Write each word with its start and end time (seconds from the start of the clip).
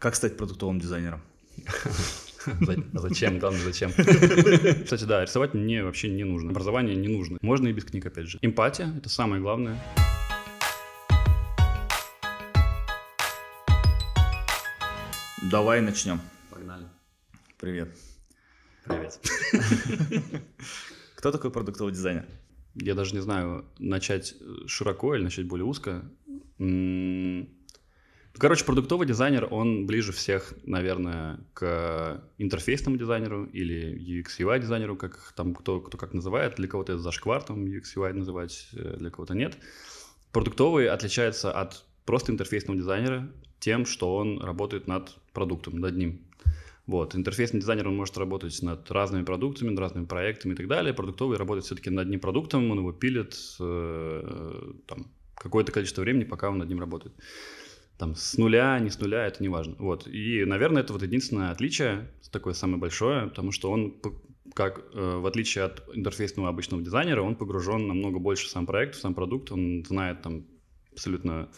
Как 0.00 0.14
стать 0.14 0.38
продуктовым 0.38 0.80
дизайнером? 0.80 1.20
Зачем? 2.94 3.38
Главное, 3.38 3.60
зачем? 3.60 3.92
Кстати, 4.84 5.04
да, 5.04 5.22
рисовать 5.22 5.52
мне 5.52 5.84
вообще 5.84 6.08
не 6.08 6.24
нужно. 6.24 6.52
Образование 6.52 6.96
не 6.96 7.08
нужно. 7.08 7.36
Можно 7.42 7.68
и 7.68 7.72
без 7.74 7.84
книг, 7.84 8.06
опять 8.06 8.26
же. 8.26 8.38
Эмпатия— 8.40 8.94
это 8.96 9.10
самое 9.10 9.42
главное. 9.42 9.78
Давай 15.50 15.82
начнем. 15.82 16.18
Погнали. 16.48 16.86
Привет. 17.58 17.94
Привет. 18.86 19.20
Кто 21.14 21.30
такой 21.30 21.50
продуктовый 21.50 21.92
дизайнер? 21.92 22.24
Я 22.74 22.94
даже 22.94 23.14
не 23.14 23.20
знаю, 23.20 23.66
начать 23.78 24.34
широко 24.66 25.14
или 25.14 25.24
начать 25.24 25.46
более 25.46 25.66
узко. 25.66 26.10
М, 26.58 27.50
Короче, 28.38 28.64
продуктовый 28.64 29.06
дизайнер, 29.06 29.48
он 29.50 29.86
ближе 29.86 30.12
всех, 30.12 30.54
наверное, 30.64 31.40
к 31.52 32.22
интерфейсному 32.38 32.96
дизайнеру 32.96 33.44
или 33.46 33.92
UX 33.98 34.38
UI 34.38 34.60
дизайнеру, 34.60 34.96
как 34.96 35.32
там 35.36 35.54
кто, 35.54 35.80
кто 35.80 35.98
как 35.98 36.14
называет. 36.14 36.54
Для 36.56 36.68
кого-то 36.68 36.92
это 36.92 37.02
зашквар 37.02 37.42
там 37.42 37.64
UX 37.64 37.82
UI 37.96 38.12
называть, 38.12 38.68
э, 38.72 38.96
для 38.98 39.10
кого-то 39.10 39.34
нет. 39.34 39.58
Продуктовый 40.32 40.88
отличается 40.88 41.52
от 41.52 41.84
просто 42.06 42.32
интерфейсного 42.32 42.78
дизайнера 42.78 43.28
тем, 43.58 43.84
что 43.84 44.16
он 44.16 44.40
работает 44.40 44.86
над 44.86 45.16
продуктом, 45.32 45.78
над 45.78 45.96
ним. 45.96 46.20
Вот. 46.86 47.14
Интерфейсный 47.14 47.60
дизайнер, 47.60 47.88
он 47.88 47.96
может 47.96 48.16
работать 48.16 48.62
над 48.62 48.90
разными 48.90 49.24
продуктами, 49.24 49.70
над 49.70 49.78
разными 49.78 50.06
проектами 50.06 50.54
и 50.54 50.56
так 50.56 50.66
далее. 50.66 50.94
Продуктовый 50.94 51.36
работает 51.36 51.66
все-таки 51.66 51.90
над 51.90 52.06
одним 52.06 52.20
продуктом, 52.20 52.70
он 52.70 52.78
его 52.78 52.92
пилит 52.92 53.36
э, 53.60 54.72
там, 54.86 55.06
какое-то 55.34 55.72
количество 55.72 56.02
времени, 56.02 56.24
пока 56.24 56.48
он 56.48 56.58
над 56.58 56.68
ним 56.68 56.80
работает. 56.80 57.14
Там 58.00 58.14
с 58.14 58.38
нуля, 58.38 58.78
не 58.80 58.88
с 58.88 58.98
нуля, 58.98 59.26
это 59.26 59.42
не 59.42 59.50
важно. 59.50 59.76
Вот. 59.78 60.08
И, 60.08 60.42
наверное, 60.46 60.82
это 60.82 60.94
вот 60.94 61.02
единственное 61.02 61.50
отличие, 61.50 62.08
такое 62.32 62.54
самое 62.54 62.78
большое, 62.78 63.26
потому 63.26 63.52
что 63.52 63.70
он, 63.70 64.00
как 64.54 64.86
э, 64.94 65.16
в 65.18 65.26
отличие 65.26 65.64
от 65.64 65.86
интерфейсного 65.94 66.48
обычного 66.48 66.82
дизайнера, 66.82 67.20
он 67.20 67.36
погружен 67.36 67.86
намного 67.86 68.18
больше 68.18 68.46
в 68.46 68.48
сам 68.48 68.64
проект, 68.64 68.94
в 68.94 69.00
сам 69.00 69.12
продукт, 69.12 69.52
он 69.52 69.84
знает 69.84 70.22
там 70.22 70.46
абсолютно 70.92 71.50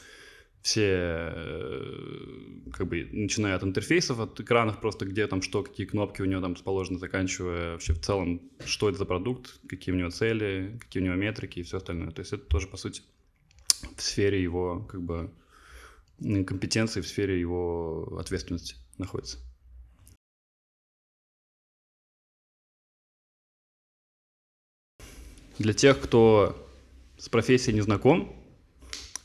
все, 0.62 1.31
э, 1.33 2.27
как 2.72 2.88
бы, 2.88 3.09
начиная 3.12 3.55
от 3.55 3.62
интерфейсов, 3.62 4.19
от 4.19 4.41
экранов 4.41 4.81
просто, 4.81 5.05
где 5.05 5.28
там 5.28 5.42
что, 5.42 5.62
какие 5.62 5.86
кнопки 5.86 6.22
у 6.22 6.25
него 6.25 6.41
там 6.41 6.55
расположены, 6.55 6.98
заканчивая 6.98 7.75
вообще 7.75 7.92
в 7.92 8.00
целом, 8.00 8.42
что 8.64 8.88
это 8.88 8.98
за 8.98 9.05
продукт, 9.05 9.61
какие 9.69 9.94
у 9.94 9.98
него 9.98 10.11
цели, 10.11 10.77
какие 10.81 11.05
у 11.05 11.06
него 11.06 11.14
метрики 11.14 11.61
и 11.61 11.62
все 11.62 11.77
остальное. 11.77 12.11
То 12.11 12.19
есть 12.19 12.33
это 12.33 12.42
тоже, 12.42 12.66
по 12.66 12.77
сути, 12.77 13.03
в 13.97 14.03
сфере 14.03 14.42
его, 14.42 14.81
как 14.91 15.03
бы, 15.03 15.31
компетенции, 16.47 17.01
в 17.01 17.06
сфере 17.06 17.39
его 17.39 18.19
ответственности 18.19 18.77
находится. 18.98 19.39
Для 25.59 25.75
тех, 25.75 26.00
кто 26.00 26.56
с 27.19 27.28
профессией 27.28 27.75
не 27.75 27.83
знаком, 27.83 28.34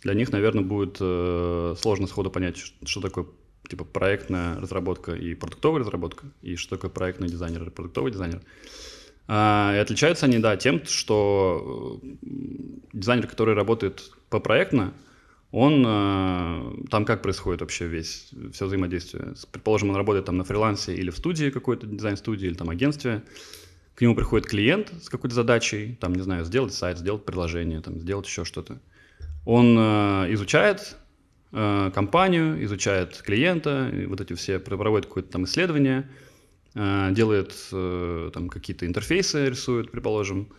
для 0.02 0.14
них, 0.14 0.32
наверное, 0.32 0.64
будет 0.64 0.98
э, 1.00 1.76
сложно 1.80 2.08
сходу 2.08 2.30
понять, 2.30 2.58
что 2.86 3.02
такое 3.02 3.26
типа 3.68 3.84
проектная 3.86 4.60
разработка 4.60 5.14
и 5.14 5.34
продуктовая 5.34 5.82
разработка, 5.82 6.28
и 6.42 6.56
что 6.56 6.76
такое 6.76 6.92
проектный 6.92 7.28
дизайнер 7.28 7.68
и 7.68 7.72
продуктовый 7.72 8.12
дизайнер. 8.12 8.42
А, 9.28 9.74
и 9.76 9.80
отличаются 9.80 10.26
они, 10.26 10.40
да, 10.40 10.56
тем, 10.56 10.86
что 10.86 12.00
э, 12.02 12.08
дизайнер, 12.94 13.28
который 13.28 13.56
работает 13.56 14.12
по 14.30 14.40
проектно, 14.40 14.94
он 15.60 15.84
э, 15.88 16.88
там 16.92 17.04
как 17.04 17.24
происходит 17.24 17.62
вообще 17.62 17.88
весь 17.88 18.30
все 18.54 18.68
взаимодействие. 18.68 19.34
Предположим, 19.52 19.90
он 19.90 19.96
работает 19.96 20.26
там 20.26 20.38
на 20.38 20.44
фрилансе 20.44 20.94
или 20.94 21.10
в 21.10 21.18
студии 21.18 21.50
какой-то 21.50 21.88
дизайн-студии 21.88 22.46
или 22.46 22.54
там 22.54 22.70
агентстве. 22.70 23.24
К 23.96 24.02
нему 24.02 24.16
приходит 24.16 24.46
клиент 24.46 24.94
с 25.02 25.10
какой-то 25.10 25.36
задачей, 25.36 25.98
там, 26.00 26.14
не 26.14 26.22
знаю, 26.22 26.46
сделать 26.46 26.76
сайт, 26.76 27.00
сделать 27.00 27.26
приложение, 27.26 27.82
там, 27.82 28.00
сделать 28.00 28.28
еще 28.28 28.46
что-то. 28.46 28.80
Он 29.46 29.76
э, 29.80 30.34
изучает 30.34 30.96
э, 31.52 31.90
компанию, 31.92 32.64
изучает 32.66 33.20
клиента, 33.24 33.92
вот 34.06 34.22
эти 34.22 34.34
все 34.34 34.60
проводит 34.60 35.08
какое-то 35.08 35.32
там 35.32 35.46
исследование, 35.46 36.08
э, 36.76 37.10
делает 37.14 37.56
э, 37.72 38.30
там 38.32 38.50
какие-то 38.50 38.86
интерфейсы, 38.86 39.50
рисует, 39.50 39.90
предположим. 39.90 40.50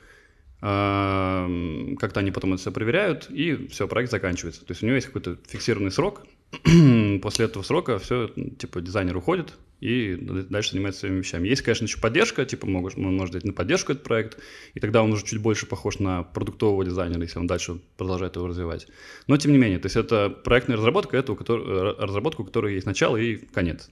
Э, 0.61 1.95
Как-то 1.99 2.21
они 2.21 2.31
потом 2.31 2.55
это 2.55 2.63
все 2.63 2.73
проверяют, 2.73 3.31
и 3.31 3.69
все, 3.69 3.87
проект 3.89 4.11
заканчивается. 4.11 4.65
То 4.65 4.73
есть 4.73 4.83
у 4.83 4.87
него 4.87 4.97
есть 4.97 5.07
какой-то 5.07 5.37
фиксированный 5.49 5.91
срок. 5.91 6.27
После 7.23 7.45
этого 7.45 7.63
срока 7.63 7.99
все, 7.99 8.29
типа, 8.59 8.81
дизайнер 8.81 9.17
уходит 9.17 9.55
и 9.81 10.17
дальше 10.17 10.73
занимается 10.73 11.01
своими 11.01 11.19
вещами. 11.19 11.47
Есть, 11.47 11.63
конечно, 11.63 11.85
еще 11.85 12.01
поддержка, 12.01 12.45
типа, 12.45 12.67
могут, 12.67 12.97
он 12.97 13.17
может 13.17 13.35
дать 13.35 13.45
на 13.45 13.53
поддержку 13.53 13.93
этот 13.93 14.03
проект, 14.03 14.39
и 14.75 14.81
тогда 14.81 15.03
он 15.03 15.13
уже 15.13 15.25
чуть 15.25 15.41
больше 15.41 15.67
похож 15.67 16.01
на 16.01 16.25
продуктового 16.25 16.85
дизайнера, 16.85 17.23
если 17.23 17.39
он 17.39 17.47
дальше 17.47 17.79
продолжает 17.97 18.35
его 18.37 18.49
развивать. 18.49 18.89
Но, 19.29 19.37
тем 19.37 19.53
не 19.53 19.59
менее, 19.59 19.79
то 19.79 19.87
есть 19.87 19.97
это 19.97 20.31
проектная 20.31 20.77
разработка, 20.77 21.17
это 21.17 21.33
у 21.33 21.37
которой, 21.37 21.95
разработка, 21.97 22.41
у 22.41 22.45
которой 22.45 22.75
есть 22.75 22.87
начало 22.87 23.17
и 23.17 23.37
конец. 23.37 23.89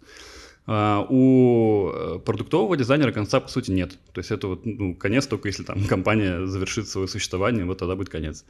А, 0.69 1.06
У 1.09 1.91
э, 1.91 2.19
продуктового 2.19 2.77
дизайнера 2.77 3.12
конца, 3.12 3.41
по 3.41 3.49
сути, 3.49 3.71
нет. 3.71 3.99
То 4.12 4.19
есть 4.19 4.32
это 4.32 4.49
вот, 4.49 4.66
ну, 4.66 4.94
конец 4.94 5.27
только 5.27 5.49
если 5.49 5.62
там 5.62 5.84
компания 5.88 6.47
завершит 6.47 6.88
свое 6.88 7.06
существование, 7.06 7.65
вот 7.65 7.78
тогда 7.78 7.94
будет 7.94 8.09
конец. 8.09 8.44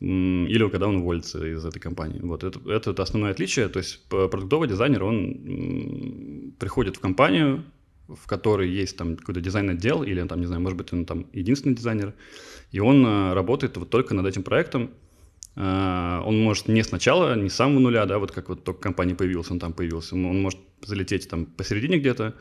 Или 0.00 0.68
когда 0.68 0.86
он 0.86 0.96
уволится 0.96 1.44
из 1.44 1.64
этой 1.64 1.80
компании. 1.80 2.20
Вот 2.22 2.44
это, 2.44 2.60
это 2.70 3.02
основное 3.02 3.32
отличие. 3.32 3.68
То 3.68 3.78
есть 3.78 4.06
продуктовый 4.08 4.68
дизайнер, 4.68 5.02
он 5.02 6.54
приходит 6.58 6.96
в 6.96 7.00
компанию, 7.00 7.64
в 8.08 8.26
которой 8.26 8.70
есть 8.70 8.96
там 8.96 9.16
какой-то 9.16 9.40
дизайн-отдел, 9.40 10.02
или 10.02 10.22
там, 10.22 10.40
не 10.40 10.46
знаю, 10.46 10.62
может 10.62 10.78
быть, 10.78 10.92
он 10.92 11.04
там 11.04 11.26
единственный 11.32 11.74
дизайнер, 11.74 12.14
и 12.70 12.78
он 12.78 13.04
э, 13.04 13.32
работает 13.34 13.76
вот 13.76 13.90
только 13.90 14.14
над 14.14 14.26
этим 14.26 14.42
проектом, 14.42 14.90
он 15.56 16.42
может 16.42 16.68
не 16.68 16.82
сначала, 16.82 17.34
не 17.34 17.48
с 17.48 17.54
самого 17.54 17.80
нуля, 17.80 18.04
да, 18.04 18.18
вот 18.18 18.30
как 18.30 18.50
вот 18.50 18.62
только 18.62 18.80
компания 18.80 19.14
появилась, 19.14 19.50
он 19.50 19.58
там 19.58 19.72
появился, 19.72 20.14
он 20.14 20.42
может 20.42 20.60
залететь 20.82 21.28
там 21.30 21.46
посередине 21.46 21.98
где-то, 21.98 22.34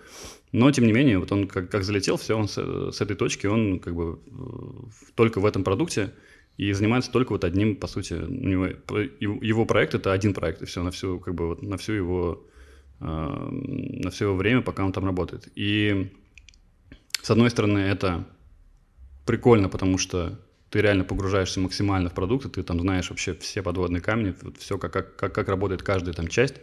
но 0.52 0.70
тем 0.72 0.86
не 0.86 0.92
менее, 0.92 1.20
вот 1.20 1.32
он 1.32 1.48
как, 1.48 1.72
как 1.72 1.84
залетел, 1.86 2.18
все, 2.18 2.38
он 2.38 2.50
с, 2.50 2.58
с 2.58 3.00
этой 3.00 3.16
точки, 3.16 3.48
он 3.48 3.80
как 3.80 3.96
бы 3.96 4.20
в- 4.26 5.14
только 5.16 5.40
в 5.40 5.46
этом 5.46 5.64
продукте 5.64 6.14
и 6.58 6.74
занимается 6.74 7.12
только 7.12 7.32
вот 7.32 7.46
одним, 7.46 7.78
по 7.78 7.88
сути, 7.88 8.14
у 8.14 8.48
него, 8.48 8.68
его 8.68 9.66
проект 9.66 9.96
это 9.96 10.12
один 10.12 10.34
проект, 10.34 10.62
и 10.62 10.66
все, 10.66 10.84
на 10.84 10.92
всю, 10.92 11.20
как 11.20 11.36
бы 11.36 11.48
вот 11.48 11.62
на 11.62 11.78
всю 11.78 11.94
его, 11.94 12.46
а, 13.00 13.50
на 13.52 14.10
все 14.12 14.26
его 14.26 14.36
время, 14.36 14.62
пока 14.62 14.84
он 14.86 14.92
там 14.92 15.06
работает. 15.06 15.50
И 15.56 16.12
с 17.22 17.30
одной 17.30 17.50
стороны, 17.50 17.80
это 17.80 18.26
прикольно, 19.26 19.68
потому 19.70 19.98
что 19.98 20.40
ты 20.76 20.82
реально 20.82 21.06
погружаешься 21.06 21.62
максимально 21.62 22.10
в 22.10 22.14
продукт, 22.14 22.46
и 22.48 22.50
ты 22.50 22.62
там 22.62 22.82
знаешь 22.82 23.10
вообще 23.10 23.34
все 23.36 23.64
подводные 23.64 24.02
камни, 24.02 24.36
вот 24.42 24.58
все, 24.58 24.78
как, 24.78 24.92
как, 24.92 25.16
как, 25.16 25.34
как 25.34 25.48
работает 25.48 25.84
каждая 25.84 26.14
там 26.14 26.28
часть. 26.28 26.56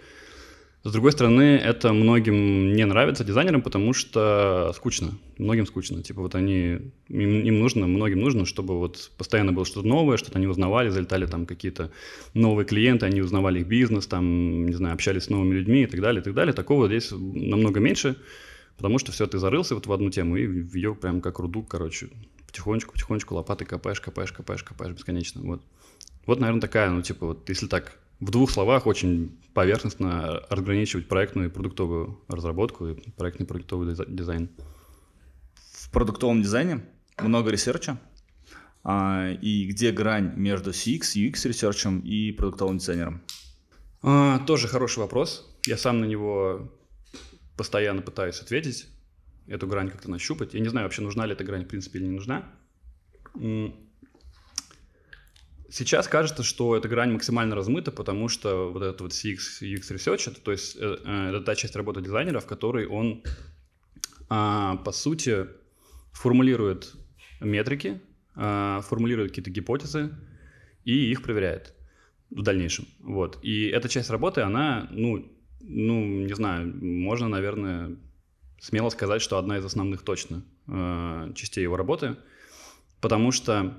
С 0.84 0.92
другой 0.92 1.12
стороны, 1.12 1.56
это 1.56 1.94
многим 1.94 2.74
не 2.74 2.84
нравится 2.84 3.24
дизайнерам, 3.24 3.62
потому 3.62 3.94
что 3.94 4.70
скучно. 4.76 5.12
Многим 5.38 5.64
скучно. 5.64 6.02
Типа 6.02 6.20
вот 6.20 6.34
они, 6.34 6.92
им, 7.08 7.40
им 7.40 7.58
нужно, 7.58 7.86
многим 7.86 8.20
нужно, 8.20 8.44
чтобы 8.44 8.78
вот 8.78 9.10
постоянно 9.16 9.52
было 9.52 9.64
что-то 9.64 9.88
новое, 9.88 10.18
что-то 10.18 10.36
они 10.36 10.46
узнавали, 10.46 10.90
залетали 10.90 11.24
там 11.24 11.46
какие-то 11.46 11.90
новые 12.34 12.66
клиенты, 12.66 13.06
они 13.06 13.22
узнавали 13.22 13.60
их 13.60 13.66
бизнес, 13.66 14.06
там, 14.06 14.66
не 14.66 14.74
знаю, 14.74 14.92
общались 14.92 15.22
с 15.22 15.30
новыми 15.30 15.54
людьми 15.54 15.84
и 15.84 15.86
так 15.86 16.02
далее, 16.02 16.20
и 16.20 16.24
так 16.24 16.34
далее. 16.34 16.52
Такого 16.52 16.86
здесь 16.86 17.12
намного 17.12 17.80
меньше, 17.80 18.16
потому 18.76 18.98
что 18.98 19.10
все, 19.10 19.26
ты 19.26 19.38
зарылся 19.38 19.74
вот 19.74 19.86
в 19.86 19.92
одну 19.92 20.10
тему 20.10 20.36
и 20.36 20.66
ее 20.74 20.94
прям 20.94 21.22
как 21.22 21.38
руду, 21.38 21.62
короче, 21.62 22.10
потихонечку, 22.52 22.92
потихонечку 22.92 23.34
лопатой 23.34 23.66
копаешь, 23.66 24.00
копаешь, 24.00 24.32
копаешь, 24.32 24.62
копаешь 24.62 24.94
бесконечно. 24.94 25.40
Вот, 25.42 25.62
вот 26.26 26.38
наверное, 26.38 26.60
такая, 26.60 26.90
ну, 26.90 27.00
типа, 27.00 27.26
вот 27.28 27.48
если 27.48 27.66
так 27.66 27.98
в 28.20 28.30
двух 28.30 28.50
словах 28.50 28.86
очень 28.86 29.40
поверхностно 29.54 30.42
разграничивать 30.50 31.08
проектную 31.08 31.48
и 31.48 31.52
продуктовую 31.52 32.20
разработку 32.28 32.88
и 32.88 33.10
проектный 33.12 33.44
и 33.44 33.48
продуктовый 33.48 33.88
диза- 33.88 34.06
дизайн. 34.06 34.50
В 35.54 35.90
продуктовом 35.90 36.42
дизайне 36.42 36.84
много 37.18 37.50
research 37.50 37.89
а, 37.89 37.98
а, 38.84 39.30
и 39.30 39.66
где 39.66 39.90
грань 39.90 40.34
между 40.36 40.70
CX, 40.70 41.16
UX 41.16 41.48
research 41.48 41.90
ем 41.90 42.00
и 42.00 42.32
продуктовым 42.32 42.78
дизайнером? 42.78 43.22
А, 44.02 44.40
тоже 44.40 44.68
хороший 44.68 44.98
вопрос. 44.98 45.50
Я 45.66 45.78
сам 45.78 46.00
на 46.00 46.04
него 46.04 46.70
постоянно 47.56 48.02
пытаюсь 48.02 48.40
ответить, 48.40 48.88
эту 49.46 49.66
грань 49.66 49.90
как-то 49.90 50.10
нащупать. 50.10 50.54
Я 50.54 50.60
не 50.60 50.68
знаю 50.68 50.86
вообще, 50.86 51.02
нужна 51.02 51.26
ли 51.26 51.32
эта 51.32 51.44
грань, 51.44 51.64
в 51.64 51.68
принципе, 51.68 51.98
или 51.98 52.06
не 52.06 52.12
нужна. 52.12 52.44
Сейчас 55.70 56.06
кажется, 56.06 56.42
что 56.42 56.76
эта 56.76 56.86
грань 56.86 57.12
максимально 57.12 57.56
размыта, 57.56 57.90
потому 57.90 58.28
что 58.28 58.70
вот 58.70 58.82
этот 58.82 59.00
вот 59.00 59.12
CX, 59.12 59.62
UX 59.62 59.90
Research, 59.90 60.30
это, 60.30 60.40
то 60.42 60.52
есть 60.52 60.76
э, 60.76 60.98
э, 61.02 61.28
это 61.30 61.40
та 61.40 61.54
часть 61.54 61.74
работы 61.76 62.02
дизайнера, 62.02 62.40
в 62.40 62.46
которой 62.46 62.86
он, 62.86 63.22
а, 64.28 64.76
по 64.76 64.92
сути, 64.92 65.46
формулирует 66.12 66.92
метрики, 67.40 68.02
а, 68.34 68.82
формулирует 68.82 69.30
какие-то 69.30 69.50
гипотезы 69.50 70.10
и 70.84 71.10
их 71.10 71.22
проверяет 71.22 71.72
в 72.28 72.42
дальнейшем. 72.42 72.86
Вот. 73.00 73.38
И 73.42 73.68
эта 73.68 73.88
часть 73.88 74.10
работы, 74.10 74.42
она, 74.42 74.88
ну, 74.90 75.26
ну, 75.62 76.26
не 76.26 76.34
знаю, 76.34 76.70
можно, 76.84 77.28
наверное, 77.28 77.96
смело 78.62 78.90
сказать, 78.90 79.20
что 79.20 79.38
одна 79.38 79.58
из 79.58 79.64
основных 79.64 80.02
точно 80.02 80.44
э, 80.68 81.32
частей 81.34 81.62
его 81.62 81.76
работы, 81.76 82.16
потому 83.00 83.32
что 83.32 83.76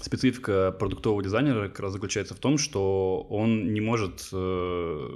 специфика 0.00 0.74
продуктового 0.76 1.22
дизайнера 1.22 1.68
как 1.68 1.78
раз 1.78 1.92
заключается 1.92 2.34
в 2.34 2.38
том, 2.38 2.58
что 2.58 3.24
он 3.30 3.72
не 3.72 3.80
может 3.80 4.28
э, 4.32 5.08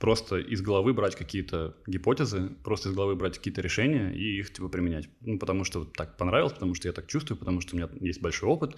просто 0.00 0.38
из 0.38 0.62
головы 0.62 0.94
брать 0.94 1.14
какие-то 1.14 1.76
гипотезы, 1.86 2.50
просто 2.64 2.88
из 2.88 2.94
головы 2.94 3.14
брать 3.14 3.38
какие-то 3.38 3.60
решения 3.60 4.12
и 4.12 4.40
их 4.40 4.52
типа 4.52 4.68
применять. 4.68 5.08
Ну, 5.20 5.38
потому 5.38 5.62
что 5.62 5.84
так 5.84 6.16
понравилось, 6.16 6.54
потому 6.54 6.74
что 6.74 6.88
я 6.88 6.92
так 6.92 7.06
чувствую, 7.06 7.38
потому 7.38 7.60
что 7.60 7.76
у 7.76 7.78
меня 7.78 7.88
есть 8.00 8.20
большой 8.20 8.48
опыт, 8.48 8.76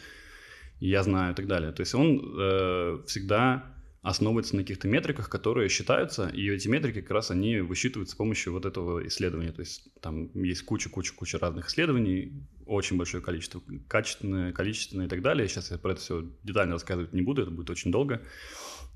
я 0.81 1.03
знаю 1.03 1.33
и 1.33 1.35
так 1.35 1.47
далее. 1.47 1.73
То 1.73 1.81
есть 1.81 1.95
он 1.95 2.35
э, 2.39 2.99
всегда 3.07 3.76
основывается 4.07 4.55
на 4.55 4.63
каких-то 4.63 4.87
метриках, 4.87 5.29
которые 5.29 5.69
считаются, 5.69 6.29
и 6.29 6.49
эти 6.49 6.69
метрики 6.69 7.01
как 7.01 7.11
раз 7.11 7.33
они 7.33 7.59
высчитываются 7.59 8.15
с 8.15 8.17
помощью 8.17 8.53
вот 8.53 8.65
этого 8.65 9.05
исследования. 9.09 9.51
То 9.51 9.61
есть 9.61 9.89
там 10.01 10.31
есть 10.35 10.63
куча-куча-куча 10.63 11.39
разных 11.39 11.67
исследований, 11.67 12.33
очень 12.67 12.97
большое 12.99 13.21
количество, 13.21 13.61
качественное, 13.89 14.53
количественное 14.53 15.07
и 15.07 15.09
так 15.09 15.23
далее. 15.23 15.49
Сейчас 15.49 15.73
я 15.73 15.79
про 15.79 15.93
это 15.93 16.01
все 16.01 16.25
детально 16.45 16.75
рассказывать 16.75 17.13
не 17.15 17.23
буду, 17.23 17.43
это 17.43 17.51
будет 17.51 17.69
очень 17.69 17.91
долго. 17.91 18.23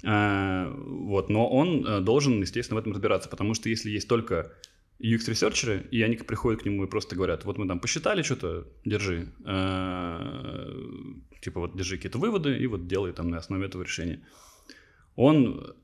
А, 0.05 0.73
вот, 0.73 1.29
но 1.29 1.49
он 1.49 1.85
э, 1.85 2.01
должен, 2.01 2.41
естественно, 2.41 2.77
в 2.77 2.81
этом 2.81 2.93
разбираться, 2.93 3.29
потому 3.29 3.55
что 3.55 3.69
если 3.69 3.91
есть 3.91 4.07
только 4.07 4.53
UX-ресерчеры, 5.01 5.89
и 5.91 6.03
они 6.03 6.19
приходят 6.19 6.63
к 6.63 6.67
нему 6.67 6.85
и 6.85 6.87
просто 6.87 7.17
говорят, 7.17 7.45
вот 7.45 7.59
мы 7.59 7.67
там 7.67 7.81
посчитали 7.81 8.23
что-то, 8.23 8.69
держи, 8.85 9.33
а, 9.45 10.69
типа 11.41 11.59
вот 11.59 11.77
держи 11.77 11.97
какие-то 11.97 12.19
выводы 12.19 12.57
и 12.57 12.67
вот 12.69 12.87
делай 12.87 13.13
там 13.13 13.29
на 13.29 13.39
основе 13.39 13.67
этого 13.67 13.83
решения 13.83 14.23
он 15.17 15.75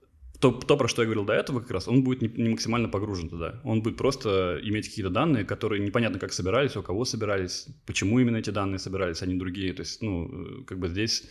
то, 0.40 0.52
то, 0.52 0.76
про 0.76 0.88
что 0.88 1.02
я 1.02 1.06
говорил 1.06 1.24
до 1.24 1.32
этого 1.32 1.60
как 1.60 1.70
раз, 1.70 1.88
он 1.88 2.02
будет 2.04 2.22
не, 2.22 2.28
не 2.28 2.50
максимально 2.50 2.88
погружен 2.88 3.28
туда. 3.28 3.60
Он 3.64 3.82
будет 3.82 3.96
просто 3.96 4.60
иметь 4.62 4.88
какие-то 4.88 5.10
данные, 5.10 5.44
которые 5.44 5.82
непонятно 5.82 6.18
как 6.18 6.32
собирались, 6.32 6.76
у 6.76 6.82
кого 6.82 7.04
собирались, 7.04 7.68
почему 7.86 8.18
именно 8.18 8.36
эти 8.36 8.50
данные 8.50 8.78
собирались, 8.78 9.22
а 9.22 9.26
не 9.26 9.34
другие. 9.34 9.72
То 9.72 9.80
есть, 9.80 10.02
ну, 10.02 10.28
э, 10.60 10.64
как 10.64 10.78
бы 10.78 10.88
здесь 10.88 11.24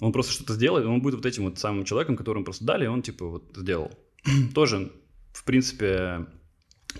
он 0.00 0.12
просто 0.12 0.32
что-то 0.32 0.54
сделает, 0.54 0.86
он 0.86 1.00
будет 1.00 1.16
вот 1.16 1.26
этим 1.26 1.44
вот 1.44 1.58
самым 1.58 1.84
человеком, 1.84 2.16
которому 2.16 2.44
просто 2.44 2.64
дали, 2.64 2.84
и 2.84 2.88
он 2.88 3.02
типа 3.02 3.26
вот 3.26 3.52
сделал. 3.56 3.90
Тоже, 4.54 4.90
в 5.32 5.44
принципе, 5.44 6.26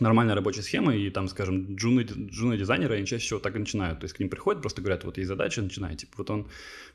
нормальная 0.00 0.34
рабочая 0.34 0.62
схема, 0.62 0.94
и 0.94 1.10
там, 1.10 1.28
скажем, 1.28 1.76
джуны, 1.76 2.00
джуны 2.02 2.56
дизайнеры, 2.56 2.96
они 2.96 3.06
чаще 3.06 3.24
всего 3.24 3.40
так 3.40 3.56
и 3.56 3.58
начинают. 3.58 4.00
То 4.00 4.04
есть 4.04 4.14
к 4.14 4.20
ним 4.20 4.28
приходят, 4.28 4.62
просто 4.62 4.80
говорят, 4.80 5.04
вот 5.04 5.16
есть 5.16 5.28
задача, 5.28 5.62
начинай. 5.62 5.96
Типа 5.96 6.14
вот 6.18 6.30
он 6.30 6.48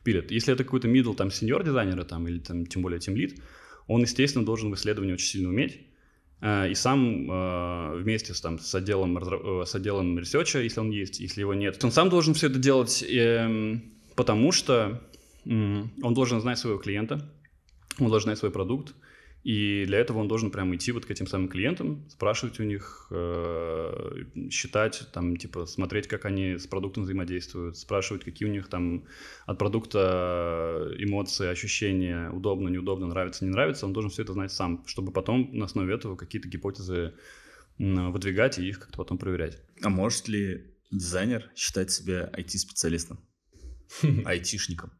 пилит. 0.04 0.31
Если 0.31 0.54
это 0.54 0.63
какой-то 0.63 0.88
middle, 0.88 1.16
там, 1.16 1.31
senior 1.31 1.63
дизайнера, 1.63 2.04
там, 2.04 2.28
или 2.28 2.40
там, 2.40 2.66
тем 2.66 2.81
более 2.81 3.00
team 3.00 3.16
lead, 3.16 3.42
он, 3.88 4.01
естественно, 4.01 4.45
должен 4.45 4.72
в 4.72 4.75
исследовании 4.75 5.13
очень 5.13 5.28
сильно 5.28 5.50
уметь. 5.50 5.81
Э, 6.44 6.69
и 6.69 6.75
сам 6.75 7.31
э, 7.31 7.95
вместе 8.01 8.34
с, 8.34 8.42
там, 8.42 8.60
с, 8.60 8.75
отделом, 8.75 9.18
э, 9.18 9.66
с 9.66 9.75
отделом 9.75 10.19
ресерча, 10.19 10.60
если 10.60 10.81
он 10.81 10.92
есть, 10.92 11.22
если 11.22 11.40
его 11.40 11.54
нет, 11.54 11.81
он 11.84 11.92
сам 11.92 12.10
должен 12.10 12.34
все 12.34 12.48
это 12.48 12.60
делать, 12.60 13.04
эм, 13.07 13.81
потому 14.16 14.51
что 14.51 15.01
он 15.45 16.13
должен 16.13 16.40
знать 16.42 16.57
своего 16.57 16.80
клиента, 16.80 17.30
он 18.00 18.07
должен 18.07 18.28
знать 18.28 18.38
свой 18.38 18.51
продукт, 18.51 18.94
и 19.44 19.84
для 19.86 19.98
этого 19.98 20.19
он 20.19 20.30
должен 20.30 20.51
прямо 20.51 20.75
идти 20.75 20.94
вот 20.94 21.06
к 21.06 21.12
этим 21.12 21.28
самым 21.28 21.50
клиентам, 21.50 22.07
спрашивать 22.10 22.62
у 22.62 22.63
них, 22.63 23.07
э, 23.12 24.24
считать, 24.50 25.10
там, 25.12 25.36
типа, 25.36 25.66
смотреть, 25.66 26.07
как 26.07 26.24
они 26.24 26.57
с 26.57 26.66
продуктом 26.66 27.04
взаимодействуют, 27.04 27.78
спрашивать, 27.78 28.24
какие 28.24 28.48
у 28.48 28.51
них 28.51 28.69
там 28.69 29.04
от 29.45 29.60
продукта 29.60 30.90
эмоции, 30.98 31.48
ощущения, 31.48 32.30
удобно, 32.30 32.69
неудобно, 32.69 33.07
нравится, 33.07 33.44
не 33.44 33.51
нравится. 33.51 33.86
Он 33.86 33.92
должен 33.92 34.12
все 34.12 34.24
это 34.24 34.31
знать 34.31 34.54
сам, 34.54 34.88
чтобы 34.88 35.12
потом 35.12 35.50
на 35.51 35.66
основе 35.66 35.94
этого 35.94 36.16
какие-то 36.16 36.48
гипотезы 36.48 37.13
выдвигать 37.78 38.60
и 38.60 38.69
их 38.69 38.80
как-то 38.80 38.98
потом 38.98 39.18
проверять. 39.18 39.62
А 39.81 39.90
может 39.90 40.30
ли 40.30 40.74
дизайнер 40.90 41.51
считать 41.54 41.92
себя 41.92 42.31
IT-специалистом? 42.34 43.19
Айтишником? 44.25 44.94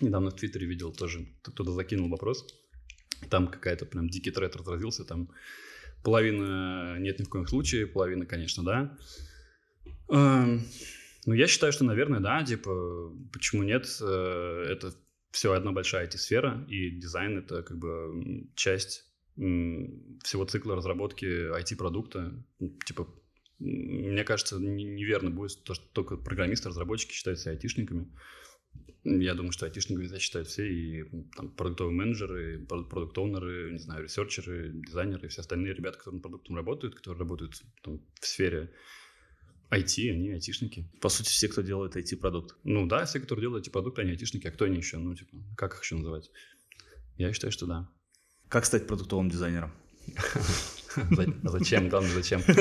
Недавно 0.00 0.30
в 0.30 0.34
Твиттере 0.34 0.66
видел 0.66 0.92
тоже, 0.92 1.28
кто-то 1.42 1.72
закинул 1.72 2.08
вопрос 2.08 2.44
там 3.30 3.48
какая-то 3.48 3.86
прям 3.86 4.08
дикий 4.08 4.30
тред 4.30 4.56
разразился, 4.56 5.04
там 5.04 5.30
половина 6.02 6.98
нет 6.98 7.18
ни 7.18 7.24
в 7.24 7.28
коем 7.28 7.46
случае, 7.46 7.86
половина, 7.86 8.26
конечно, 8.26 8.64
да. 8.64 8.96
Эм, 10.08 10.62
ну, 11.26 11.34
я 11.34 11.46
считаю, 11.46 11.72
что, 11.72 11.84
наверное, 11.84 12.20
да, 12.20 12.44
типа, 12.44 13.12
почему 13.32 13.62
нет, 13.62 13.86
э, 14.00 14.66
это 14.70 14.94
все 15.32 15.52
одна 15.52 15.72
большая 15.72 16.06
IT-сфера, 16.06 16.64
и 16.68 16.90
дизайн— 16.90 17.38
это 17.40 17.62
как 17.62 17.78
бы 17.78 18.48
часть 18.54 19.04
всего 19.36 20.46
цикла 20.46 20.76
разработки 20.76 21.26
IT-продукта. 21.26 22.32
Типа, 22.86 23.06
мне 23.58 24.24
кажется, 24.24 24.56
неверно 24.58 25.30
будет 25.30 25.62
то, 25.62 25.74
что 25.74 25.84
только 25.92 26.16
программисты, 26.16 26.70
разработчики 26.70 27.12
считаются 27.12 27.50
айтишниками. 27.50 28.08
Я 29.04 29.34
думаю, 29.34 29.52
что 29.52 29.66
айтишниками 29.66 30.18
считают 30.18 30.48
все, 30.48 30.66
и 30.68 31.04
там 31.36 31.50
продуктовые 31.50 31.94
менеджеры, 31.94 32.58
продукт-оунеры, 32.66 33.70
не 33.72 33.78
знаю, 33.78 34.02
ресерчеры, 34.02 34.72
дизайнеры, 34.74 35.26
и 35.26 35.28
все 35.28 35.42
остальные 35.42 35.74
ребята, 35.74 35.98
которые 35.98 36.16
над 36.16 36.22
продуктом 36.22 36.56
работают, 36.56 36.96
которые 36.96 37.20
работают 37.20 37.62
там, 37.82 38.00
в 38.20 38.26
сфере 38.26 38.72
IT, 39.70 40.10
они 40.10 40.32
айтишники. 40.32 40.90
По 41.00 41.08
сути, 41.08 41.28
все, 41.28 41.48
кто 41.48 41.62
делает 41.62 41.96
IT-продукт. 41.96 42.56
Ну 42.64 42.86
да, 42.86 43.04
все, 43.04 43.20
которые 43.20 43.42
делают 43.42 43.66
IT-продукты, 43.68 44.02
они 44.02 44.10
айтишники, 44.10 44.48
а 44.48 44.50
кто 44.50 44.64
они 44.64 44.78
еще? 44.78 44.98
Ну, 44.98 45.14
типа, 45.14 45.36
как 45.56 45.74
их 45.74 45.82
еще 45.82 45.94
называть? 45.94 46.30
Я 47.16 47.32
считаю, 47.32 47.52
что 47.52 47.66
да. 47.66 47.88
Как 48.48 48.64
стать 48.64 48.88
продуктовым 48.88 49.30
дизайнером? 49.30 49.72
Зачем? 51.44 51.88
Главное, 51.88 52.12
зачем? 52.12 52.42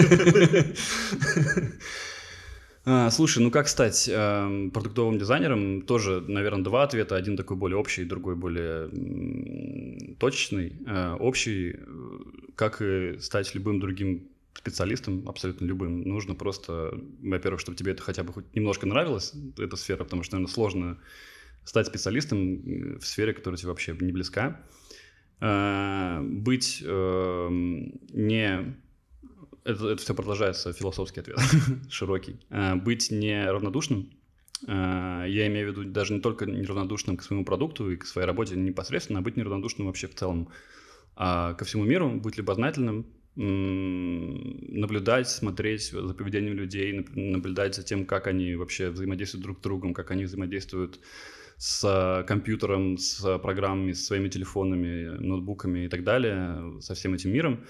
А, 2.87 3.09
слушай, 3.09 3.41
ну 3.41 3.49
как 3.49 3.67
стать 3.67 4.07
э, 4.07 4.69
продуктовым 4.71 5.17
дизайнером? 5.17 5.81
Тоже, 5.81 6.21
наверное, 6.27 6.63
два 6.63 6.83
ответа. 6.83 7.15
Один 7.15 7.35
такой 7.35 7.57
более 7.57 7.77
общий, 7.77 8.03
другой 8.05 8.35
более 8.35 8.89
м, 8.89 10.15
точечный. 10.19 10.77
Э, 10.85 11.15
общий, 11.19 11.77
как 12.55 12.83
и 12.83 13.17
стать 13.19 13.55
любым 13.55 13.79
другим 13.79 14.29
специалистом, 14.53 15.27
абсолютно 15.27 15.65
любым, 15.65 16.03
нужно 16.03 16.33
просто, 16.33 16.97
во-первых, 17.21 17.59
чтобы 17.59 17.75
тебе 17.75 17.91
это 17.91 18.01
хотя 18.01 18.23
бы 18.23 18.33
хоть 18.33 18.55
немножко 18.55 18.87
нравилось, 18.87 19.33
эта 19.57 19.75
сфера, 19.75 20.03
потому 20.03 20.23
что, 20.23 20.35
наверное, 20.35 20.53
сложно 20.53 20.97
стать 21.65 21.87
специалистом 21.87 22.39
э, 22.39 22.97
в 22.99 23.05
сфере, 23.05 23.33
которая 23.33 23.57
тебе 23.57 23.69
вообще 23.69 23.97
не 23.99 24.11
близка. 24.11 24.61
Э, 25.41 26.21
быть 26.21 26.83
э, 26.85 27.47
не 27.49 28.75
это, 29.65 29.89
это 29.89 30.01
все 30.01 30.13
продолжается 30.13 30.71
философский 30.71 31.21
ответ, 31.21 31.39
широкий. 31.89 32.37
А, 32.49 32.75
быть 32.75 33.11
неравнодушным, 33.11 34.11
а, 34.67 35.25
я 35.25 35.47
имею 35.47 35.67
в 35.67 35.71
виду 35.71 35.89
даже 35.89 36.13
не 36.13 36.21
только 36.21 36.45
неравнодушным 36.45 37.17
к 37.17 37.23
своему 37.23 37.43
продукту 37.43 37.91
и 37.91 37.97
к 37.97 38.05
своей 38.05 38.27
работе 38.27 38.55
непосредственно, 38.55 39.19
а 39.19 39.21
быть 39.23 39.35
неравнодушным 39.35 39.87
вообще 39.87 40.07
в 40.07 40.15
целом 40.15 40.49
а, 41.15 41.55
ко 41.55 41.65
всему 41.65 41.83
миру, 41.83 42.11
быть 42.11 42.37
любознательным, 42.37 43.07
наблюдать, 43.35 45.27
смотреть 45.27 45.91
за 45.91 46.13
поведением 46.13 46.53
людей, 46.53 47.05
наблюдать 47.15 47.75
за 47.75 47.83
тем, 47.83 48.05
как 48.05 48.27
они 48.27 48.55
вообще 48.55 48.89
взаимодействуют 48.89 49.43
друг 49.43 49.57
с 49.57 49.61
другом, 49.61 49.93
как 49.93 50.11
они 50.11 50.23
взаимодействуют 50.23 51.01
с 51.57 52.23
компьютером, 52.29 52.97
с 52.97 53.37
программами, 53.39 53.91
с 53.91 54.05
своими 54.05 54.29
телефонами, 54.29 55.17
ноутбуками 55.17 55.85
и 55.85 55.89
так 55.89 56.05
далее, 56.05 56.79
со 56.79 56.93
всем 56.95 57.13
этим 57.13 57.33
миром 57.33 57.65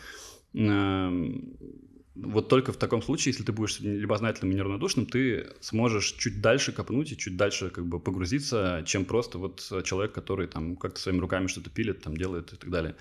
вот 2.15 2.47
только 2.47 2.71
в 2.71 2.77
таком 2.77 3.01
случае, 3.01 3.33
если 3.33 3.43
ты 3.43 3.51
будешь 3.51 3.79
любознательным 3.81 4.53
и 4.53 4.55
неравнодушным, 4.55 5.05
ты 5.05 5.47
сможешь 5.59 6.13
чуть 6.13 6.41
дальше 6.41 6.71
копнуть 6.71 7.11
и 7.11 7.17
чуть 7.17 7.35
дальше 7.35 7.69
как 7.69 7.85
бы 7.85 7.99
погрузиться, 7.99 8.83
чем 8.85 9.05
просто 9.05 9.37
вот 9.37 9.61
человек, 9.83 10.13
который 10.13 10.47
там 10.47 10.77
как-то 10.77 10.99
своими 10.99 11.19
руками 11.19 11.47
что-то 11.47 11.69
пилит, 11.69 12.01
там 12.01 12.15
делает 12.15 12.53
и 12.53 12.55
так 12.55 12.69
далее. 12.69 12.95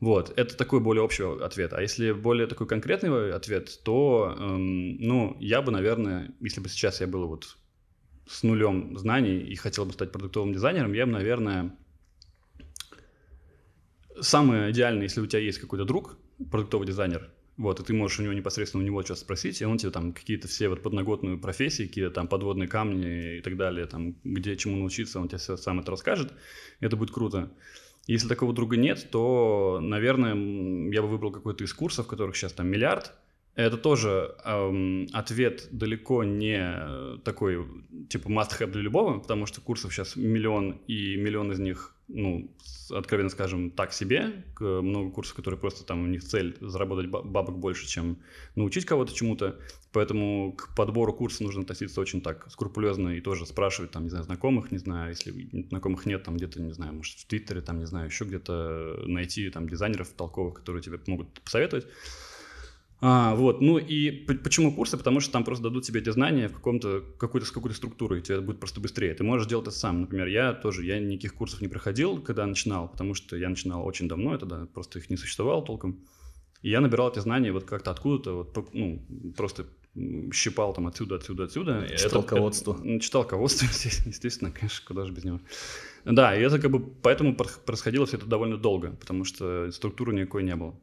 Вот, 0.00 0.32
это 0.36 0.56
такой 0.56 0.80
более 0.80 1.02
общий 1.02 1.22
ответ. 1.44 1.74
А 1.74 1.82
если 1.82 2.12
более 2.12 2.46
такой 2.46 2.66
конкретный 2.66 3.32
ответ, 3.32 3.80
то, 3.84 4.34
эм, 4.36 4.96
ну, 4.96 5.36
я 5.40 5.60
бы, 5.60 5.70
наверное, 5.70 6.34
если 6.40 6.60
бы 6.60 6.68
сейчас 6.70 7.00
я 7.00 7.06
был 7.06 7.28
вот 7.28 7.56
с 8.26 8.42
нулем 8.42 8.96
знаний 8.96 9.38
и 9.38 9.54
хотел 9.56 9.84
бы 9.84 9.92
стать 9.92 10.10
продуктовым 10.10 10.54
дизайнером, 10.54 10.94
я 10.94 11.04
бы, 11.04 11.12
наверное, 11.12 11.76
самое 14.20 14.70
идеальное, 14.70 15.02
если 15.02 15.20
у 15.20 15.26
тебя 15.26 15.40
есть 15.40 15.58
какой-то 15.58 15.84
друг, 15.84 16.16
продуктовый 16.50 16.86
дизайнер, 16.86 17.30
вот, 17.60 17.78
и 17.78 17.82
ты 17.84 17.92
можешь 17.92 18.18
у 18.18 18.22
него 18.22 18.32
непосредственно 18.32 18.82
у 18.82 18.86
него 18.86 19.02
что-то 19.02 19.20
спросить, 19.20 19.60
и 19.60 19.66
он 19.66 19.76
тебе 19.76 19.92
там 19.92 20.14
какие-то 20.14 20.48
все 20.48 20.70
вот 20.70 20.82
подноготные 20.82 21.36
профессии, 21.36 21.86
какие-то 21.86 22.10
там 22.10 22.26
подводные 22.26 22.68
камни 22.68 23.36
и 23.36 23.40
так 23.42 23.58
далее, 23.58 23.84
там, 23.84 24.16
где 24.24 24.56
чему 24.56 24.76
научиться, 24.76 25.20
он 25.20 25.28
тебе 25.28 25.38
сам 25.38 25.78
это 25.78 25.90
расскажет. 25.90 26.32
Это 26.80 26.96
будет 26.96 27.10
круто. 27.10 27.52
Если 28.06 28.28
такого 28.28 28.54
друга 28.54 28.78
нет, 28.78 29.08
то, 29.10 29.78
наверное, 29.82 30.34
я 30.90 31.02
бы 31.02 31.08
выбрал 31.08 31.32
какой-то 31.32 31.62
из 31.64 31.74
курсов, 31.74 32.06
которых 32.06 32.34
сейчас 32.34 32.54
там 32.54 32.66
миллиард, 32.66 33.12
Это 33.54 33.76
тоже 33.76 34.36
эм, 34.44 35.08
ответ 35.12 35.68
далеко 35.72 36.24
не 36.24 37.18
такой, 37.24 37.66
типа, 38.08 38.28
must-have 38.28 38.70
для 38.70 38.82
любого, 38.82 39.18
потому 39.18 39.46
что 39.46 39.60
курсов 39.60 39.92
сейчас 39.92 40.16
миллион, 40.16 40.80
и 40.86 41.16
миллион 41.16 41.52
из 41.52 41.58
них 41.58 41.94
ну, 42.12 42.50
откровенно 42.90 43.30
скажем, 43.30 43.70
так 43.70 43.92
себе. 43.92 44.44
Много 44.58 45.10
курсов, 45.10 45.36
которые 45.36 45.58
просто 45.58 45.84
там 45.84 46.02
у 46.02 46.06
них 46.06 46.24
цель 46.24 46.56
заработать 46.60 47.08
бабок 47.08 47.58
больше, 47.58 47.86
чем 47.86 48.18
научить 48.56 48.84
кого-то 48.84 49.14
чему-то. 49.14 49.58
Поэтому 49.92 50.52
к 50.52 50.74
подбору 50.74 51.12
курса 51.12 51.42
нужно 51.42 51.62
относиться 51.62 52.00
очень 52.00 52.20
так 52.20 52.50
скрупулезно 52.50 53.10
и 53.10 53.20
тоже 53.20 53.46
спрашивать 53.46 53.92
там, 53.92 54.04
не 54.04 54.10
знаю, 54.10 54.24
знакомых, 54.24 54.70
не 54.72 54.78
знаю, 54.78 55.10
если 55.10 55.66
знакомых 55.68 56.06
нет, 56.06 56.22
там 56.22 56.36
где-то, 56.36 56.60
не 56.60 56.72
знаю, 56.72 56.94
может, 56.94 57.18
в 57.18 57.26
Твиттере, 57.26 57.60
там, 57.60 57.78
не 57.78 57.86
знаю, 57.86 58.06
еще 58.06 58.24
где-то 58.24 59.02
найти 59.06 59.50
там 59.50 59.68
дизайнеров 59.68 60.08
толковых, 60.10 60.54
которые 60.54 60.82
тебе 60.82 60.98
могут 61.06 61.40
посоветовать. 61.40 61.86
А, 63.02 63.34
вот, 63.34 63.62
ну 63.62 63.78
и 63.78 64.10
почему 64.10 64.74
курсы? 64.74 64.98
Потому 64.98 65.20
что 65.20 65.32
там 65.32 65.44
просто 65.44 65.64
дадут 65.64 65.84
тебе 65.84 66.00
эти 66.00 66.10
знания 66.10 66.48
в 66.48 66.52
каком-то, 66.52 67.02
какой-то, 67.18 67.46
с 67.46 67.50
какой-то 67.50 67.74
структурой, 67.74 68.20
и 68.20 68.22
тебе 68.22 68.40
будет 68.40 68.60
просто 68.60 68.80
быстрее. 68.80 69.14
Ты 69.14 69.24
можешь 69.24 69.46
делать 69.46 69.66
это 69.66 69.76
сам. 69.76 70.02
Например, 70.02 70.26
я 70.26 70.52
тоже, 70.52 70.84
я 70.84 70.98
никаких 70.98 71.34
курсов 71.34 71.62
не 71.62 71.68
проходил, 71.68 72.20
когда 72.20 72.44
начинал, 72.44 72.88
потому 72.88 73.14
что 73.14 73.36
я 73.36 73.48
начинал 73.48 73.86
очень 73.86 74.06
давно, 74.06 74.34
это 74.34 74.44
да, 74.44 74.66
просто 74.66 74.98
их 74.98 75.08
не 75.08 75.16
существовало 75.16 75.64
толком. 75.64 76.04
И 76.60 76.68
я 76.68 76.80
набирал 76.80 77.10
эти 77.10 77.20
знания 77.20 77.52
вот 77.52 77.64
как-то 77.64 77.90
откуда-то, 77.90 78.32
вот, 78.34 78.74
ну, 78.74 79.02
просто 79.34 79.64
щипал 80.32 80.74
там 80.74 80.86
отсюда, 80.86 81.16
отсюда, 81.16 81.44
отсюда. 81.44 81.88
Читал 81.96 82.20
это, 82.20 82.28
ководство. 82.28 82.78
Это, 82.84 83.00
читал 83.00 83.26
ководство, 83.26 83.64
естественно, 84.06 84.50
конечно, 84.50 84.84
куда 84.86 85.06
же 85.06 85.12
без 85.12 85.24
него. 85.24 85.40
Да, 86.04 86.36
и 86.36 86.42
это 86.42 86.58
как 86.58 86.70
бы, 86.70 86.80
поэтому 86.80 87.34
происходило 87.34 88.04
все 88.04 88.18
это 88.18 88.26
довольно 88.26 88.58
долго, 88.58 88.90
потому 88.92 89.24
что 89.24 89.70
структуры 89.72 90.14
никакой 90.14 90.42
не 90.42 90.54
было. 90.54 90.78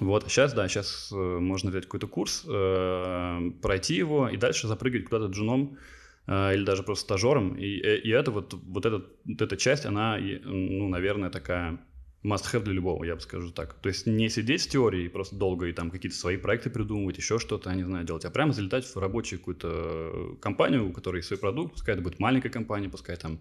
Вот, 0.00 0.24
сейчас, 0.28 0.52
да, 0.52 0.68
сейчас 0.68 1.10
э, 1.12 1.16
можно 1.16 1.70
взять 1.70 1.84
какой-то 1.84 2.06
курс, 2.06 2.44
э, 2.48 3.50
пройти 3.60 3.94
его 3.94 4.28
и 4.28 4.36
дальше 4.36 4.66
запрыгать 4.66 5.04
куда-то 5.04 5.26
джуном 5.32 5.78
э, 6.26 6.54
или 6.54 6.64
даже 6.64 6.82
просто 6.82 7.04
стажером. 7.04 7.56
И, 7.56 7.66
и 7.66 8.10
это 8.10 8.30
вот, 8.30 8.54
вот, 8.54 8.86
этот, 8.86 9.06
вот 9.24 9.42
эта 9.42 9.56
часть, 9.56 9.86
она, 9.86 10.18
ну, 10.18 10.88
наверное, 10.88 11.30
такая 11.30 11.78
must-have 12.24 12.62
для 12.62 12.72
любого, 12.72 13.04
я 13.04 13.14
бы 13.14 13.20
скажу 13.20 13.50
так. 13.50 13.74
То 13.74 13.88
есть 13.88 14.06
не 14.06 14.28
сидеть 14.28 14.62
с 14.62 14.66
теорией 14.66 15.08
просто 15.08 15.36
долго 15.36 15.66
и 15.66 15.72
там 15.72 15.90
какие-то 15.90 16.16
свои 16.16 16.36
проекты 16.36 16.70
придумывать, 16.70 17.16
еще 17.16 17.38
что-то, 17.38 17.70
я 17.70 17.76
не 17.76 17.84
знаю, 17.84 18.04
делать, 18.04 18.24
а 18.24 18.30
прямо 18.30 18.52
залетать 18.52 18.84
в 18.84 18.96
рабочую 18.96 19.40
какую-то 19.40 20.36
компанию, 20.40 20.88
у 20.88 20.92
которой 20.92 21.16
есть 21.18 21.28
свой 21.28 21.38
продукт, 21.38 21.72
пускай 21.72 21.94
это 21.94 22.02
будет 22.02 22.20
маленькая 22.20 22.50
компания, 22.50 22.88
пускай 22.88 23.16
там 23.16 23.40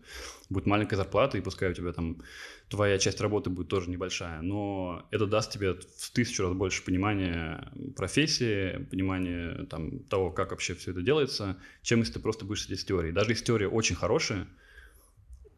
будет 0.49 0.65
маленькая 0.65 0.95
зарплата, 0.95 1.37
и 1.37 1.41
пускай 1.41 1.71
у 1.71 1.73
тебя 1.73 1.93
там 1.93 2.17
твоя 2.69 2.97
часть 2.97 3.21
работы 3.21 3.49
будет 3.49 3.67
тоже 3.67 3.89
небольшая, 3.89 4.41
но 4.41 5.05
это 5.11 5.27
даст 5.27 5.51
тебе 5.51 5.73
в 5.73 6.11
тысячу 6.11 6.43
раз 6.43 6.53
больше 6.53 6.83
понимания 6.83 7.71
профессии, 7.95 8.83
понимания 8.89 9.65
там, 9.65 9.99
того, 9.99 10.31
как 10.31 10.51
вообще 10.51 10.73
все 10.73 10.91
это 10.91 11.01
делается, 11.01 11.57
чем 11.83 11.99
если 11.99 12.13
ты 12.13 12.19
просто 12.19 12.45
будешь 12.45 12.63
сидеть 12.63 12.79
с 12.79 12.85
теорией. 12.85 13.13
Даже 13.13 13.31
если 13.31 13.45
теория 13.45 13.67
очень 13.67 13.95
хорошая, 13.95 14.47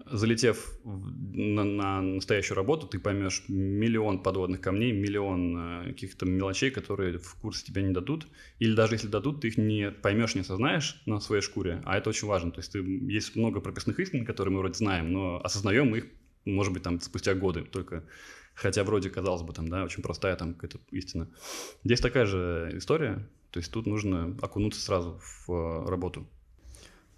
залетев 0.05 0.79
на, 0.83 1.63
на 1.63 2.01
настоящую 2.01 2.55
работу, 2.55 2.87
ты 2.87 2.99
поймешь 2.99 3.43
миллион 3.47 4.21
подводных 4.21 4.61
камней, 4.61 4.91
миллион 4.91 5.57
э, 5.57 5.87
каких-то 5.89 6.25
мелочей, 6.25 6.71
которые 6.71 7.17
в 7.17 7.35
курсе 7.35 7.65
тебе 7.65 7.83
не 7.83 7.93
дадут. 7.93 8.27
Или 8.59 8.75
даже 8.75 8.95
если 8.95 9.07
дадут, 9.07 9.41
ты 9.41 9.47
их 9.47 9.57
не 9.57 9.91
поймешь, 9.91 10.35
не 10.35 10.41
осознаешь 10.41 11.01
на 11.05 11.19
своей 11.19 11.41
шкуре, 11.41 11.81
а 11.85 11.97
это 11.97 12.09
очень 12.09 12.27
важно. 12.27 12.51
То 12.51 12.59
есть 12.59 12.71
ты, 12.71 12.79
есть 12.79 13.35
много 13.35 13.61
прописных 13.61 13.99
истин, 13.99 14.25
которые 14.25 14.53
мы 14.53 14.59
вроде 14.59 14.75
знаем, 14.75 15.11
но 15.11 15.41
осознаем 15.43 15.95
их, 15.95 16.05
может 16.45 16.73
быть, 16.73 16.83
там 16.83 16.99
спустя 16.99 17.33
годы 17.33 17.63
только. 17.63 18.03
Хотя 18.55 18.83
вроде, 18.83 19.09
казалось 19.09 19.41
бы, 19.41 19.53
там, 19.53 19.67
да, 19.67 19.83
очень 19.83 20.03
простая 20.03 20.35
там 20.35 20.53
какая-то 20.53 20.79
истина. 20.91 21.29
Здесь 21.83 22.01
такая 22.01 22.25
же 22.25 22.71
история, 22.75 23.27
то 23.51 23.59
есть 23.59 23.71
тут 23.71 23.87
нужно 23.87 24.37
окунуться 24.41 24.81
сразу 24.81 25.19
в 25.21 25.51
э, 25.51 25.89
работу. 25.89 26.27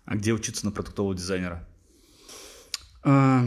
А 0.05 0.15
где 0.15 0.33
учиться 0.33 0.65
на 0.65 0.71
продуктового 0.71 1.15
дизайнера? 1.15 1.67
А, 3.07 3.45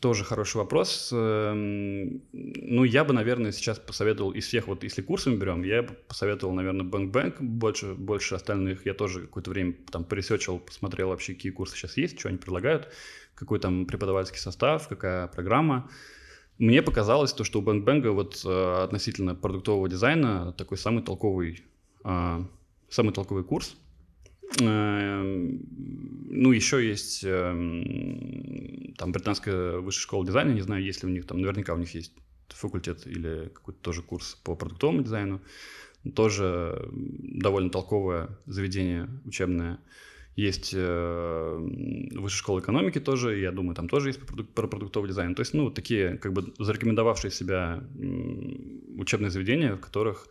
тоже 0.00 0.24
хороший 0.24 0.56
вопрос. 0.56 1.10
Эм, 1.12 2.22
ну, 2.32 2.82
я 2.82 3.04
бы, 3.04 3.14
наверное, 3.14 3.52
сейчас 3.52 3.78
посоветовал 3.78 4.32
из 4.32 4.46
всех, 4.46 4.66
вот 4.66 4.82
если 4.82 5.00
курсы 5.00 5.30
мы 5.30 5.36
берем, 5.36 5.62
я 5.62 5.84
бы 5.84 5.94
посоветовал, 6.08 6.52
наверное, 6.54 6.84
Bank 6.84 7.12
Bank 7.12 7.36
больше, 7.38 7.94
больше 7.94 8.34
остальных. 8.34 8.84
Я 8.84 8.94
тоже 8.94 9.22
какое-то 9.22 9.50
время 9.50 9.74
там 9.92 10.04
поресечил, 10.04 10.58
посмотрел 10.58 11.10
вообще, 11.10 11.34
какие 11.34 11.52
курсы 11.52 11.76
сейчас 11.76 11.96
есть, 11.96 12.18
что 12.18 12.28
они 12.28 12.38
предлагают, 12.38 12.88
какой 13.36 13.60
там 13.60 13.86
преподавательский 13.86 14.40
состав, 14.40 14.88
какая 14.88 15.28
программа. 15.28 15.88
Мне 16.58 16.82
показалось 16.82 17.32
то, 17.32 17.44
что 17.44 17.60
у 17.60 17.62
Bank 17.62 17.84
Bang 17.84 18.10
вот 18.10 18.42
э, 18.44 18.82
относительно 18.82 19.36
продуктового 19.36 19.88
дизайна 19.88 20.52
такой 20.52 20.78
самый 20.78 21.04
толковый, 21.04 21.62
а, 22.02 22.44
самый 22.88 23.12
толковый 23.12 23.44
курс, 23.44 23.76
ну, 26.34 26.52
еще 26.52 26.86
есть 26.86 27.24
эм, 27.24 28.94
там 28.96 29.12
британская 29.12 29.78
высшая 29.78 30.02
школа 30.02 30.26
дизайна, 30.26 30.52
не 30.52 30.60
знаю, 30.60 30.82
есть 30.82 31.02
ли 31.02 31.08
у 31.08 31.12
них 31.12 31.26
там, 31.26 31.40
наверняка 31.40 31.74
у 31.74 31.78
них 31.78 31.94
есть 31.94 32.12
факультет 32.48 33.06
или 33.06 33.50
какой-то 33.54 33.80
тоже 33.80 34.02
курс 34.02 34.34
по 34.44 34.54
продуктовому 34.54 35.02
дизайну. 35.02 35.40
Тоже 36.14 36.88
довольно 36.92 37.70
толковое 37.70 38.28
заведение 38.46 39.08
учебное. 39.24 39.78
Есть 40.36 40.72
э, 40.74 41.56
высшая 42.12 42.38
школа 42.38 42.60
экономики 42.60 42.98
тоже, 42.98 43.38
я 43.38 43.52
думаю, 43.52 43.76
там 43.76 43.88
тоже 43.88 44.08
есть 44.08 44.20
про 44.54 44.66
продуктовый 44.66 45.08
дизайн. 45.08 45.34
То 45.34 45.40
есть, 45.40 45.54
ну, 45.54 45.70
такие 45.70 46.18
как 46.18 46.32
бы 46.32 46.52
зарекомендовавшие 46.58 47.30
себя 47.30 47.84
учебные 48.98 49.30
заведения, 49.30 49.76
в 49.76 49.80
которых 49.80 50.28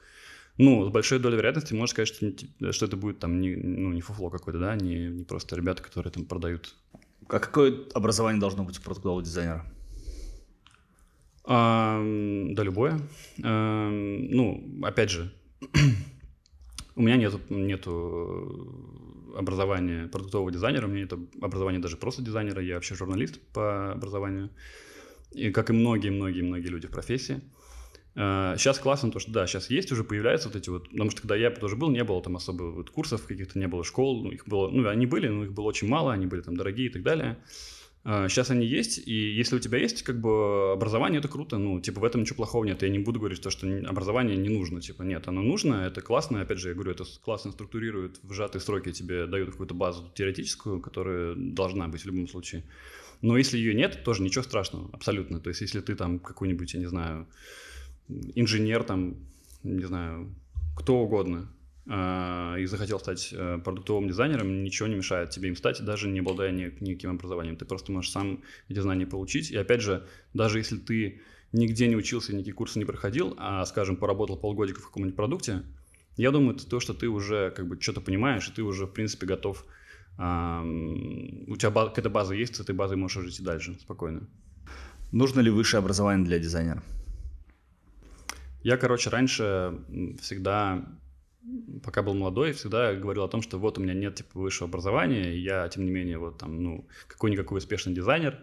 ну, 0.58 0.86
с 0.86 0.90
большой 0.90 1.20
долей 1.20 1.38
вероятности 1.38 1.74
можно 1.74 1.88
сказать, 1.88 2.10
что, 2.10 2.72
что 2.72 2.86
это 2.86 2.96
будет 2.96 3.20
там 3.20 3.42
не, 3.42 3.56
ну, 3.56 3.92
не 3.92 4.02
фуфло 4.02 4.30
какое-то, 4.30 4.60
да, 4.60 4.76
не, 4.76 5.08
не 5.08 5.24
просто 5.24 5.56
ребята, 5.56 5.82
которые 5.82 6.12
там 6.12 6.26
продают. 6.26 6.76
А 7.28 7.40
какое 7.40 7.86
образование 7.94 8.40
должно 8.40 8.64
быть 8.64 8.78
у 8.78 8.82
продуктового 8.82 9.24
дизайнера? 9.24 9.66
А, 11.46 12.00
да, 12.52 12.64
любое. 12.64 13.00
А, 13.44 13.90
ну, 13.90 14.80
опять 14.84 15.10
же, 15.10 15.34
у 16.96 17.02
меня 17.02 17.18
нету, 17.18 17.40
нету 17.50 19.34
образования 19.36 20.08
продуктового 20.08 20.52
дизайнера, 20.52 20.86
у 20.86 20.90
меня 20.90 21.02
нет 21.02 21.14
образования 21.42 21.80
даже 21.80 21.98
просто 21.98 22.22
дизайнера, 22.22 22.62
я 22.62 22.76
вообще 22.76 22.94
журналист 22.96 23.42
по 23.54 23.92
образованию, 23.92 24.52
и 25.32 25.50
как 25.50 25.72
и 25.72 25.74
многие-многие-многие 25.74 26.68
люди 26.68 26.88
в 26.88 26.92
профессии. 26.92 27.42
Сейчас 28.16 28.78
а, 28.78 28.82
классно 28.82 29.12
то, 29.12 29.18
что 29.18 29.32
да, 29.32 29.48
сейчас 29.48 29.72
есть 29.72 29.92
уже, 29.92 30.04
появляются 30.04 30.48
вот 30.48 30.56
эти 30.56 30.70
вот, 30.70 30.90
потому 30.90 31.10
что 31.10 31.22
когда 31.22 31.36
я 31.36 31.50
тоже 31.50 31.76
был, 31.76 31.90
не 31.90 32.04
было 32.04 32.22
там 32.22 32.36
особо 32.36 32.64
вот 32.66 32.92
курсов 32.92 33.26
каких-то, 33.26 33.58
не 33.58 33.68
было 33.68 33.84
школ, 33.84 34.24
ну, 34.24 34.32
их 34.32 34.48
было, 34.48 34.70
ну, 34.70 34.88
они 34.88 35.08
были, 35.08 35.30
но 35.30 35.46
их 35.46 35.54
было 35.54 35.66
очень 35.66 35.88
мало, 35.88 36.14
они 36.14 36.28
были 36.28 36.42
там 36.42 36.56
дорогие 36.56 36.90
и 36.90 36.92
так 36.92 37.02
далее. 37.02 37.40
Сейчас 38.04 38.52
а, 38.52 38.54
они 38.54 38.68
есть, 38.68 39.00
и 39.08 39.14
если 39.14 39.56
у 39.56 39.60
тебя 39.60 39.80
есть 39.80 40.04
как 40.04 40.20
бы 40.20 40.74
образование, 40.74 41.20
это 41.20 41.28
круто, 41.28 41.58
ну, 41.58 41.80
типа 41.80 42.02
в 42.02 42.04
этом 42.04 42.22
ничего 42.22 42.36
плохого 42.36 42.66
нет. 42.66 42.84
Я 42.84 42.90
не 42.90 43.00
буду 43.00 43.20
говорить 43.20 43.42
то, 43.42 43.50
что 43.50 43.66
образование 43.88 44.38
не 44.38 44.50
нужно, 44.50 44.80
типа 44.80 45.02
нет, 45.02 45.28
оно 45.28 45.42
нужно, 45.42 45.86
это 45.86 46.02
классно, 46.02 46.42
опять 46.42 46.60
же, 46.60 46.70
я 46.70 46.76
говорю, 46.76 46.92
это 46.92 47.06
классно 47.24 47.52
структурирует 47.52 48.20
в 48.22 48.34
сжатые 48.34 48.62
сроки, 48.62 48.92
тебе 48.92 49.26
дают 49.26 49.52
какую-то 49.52 49.74
базу 49.74 50.12
теоретическую, 50.14 50.82
которая 50.82 51.34
должна 51.36 51.88
быть 51.88 52.02
в 52.02 52.06
любом 52.06 52.28
случае. 52.28 52.64
Но 53.22 53.38
если 53.38 53.58
ее 53.58 53.74
нет, 53.74 54.04
тоже 54.04 54.22
ничего 54.22 54.44
страшного, 54.44 54.90
абсолютно. 54.92 55.40
То 55.40 55.48
есть 55.48 55.62
если 55.62 55.80
ты 55.80 55.96
там 55.96 56.20
какой-нибудь, 56.20 56.74
я 56.74 56.82
не 56.82 56.88
знаю, 56.88 57.26
инженер, 58.08 58.84
там, 58.84 59.16
не 59.64 59.86
знаю, 59.86 60.34
кто 60.76 61.00
угодно, 61.00 61.50
э, 61.86 62.56
и 62.60 62.66
захотел 62.66 63.00
стать 63.00 63.30
э, 63.32 63.60
продуктовым 63.64 64.08
дизайнером, 64.08 64.64
ничего 64.64 64.88
не 64.88 64.96
мешает 64.96 65.30
тебе 65.30 65.50
им 65.50 65.56
стать, 65.56 65.84
даже 65.84 66.08
не 66.08 66.20
обладая 66.20 66.52
ни, 66.52 66.74
никаким 66.80 67.12
образованием. 67.12 67.56
Ты 67.56 67.66
просто 67.66 67.92
можешь 67.92 68.12
сам 68.12 68.42
эти 68.70 68.80
знания 68.80 69.06
получить. 69.06 69.52
И 69.52 69.58
опять 69.58 69.82
же, 69.82 70.08
даже 70.34 70.58
если 70.58 70.78
ты 70.78 71.22
нигде 71.52 71.88
не 71.88 71.96
учился, 71.96 72.34
никакие 72.34 72.54
курсы 72.54 72.80
не 72.80 72.86
проходил, 72.86 73.36
а, 73.38 73.66
скажем, 73.66 73.96
поработал 73.96 74.38
полгодика 74.38 74.82
в 74.82 74.86
каком-нибудь 74.86 75.16
продукте, 75.16 75.64
я 76.18 76.32
думаю, 76.32 76.56
это 76.56 76.68
то, 76.68 76.80
что 76.80 76.94
ты 76.94 77.08
уже 77.08 77.52
как 77.56 77.68
бы 77.68 77.80
что-то 77.82 78.02
понимаешь, 78.02 78.48
и 78.48 78.52
ты 78.52 78.62
уже, 78.62 78.86
в 78.86 78.92
принципе, 78.92 79.26
готов. 79.26 79.66
Эм, 80.20 81.50
у 81.50 81.56
тебя 81.56 81.72
какая-то 81.72 82.10
база 82.10 82.36
есть, 82.36 82.56
с 82.56 82.60
этой 82.60 82.76
базой 82.76 82.98
можешь 82.98 83.24
жить 83.24 83.40
и 83.40 83.44
дальше 83.44 83.74
спокойно. 83.80 84.28
Нужно 85.12 85.40
ли 85.40 85.50
высшее 85.50 85.80
образование 85.80 86.26
для 86.26 86.40
дизайнера? 86.40 86.84
Я, 88.64 88.78
короче, 88.78 89.10
раньше 89.10 89.80
всегда, 90.22 90.86
пока 91.84 92.02
был 92.02 92.14
молодой, 92.14 92.54
всегда 92.54 92.94
говорил 92.96 93.24
о 93.24 93.28
том, 93.28 93.42
что 93.42 93.60
вот 93.60 93.78
у 93.78 93.82
меня 93.82 93.94
нет 93.94 94.16
типа 94.16 94.40
высшего 94.40 94.70
образования, 94.70 95.34
и 95.36 95.40
я, 95.40 95.68
тем 95.70 95.86
не 95.86 95.92
менее, 95.92 96.18
вот 96.18 96.38
там, 96.38 96.64
ну, 96.64 96.88
какой-никакой 97.08 97.58
успешный 97.58 97.94
дизайнер, 97.94 98.40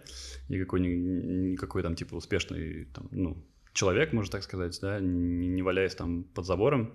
и 0.49 0.59
какой-никакой 0.59 1.83
там 1.83 1.95
типа 1.95 2.15
успешный, 2.15 2.85
там, 2.95 3.09
ну, 3.11 3.43
человек, 3.73 4.13
можно 4.13 4.33
так 4.33 4.43
сказать, 4.43 4.79
да, 4.83 5.01
не, 5.01 5.49
не 5.49 5.63
валяясь 5.63 5.95
там 5.95 6.25
под 6.25 6.45
забором. 6.47 6.93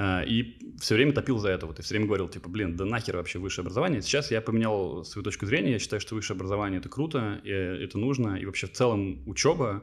А, 0.00 0.22
и 0.22 0.56
все 0.80 0.94
время 0.94 1.12
топил 1.12 1.38
за 1.38 1.50
это. 1.50 1.66
Вот, 1.66 1.78
и 1.80 1.82
все 1.82 1.94
время 1.94 2.06
говорил, 2.06 2.28
типа, 2.28 2.48
блин, 2.48 2.76
да 2.76 2.84
нахер 2.84 3.16
вообще 3.16 3.40
высшее 3.40 3.64
образование. 3.64 4.00
Сейчас 4.00 4.30
я 4.30 4.40
поменял 4.40 5.04
свою 5.04 5.24
точку 5.24 5.46
зрения. 5.46 5.72
Я 5.72 5.78
считаю, 5.80 6.00
что 6.00 6.14
высшее 6.14 6.36
образование– 6.36 6.78
это 6.80 6.88
круто, 6.88 7.40
и 7.42 7.50
это 7.50 7.98
нужно. 7.98 8.36
И 8.36 8.46
вообще 8.46 8.68
в 8.68 8.72
целом 8.72 9.28
учеба 9.28 9.82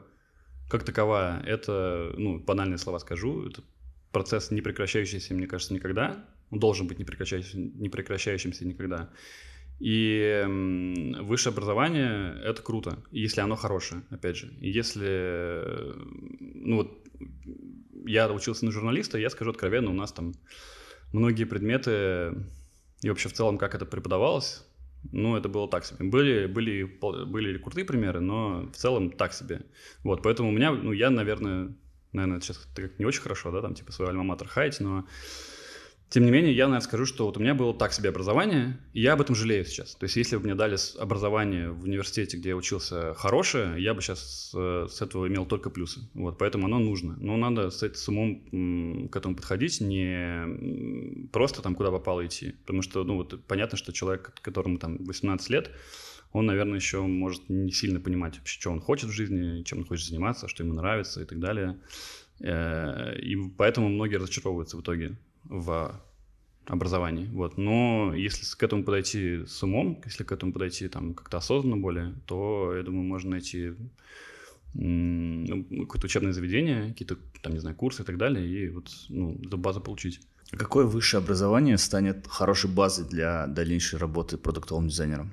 как 0.68 0.84
таковая, 0.84 1.42
это, 1.42 2.12
ну, 2.16 2.38
банальные 2.38 2.78
слова 2.78 2.98
скажу, 2.98 3.48
это 3.48 3.62
процесс 4.12 4.50
не 4.50 4.60
прекращающийся, 4.60 5.34
мне 5.34 5.46
кажется, 5.46 5.74
никогда. 5.74 6.24
Он 6.50 6.58
должен 6.58 6.86
быть 6.86 6.98
не 6.98 7.04
прекращающимся, 7.04 7.58
не 7.58 7.88
прекращающимся 7.88 8.66
никогда. 8.66 9.10
И 9.78 10.42
высшее 11.20 11.52
образование— 11.52 12.40
это 12.44 12.62
круто, 12.62 12.98
если 13.10 13.42
оно 13.42 13.56
хорошее, 13.56 14.02
опять 14.10 14.36
же. 14.36 14.52
Если, 14.60 15.62
ну 16.54 16.76
вот, 16.76 16.98
я 18.06 18.32
учился 18.32 18.64
на 18.64 18.72
журналиста, 18.72 19.18
я 19.18 19.28
скажу 19.28 19.50
откровенно, 19.50 19.90
у 19.90 19.94
нас 19.94 20.12
там 20.12 20.34
многие 21.12 21.44
предметы 21.44 22.34
и 23.02 23.08
вообще 23.08 23.28
в 23.28 23.34
целом, 23.34 23.58
как 23.58 23.74
это 23.74 23.84
преподавалось, 23.84 24.64
ну, 25.12 25.36
это 25.36 25.48
было 25.48 25.68
так 25.68 25.84
себе. 25.84 26.04
Были, 26.08 26.46
были, 26.46 26.84
были 26.84 27.58
крутые 27.58 27.84
примеры, 27.84 28.20
но 28.20 28.70
в 28.72 28.76
целом 28.76 29.10
так 29.10 29.32
себе. 29.32 29.62
Вот, 30.02 30.22
поэтому 30.22 30.48
у 30.48 30.52
меня, 30.52 30.72
ну, 30.72 30.92
я, 30.92 31.10
наверное, 31.10 31.74
наверное, 32.12 32.40
сейчас 32.40 32.68
не 32.98 33.04
очень 33.04 33.22
хорошо, 33.22 33.50
да, 33.50 33.62
там, 33.62 33.74
типа, 33.74 33.92
свой 33.92 34.08
альма-матер 34.08 34.48
хаять, 34.48 34.80
но 34.80 35.06
тем 36.08 36.24
не 36.24 36.30
менее, 36.30 36.52
я, 36.54 36.66
наверное, 36.66 36.84
скажу, 36.84 37.04
что 37.04 37.26
вот 37.26 37.36
у 37.36 37.40
меня 37.40 37.54
было 37.54 37.74
так 37.74 37.92
себе 37.92 38.10
образование, 38.10 38.78
и 38.92 39.00
я 39.00 39.14
об 39.14 39.20
этом 39.20 39.34
жалею 39.34 39.64
сейчас. 39.64 39.96
То 39.96 40.04
есть, 40.04 40.14
если 40.16 40.36
бы 40.36 40.44
мне 40.44 40.54
дали 40.54 40.76
образование 41.00 41.72
в 41.72 41.82
университете, 41.82 42.36
где 42.36 42.50
я 42.50 42.56
учился 42.56 43.14
хорошее, 43.14 43.82
я 43.82 43.92
бы 43.92 44.00
сейчас 44.00 44.52
э, 44.54 44.86
с 44.88 45.02
этого 45.02 45.26
имел 45.26 45.46
только 45.46 45.68
плюсы. 45.68 46.08
Вот, 46.14 46.38
поэтому 46.38 46.66
оно 46.66 46.78
нужно. 46.78 47.16
Но 47.18 47.36
надо 47.36 47.70
с, 47.70 47.82
с 47.82 48.08
умом 48.08 49.08
к 49.08 49.16
этому 49.16 49.34
подходить, 49.34 49.80
не 49.80 51.28
просто 51.32 51.60
там 51.60 51.74
куда 51.74 51.90
попало 51.90 52.24
идти. 52.24 52.52
Потому 52.64 52.82
что, 52.82 53.02
ну, 53.02 53.16
вот 53.16 53.44
понятно, 53.46 53.76
что 53.76 53.92
человек, 53.92 54.32
которому 54.42 54.78
там 54.78 55.04
18 55.04 55.50
лет, 55.50 55.72
он, 56.32 56.46
наверное, 56.46 56.76
еще 56.76 57.00
может 57.00 57.48
не 57.48 57.72
сильно 57.72 57.98
понимать 57.98 58.38
вообще, 58.38 58.60
что 58.60 58.70
он 58.70 58.80
хочет 58.80 59.10
в 59.10 59.12
жизни, 59.12 59.64
чем 59.64 59.78
он 59.78 59.86
хочет 59.86 60.06
заниматься, 60.06 60.46
что 60.46 60.62
ему 60.62 60.74
нравится 60.74 61.20
и 61.20 61.24
так 61.24 61.40
далее. 61.40 61.80
Э, 62.38 63.18
и 63.18 63.36
поэтому 63.56 63.88
многие 63.88 64.16
разочаровываются 64.16 64.76
в 64.76 64.82
итоге 64.82 65.16
в 65.48 66.00
образовании. 66.66 67.26
Вот. 67.32 67.58
Но 67.58 68.12
если 68.14 68.44
к 68.56 68.62
этому 68.62 68.84
подойти 68.84 69.44
с 69.46 69.62
умом, 69.62 70.00
если 70.04 70.24
к 70.24 70.32
этому 70.32 70.52
подойти 70.52 70.88
там 70.88 71.14
как-то 71.14 71.38
осознанно 71.38 71.76
более, 71.76 72.14
то, 72.26 72.74
я 72.76 72.82
думаю, 72.82 73.04
можно 73.04 73.30
найти 73.30 73.72
ну, 74.74 75.64
какое-то 75.84 76.06
учебное 76.06 76.32
заведение, 76.32 76.88
какие-то, 76.88 77.16
там, 77.42 77.52
не 77.52 77.60
знаю, 77.60 77.76
курсы 77.76 78.02
и 78.02 78.04
так 78.04 78.18
далее, 78.18 78.46
и 78.46 78.68
вот 78.68 78.90
ну, 79.08 79.38
эту 79.44 79.56
базу 79.56 79.80
получить. 79.80 80.20
Какое 80.50 80.84
высшее 80.84 81.22
образование 81.22 81.78
станет 81.78 82.26
хорошей 82.26 82.70
базой 82.70 83.08
для 83.08 83.46
дальнейшей 83.46 83.98
работы 83.98 84.36
продуктовым 84.36 84.88
дизайнером? 84.88 85.32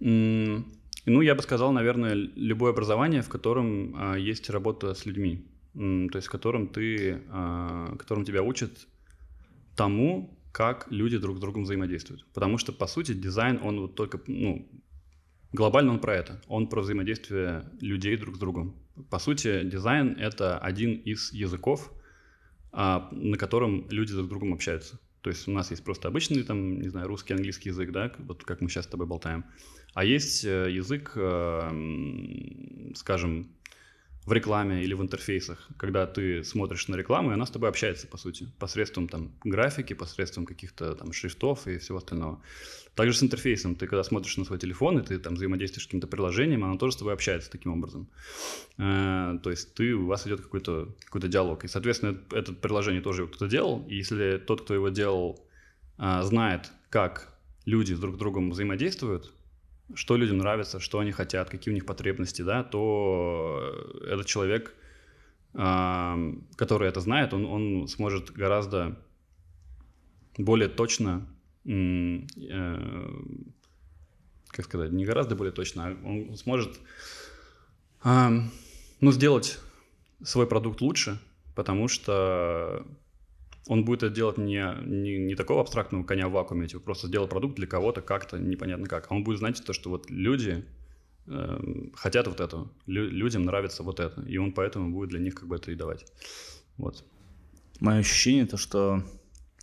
Ну, 0.00 1.22
я 1.22 1.34
бы 1.34 1.42
сказал, 1.42 1.72
наверное, 1.72 2.14
любое 2.14 2.72
образование, 2.72 3.22
в 3.22 3.28
котором 3.28 3.94
а, 3.96 4.16
есть 4.16 4.50
работа 4.50 4.94
с 4.94 5.06
людьми, 5.06 5.46
то 5.72 6.16
есть 6.18 6.26
в 6.26 6.30
котором 6.30 6.66
ты, 6.66 7.22
а, 7.30 7.96
которым 7.96 8.24
тебя 8.24 8.42
учат 8.42 8.86
тому, 9.78 10.36
как 10.50 10.88
люди 10.90 11.18
друг 11.18 11.36
с 11.38 11.40
другом 11.40 11.62
взаимодействуют. 11.62 12.26
Потому 12.34 12.58
что, 12.58 12.72
по 12.72 12.88
сути, 12.88 13.14
дизайн, 13.14 13.60
он 13.62 13.80
вот 13.80 13.94
только, 13.94 14.20
ну, 14.26 14.68
глобально 15.52 15.92
он 15.92 16.00
про 16.00 16.16
это. 16.16 16.42
Он 16.48 16.68
про 16.68 16.80
взаимодействие 16.80 17.70
людей 17.80 18.16
друг 18.16 18.36
с 18.36 18.38
другом. 18.40 18.74
По 19.08 19.20
сути, 19.20 19.62
дизайн— 19.62 20.16
это 20.18 20.58
один 20.58 20.94
из 20.94 21.32
языков, 21.32 21.92
а, 22.72 23.08
на 23.12 23.36
котором 23.38 23.86
люди 23.88 24.12
друг 24.12 24.26
с 24.26 24.28
другом 24.28 24.52
общаются. 24.52 24.98
То 25.20 25.30
есть 25.30 25.46
у 25.46 25.52
нас 25.52 25.70
есть 25.70 25.84
просто 25.84 26.08
обычный, 26.08 26.42
там, 26.42 26.80
не 26.80 26.88
знаю, 26.88 27.06
русский, 27.06 27.34
английский 27.34 27.68
язык, 27.68 27.92
да, 27.92 28.12
вот 28.18 28.42
как 28.42 28.60
мы 28.60 28.68
сейчас 28.68 28.86
с 28.86 28.88
тобой 28.88 29.06
болтаем. 29.06 29.44
А 29.94 30.04
есть 30.04 30.44
э, 30.44 30.70
язык, 30.70 31.12
э, 31.14 32.92
скажем, 32.96 33.48
в 34.26 34.32
рекламе 34.32 34.84
или 34.84 34.94
в 34.94 35.00
интерфейсах, 35.00 35.68
когда 35.78 36.06
ты 36.06 36.44
смотришь 36.44 36.88
на 36.88 36.96
рекламу, 36.96 37.30
и 37.30 37.34
она 37.34 37.46
с 37.46 37.50
тобой 37.50 37.70
общается, 37.70 38.06
по 38.06 38.18
сути, 38.18 38.46
посредством 38.58 39.08
там 39.08 39.32
графики, 39.42 39.94
посредством 39.94 40.44
каких-то 40.44 40.94
там 40.94 41.12
шрифтов 41.12 41.66
и 41.66 41.78
всего 41.78 41.98
остального. 41.98 42.42
Также 42.94 43.16
с 43.16 43.22
интерфейсом. 43.22 43.74
Ты 43.74 43.86
когда 43.86 44.02
смотришь 44.02 44.36
на 44.36 44.44
свой 44.44 44.58
телефон, 44.58 44.98
и 44.98 45.02
ты 45.02 45.18
там 45.18 45.34
взаимодействуешь 45.34 45.84
с 45.84 45.86
каким-то 45.86 46.08
приложением, 46.08 46.64
оно 46.64 46.76
тоже 46.76 46.92
с 46.92 46.96
тобой 46.96 47.14
общается 47.14 47.50
таким 47.50 47.72
образом. 47.72 48.08
Э, 48.76 49.38
то 49.42 49.50
есть 49.50 49.72
ты, 49.74 49.94
у 49.94 50.06
вас 50.06 50.26
идет 50.26 50.40
какой-то 50.40 50.94
какой 51.04 51.20
диалог. 51.28 51.64
И, 51.64 51.68
соответственно, 51.68 52.18
это 52.32 52.52
приложение 52.52 53.00
тоже 53.00 53.26
кто-то 53.28 53.46
делал. 53.46 53.86
И 53.88 53.96
если 53.96 54.42
тот, 54.44 54.62
кто 54.62 54.74
его 54.74 54.88
делал, 54.88 55.46
э, 55.98 56.22
знает, 56.22 56.70
как 56.90 57.32
люди 57.64 57.94
друг 57.94 58.16
с 58.16 58.18
другом 58.18 58.50
взаимодействуют, 58.50 59.32
что 59.94 60.16
людям 60.16 60.38
нравится, 60.38 60.80
что 60.80 60.98
они 60.98 61.12
хотят, 61.12 61.50
какие 61.50 61.72
у 61.72 61.74
них 61.74 61.86
потребности, 61.86 62.42
да, 62.42 62.62
то 62.62 63.74
этот 64.06 64.26
человек, 64.26 64.74
который 65.52 66.88
это 66.88 67.00
знает, 67.00 67.32
он, 67.32 67.46
он 67.46 67.88
сможет 67.88 68.30
гораздо 68.30 68.98
более 70.36 70.68
точно, 70.68 71.26
э, 71.64 72.20
как 74.48 74.64
сказать, 74.64 74.92
не 74.92 75.04
гораздо 75.04 75.36
более 75.36 75.52
точно, 75.52 75.86
а 75.86 75.96
он 76.04 76.36
сможет 76.36 76.78
ну, 78.04 79.12
сделать 79.12 79.58
свой 80.22 80.46
продукт 80.46 80.80
лучше, 80.80 81.18
потому 81.54 81.88
что 81.88 82.86
он 83.68 83.84
будет 83.84 84.02
это 84.02 84.14
делать 84.14 84.38
не, 84.38 84.64
не, 84.84 85.18
не 85.18 85.34
такого 85.34 85.60
абстрактного 85.60 86.02
коня 86.02 86.28
в 86.28 86.32
вакууме, 86.32 86.66
типа 86.66 86.80
просто 86.80 87.06
сделал 87.06 87.28
продукт 87.28 87.56
для 87.56 87.66
кого-то 87.66 88.00
как-то, 88.00 88.38
непонятно 88.38 88.86
как. 88.86 89.06
А 89.10 89.14
он 89.14 89.24
будет 89.24 89.38
знать 89.38 89.62
то, 89.62 89.74
что 89.74 89.90
вот 89.90 90.10
люди 90.10 90.64
э, 91.26 91.90
хотят 91.94 92.26
вот 92.26 92.40
этого, 92.40 92.72
Лю, 92.86 93.10
людям 93.10 93.42
нравится 93.42 93.82
вот 93.82 94.00
это, 94.00 94.22
и 94.22 94.38
он 94.38 94.52
поэтому 94.52 94.90
будет 94.90 95.10
для 95.10 95.20
них 95.20 95.34
как 95.34 95.48
бы 95.48 95.56
это 95.56 95.70
и 95.70 95.74
давать. 95.74 96.06
Вот. 96.78 97.04
Мое 97.78 97.98
ощущение 97.98 98.46
то, 98.46 98.56
что 98.56 99.04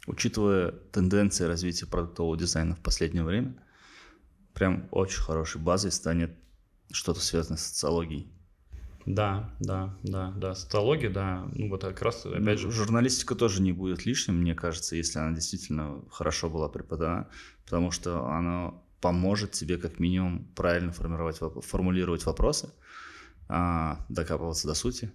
учитывая 0.05 0.71
тенденции 0.91 1.45
развития 1.45 1.87
продуктового 1.87 2.37
дизайна 2.37 2.75
в 2.75 2.81
последнее 2.81 3.23
время, 3.23 3.55
прям 4.53 4.87
очень 4.91 5.21
хорошей 5.21 5.59
базой 5.59 5.91
станет 5.91 6.31
что-то 6.91 7.21
связанное 7.21 7.57
с 7.57 7.65
социологией. 7.65 8.27
Да, 9.05 9.53
да, 9.59 9.95
да, 10.01 10.33
да. 10.35 10.55
Социология, 10.55 11.11
да. 11.11 11.47
Ну 11.53 11.69
вот 11.69 11.81
как 11.81 12.01
раз, 12.01 12.25
опять 12.25 12.41
ну, 12.41 12.57
же... 12.57 12.71
Журналистика 12.71 13.35
тоже 13.35 13.61
не 13.61 13.71
будет 13.71 14.05
лишним, 14.05 14.37
мне 14.41 14.55
кажется, 14.55 14.95
если 14.95 15.19
она 15.19 15.35
действительно 15.35 16.01
хорошо 16.09 16.49
была 16.49 16.69
преподана, 16.69 17.27
потому 17.65 17.91
что 17.91 18.25
она 18.25 18.73
поможет 19.01 19.51
тебе 19.51 19.77
как 19.77 19.99
минимум 19.99 20.47
правильно 20.55 20.91
формировать, 20.91 21.39
формулировать 21.63 22.25
вопросы, 22.25 22.73
а, 23.47 24.03
докапываться 24.09 24.67
до 24.67 24.73
сути 24.73 25.11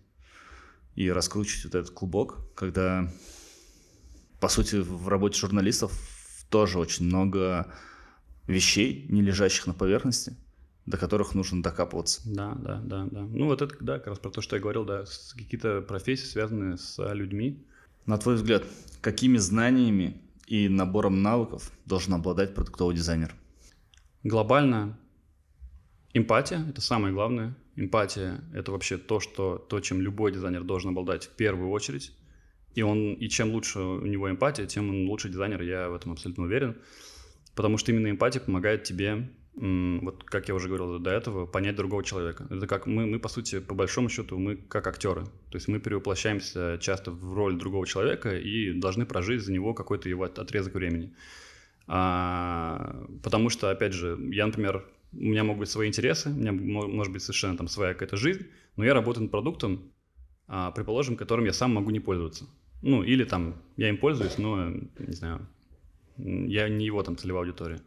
и 0.94 1.11
раскручивать 1.11 1.64
вот 1.64 1.74
этот 1.74 1.90
клубок, 1.92 2.38
когда, 2.55 3.12
по 4.40 4.48
сути, 4.48 4.76
в 4.76 5.09
работе 5.09 5.37
журналистов 5.37 5.92
тоже 6.48 6.79
очень 6.79 7.07
много 7.07 7.72
вещей, 8.46 9.07
не 9.09 9.22
лежащих 9.22 9.66
на 9.66 9.74
поверхности, 9.74 10.37
до 10.90 10.98
которых 10.98 11.35
нужно 11.35 11.62
докапываться. 11.62 12.20
Да, 12.24 12.55
да, 12.57 12.81
да, 12.83 13.07
да. 13.11 13.20
Ну 13.20 13.46
вот 13.46 13.62
это, 13.62 13.76
да, 13.81 13.98
как 13.98 14.09
раз 14.09 14.18
про 14.18 14.31
то, 14.31 14.40
что 14.40 14.57
я 14.57 14.62
говорил, 14.62 14.85
да, 14.85 15.05
какие-то 15.37 15.83
профессии, 15.83 16.26
связанные 16.26 16.76
с 16.76 16.98
людьми. 17.14 17.64
На 18.07 18.18
твой 18.18 18.35
взгляд, 18.35 18.64
какими 19.00 19.37
знаниями 19.37 20.20
и 20.48 20.68
набором 20.68 21.22
навыков 21.22 21.70
должен 21.87 22.14
обладать 22.14 22.55
продуктовый 22.55 22.96
дизайнер? 22.96 23.35
Глобально 24.24 24.98
эмпатия– 26.12 26.66
это 26.68 26.81
самое 26.81 27.14
главное. 27.14 27.57
Эмпатия– 27.76 28.42
это 28.53 28.72
вообще 28.72 28.98
то, 28.98 29.20
что, 29.20 29.59
то, 29.59 29.79
чем 29.81 30.00
любой 30.00 30.33
дизайнер 30.33 30.64
должен 30.64 30.90
обладать 30.90 31.26
в 31.26 31.31
первую 31.31 31.70
очередь. 31.70 32.12
И, 32.74 32.83
он, 32.83 33.14
и 33.14 33.29
чем 33.29 33.53
лучше 33.53 33.79
у 33.79 34.07
него 34.07 34.29
эмпатия, 34.29 34.66
тем 34.66 34.90
он 34.90 35.09
лучше 35.09 35.29
дизайнер, 35.29 35.62
я 35.62 35.88
в 35.88 35.94
этом 35.94 36.12
абсолютно 36.12 36.44
уверен. 36.44 36.76
Потому 37.55 37.79
что 37.79 37.92
именно 37.92 38.11
эмпатия 38.11 38.40
помогает 38.40 38.83
тебе 38.83 39.31
вот 39.55 40.25
как 40.25 40.49
я 40.49 40.55
уже 40.55 40.69
говорил 40.69 40.99
до 40.99 41.11
этого, 41.11 41.47
понять 41.47 41.77
другого 41.77 42.05
человека. 42.05 42.47
Это 42.51 42.67
как 42.67 42.87
мы, 42.87 43.07
мы, 43.07 43.19
по 43.19 43.29
сути, 43.29 43.61
по 43.61 43.75
большому 43.75 44.09
счету, 44.09 44.39
мы 44.39 44.57
как 44.57 44.87
актеры. 44.87 45.25
То 45.51 45.57
есть 45.57 45.69
мы 45.69 45.81
перевоплощаемся 45.81 46.79
часто 46.81 47.11
в 47.11 47.35
роль 47.35 47.59
другого 47.59 47.87
человека 47.87 48.37
и 48.37 48.73
должны 48.73 49.07
прожить 49.07 49.43
за 49.43 49.53
него 49.53 49.75
какой-то 49.75 50.09
его 50.09 50.25
отрезок 50.25 50.75
времени. 50.75 51.15
А, 51.87 53.05
потому 53.23 53.51
что, 53.51 53.71
опять 53.71 53.93
же, 53.93 54.17
я, 54.31 54.47
например, 54.47 54.87
у 55.13 55.25
меня 55.25 55.43
могут 55.43 55.61
быть 55.61 55.71
свои 55.71 55.89
интересы, 55.89 56.31
у 56.31 56.35
меня 56.35 56.53
может 56.53 57.13
быть 57.13 57.23
совершенно 57.23 57.57
там 57.57 57.67
своя 57.67 57.95
какая-то 57.95 58.17
жизнь, 58.17 58.47
но 58.77 58.85
я 58.85 58.95
работаю 58.95 59.25
над 59.25 59.33
продуктом, 59.33 59.91
а, 60.47 60.71
предположим, 60.71 61.17
которым 61.17 61.45
я 61.45 61.53
сам 61.53 61.75
могу 61.75 61.91
не 61.91 62.01
пользоваться. 62.01 62.47
Ну, 62.83 63.03
или 63.03 63.25
там 63.25 63.61
я 63.77 63.89
им 63.89 63.99
пользуюсь, 63.99 64.39
но, 64.39 64.69
не 64.69 65.13
знаю, 65.13 65.47
я 66.17 66.69
не 66.69 66.87
его 66.87 67.03
там 67.03 67.17
целевая 67.17 67.43
аудитория. 67.43 67.81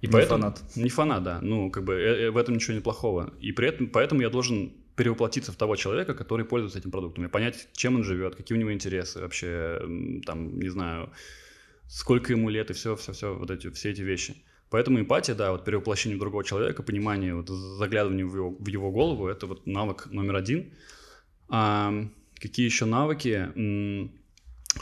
И 0.00 0.06
не 0.06 0.12
поэтому, 0.12 0.42
фанат. 0.42 0.62
Не 0.76 0.88
фанат, 0.88 1.22
да. 1.22 1.38
Ну, 1.42 1.70
как 1.70 1.84
бы 1.84 1.94
э, 1.94 2.26
э, 2.26 2.30
в 2.30 2.36
этом 2.36 2.54
ничего 2.54 2.74
не 2.74 2.80
плохого. 2.80 3.32
И 3.40 3.52
при 3.52 3.68
этом, 3.68 3.88
поэтому 3.88 4.22
я 4.22 4.30
должен 4.30 4.72
перевоплотиться 4.96 5.52
в 5.52 5.56
того 5.56 5.76
человека, 5.76 6.14
который 6.14 6.44
пользуется 6.44 6.78
этим 6.78 6.90
продуктом, 6.90 7.24
и 7.24 7.28
понять, 7.28 7.68
чем 7.72 7.96
он 7.96 8.04
живет, 8.04 8.34
какие 8.34 8.56
у 8.56 8.60
него 8.60 8.72
интересы 8.72 9.20
вообще, 9.20 9.80
там, 10.26 10.58
не 10.58 10.68
знаю, 10.68 11.10
сколько 11.88 12.32
ему 12.32 12.50
лет 12.50 12.70
и 12.70 12.74
все, 12.74 12.96
все, 12.96 13.12
все, 13.12 13.34
вот 13.34 13.50
эти, 13.50 13.70
все 13.70 13.90
эти 13.90 14.02
вещи. 14.02 14.36
Поэтому 14.68 15.00
эмпатия, 15.00 15.34
да, 15.34 15.52
вот 15.52 15.64
перевоплощение 15.64 16.16
в 16.16 16.20
другого 16.20 16.44
человека, 16.44 16.82
понимание, 16.82 17.34
вот 17.34 17.48
заглядывание 17.48 18.26
в 18.26 18.34
его, 18.34 18.50
в 18.50 18.66
его 18.68 18.90
голову, 18.90 19.26
это 19.26 19.46
вот 19.46 19.66
навык 19.66 20.06
номер 20.10 20.36
один. 20.36 20.72
А 21.48 21.92
какие 22.40 22.66
еще 22.66 22.84
навыки? 22.84 23.50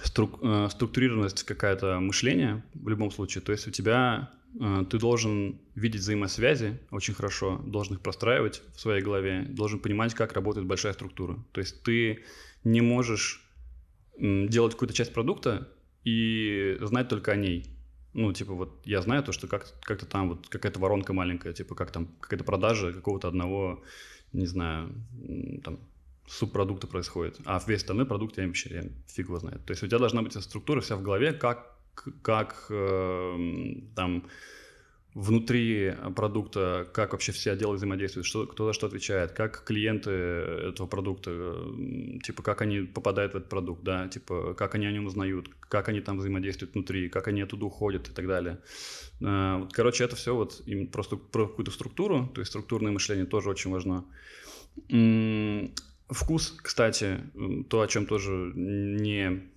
струк, 0.05 0.39
э, 0.43 0.69
структурированность 0.71 1.45
какая-то 1.45 2.01
мышления 2.01 2.65
в 2.75 2.89
любом 2.89 3.11
случае. 3.11 3.43
То 3.43 3.53
есть 3.53 3.67
у 3.67 3.71
тебя 3.71 4.31
ты 4.59 4.99
должен 4.99 5.61
видеть 5.75 6.01
взаимосвязи 6.01 6.81
очень 6.91 7.15
хорошо, 7.15 7.59
должен 7.59 7.95
их 7.95 8.01
простраивать 8.01 8.63
в 8.75 8.81
своей 8.81 9.03
голове, 9.03 9.47
должен 9.49 9.79
понимать, 9.79 10.15
как 10.15 10.33
работает 10.33 10.67
большая 10.67 10.93
структура. 10.93 11.39
То 11.53 11.61
есть 11.61 11.83
ты 11.83 12.25
не 12.65 12.81
можешь 12.81 13.45
делать 14.19 14.73
какую-то 14.73 14.95
часть 14.95 15.13
продукта 15.13 15.69
и 16.05 16.77
знать 16.81 17.09
только 17.09 17.33
о 17.33 17.37
ней. 17.37 17.67
Ну, 18.15 18.33
типа, 18.33 18.55
вот 18.55 18.81
я 18.85 19.01
знаю 19.01 19.23
то, 19.23 19.33
что 19.33 19.47
как- 19.47 19.79
как-то 19.83 20.07
там 20.07 20.31
вот 20.31 20.49
какая-то 20.49 20.81
воронка 20.81 21.13
маленькая, 21.13 21.53
типа, 21.53 21.75
как 21.75 21.93
там 21.93 22.09
какая-то 22.21 22.45
продажа 22.45 22.93
какого-то 22.93 23.29
одного, 23.29 23.85
не 24.33 24.47
знаю, 24.47 24.93
там, 25.63 25.79
субпродукта 26.27 26.87
происходит, 26.87 27.39
а 27.45 27.63
весь 27.67 27.79
остальной 27.79 28.07
продукт 28.07 28.39
я 28.39 28.47
вообще 28.47 28.75
я 28.75 28.83
фиг 29.07 29.29
его 29.29 29.39
знает. 29.39 29.65
То 29.65 29.71
есть 29.73 29.83
у 29.83 29.87
тебя 29.87 29.99
должна 29.99 30.23
быть 30.23 30.35
структура 30.35 30.81
вся 30.81 30.97
в 30.97 31.03
голове, 31.03 31.33
как, 31.33 31.78
как 32.23 32.67
э, 32.71 33.37
там 33.95 34.25
внутри 35.15 35.95
продукта, 36.15 36.89
как 36.93 37.13
вообще 37.13 37.33
все 37.33 37.53
отделы 37.53 37.75
взаимодействуют, 37.75 38.27
что, 38.27 38.47
кто 38.47 38.67
за 38.67 38.73
что 38.73 38.87
отвечает, 38.87 39.33
как 39.33 39.65
клиенты 39.65 40.11
этого 40.11 40.87
продукта, 40.87 41.31
э, 41.33 42.19
типа, 42.23 42.43
как 42.43 42.63
они 42.63 42.83
попадают 42.83 43.33
в 43.33 43.37
этот 43.37 43.49
продукт, 43.49 43.83
да, 43.83 44.07
типа, 44.09 44.55
как 44.55 44.75
они 44.75 44.87
о 44.87 44.93
нем 44.93 45.07
узнают, 45.07 45.49
как 45.61 45.89
они 45.89 46.01
там 46.01 46.19
взаимодействуют 46.19 46.75
внутри, 46.75 47.09
как 47.09 47.27
они 47.27 47.43
оттуда 47.43 47.67
уходят 47.67 48.09
и 48.09 48.13
так 48.13 48.27
далее. 48.27 48.59
Э, 49.21 49.67
короче, 49.73 50.05
это 50.05 50.15
все 50.15 50.35
вот 50.35 50.63
им 50.67 50.87
просто 50.87 51.17
про 51.17 51.49
какую-то 51.49 51.73
структуру, 51.73 52.31
то 52.33 52.41
есть 52.41 52.51
структурное 52.51 52.93
мышление 52.93 53.27
тоже 53.27 53.51
очень 53.51 53.73
важно. 53.73 54.05
Вкус, 56.09 56.57
кстати, 56.63 57.19
то, 57.69 57.81
о 57.81 57.89
чем 57.89 58.07
тоже 58.07 58.53
не 58.55 59.51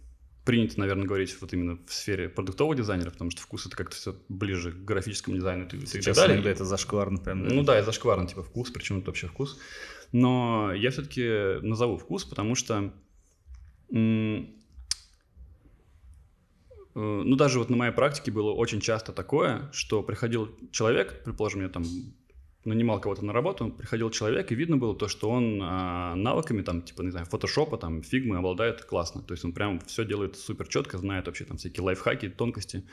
принято, 0.46 0.80
наверное, 0.80 1.06
говорить 1.06 1.36
вот 1.40 1.54
именно 1.54 1.78
в 1.86 1.94
сфере 1.94 2.28
продуктового 2.30 2.76
дизайнера, 2.76 3.12
потому 3.12 3.30
что 3.32 3.42
вкус 3.42 3.66
это 3.68 3.76
как-то 3.76 3.96
все 3.96 4.16
ближе 4.28 4.72
к 4.72 4.76
графическому 4.84 5.36
дизайну 5.38 5.66
и, 5.66 5.86
Сейчас 5.86 6.18
и 6.18 6.20
далее. 6.20 6.36
иногда 6.36 6.50
это 6.50 6.66
зашкварно 6.66 7.20
прям. 7.20 7.48
Ну 7.48 7.64
да, 7.64 7.76
это 7.76 7.86
зашкварно, 7.88 8.28
типа 8.28 8.44
вкус, 8.44 8.72
причем 8.72 8.98
это 8.98 9.08
вообще 9.08 9.28
вкус. 9.28 9.60
Но 10.12 10.74
я 10.74 10.90
все-таки 10.92 11.60
назову 11.62 11.98
вкус, 11.98 12.26
потому 12.26 12.56
что 12.56 12.92
э, 13.92 14.44
ну, 16.96 17.36
даже 17.36 17.60
вот 17.60 17.70
на 17.70 17.78
моей 17.78 17.94
практике 17.94 18.32
было 18.32 18.52
очень 18.52 18.82
часто 18.82 19.14
такое, 19.14 19.70
что 19.72 20.04
приходил 20.04 20.50
человек, 20.72 21.24
предположим, 21.24 21.62
мне 21.62 21.70
там 21.70 21.84
нанимал 22.64 23.00
кого-то 23.00 23.26
на 23.26 23.34
работу, 23.34 23.70
приходил 23.70 24.10
человек, 24.12 24.52
и 24.52 24.56
видно 24.56 24.78
было 24.78 24.96
то, 24.96 25.08
что 25.08 25.30
он 25.30 25.60
а, 25.64 26.16
навыками, 26.16 26.62
там, 26.62 26.82
типа, 26.82 27.02
не 27.02 27.12
знаю, 27.12 27.26
фотошопа, 27.26 27.78
там, 27.78 28.04
фигмы 28.04 28.38
обладает 28.38 28.84
классно. 28.84 29.22
То 29.22 29.34
есть 29.34 29.44
он 29.44 29.54
прям 29.54 29.80
все 29.82 30.06
делает 30.06 30.36
супер 30.36 30.68
четко, 30.68 30.98
знает 30.98 31.26
вообще 31.26 31.46
там 31.46 31.58
всякие 31.58 31.84
лайфхаки, 31.84 32.30
тонкости. 32.30 32.86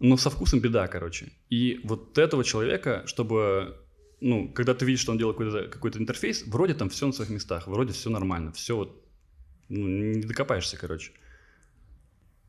Но 0.00 0.16
со 0.16 0.30
вкусом 0.30 0.60
беда, 0.60 0.86
короче. 0.86 1.32
И 1.50 1.80
вот 1.82 2.18
этого 2.18 2.44
человека, 2.44 3.02
чтобы 3.06 3.76
ну, 4.20 4.52
когда 4.52 4.74
ты 4.74 4.84
видишь, 4.84 5.00
что 5.00 5.12
он 5.12 5.18
делает 5.18 5.36
какой-то, 5.36 5.68
какой 5.68 5.90
интерфейс, 5.96 6.44
вроде 6.46 6.74
там 6.74 6.88
все 6.88 7.06
на 7.06 7.12
своих 7.12 7.30
местах, 7.30 7.66
вроде 7.68 7.92
все 7.92 8.10
нормально, 8.10 8.52
все 8.52 8.76
вот, 8.76 9.04
ну, 9.68 9.86
не 9.86 10.22
докопаешься, 10.22 10.76
короче 10.76 11.12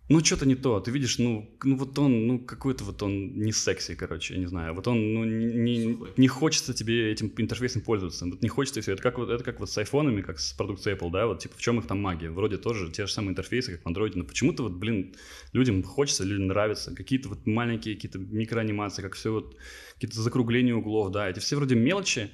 ну, 0.09 0.25
что-то 0.25 0.47
не 0.47 0.55
то. 0.55 0.79
Ты 0.79 0.89
видишь, 0.89 1.19
ну, 1.19 1.47
ну, 1.63 1.77
вот 1.77 1.97
он, 1.99 2.25
ну, 2.25 2.39
какой-то 2.39 2.83
вот 2.83 3.03
он 3.03 3.37
не 3.37 3.51
секси, 3.51 3.93
короче, 3.93 4.33
я 4.33 4.39
не 4.39 4.47
знаю. 4.47 4.73
Вот 4.73 4.87
он, 4.87 5.13
ну, 5.13 5.23
не, 5.23 5.97
не 6.17 6.27
хочется 6.27 6.73
тебе 6.73 7.11
этим 7.11 7.31
интерфейсом 7.37 7.83
пользоваться. 7.83 8.25
Вот 8.25 8.41
не 8.41 8.49
хочется 8.49 8.79
и 8.79 8.81
все. 8.81 8.93
Это 8.93 9.03
как, 9.03 9.19
вот, 9.19 9.29
это 9.29 9.43
как 9.43 9.59
вот 9.59 9.69
с 9.69 9.77
айфонами, 9.77 10.21
как 10.21 10.39
с 10.39 10.53
продукцией 10.53 10.97
Apple, 10.97 11.11
да, 11.11 11.27
вот, 11.27 11.39
типа, 11.39 11.55
в 11.55 11.61
чем 11.61 11.77
их 11.77 11.85
там 11.85 12.01
магия? 12.01 12.31
Вроде 12.31 12.57
тоже 12.57 12.91
те 12.91 13.05
же 13.05 13.13
самые 13.13 13.31
интерфейсы, 13.31 13.77
как 13.77 13.85
в 13.85 13.87
Android, 13.87 14.13
но 14.15 14.23
почему-то 14.23 14.63
вот, 14.63 14.71
блин, 14.71 15.13
людям 15.53 15.83
хочется, 15.83 16.23
людям 16.23 16.47
нравится. 16.47 16.95
Какие-то 16.95 17.29
вот 17.29 17.45
маленькие, 17.45 17.93
какие-то 17.93 18.17
микроанимации, 18.17 19.03
как 19.03 19.13
все 19.13 19.31
вот, 19.31 19.57
какие-то 19.93 20.19
закругления 20.19 20.73
углов, 20.73 21.11
да, 21.11 21.29
эти 21.29 21.37
все 21.37 21.55
вроде 21.55 21.75
мелочи, 21.75 22.31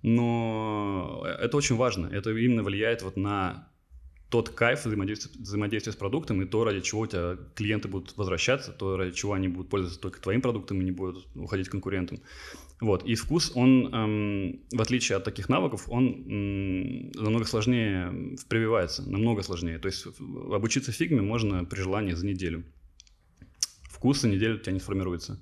но 0.00 1.26
это 1.26 1.58
очень 1.58 1.76
важно. 1.76 2.06
Это 2.06 2.30
именно 2.30 2.62
влияет 2.62 3.02
вот 3.02 3.18
на 3.18 3.68
тот 4.32 4.48
кайф 4.48 4.86
взаимодействия, 4.86 5.30
взаимодействия 5.38 5.92
с 5.92 5.96
продуктом 5.96 6.40
и 6.40 6.46
то, 6.46 6.64
ради 6.64 6.80
чего 6.80 7.02
у 7.02 7.06
тебя 7.06 7.36
клиенты 7.54 7.88
будут 7.88 8.16
возвращаться, 8.16 8.72
то, 8.72 8.96
ради 8.96 9.12
чего 9.12 9.34
они 9.34 9.48
будут 9.48 9.68
пользоваться 9.68 10.00
только 10.00 10.22
твоим 10.22 10.40
продуктом 10.40 10.80
и 10.80 10.84
не 10.84 10.90
будут 10.90 11.26
уходить 11.34 11.68
к 11.68 11.72
конкурентам. 11.72 12.18
Вот. 12.80 13.04
И 13.04 13.14
вкус, 13.14 13.52
он, 13.54 13.94
эм, 13.94 14.60
в 14.72 14.80
отличие 14.80 15.18
от 15.18 15.24
таких 15.24 15.50
навыков, 15.50 15.84
он 15.88 16.06
эм, 16.06 17.10
намного 17.10 17.44
сложнее 17.44 18.10
прививается, 18.48 19.02
намного 19.02 19.42
сложнее. 19.42 19.78
То 19.78 19.88
есть 19.88 20.06
обучиться 20.50 20.92
фигме 20.92 21.20
можно 21.20 21.66
при 21.66 21.82
желании 21.82 22.14
за 22.14 22.24
неделю. 22.24 22.64
Вкус 23.90 24.22
за 24.22 24.28
неделю 24.28 24.54
у 24.54 24.58
тебя 24.60 24.72
не 24.72 24.80
сформируется. 24.80 25.38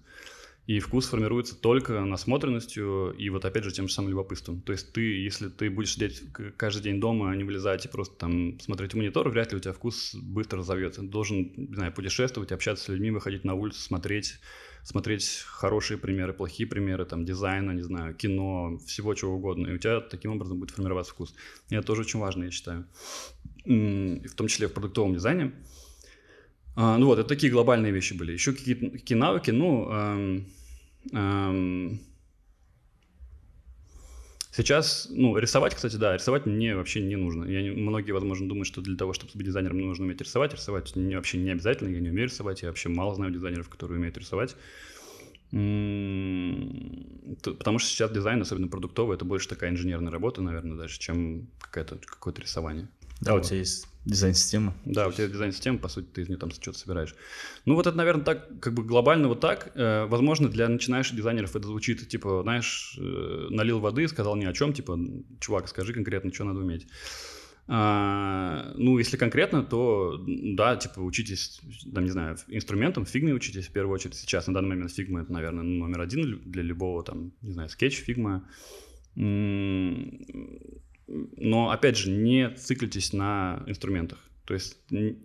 И 0.71 0.79
вкус 0.79 1.09
формируется 1.09 1.57
только 1.57 2.05
насмотренностью 2.05 3.13
и 3.19 3.29
вот 3.29 3.45
опять 3.45 3.65
же 3.65 3.73
тем 3.73 3.89
же 3.89 3.93
самым 3.93 4.11
любопытством. 4.11 4.61
То 4.61 4.71
есть 4.71 4.93
ты, 4.93 5.01
если 5.01 5.49
ты 5.49 5.69
будешь 5.69 5.95
сидеть 5.95 6.23
каждый 6.57 6.85
день 6.85 7.01
дома, 7.01 7.33
а 7.33 7.35
не 7.35 7.43
вылезать 7.43 7.87
и 7.87 7.89
просто 7.89 8.15
там 8.15 8.61
смотреть 8.61 8.93
в 8.93 8.97
монитор, 8.97 9.29
вряд 9.31 9.51
ли 9.51 9.59
у 9.59 9.61
тебя 9.61 9.73
вкус 9.73 10.15
быстро 10.15 10.61
разовьется. 10.61 11.01
Ты 11.01 11.09
должен, 11.09 11.53
не 11.57 11.75
знаю, 11.75 11.93
путешествовать, 11.93 12.53
общаться 12.53 12.85
с 12.85 12.89
людьми, 12.89 13.11
выходить 13.11 13.43
на 13.43 13.55
улицу, 13.55 13.81
смотреть, 13.81 14.39
смотреть 14.85 15.43
хорошие 15.45 15.99
примеры, 15.99 16.33
плохие 16.35 16.69
примеры, 16.69 17.05
там, 17.05 17.25
дизайна, 17.25 17.73
не 17.73 17.83
знаю, 17.83 18.15
кино, 18.15 18.79
всего 18.87 19.13
чего 19.15 19.35
угодно. 19.35 19.67
И 19.67 19.75
у 19.75 19.79
тебя 19.79 20.01
таким 20.01 20.31
образом 20.31 20.61
будет 20.61 20.71
формироваться 20.71 21.13
вкус. 21.13 21.35
И 21.71 21.75
это 21.75 21.85
тоже 21.85 22.03
очень 22.03 22.21
важно, 22.21 22.45
я 22.45 22.53
считаю. 22.53 22.87
В 23.65 24.35
том 24.37 24.47
числе 24.47 24.69
в 24.69 24.73
продуктовом 24.73 25.15
дизайне. 25.15 25.53
А, 26.77 26.97
ну 26.97 27.07
вот, 27.07 27.19
это 27.19 27.29
такие 27.29 27.53
глобальные 27.53 27.91
вещи 27.91 28.15
были. 28.15 28.31
Еще 28.31 28.53
какие-то 28.53 28.89
какие 28.91 29.19
навыки, 29.19 29.51
ну, 29.51 30.45
сейчас, 34.53 35.09
ну, 35.11 35.37
рисовать, 35.39 35.75
кстати, 35.75 35.97
да, 35.97 36.15
рисовать 36.15 36.47
мне 36.47 36.77
вообще 36.77 37.01
не 37.01 37.17
нужно. 37.17 37.45
Я 37.45 37.63
не, 37.63 37.71
многие, 37.71 38.13
возможно, 38.13 38.49
думают, 38.49 38.67
что 38.67 38.81
для 38.81 38.97
того, 38.97 39.13
чтобы 39.13 39.33
быть 39.35 39.47
дизайнером, 39.47 39.79
нужно 39.79 40.05
уметь 40.05 40.21
рисовать. 40.21 40.53
Рисовать 40.53 40.95
не, 40.97 41.17
вообще 41.17 41.39
не 41.39 41.51
обязательно, 41.51 41.89
я 41.89 42.01
не 42.01 42.11
умею 42.11 42.29
рисовать, 42.29 42.63
я 42.63 42.69
вообще 42.69 42.89
мало 42.89 43.15
знаю 43.15 43.33
дизайнеров, 43.33 43.69
которые 43.69 43.99
умеют 43.99 44.19
рисовать. 44.19 44.57
Потому 45.51 45.59
что 47.79 47.89
сейчас 47.89 48.13
дизайн, 48.13 48.41
особенно 48.41 48.69
продуктовый, 48.69 49.17
это 49.17 49.25
больше 49.25 49.49
такая 49.49 49.71
инженерная 49.71 50.13
работа, 50.13 50.43
наверное, 50.43 50.77
даже, 50.77 50.99
чем 50.99 51.49
какое-то 51.61 51.97
какое-то 51.97 52.43
рисование. 52.43 52.89
Да, 53.21 53.35
вот. 53.35 53.45
у 53.45 53.49
тебя 53.49 53.59
есть 53.59 53.90
дизайн-система. 54.05 54.75
Да, 54.85 55.09
у 55.09 55.13
тебя 55.13 55.29
дизайн-система, 55.29 55.79
по 55.79 55.89
сути, 55.89 56.07
ты 56.07 56.23
из 56.23 56.29
нее 56.29 56.39
там 56.39 56.51
что-то 56.51 56.79
собираешь. 56.79 57.15
Ну, 57.65 57.75
вот 57.75 57.87
это, 57.87 57.97
наверное, 57.97 58.25
так, 58.25 58.61
как 58.61 58.73
бы 58.75 58.83
глобально 58.83 59.29
вот 59.29 59.41
так. 59.41 59.73
Э, 59.75 60.07
возможно, 60.07 60.49
для 60.49 60.69
начинающих 60.69 61.17
дизайнеров 61.17 61.55
это 61.55 61.67
звучит, 61.67 62.09
типа, 62.09 62.41
знаешь, 62.43 62.99
э, 62.99 63.47
налил 63.51 63.81
воды, 63.81 64.09
сказал 64.09 64.37
ни 64.37 64.45
о 64.45 64.53
чем, 64.53 64.73
типа, 64.73 64.99
чувак, 65.41 65.69
скажи 65.69 65.93
конкретно, 65.93 66.33
что 66.33 66.45
надо 66.45 66.61
уметь. 66.61 66.87
А, 67.73 68.73
ну, 68.75 68.99
если 68.99 69.17
конкретно, 69.17 69.63
то 69.63 70.21
да, 70.27 70.75
типа 70.75 70.99
учитесь, 70.99 71.61
там, 71.95 72.03
не 72.05 72.11
знаю, 72.11 72.37
инструментам, 72.49 73.07
фигме 73.07 73.33
учитесь 73.33 73.69
в 73.69 73.73
первую 73.73 73.95
очередь. 73.95 74.17
Сейчас 74.17 74.49
на 74.49 74.55
данный 74.55 74.71
момент 74.71 74.93
фигма 74.93 75.21
это, 75.21 75.33
наверное, 75.33 75.63
номер 75.63 76.01
один 76.01 76.41
для 76.47 76.63
любого, 76.63 77.05
там, 77.05 77.33
не 77.43 77.53
знаю, 77.53 77.69
Sketch, 77.69 77.99
Figma. 77.99 78.45
Но, 81.37 81.71
опять 81.71 81.97
же, 81.97 82.11
не 82.11 82.51
циклитесь 82.51 83.13
на 83.13 83.63
инструментах. 83.67 84.19
То 84.45 84.55
есть, 84.55 84.79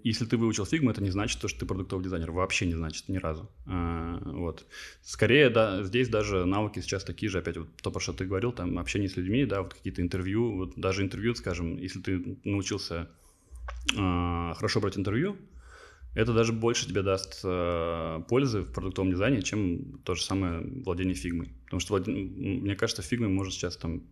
если 0.04 0.26
ты 0.26 0.38
выучил 0.38 0.66
фигму, 0.66 0.92
это 0.92 1.02
не 1.02 1.10
значит, 1.10 1.38
что 1.38 1.48
ты 1.48 1.66
продуктовый 1.66 2.04
дизайнер. 2.04 2.32
Вообще 2.32 2.68
не 2.68 2.76
значит 2.76 3.10
ни 3.10 3.18
разу. 3.18 3.50
А, 3.66 4.20
вот. 4.24 4.66
Скорее, 5.02 5.50
да, 5.50 5.84
здесь 5.84 6.10
даже 6.10 6.46
навыки 6.46 6.80
сейчас 6.80 7.04
такие 7.04 7.30
же, 7.30 7.40
опять 7.40 7.58
вот 7.58 7.68
то, 7.82 7.90
про 7.92 8.00
что 8.00 8.14
ты 8.14 8.26
говорил, 8.26 8.52
там 8.52 8.78
общение 8.78 9.10
с 9.10 9.18
людьми, 9.18 9.46
да, 9.46 9.64
вот 9.64 9.74
какие-то 9.74 10.02
интервью, 10.02 10.56
вот 10.56 10.74
даже 10.76 11.02
интервью, 11.02 11.34
скажем, 11.34 11.78
если 11.78 12.02
ты 12.02 12.38
научился 12.44 13.10
а, 13.98 14.54
хорошо 14.54 14.80
брать 14.80 14.98
интервью, 14.98 15.38
это 16.14 16.34
даже 16.34 16.54
больше 16.54 16.88
тебе 16.88 17.02
даст 17.02 17.42
э, 17.44 18.22
пользы 18.30 18.62
в 18.62 18.72
продуктовом 18.72 19.12
дизайне, 19.12 19.42
чем 19.42 20.00
то 20.04 20.16
же 20.16 20.24
самое 20.24 20.62
владение 20.62 21.14
фигмой. 21.14 21.52
Потому 21.66 21.82
что, 21.82 21.98
мне 21.98 22.76
кажется, 22.76 23.02
фигмой 23.02 23.28
может 23.28 23.54
сейчас 23.54 23.76
там 23.76 24.04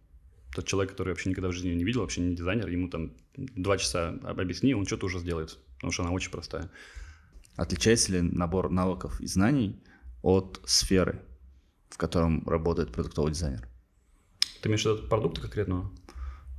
тот 0.53 0.65
человек, 0.65 0.91
который 0.91 1.09
вообще 1.09 1.29
никогда 1.29 1.49
в 1.49 1.53
жизни 1.53 1.69
не 1.69 1.83
видел, 1.83 2.01
вообще 2.01 2.21
не 2.21 2.35
дизайнер, 2.35 2.67
ему 2.67 2.87
там 2.87 3.13
два 3.35 3.77
часа 3.77 4.09
объясни, 4.23 4.73
он 4.73 4.85
что-то 4.85 5.07
уже 5.07 5.19
сделает, 5.19 5.57
потому 5.75 5.91
что 5.91 6.03
она 6.03 6.11
очень 6.11 6.31
простая. 6.31 6.69
Отличается 7.55 8.11
ли 8.11 8.21
набор 8.21 8.69
навыков 8.69 9.19
и 9.21 9.27
знаний 9.27 9.81
от 10.21 10.61
сферы, 10.65 11.21
в 11.89 11.97
котором 11.97 12.47
работает 12.47 12.91
продуктовый 12.91 13.33
дизайнер? 13.33 13.67
Ты 14.61 14.69
имеешь 14.69 14.83
в 14.83 14.85
виду 14.85 15.07
продукта 15.07 15.41
конкретного? 15.41 15.91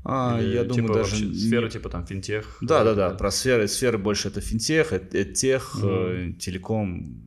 А, 0.04 0.38
Или, 0.40 0.54
я 0.54 0.64
думаю, 0.64 0.88
типа, 0.88 0.94
даже... 0.94 1.34
Сфера 1.34 1.70
типа 1.70 1.88
там 1.88 2.06
финтех? 2.06 2.58
Да, 2.60 2.84
да, 2.84 2.94
да, 2.94 3.10
про 3.10 3.30
сферы. 3.30 3.66
Сферы 3.68 3.96
больше 3.96 4.28
это 4.28 4.40
финтех, 4.42 4.92
это 4.92 5.24
тех, 5.24 5.76
mm. 5.82 6.34
телеком 6.34 7.22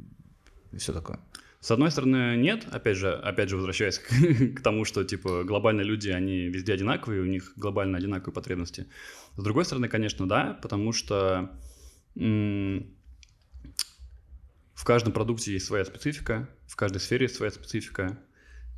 и 0.72 0.78
все 0.78 0.94
такое. 0.94 1.20
С 1.60 1.72
одной 1.72 1.90
стороны, 1.92 2.38
нет, 2.38 2.68
опять 2.72 2.98
же, 2.98 3.12
опять 3.12 3.50
же 3.50 3.56
возвращаясь 3.58 3.98
к, 3.98 4.10
к 4.56 4.62
тому, 4.62 4.86
что 4.86 5.04
типа 5.04 5.44
глобальные 5.44 5.86
люди, 5.86 6.10
они 6.10 6.48
везде 6.50 6.74
одинаковые, 6.74 7.22
у 7.22 7.26
них 7.26 7.54
глобально 7.56 7.98
одинаковые 7.98 8.34
потребности. 8.34 8.88
С 9.36 9.44
другой 9.44 9.66
стороны, 9.66 9.88
конечно, 9.88 10.28
да, 10.28 10.60
потому 10.62 10.92
что 10.94 11.52
в 12.16 12.84
каждом 14.86 15.14
продукте 15.14 15.54
есть 15.54 15.66
своя 15.66 15.86
специфика, 15.86 16.48
в 16.68 16.76
каждой 16.76 17.00
сфере 17.00 17.26
есть 17.26 17.36
своя 17.36 17.52
специфика, 17.52 18.20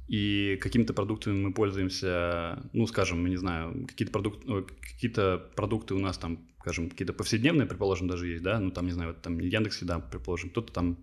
и 0.07 0.57
какими-то 0.59 0.93
продуктами 0.93 1.37
мы 1.37 1.53
пользуемся, 1.53 2.63
ну, 2.73 2.87
скажем, 2.87 3.27
не 3.27 3.37
знаю, 3.37 3.85
какие-то 3.87 4.11
продукты, 4.11 4.63
какие-то 4.81 5.51
продукты 5.55 5.93
у 5.93 5.99
нас 5.99 6.17
там, 6.17 6.47
скажем, 6.61 6.89
какие-то 6.89 7.13
повседневные, 7.13 7.67
предположим, 7.67 8.07
даже 8.07 8.27
есть, 8.27 8.41
да, 8.41 8.59
ну, 8.59 8.71
там, 8.71 8.87
не 8.87 8.91
знаю, 8.91 9.11
вот, 9.11 9.21
там 9.21 9.39
Яндекс 9.39 9.83
Еда, 9.83 9.99
предположим, 9.99 10.49
кто-то 10.49 10.73
там 10.73 10.97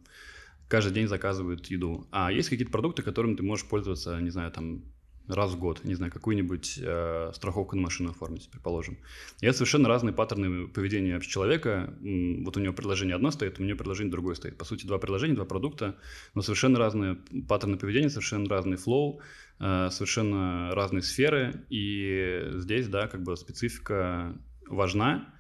каждый 0.69 0.93
день 0.93 1.09
заказывает 1.09 1.67
еду. 1.67 2.07
А 2.11 2.33
есть 2.33 2.49
какие-то 2.49 2.73
продукты, 2.73 3.03
которыми 3.03 3.37
ты 3.37 3.43
можешь 3.43 3.67
пользоваться, 3.67 4.21
не 4.21 4.31
знаю, 4.31 4.51
там, 4.51 4.85
раз 5.29 5.53
в 5.53 5.59
год, 5.59 5.85
не 5.85 5.95
знаю, 5.95 6.13
какую-нибудь 6.13 6.79
э, 6.83 7.31
страховку 7.35 7.77
на 7.77 7.83
машину 7.83 8.11
оформить, 8.11 8.49
предположим. 8.51 8.99
И 9.41 9.47
это 9.47 9.57
совершенно 9.57 9.89
разные 9.89 10.13
паттерны 10.13 10.69
поведения 10.69 11.21
человека. 11.21 11.95
Вот 12.01 12.57
у 12.57 12.61
него 12.61 12.73
предложение 12.73 13.17
одно 13.17 13.31
стоит, 13.31 13.59
у 13.59 13.65
него 13.65 13.77
предложение 13.77 14.11
другое 14.11 14.35
стоит. 14.35 14.57
По 14.57 14.65
сути, 14.65 14.87
два 14.87 14.99
предложения, 14.99 15.35
два 15.35 15.45
продукта, 15.45 15.97
но 16.35 16.43
совершенно 16.43 16.79
разные 16.79 17.17
паттерны 17.49 17.77
поведения, 17.77 18.09
совершенно 18.09 18.49
разный 18.49 18.77
флоу, 18.77 19.21
э, 19.59 19.89
совершенно 19.91 20.75
разные 20.75 21.03
сферы. 21.03 21.65
И 21.71 22.51
здесь, 22.55 22.89
да, 22.89 23.09
как 23.09 23.23
бы 23.23 23.37
специфика 23.37 24.37
важна. 24.69 25.35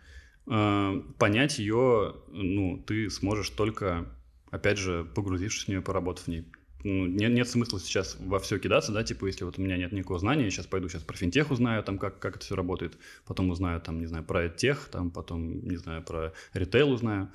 Э, 0.48 1.00
понять 1.18 1.58
ее, 1.58 2.16
ну, 2.28 2.82
ты 2.86 3.08
сможешь 3.10 3.50
только 3.50 4.06
опять 4.50 4.78
же, 4.78 5.04
погрузившись 5.14 5.64
в 5.64 5.68
нее, 5.68 5.82
поработав 5.82 6.24
в 6.24 6.28
ней 6.28 6.46
ну, 6.84 7.06
нет, 7.06 7.32
нет 7.32 7.48
смысла 7.48 7.80
сейчас 7.80 8.16
во 8.20 8.38
все 8.38 8.60
кидаться, 8.60 8.92
да, 8.92 9.02
типа, 9.02 9.26
если 9.26 9.44
вот 9.44 9.58
у 9.58 9.62
меня 9.62 9.76
нет 9.76 9.90
никакого 9.90 10.20
знания, 10.20 10.44
я 10.44 10.50
сейчас 10.50 10.66
пойду 10.66 10.88
сейчас 10.88 11.02
про 11.02 11.16
финтех 11.16 11.50
узнаю, 11.50 11.82
там, 11.82 11.98
как, 11.98 12.20
как 12.20 12.36
это 12.36 12.44
все 12.44 12.54
работает, 12.54 12.96
потом 13.26 13.50
узнаю, 13.50 13.80
там, 13.80 13.98
не 13.98 14.06
знаю, 14.06 14.24
про 14.24 14.48
тех, 14.48 14.88
там, 14.92 15.10
потом, 15.10 15.66
не 15.66 15.76
знаю, 15.76 16.04
про 16.04 16.32
ритейл 16.52 16.92
узнаю. 16.92 17.28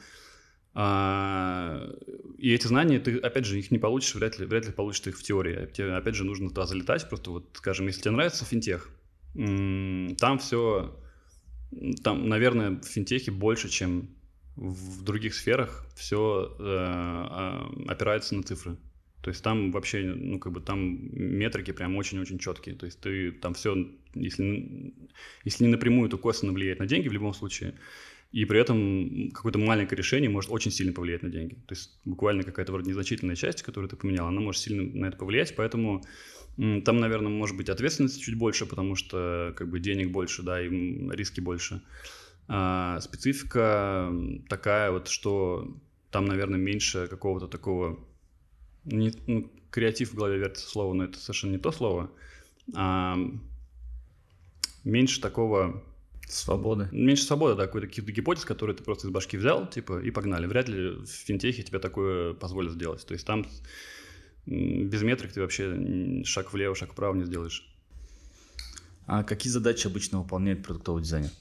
А, 0.73 1.85
и 2.37 2.53
эти 2.53 2.67
знания, 2.67 2.99
ты, 2.99 3.17
опять 3.17 3.45
же, 3.45 3.59
их 3.59 3.71
не 3.71 3.77
получишь, 3.77 4.15
вряд 4.15 4.39
ли, 4.39 4.45
вряд 4.45 4.67
ли 4.67 4.71
получишь 4.71 5.05
их 5.07 5.17
в 5.17 5.23
теории. 5.23 5.69
Тебе, 5.73 5.95
опять 5.95 6.15
же, 6.15 6.23
нужно 6.23 6.47
туда 6.47 6.65
залетать, 6.65 7.09
просто 7.09 7.31
вот, 7.31 7.49
скажем, 7.55 7.87
если 7.87 8.03
тебе 8.03 8.11
нравится 8.11 8.45
финтех, 8.45 8.89
там 9.33 10.39
все, 10.39 10.97
там, 12.03 12.29
наверное, 12.29 12.79
в 12.79 12.85
финтехе 12.85 13.31
больше, 13.31 13.67
чем 13.67 14.09
в 14.55 15.03
других 15.03 15.33
сферах, 15.33 15.85
все 15.95 16.55
э, 16.59 16.63
а, 16.63 17.71
опирается 17.87 18.35
на 18.35 18.43
цифры. 18.43 18.77
То 19.21 19.29
есть 19.29 19.43
там 19.43 19.71
вообще, 19.71 20.01
ну, 20.03 20.39
как 20.39 20.51
бы 20.51 20.61
там 20.61 21.09
метрики 21.13 21.71
прям 21.71 21.95
очень-очень 21.95 22.39
четкие. 22.39 22.75
То 22.75 22.85
есть 22.85 22.99
ты 22.99 23.31
там 23.31 23.53
все, 23.53 23.75
если, 24.15 24.93
если 25.43 25.65
не 25.65 25.71
напрямую, 25.71 26.09
то 26.09 26.17
косвенно 26.17 26.53
влияет 26.53 26.79
на 26.79 26.87
деньги 26.87 27.07
в 27.07 27.13
любом 27.13 27.33
случае. 27.33 27.75
И 28.31 28.45
при 28.45 28.59
этом 28.59 29.29
какое-то 29.31 29.59
маленькое 29.59 29.97
решение 29.97 30.29
может 30.29 30.49
очень 30.51 30.71
сильно 30.71 30.93
повлиять 30.93 31.21
на 31.21 31.29
деньги. 31.29 31.53
То 31.67 31.75
есть 31.75 31.99
буквально 32.05 32.43
какая-то 32.43 32.71
вроде 32.71 32.89
незначительная 32.89 33.35
часть, 33.35 33.61
которую 33.61 33.89
ты 33.89 33.95
поменял, 33.95 34.27
она 34.27 34.41
может 34.41 34.61
сильно 34.61 34.83
на 34.83 35.07
это 35.07 35.17
повлиять. 35.17 35.53
Поэтому 35.55 36.03
там, 36.57 36.99
наверное, 36.99 37.29
может 37.31 37.57
быть 37.57 37.69
ответственности 37.69 38.21
чуть 38.21 38.35
больше, 38.35 38.65
потому 38.65 38.95
что 38.95 39.53
как 39.55 39.69
бы 39.69 39.79
денег 39.79 40.11
больше, 40.11 40.43
да, 40.43 40.61
и 40.61 40.69
риски 40.69 41.41
больше. 41.41 41.81
А 42.47 42.99
специфика 43.01 44.11
такая 44.49 44.91
вот, 44.91 45.07
что 45.07 45.77
там, 46.09 46.25
наверное, 46.25 46.59
меньше 46.59 47.07
какого-то 47.07 47.47
такого 47.47 47.99
не, 48.83 49.13
ну, 49.27 49.51
креатив 49.69 50.11
в 50.11 50.15
голове 50.15 50.37
вертится 50.37 50.67
слово, 50.67 50.93
но 50.93 51.03
это 51.05 51.17
совершенно 51.17 51.51
не 51.51 51.59
то 51.59 51.71
слово, 51.71 52.11
а 52.75 53.17
меньше 54.83 55.21
такого... 55.21 55.83
Свободы. 56.27 56.87
Меньше 56.93 57.23
свободы, 57.23 57.55
да, 57.55 57.65
какой-то 57.65 57.87
каких-то 57.87 58.09
гипотез, 58.13 58.45
которые 58.45 58.73
ты 58.73 58.83
просто 58.83 59.05
из 59.05 59.11
башки 59.11 59.35
взял, 59.35 59.69
типа, 59.69 59.99
и 59.99 60.11
погнали. 60.11 60.45
Вряд 60.45 60.69
ли 60.69 60.91
в 60.91 61.05
финтехе 61.05 61.61
тебе 61.61 61.79
такое 61.79 62.33
позволят 62.33 62.71
сделать. 62.71 63.05
То 63.05 63.13
есть 63.13 63.27
там 63.27 63.45
без 64.45 65.01
метрик 65.01 65.33
ты 65.33 65.41
вообще 65.41 66.23
шаг 66.23 66.53
влево, 66.53 66.73
шаг 66.73 66.93
вправо 66.93 67.15
не 67.15 67.25
сделаешь. 67.25 67.67
А 69.07 69.23
какие 69.23 69.51
задачи 69.51 69.87
обычно 69.87 70.21
выполняет 70.21 70.63
продуктовый 70.63 71.03
дизайнер? 71.03 71.31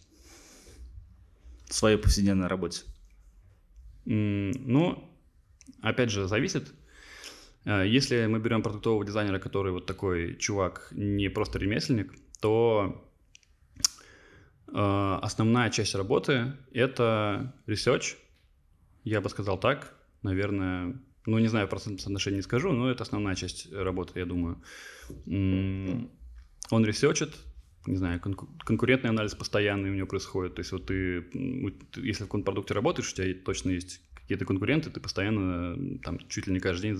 Своей 1.70 1.96
повседневной 1.96 2.48
работе? 2.48 2.82
Ну, 4.04 5.08
опять 5.80 6.10
же, 6.10 6.26
зависит. 6.26 6.72
Э, 7.64 7.86
если 7.86 8.26
мы 8.26 8.38
берем 8.40 8.62
продуктового 8.62 9.04
дизайнера, 9.04 9.38
который 9.38 9.72
вот 9.72 9.86
такой 9.86 10.36
чувак, 10.36 10.88
не 10.90 11.28
просто 11.28 11.58
ремесленник, 11.58 12.12
то 12.40 13.08
э, 14.68 15.18
основная 15.22 15.70
часть 15.70 15.94
работы— 15.94 16.56
это 16.72 17.54
research, 17.66 18.16
я 19.04 19.20
бы 19.20 19.28
сказал 19.28 19.58
так, 19.58 19.94
наверное, 20.22 21.00
ну, 21.26 21.38
не 21.38 21.48
знаю, 21.48 21.68
процент 21.68 22.00
соотношения 22.00 22.38
не 22.38 22.42
скажу, 22.42 22.72
но 22.72 22.90
это 22.90 23.02
основная 23.02 23.34
часть 23.34 23.72
работы, 23.72 24.18
я 24.18 24.26
думаю. 24.26 24.62
Он 25.26 26.84
ресерчит, 26.84 27.34
не 27.86 27.96
знаю, 27.96 28.20
конкурентный 28.20 29.10
анализ 29.10 29.34
постоянный 29.34 29.90
у 29.90 29.94
него 29.94 30.06
происходит. 30.06 30.54
То 30.54 30.60
есть 30.60 30.72
вот 30.72 30.86
ты, 30.86 31.24
если 31.96 32.24
в 32.24 32.26
каком-то 32.26 32.44
продукте 32.44 32.74
работаешь, 32.74 33.10
у 33.10 33.14
тебя 33.14 33.34
точно 33.44 33.70
есть 33.70 34.02
какие-то 34.30 34.44
конкуренты, 34.44 34.90
ты 34.90 35.00
постоянно 35.00 35.98
там 36.04 36.20
чуть 36.28 36.46
ли 36.46 36.52
не 36.52 36.60
каждый 36.60 36.92
день 36.92 36.98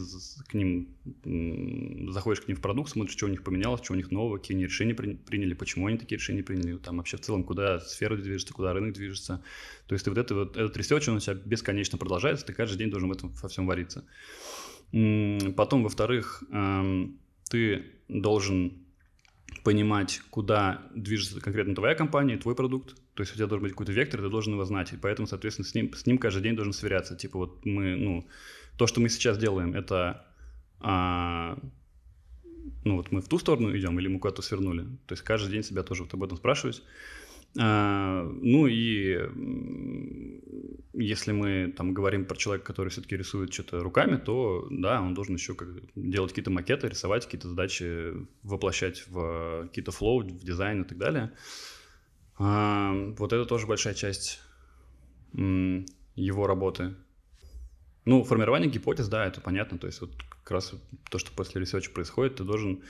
к 0.48 0.54
ним 0.54 2.10
заходишь 2.10 2.40
к 2.42 2.48
ним 2.48 2.56
в 2.56 2.60
продукт, 2.60 2.90
смотришь, 2.90 3.16
что 3.16 3.26
у 3.26 3.28
них 3.28 3.44
поменялось, 3.44 3.82
что 3.84 3.92
у 3.92 3.96
них 3.96 4.10
нового, 4.10 4.38
какие 4.38 4.56
они 4.56 4.64
решения 4.64 4.94
приняли, 4.94 5.54
почему 5.54 5.86
они 5.86 5.96
такие 5.96 6.18
решения 6.18 6.42
приняли, 6.42 6.76
там 6.78 6.96
вообще 6.96 7.18
в 7.18 7.20
целом, 7.20 7.44
куда 7.44 7.78
сфера 7.78 8.16
движется, 8.16 8.52
куда 8.52 8.72
рынок 8.72 8.94
движется. 8.94 9.44
То 9.86 9.94
есть 9.94 10.04
ты 10.04 10.10
вот, 10.10 10.18
это, 10.18 10.34
вот 10.34 10.56
этот 10.56 10.76
ресерч, 10.76 11.08
он 11.08 11.18
у 11.18 11.20
тебя 11.20 11.34
бесконечно 11.34 11.98
продолжается, 11.98 12.44
ты 12.44 12.52
каждый 12.52 12.78
день 12.78 12.90
должен 12.90 13.08
в 13.08 13.12
этом 13.12 13.28
во 13.28 13.48
всем 13.48 13.64
вариться. 13.66 14.04
Потом, 14.90 15.84
во-вторых, 15.84 16.42
эм, 16.50 17.20
ты 17.48 17.84
должен 18.08 18.72
понимать, 19.64 20.20
куда 20.30 20.82
движется 20.94 21.40
конкретно 21.40 21.74
твоя 21.74 21.94
компания, 21.94 22.36
твой 22.36 22.54
продукт. 22.54 22.94
То 23.14 23.22
есть 23.22 23.32
у 23.32 23.36
тебя 23.36 23.46
должен 23.46 23.64
быть 23.64 23.72
какой-то 23.72 23.92
вектор, 23.92 24.20
ты 24.20 24.28
должен 24.28 24.54
его 24.54 24.64
знать. 24.64 24.92
И 24.92 24.96
поэтому, 24.96 25.28
соответственно, 25.28 25.66
с 25.66 25.74
ним, 25.74 25.92
с 25.94 26.06
ним 26.06 26.18
каждый 26.18 26.42
день 26.42 26.56
должен 26.56 26.72
сверяться. 26.72 27.16
Типа 27.16 27.38
вот 27.38 27.64
мы, 27.66 27.96
ну, 27.96 28.26
то, 28.76 28.86
что 28.86 29.00
мы 29.00 29.08
сейчас 29.08 29.38
делаем, 29.38 29.74
это 29.74 30.26
а, 30.80 31.58
ну 32.84 32.96
вот 32.96 33.12
мы 33.12 33.20
в 33.20 33.28
ту 33.28 33.38
сторону 33.38 33.76
идем 33.76 33.98
или 33.98 34.08
мы 34.08 34.18
куда-то 34.18 34.42
свернули. 34.42 34.84
То 35.06 35.12
есть 35.12 35.22
каждый 35.22 35.50
день 35.50 35.62
себя 35.62 35.82
тоже 35.82 36.04
вот 36.04 36.14
об 36.14 36.24
этом 36.24 36.36
спрашивать. 36.36 36.82
А, 37.58 38.22
ну 38.22 38.66
и 38.66 39.18
если 40.92 41.32
мы 41.32 41.72
там 41.76 41.94
говорим 41.94 42.24
про 42.24 42.36
человека, 42.36 42.66
который 42.66 42.90
все-таки 42.90 43.16
рисует 43.16 43.52
что-то 43.52 43.80
руками, 43.80 44.16
то 44.16 44.66
да, 44.70 45.00
он 45.00 45.14
должен 45.14 45.34
еще 45.34 45.54
как 45.54 45.68
делать 45.94 46.30
какие-то 46.30 46.50
макеты, 46.50 46.88
рисовать 46.88 47.24
какие-то 47.24 47.48
задачи, 47.48 48.12
воплощать 48.42 49.04
в 49.08 49.64
какие-то 49.68 49.92
флоу, 49.92 50.20
в 50.20 50.44
дизайн 50.44 50.82
и 50.82 50.88
так 50.88 50.98
далее. 50.98 51.32
А, 52.38 52.92
вот 53.18 53.32
это 53.32 53.44
тоже 53.44 53.66
большая 53.66 53.94
часть 53.94 54.40
его 55.32 56.46
работы. 56.46 56.94
Ну, 58.04 58.24
формирование 58.24 58.70
гипотез, 58.70 59.08
да, 59.08 59.26
это 59.26 59.40
понятно. 59.40 59.78
То 59.78 59.86
есть 59.86 60.00
вот 60.00 60.10
как 60.42 60.50
раз 60.50 60.74
то, 61.10 61.18
что 61.18 61.32
после 61.32 61.60
ресерча 61.60 61.90
происходит, 61.90 62.36
ты 62.36 62.44
должен 62.44 62.82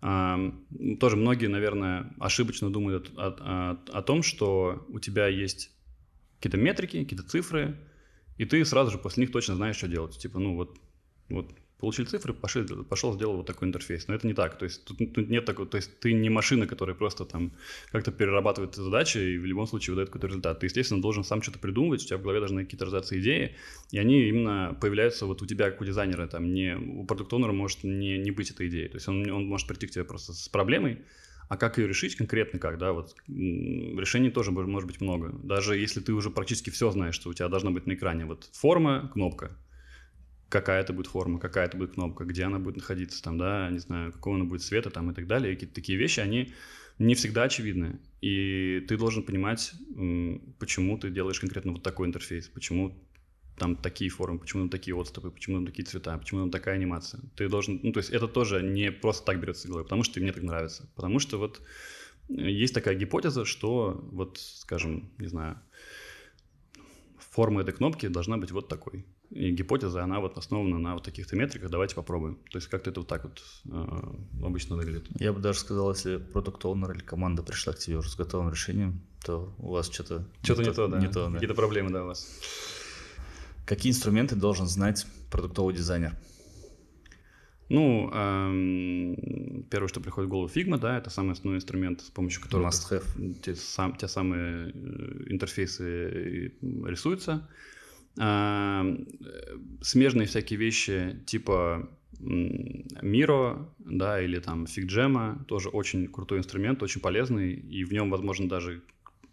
тоже 0.00 1.16
многие, 1.16 1.48
наверное, 1.48 2.14
ошибочно 2.20 2.70
думают 2.70 3.10
о, 3.16 3.28
о, 3.28 3.98
о 3.98 4.02
том, 4.02 4.22
что 4.22 4.86
у 4.88 5.00
тебя 5.00 5.26
есть 5.26 5.70
какие-то 6.36 6.56
метрики, 6.56 7.02
какие-то 7.02 7.28
цифры, 7.28 7.76
и 8.36 8.44
ты 8.44 8.64
сразу 8.64 8.92
же 8.92 8.98
после 8.98 9.22
них 9.22 9.32
точно 9.32 9.56
знаешь, 9.56 9.76
что 9.76 9.88
делать. 9.88 10.16
Типа, 10.16 10.38
ну 10.38 10.54
вот, 10.54 10.78
вот 11.28 11.50
получили 11.78 12.06
цифры, 12.06 12.34
пошли, 12.34 12.64
пошел, 12.88 13.14
сделал 13.14 13.36
вот 13.36 13.46
такой 13.46 13.68
интерфейс. 13.68 14.08
Но 14.08 14.14
это 14.14 14.26
не 14.26 14.34
так. 14.34 14.58
То 14.58 14.64
есть 14.64 14.84
тут, 14.84 14.98
тут 15.14 15.28
нет 15.28 15.44
такого, 15.44 15.68
то 15.68 15.76
есть 15.76 16.00
ты 16.00 16.12
не 16.12 16.28
машина, 16.28 16.66
которая 16.66 16.96
просто 16.96 17.24
там 17.24 17.52
как-то 17.92 18.10
перерабатывает 18.10 18.74
задачи 18.74 19.18
и 19.18 19.38
в 19.38 19.44
любом 19.44 19.66
случае 19.66 19.94
выдает 19.94 20.08
какой-то 20.08 20.26
результат. 20.26 20.60
Ты, 20.60 20.66
естественно, 20.66 21.00
должен 21.00 21.24
сам 21.24 21.42
что-то 21.42 21.58
придумывать, 21.58 22.02
у 22.02 22.06
тебя 22.06 22.18
в 22.18 22.22
голове 22.22 22.40
должны 22.40 22.64
какие-то 22.64 22.84
рождаться 22.84 23.18
идеи, 23.20 23.56
и 23.92 23.98
они 23.98 24.28
именно 24.28 24.76
появляются 24.80 25.26
вот 25.26 25.40
у 25.42 25.46
тебя, 25.46 25.70
как 25.70 25.80
у 25.80 25.84
дизайнера, 25.84 26.26
там 26.26 26.52
не, 26.52 26.76
у 26.76 27.04
продукт-онера 27.04 27.52
может 27.52 27.84
не, 27.84 28.18
не 28.18 28.30
быть 28.30 28.50
этой 28.50 28.68
идеей. 28.68 28.88
То 28.88 28.96
есть 28.96 29.08
он, 29.08 29.30
он 29.30 29.46
может 29.46 29.68
прийти 29.68 29.86
к 29.86 29.90
тебе 29.90 30.04
просто 30.04 30.32
с 30.32 30.48
проблемой, 30.48 30.98
а 31.48 31.56
как 31.56 31.78
ее 31.78 31.88
решить 31.88 32.16
конкретно 32.16 32.58
как, 32.58 32.78
да, 32.78 32.92
вот 32.92 33.14
решений 33.28 34.30
тоже 34.30 34.50
может 34.50 34.86
быть 34.86 35.00
много. 35.00 35.32
Даже 35.42 35.78
если 35.78 36.00
ты 36.00 36.12
уже 36.12 36.30
практически 36.30 36.70
все 36.70 36.90
знаешь, 36.90 37.14
что 37.14 37.30
у 37.30 37.34
тебя 37.34 37.48
должна 37.48 37.70
быть 37.70 37.86
на 37.86 37.94
экране 37.94 38.26
вот 38.26 38.50
форма, 38.52 39.10
кнопка, 39.14 39.56
какая 40.48 40.80
это 40.80 40.92
будет 40.92 41.06
форма, 41.06 41.38
какая 41.38 41.66
это 41.66 41.76
будет 41.76 41.92
кнопка, 41.92 42.24
где 42.24 42.44
она 42.44 42.58
будет 42.58 42.76
находиться, 42.76 43.22
там, 43.22 43.38
да, 43.38 43.70
не 43.70 43.78
знаю, 43.78 44.12
какого 44.12 44.36
она 44.36 44.44
будет 44.44 44.62
цвета 44.62 44.90
там 44.90 45.10
и 45.10 45.14
так 45.14 45.26
далее. 45.26 45.54
Какие-то 45.54 45.74
такие 45.74 45.98
вещи, 45.98 46.20
они 46.20 46.52
не 46.98 47.14
всегда 47.14 47.44
очевидны. 47.44 48.00
И 48.20 48.84
ты 48.88 48.96
должен 48.96 49.22
понимать, 49.22 49.72
почему 50.58 50.98
ты 50.98 51.10
делаешь 51.10 51.40
конкретно 51.40 51.72
вот 51.72 51.82
такой 51.82 52.08
интерфейс, 52.08 52.48
почему 52.48 52.96
там 53.56 53.76
такие 53.76 54.08
формы, 54.10 54.38
почему 54.38 54.62
там 54.62 54.70
такие 54.70 54.96
отступы, 54.96 55.30
почему 55.30 55.56
там 55.56 55.66
такие 55.66 55.84
цвета, 55.84 56.16
почему 56.16 56.42
там 56.42 56.50
такая 56.50 56.76
анимация. 56.76 57.20
Ты 57.36 57.48
должен, 57.48 57.80
ну, 57.82 57.92
то 57.92 57.98
есть 57.98 58.10
это 58.10 58.28
тоже 58.28 58.62
не 58.62 58.90
просто 58.90 59.26
так 59.26 59.40
берется 59.40 59.66
из 59.66 59.70
головы, 59.70 59.84
потому 59.84 60.04
что 60.04 60.20
мне 60.20 60.32
так 60.32 60.42
нравится. 60.42 60.88
Потому 60.94 61.18
что 61.18 61.38
вот 61.38 61.60
есть 62.28 62.74
такая 62.74 62.94
гипотеза, 62.94 63.44
что 63.44 64.00
вот, 64.12 64.38
скажем, 64.38 65.10
не 65.18 65.26
знаю, 65.26 65.60
форма 67.38 67.60
этой 67.60 67.72
кнопки 67.72 68.08
должна 68.08 68.36
быть 68.36 68.50
вот 68.50 68.66
такой. 68.66 69.06
И 69.30 69.52
гипотеза, 69.52 70.02
она 70.02 70.18
вот 70.18 70.36
основана 70.38 70.76
на 70.80 70.94
вот 70.94 71.04
таких-то 71.04 71.36
метриках, 71.36 71.70
давайте 71.70 71.94
попробуем. 71.94 72.34
То 72.50 72.58
есть 72.58 72.66
как-то 72.66 72.90
это 72.90 72.98
вот 72.98 73.08
так 73.08 73.22
вот 73.22 73.40
э, 73.70 74.44
обычно 74.44 74.74
выглядит. 74.74 75.06
Я 75.20 75.32
бы 75.32 75.38
даже 75.38 75.60
сказал, 75.60 75.92
если 75.92 76.16
продукт 76.16 76.64
оунер 76.64 76.90
или 76.90 76.98
команда 76.98 77.44
пришла 77.44 77.74
к 77.74 77.78
тебе 77.78 77.98
уже 77.98 78.10
с 78.10 78.16
готовым 78.16 78.50
решением, 78.50 79.02
то 79.24 79.54
у 79.58 79.70
вас 79.70 79.88
что-то 79.88 80.26
Что-то 80.42 80.64
не, 80.64 80.72
то, 80.72 80.88
да. 80.88 80.98
Не 80.98 81.06
то, 81.06 81.26
да. 81.26 81.34
Какие-то 81.34 81.54
проблемы, 81.54 81.90
да, 81.90 82.02
у 82.02 82.06
вас. 82.06 82.26
Какие 83.66 83.92
инструменты 83.92 84.34
должен 84.34 84.66
знать 84.66 85.06
продуктовый 85.30 85.76
дизайнер? 85.76 86.16
Ну, 87.68 88.10
эм, 88.12 89.64
первое, 89.70 89.88
что 89.88 90.00
приходит 90.00 90.28
в 90.28 90.30
голову, 90.30 90.50
Figma, 90.52 90.78
да, 90.78 90.96
это 90.96 91.10
самый 91.10 91.32
основной 91.32 91.58
инструмент, 91.58 92.00
с 92.00 92.10
помощью 92.10 92.42
которого. 92.42 92.70
Те, 93.42 93.54
сам, 93.54 93.94
те 93.96 94.08
самые 94.08 94.70
э, 94.70 95.24
интерфейсы 95.26 96.52
рисуются. 96.60 97.48
Эм, 98.18 99.06
смежные 99.82 100.26
всякие 100.26 100.58
вещи 100.58 101.22
типа 101.26 101.88
Miro, 102.20 103.68
да, 103.78 104.20
или 104.20 104.38
там 104.40 104.64
FigJam, 104.64 105.44
тоже 105.44 105.68
очень 105.68 106.08
крутой 106.08 106.38
инструмент, 106.38 106.82
очень 106.82 107.00
полезный, 107.00 107.52
и 107.52 107.84
в 107.84 107.92
нем, 107.92 108.10
возможно, 108.10 108.48
даже 108.48 108.82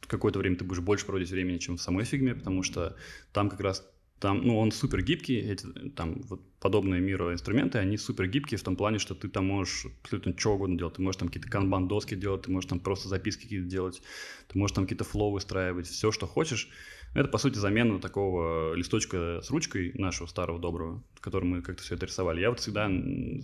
какое-то 0.08 0.39
время 0.39 0.56
ты 0.58 0.65
будешь 0.65 0.82
больше 0.82 1.06
проводить 1.06 1.32
времени, 1.32 1.58
чем 1.58 1.78
в 1.78 1.82
самой 1.82 2.06
фигме, 2.06 2.36
потому 2.36 2.63
что 2.63 2.95
там 3.34 3.50
как 3.50 3.60
раз 3.62 3.89
там, 4.25 4.41
ну, 4.41 4.57
он 4.57 4.71
супер 4.71 5.03
гибкий, 5.03 5.39
эти, 5.39 5.67
там, 5.95 6.23
вот 6.23 6.41
подобные 6.59 6.99
миру 6.99 7.31
инструменты, 7.31 7.77
они 7.77 7.95
супер 7.95 8.25
гибкие 8.25 8.57
в 8.57 8.63
том 8.63 8.75
плане, 8.75 8.97
что 8.97 9.13
ты 9.13 9.29
там 9.29 9.45
можешь 9.45 9.85
абсолютно 10.01 10.35
что 10.35 10.55
угодно 10.55 10.79
делать. 10.79 10.95
Ты 10.95 11.03
можешь 11.03 11.19
там 11.19 11.27
какие-то 11.27 11.47
канбан-доски 11.47 12.15
делать, 12.15 12.41
ты 12.41 12.51
можешь 12.51 12.67
там 12.67 12.79
просто 12.79 13.07
записки 13.07 13.43
какие-то 13.43 13.67
делать, 13.67 14.01
ты 14.47 14.57
можешь 14.57 14.73
там 14.73 14.85
какие-то 14.85 15.03
флоу 15.03 15.31
выстраивать, 15.31 15.85
все, 15.85 16.11
что 16.11 16.25
хочешь. 16.25 16.69
Это, 17.13 17.29
по 17.29 17.38
сути, 17.38 17.59
замена 17.59 17.99
такого 17.99 18.73
листочка 18.73 19.41
с 19.43 19.51
ручкой 19.51 19.91
нашего 19.93 20.25
старого 20.25 20.57
доброго, 20.57 21.03
который 21.21 21.45
мы 21.45 21.61
как-то 21.61 21.83
все 21.83 21.93
это 21.93 22.07
рисовали. 22.07 22.41
Я 22.41 22.49
вот 22.49 22.59
всегда, 22.59 22.85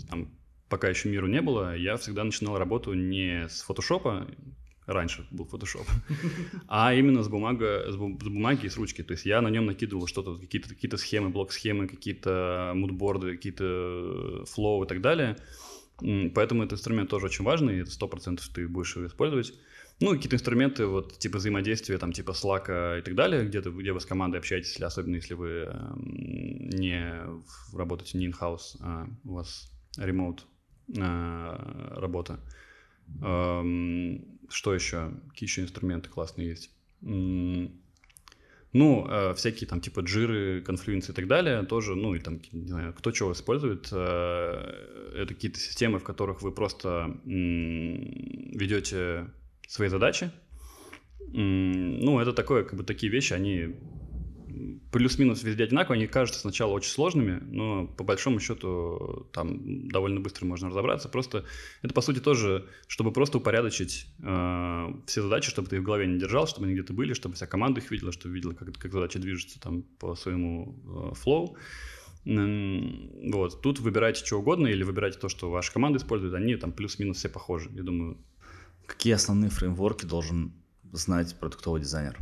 там, 0.09 0.29
пока 0.67 0.89
еще 0.89 1.09
миру 1.09 1.27
не 1.27 1.41
было, 1.41 1.77
я 1.77 1.97
всегда 1.97 2.23
начинал 2.23 2.57
работу 2.57 2.93
не 2.93 3.47
с 3.47 3.61
фотошопа, 3.61 4.27
раньше 4.85 5.27
был 5.31 5.45
Photoshop, 5.45 5.87
а 6.67 6.93
именно 6.93 7.23
с, 7.23 7.27
бумага, 7.27 7.91
с, 7.91 7.95
бумаги 7.95 8.65
и 8.65 8.69
с 8.69 8.77
ручки. 8.77 9.03
То 9.03 9.13
есть 9.13 9.25
я 9.25 9.41
на 9.41 9.49
нем 9.49 9.65
накидывал 9.65 10.07
что-то, 10.07 10.37
какие-то 10.37 10.69
какие 10.69 10.95
схемы, 10.95 11.29
блок-схемы, 11.29 11.87
какие-то 11.87 12.73
мудборды, 12.75 13.35
какие-то 13.35 14.45
флоу 14.47 14.83
и 14.83 14.87
так 14.87 15.01
далее. 15.01 15.37
Поэтому 16.33 16.63
этот 16.63 16.79
инструмент 16.79 17.09
тоже 17.09 17.27
очень 17.27 17.45
важный, 17.45 17.77
и 17.77 17.81
это 17.81 17.91
сто 17.91 18.07
процентов 18.07 18.47
ты 18.47 18.67
будешь 18.67 18.95
его 18.95 19.05
использовать. 19.05 19.53
Ну, 19.99 20.13
какие-то 20.13 20.35
инструменты, 20.35 20.87
вот, 20.87 21.19
типа 21.19 21.37
взаимодействия, 21.37 21.99
там, 21.99 22.11
типа 22.11 22.31
Slack 22.31 22.99
и 22.99 23.01
так 23.03 23.13
далее, 23.13 23.45
где, 23.45 23.59
-то, 23.59 23.71
где 23.71 23.91
вы 23.93 23.99
с 23.99 24.05
командой 24.05 24.37
общаетесь, 24.37 24.75
или 24.77 24.85
особенно 24.85 25.15
если 25.15 25.35
вы 25.35 25.67
э, 25.67 25.93
не 25.95 27.21
работаете 27.71 28.17
не 28.17 28.27
in-house, 28.27 28.77
а 28.79 29.07
у 29.23 29.33
вас 29.33 29.71
remote 29.99 30.39
э, 30.97 31.99
работа. 31.99 32.39
Эм, 33.21 34.30
что 34.51 34.73
еще? 34.73 35.11
Какие 35.29 35.47
еще 35.47 35.61
инструменты 35.61 36.09
классные 36.09 36.49
есть? 36.49 36.71
Ну, 38.73 39.05
э, 39.09 39.33
всякие 39.33 39.67
там 39.67 39.81
типа 39.81 39.99
джиры, 39.99 40.61
конфлюенсы 40.61 41.11
и 41.11 41.15
так 41.15 41.27
далее 41.27 41.63
тоже, 41.63 41.95
ну 41.95 42.15
и 42.15 42.19
там, 42.19 42.39
не 42.53 42.67
знаю, 42.67 42.93
кто 42.93 43.11
чего 43.11 43.33
использует. 43.33 43.89
Э, 43.91 45.13
это 45.15 45.33
какие-то 45.33 45.59
системы, 45.59 45.99
в 45.99 46.03
которых 46.03 46.41
вы 46.41 46.53
просто 46.53 47.17
ведете 48.55 49.27
свои 49.67 49.89
задачи. 49.89 50.31
Ну, 51.33 52.19
это 52.19 52.33
такое, 52.33 52.63
как 52.63 52.77
бы 52.77 52.83
такие 52.83 53.11
вещи, 53.11 53.33
они 53.33 53.75
плюс-минус 54.91 55.43
везде 55.43 55.63
одинаково, 55.63 55.95
они 55.95 56.07
кажутся 56.07 56.41
сначала 56.41 56.71
очень 56.71 56.91
сложными, 56.91 57.39
но 57.41 57.87
по 57.87 58.03
большому 58.03 58.39
счету 58.39 59.27
там 59.33 59.87
довольно 59.87 60.19
быстро 60.19 60.45
можно 60.45 60.69
разобраться. 60.69 61.09
Просто 61.09 61.45
это, 61.81 61.93
по 61.93 62.01
сути, 62.01 62.19
тоже, 62.19 62.67
чтобы 62.87 63.11
просто 63.11 63.37
упорядочить 63.37 64.07
э, 64.19 64.93
все 65.05 65.21
задачи, 65.21 65.49
чтобы 65.49 65.67
ты 65.67 65.77
их 65.77 65.81
в 65.81 65.85
голове 65.85 66.07
не 66.07 66.19
держал, 66.19 66.47
чтобы 66.47 66.65
они 66.67 66.75
где-то 66.75 66.93
были, 66.93 67.13
чтобы 67.13 67.35
вся 67.35 67.47
команда 67.47 67.81
их 67.81 67.91
видела, 67.91 68.11
чтобы 68.11 68.35
видела, 68.35 68.53
как, 68.53 68.77
как 68.77 68.91
задача 68.91 69.19
движется 69.19 69.59
там 69.59 69.83
по 69.99 70.15
своему 70.15 71.13
э. 71.13 71.55
Вот, 72.23 73.61
тут 73.61 73.79
выбирайте 73.79 74.23
что 74.23 74.37
угодно 74.37 74.67
или 74.67 74.83
выбирайте 74.83 75.17
то, 75.17 75.27
что 75.27 75.49
ваша 75.49 75.73
команда 75.73 75.97
использует, 75.97 76.33
они 76.35 76.55
там 76.55 76.71
плюс-минус 76.71 77.17
все 77.17 77.29
похожи, 77.29 77.69
я 77.73 77.83
думаю. 77.83 78.17
Какие 78.85 79.13
основные 79.13 79.49
фреймворки 79.49 80.05
должен 80.05 80.53
знать 80.91 81.35
продуктовый 81.39 81.81
дизайнер? 81.81 82.19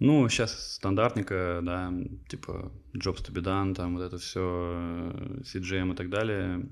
Ну, 0.00 0.28
сейчас 0.28 0.74
стандартника, 0.74 1.60
да, 1.62 1.92
типа 2.28 2.72
Jobs 2.94 3.22
to 3.24 3.32
be 3.32 3.42
done, 3.42 3.74
там 3.74 3.96
вот 3.96 4.02
это 4.02 4.18
все, 4.18 5.12
CGM 5.42 5.92
и 5.92 5.96
так 5.96 6.10
далее. 6.10 6.66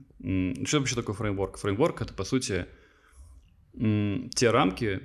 Что 0.67 0.79
вообще 0.79 0.97
такое 0.97 1.15
фреймворк? 1.15 1.57
Фреймворк— 1.59 2.01
это, 2.03 2.15
по 2.15 2.25
сути, 2.25 2.67
те 3.75 4.51
рамки, 4.51 5.01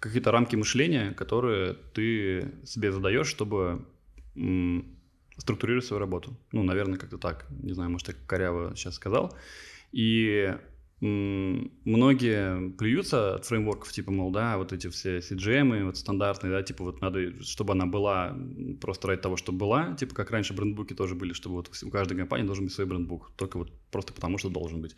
какие-то 0.00 0.30
рамки 0.32 0.56
мышления, 0.56 1.12
которые 1.12 1.74
ты 1.94 2.52
себе 2.64 2.92
задаешь, 2.92 3.28
чтобы 3.28 3.86
структурировать 5.36 5.84
свою 5.84 6.00
работу. 6.00 6.36
Ну, 6.52 6.64
наверное, 6.64 6.98
как-то 6.98 7.18
так. 7.18 7.46
Не 7.50 7.72
знаю, 7.72 7.90
может, 7.90 8.08
я 8.08 8.14
коряво 8.26 8.74
сейчас 8.74 8.94
сказал. 8.96 9.36
И 9.92 10.52
многие 11.00 12.70
плюются 12.72 13.36
от 13.36 13.44
фреймворков, 13.44 13.92
типа, 13.92 14.10
мол, 14.10 14.30
да, 14.32 14.58
вот 14.58 14.72
эти 14.72 14.88
все 14.88 15.18
CGM, 15.18 15.84
вот 15.84 15.96
стандартные, 15.96 16.50
да, 16.50 16.62
типа, 16.62 16.84
вот 16.84 17.00
надо, 17.00 17.42
чтобы 17.42 17.72
она 17.72 17.86
была 17.86 18.36
просто 18.80 19.08
ради 19.08 19.22
того, 19.22 19.36
чтобы 19.36 19.58
была, 19.58 19.94
типа, 19.94 20.14
как 20.14 20.30
раньше 20.30 20.54
брендбуки 20.54 20.94
тоже 20.94 21.14
были, 21.14 21.32
чтобы 21.32 21.56
вот 21.56 21.70
у 21.82 21.90
каждой 21.90 22.16
компании 22.16 22.46
должен 22.46 22.64
быть 22.64 22.74
свой 22.74 22.86
брендбук, 22.86 23.32
только 23.36 23.58
вот 23.58 23.72
просто 23.90 24.12
потому, 24.12 24.38
что 24.38 24.48
должен 24.48 24.80
быть. 24.80 24.96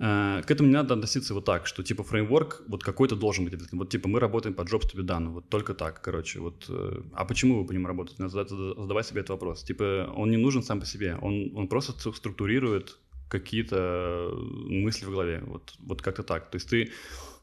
Э, 0.00 0.40
к 0.46 0.50
этому 0.50 0.68
не 0.68 0.74
надо 0.74 0.94
относиться 0.94 1.34
вот 1.34 1.44
так, 1.44 1.66
что 1.66 1.82
типа 1.82 2.02
фреймворк 2.02 2.62
вот 2.66 2.82
какой-то 2.82 3.16
должен 3.16 3.44
быть. 3.44 3.54
Вот 3.72 3.90
типа 3.90 4.08
мы 4.08 4.18
работаем 4.18 4.54
по 4.54 4.62
jobs 4.62 4.90
to 4.90 4.96
be 4.96 5.04
done, 5.04 5.28
вот 5.28 5.50
только 5.50 5.74
так, 5.74 6.00
короче. 6.00 6.40
Вот, 6.40 6.64
э, 6.70 7.02
а 7.12 7.24
почему 7.26 7.60
вы 7.60 7.66
по 7.66 7.72
нему 7.72 7.86
работаете? 7.86 8.22
Надо 8.22 8.44
задавать 8.46 9.06
себе 9.06 9.20
этот 9.20 9.30
вопрос. 9.30 9.62
Типа 9.62 10.10
он 10.16 10.30
не 10.30 10.38
нужен 10.38 10.62
сам 10.62 10.80
по 10.80 10.86
себе, 10.86 11.18
он, 11.20 11.52
он 11.54 11.68
просто 11.68 11.92
структурирует 11.92 12.98
какие-то 13.30 14.30
мысли 14.34 15.06
в 15.06 15.10
голове. 15.10 15.42
Вот, 15.46 15.74
вот 15.78 16.02
как-то 16.02 16.22
так. 16.22 16.50
То 16.50 16.56
есть 16.56 16.68
ты 16.68 16.92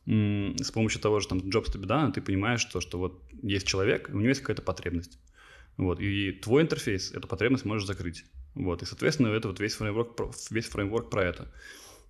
с 0.05 0.71
помощью 0.71 1.01
того 1.01 1.19
же 1.19 1.27
там 1.27 1.39
Jobs 1.39 1.71
to 1.73 1.81
be 1.81 1.85
done, 1.85 2.13
ты 2.13 2.21
понимаешь, 2.21 2.61
что, 2.61 2.79
что 2.79 2.97
вот 2.97 3.21
есть 3.41 3.67
человек, 3.67 4.09
у 4.13 4.17
него 4.17 4.29
есть 4.29 4.41
какая-то 4.41 4.61
потребность. 4.61 5.19
Вот, 5.77 5.99
и 5.99 6.31
твой 6.31 6.63
интерфейс 6.63 7.11
эту 7.11 7.27
потребность 7.27 7.65
можешь 7.65 7.87
закрыть. 7.87 8.25
Вот, 8.55 8.81
и, 8.81 8.85
соответственно, 8.85 9.27
это 9.27 9.47
вот 9.47 9.59
весь 9.59 9.75
фреймворк, 9.75 10.19
весь 10.49 10.67
фреймворк 10.67 11.09
про 11.09 11.23
это. 11.23 11.51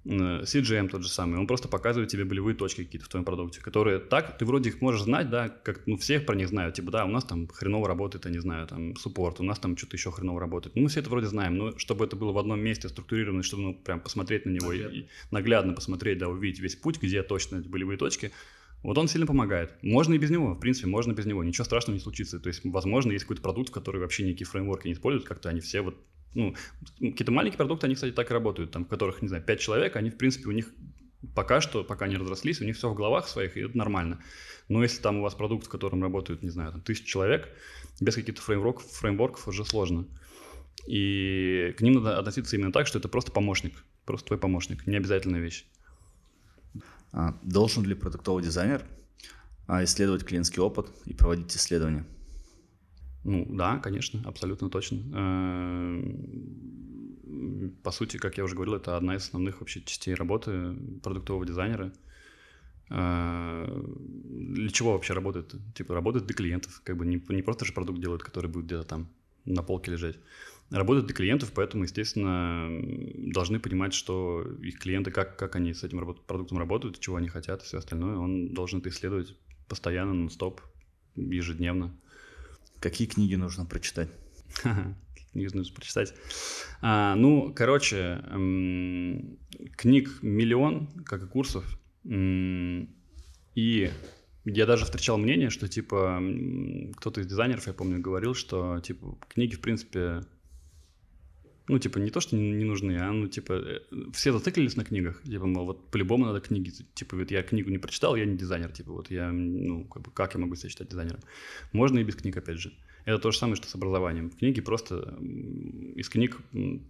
Э, 0.08 0.43
CGM 0.43 0.88
тот 0.88 1.04
же 1.04 1.10
самый, 1.10 1.38
он 1.38 1.48
просто 1.48 1.67
показывает 1.67 2.10
тебе 2.10 2.24
болевые 2.24 2.56
точки 2.56 2.86
какие-то 2.86 3.06
в 3.06 3.10
твоем 3.10 3.26
продукте, 3.26 3.60
которые 3.60 4.00
так, 4.00 4.38
ты 4.38 4.46
вроде 4.46 4.70
их 4.70 4.80
можешь 4.80 5.02
знать, 5.02 5.30
да, 5.30 5.50
как, 5.50 5.86
ну, 5.86 5.98
всех 5.98 6.26
про 6.26 6.34
них 6.34 6.48
знают, 6.48 6.76
типа, 6.76 6.91
да, 6.91 7.06
у 7.06 7.10
нас 7.10 7.26
там 7.26 7.48
хреново 7.48 7.89
работает, 7.89 8.24
я 8.26 8.32
не 8.32 8.39
знаю, 8.39 8.67
там, 8.67 8.96
суппорт, 8.96 9.41
у 9.41 9.43
нас 9.43 9.60
там 9.60 9.76
что-то 9.76 9.98
еще 9.98 10.12
хреново 10.12 10.39
работает. 10.39 10.76
Ну, 10.78 10.84
мы 10.84 10.89
все 10.89 11.02
это 11.02 11.10
вроде 11.10 11.28
знаем, 11.28 11.58
но 11.58 11.78
чтобы 11.78 12.06
это 12.06 12.15
было 12.15 12.32
в 12.32 12.38
одном 12.38 12.62
месте 12.62 12.88
структурировано, 12.88 13.43
чтобы, 13.43 13.63
ну, 13.63 13.74
прям 13.74 14.00
посмотреть 14.00 14.46
на 14.46 14.52
него 14.52 14.72
наглядно. 14.72 14.96
и, 14.96 15.00
и 15.00 15.08
наглядно 15.32 15.74
посмотреть, 15.74 16.20
да, 16.20 16.30
увидеть 16.30 16.62
весь 16.62 16.78
путь, 16.78 17.02
где 17.02 17.22
точно 17.22 17.58
эти 17.58 17.67
болевые 17.67 17.98
точки, 17.98 18.32
вот 18.84 18.98
он 18.98 19.10
сильно 19.10 19.28
помогает. 19.28 19.74
Можно 19.82 20.13
и 20.13 20.17
без 20.17 20.30
него, 20.30 20.54
в 20.54 20.60
принципе, 20.60 20.88
можно 20.88 21.12
без 21.12 21.26
него. 21.26 21.43
Ничего 21.43 21.65
страшного 21.65 21.96
не 21.96 22.02
случится. 22.02 22.39
То 22.39 22.48
есть, 22.48 22.62
возможно, 22.63 23.12
есть 23.12 23.26
какой-то 23.26 23.41
продукт, 23.41 23.74
который 23.74 24.00
вообще 24.00 24.24
никакие 24.24 24.48
фреймворки 24.48 24.88
не 24.88 24.93
используют, 24.93 25.28
как-то 25.28 25.50
они 25.50 25.60
все 25.60 25.82
вот 25.82 25.98
ну, 26.34 26.56
какие-то 27.00 27.32
маленькие 27.32 27.58
продукты, 27.58 27.88
они, 27.88 27.96
кстати, 27.96 28.13
так 28.13 28.30
и 28.30 28.34
работают, 28.34 28.72
там, 28.72 28.86
в 28.86 28.88
которых, 28.88 29.22
не 29.22 29.28
знаю, 29.28 29.44
5 29.44 29.60
человек, 29.60 29.96
они, 29.96 30.10
в 30.10 30.18
принципе, 30.18 30.50
у 30.50 30.52
них 30.52 30.72
пока 31.36 31.62
что, 31.62 31.84
пока 31.84 32.08
не 32.08 32.18
разрослись, 32.18 32.62
у 32.62 32.66
них 32.66 32.78
все 32.78 32.90
в 32.90 32.96
головах 32.96 33.28
своих, 33.28 33.58
и 33.58 33.62
это 33.62 33.78
нормально. 33.78 34.22
Но 34.70 34.84
если 34.84 35.02
там 35.02 35.18
у 35.18 35.22
вас 35.22 35.34
продукт, 35.34 35.66
в 35.66 35.70
котором 35.70 36.04
работают, 36.04 36.44
не 36.44 36.50
знаю, 36.50 36.72
там, 36.72 36.82
тысяча 36.82 37.06
человек, 37.06 37.50
без 38.00 38.16
каких-то 38.16 38.42
фреймворков, 38.42 38.86
фреймворков 38.86 39.48
уже 39.48 39.66
сложно. 39.66 40.06
И 40.86 41.74
к 41.78 41.82
ним 41.82 41.96
надо 41.96 42.20
относиться 42.20 42.56
именно 42.56 42.72
так, 42.72 42.88
что 42.88 43.00
это 43.00 43.08
просто 43.08 43.32
помощник, 43.32 43.84
просто 44.06 44.28
твой 44.28 44.40
помощник, 44.40 44.86
не 44.86 44.98
обязательная 44.98 45.40
вещь. 45.40 45.66
А, 47.12 47.38
должен 47.41 47.84
ли 47.84 47.95
продуктовый 47.95 48.43
дизайнер 48.43 48.86
а, 49.66 49.84
исследовать 49.84 50.24
клиентский 50.24 50.62
опыт 50.62 50.88
и 51.06 51.14
проводить 51.14 51.56
исследования? 51.56 52.06
Ну 53.28 53.45
да, 53.49 53.78
конечно, 53.80 54.21
абсолютно 54.25 54.69
точно. 54.69 55.01
Эм, 55.13 56.15
по 57.84 57.91
сути, 57.91 58.15
как 58.15 58.38
я 58.38 58.45
уже 58.45 58.55
говорил, 58.55 58.75
это 58.75 58.95
одна 58.95 59.17
из 59.17 59.23
основных 59.23 59.59
вообще 59.59 59.82
частей 59.82 60.13
работы 60.13 60.73
продуктового 61.03 61.45
дизайнера. 61.45 61.91
Э, 62.89 63.67
для 63.67 64.69
чего 64.69 64.93
вообще 64.93 65.11
работает? 65.11 65.53
Типа 65.75 65.93
работает 65.93 66.25
для 66.25 66.36
клиентов, 66.36 66.80
как 66.86 66.95
бы 66.95 67.05
не, 67.05 67.21
не 67.28 67.41
просто 67.41 67.65
же 67.65 67.73
продукт 67.73 67.99
делают, 67.99 68.23
который 68.23 68.49
будет 68.49 68.67
где-то 68.67 68.86
там 68.86 69.09
на 69.43 69.61
полке 69.61 69.91
лежать. 69.91 70.17
Работают 70.69 71.07
для 71.07 71.15
клиентов, 71.15 71.51
поэтому, 71.53 71.84
естественно, 71.84 72.69
должны 73.34 73.59
понимать, 73.59 73.93
что 73.93 74.41
их 74.61 74.80
клиенты, 74.80 75.11
как, 75.11 75.36
как 75.38 75.57
они 75.57 75.73
с 75.73 75.84
этим 75.84 75.99
продуктом 76.25 76.59
работают, 76.59 77.01
чего 77.01 77.17
они 77.17 77.28
хотят, 77.28 77.61
все 77.61 77.80
остальное. 77.80 78.15
Он 78.15 78.53
должен 78.53 78.80
это 78.80 78.88
исследовать 78.88 79.36
постоянно, 79.67 80.13
нон-стоп, 80.13 80.61
ежедневно. 81.17 81.93
Какие 82.80 83.07
книги 83.07 83.36
нужно 83.36 83.65
прочитать? 83.65 84.09
Книги 85.32 85.53
нужно 85.53 85.75
прочитать. 85.75 86.13
А, 86.82 87.15
ну, 87.15 87.53
короче, 87.53 88.21
книг 89.75 90.19
миллион, 90.21 90.88
как 91.05 91.23
и 91.23 91.28
курсов. 91.28 91.80
И 92.05 93.91
я 94.45 94.65
даже 94.65 94.86
встречал 94.86 95.17
мнение, 95.17 95.49
что, 95.49 95.67
типа, 95.67 96.21
кто-то 96.95 97.21
из 97.21 97.28
дизайнеров, 97.28 97.67
я 97.67 97.73
помню, 97.73 97.99
говорил, 97.99 98.34
что, 98.34 98.80
типа, 98.80 99.17
книги, 99.28 99.55
в 99.55 99.61
принципе, 99.61 100.23
ну, 101.68 101.80
типа, 101.80 101.99
не 101.99 102.09
то, 102.09 102.22
что 102.22 102.36
не, 102.36 102.65
нужны, 102.65 102.97
а, 102.97 103.11
ну, 103.11 103.28
типа, 103.28 103.53
э, 103.53 103.80
все 104.13 104.32
зациклились 104.32 104.78
на 104.78 104.86
книгах, 104.86 105.22
типа, 105.24 105.45
мол, 105.45 105.65
вот 105.65 105.91
по-любому 105.91 106.26
надо 106.26 106.39
книги, 106.39 106.72
типа, 106.93 107.18
вот 107.18 107.32
я 107.32 107.43
книгу 107.43 107.70
не 107.70 107.78
прочитал, 107.78 108.15
я 108.15 108.26
не 108.26 108.38
дизайнер, 108.38 108.72
типа, 108.72 108.91
вот 108.91 109.11
я, 109.11 109.32
ну, 109.32 109.84
как 109.86 110.03
бы, 110.03 110.11
как 110.11 110.34
я 110.34 110.39
могу 110.39 110.55
себя 110.55 110.70
считать 110.70 110.89
дизайнером? 110.89 111.20
Можно 111.74 111.99
и 111.99 112.03
без 112.03 112.15
книг, 112.15 112.38
опять 112.38 112.57
же. 112.57 112.72
Это 113.05 113.20
то 113.20 113.32
же 113.32 113.38
самое, 113.38 113.55
что 113.55 113.70
с 113.70 113.76
образованием. 113.76 114.30
В 114.30 114.36
книге 114.36 114.61
просто 114.61 115.18
из 115.98 116.10
книг 116.10 116.39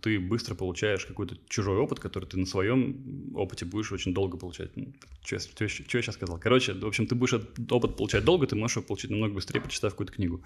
ты 0.01 0.20
быстро 0.20 0.53
получаешь 0.53 1.05
какой-то 1.05 1.38
чужой 1.47 1.78
опыт, 1.78 1.99
который 1.99 2.26
ты 2.26 2.38
на 2.38 2.45
своем 2.45 3.34
опыте 3.36 3.64
будешь 3.66 3.93
очень 3.93 4.14
долго 4.14 4.38
получать. 4.38 4.72
Что, 5.24 5.39
что, 5.39 5.70
что 5.70 5.97
я 5.97 6.01
сейчас 6.01 6.16
сказал? 6.16 6.38
Короче, 6.39 6.74
в 6.74 6.86
общем, 6.86 7.08
ты 7.08 7.16
будешь 7.16 7.34
этот 7.34 7.72
опыт 7.72 7.95
получать 7.95 8.26
долго, 8.26 8.45
ты 8.47 8.58
можешь 8.58 8.76
его 8.76 8.86
получить 8.86 9.10
намного 9.10 9.36
быстрее, 9.36 9.62
прочитав 9.62 9.93
какую-то 9.93 10.12
книгу. 10.12 10.43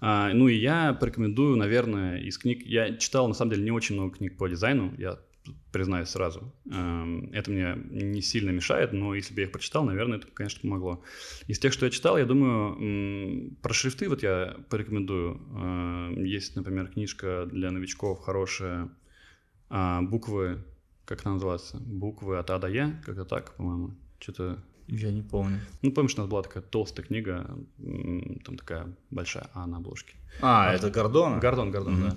А, 0.00 0.32
ну 0.32 0.46
и 0.46 0.54
я 0.54 0.92
порекомендую, 0.94 1.56
наверное, 1.56 2.20
из 2.20 2.38
книг... 2.38 2.64
Я 2.64 2.96
читал, 2.96 3.26
на 3.26 3.34
самом 3.34 3.50
деле, 3.50 3.64
не 3.64 3.72
очень 3.72 3.96
много 3.96 4.16
книг 4.16 4.36
по 4.36 4.48
дизайну. 4.48 4.94
Я 4.96 5.18
признаюсь 5.72 6.08
сразу. 6.08 6.52
Эм, 6.70 7.30
это 7.32 7.50
мне 7.50 7.76
не 7.90 8.22
сильно 8.22 8.50
мешает, 8.50 8.92
но 8.92 9.14
если 9.14 9.34
бы 9.34 9.40
я 9.40 9.46
их 9.46 9.52
прочитал, 9.52 9.84
наверное, 9.84 10.18
это, 10.18 10.26
конечно, 10.28 10.60
помогло. 10.60 11.02
Из 11.46 11.58
тех, 11.58 11.72
что 11.72 11.86
я 11.86 11.90
читал, 11.90 12.18
я 12.18 12.24
думаю, 12.24 13.56
про 13.62 13.72
шрифты 13.74 14.08
вот 14.08 14.22
я 14.22 14.56
порекомендую. 14.70 15.34
Эм, 15.34 16.24
есть, 16.24 16.56
например, 16.56 16.88
книжка 16.88 17.46
для 17.46 17.70
новичков 17.70 18.20
хорошая, 18.20 18.90
а, 19.70 20.02
буквы, 20.02 20.64
как 21.04 21.24
она 21.24 21.34
называется? 21.34 21.78
Буквы 21.78 22.38
от 22.38 22.50
А 22.50 22.58
до 22.58 22.68
Я, 22.68 23.00
как-то 23.04 23.24
так, 23.24 23.54
по-моему. 23.56 23.94
Что-то 24.18 24.62
я 24.88 25.12
не 25.12 25.22
помню. 25.22 25.60
Ну, 25.82 25.92
помнишь, 25.92 26.14
у 26.16 26.20
нас 26.20 26.28
была 26.28 26.42
такая 26.42 26.62
толстая 26.62 27.04
книга, 27.04 27.58
там 28.44 28.56
такая 28.56 28.96
большая 29.10 29.48
А 29.52 29.66
на 29.66 29.76
обложке. 29.76 30.16
А, 30.40 30.70
а 30.70 30.74
это 30.74 30.90
Гордон? 30.90 31.40
Гордон, 31.40 31.70
Гордон, 31.70 31.96
mm-hmm. 31.96 32.10
да. 32.10 32.16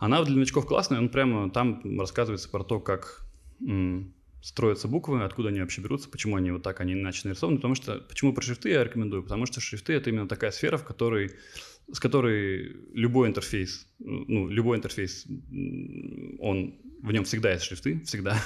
Она 0.00 0.24
для 0.24 0.34
новичков 0.34 0.66
классная, 0.66 0.98
он 0.98 1.10
прямо 1.10 1.50
там 1.50 1.82
рассказывается 2.00 2.48
про 2.48 2.64
то, 2.64 2.80
как 2.80 3.26
м, 3.60 4.14
строятся 4.42 4.88
буквы, 4.88 5.22
откуда 5.24 5.50
они 5.50 5.60
вообще 5.60 5.82
берутся, 5.82 6.08
почему 6.08 6.36
они 6.36 6.50
вот 6.50 6.62
так, 6.62 6.80
они 6.80 6.94
иначе 6.94 7.28
нарисованы. 7.28 7.58
Потому 7.58 7.74
что, 7.74 7.98
почему 8.08 8.32
про 8.32 8.42
шрифты 8.42 8.70
я 8.70 8.82
рекомендую? 8.82 9.22
Потому 9.22 9.44
что 9.44 9.60
шрифты— 9.60 9.92
это 9.94 10.08
именно 10.08 10.26
такая 10.26 10.52
сфера, 10.52 10.78
в 10.78 10.84
которой, 10.84 11.32
с 11.92 12.00
которой 12.00 12.76
любой 12.94 13.28
интерфейс, 13.28 13.86
ну, 13.98 14.48
любой 14.48 14.78
интерфейс, 14.78 15.26
он, 15.26 16.80
в 17.02 17.12
нем 17.12 17.24
всегда 17.24 17.52
есть 17.52 17.64
шрифты, 17.64 18.00
всегда, 18.00 18.38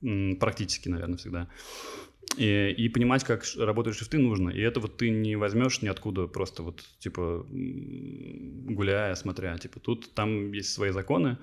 практически, 0.40 0.88
наверное, 0.88 1.18
всегда. 1.18 1.48
И, 2.36 2.74
и 2.76 2.88
понимать, 2.88 3.24
как 3.24 3.44
работают 3.56 3.96
шрифты, 3.96 4.18
нужно. 4.18 4.50
И 4.50 4.60
это 4.60 4.80
вот 4.80 4.96
ты 4.96 5.10
не 5.10 5.36
возьмешь 5.36 5.82
ниоткуда 5.82 6.26
просто 6.26 6.62
вот, 6.62 6.84
типа, 6.98 7.46
гуляя, 7.48 9.14
смотря. 9.14 9.56
Типа, 9.58 9.80
тут 9.80 10.12
там 10.14 10.52
есть 10.52 10.72
свои 10.72 10.90
законы, 10.90 11.38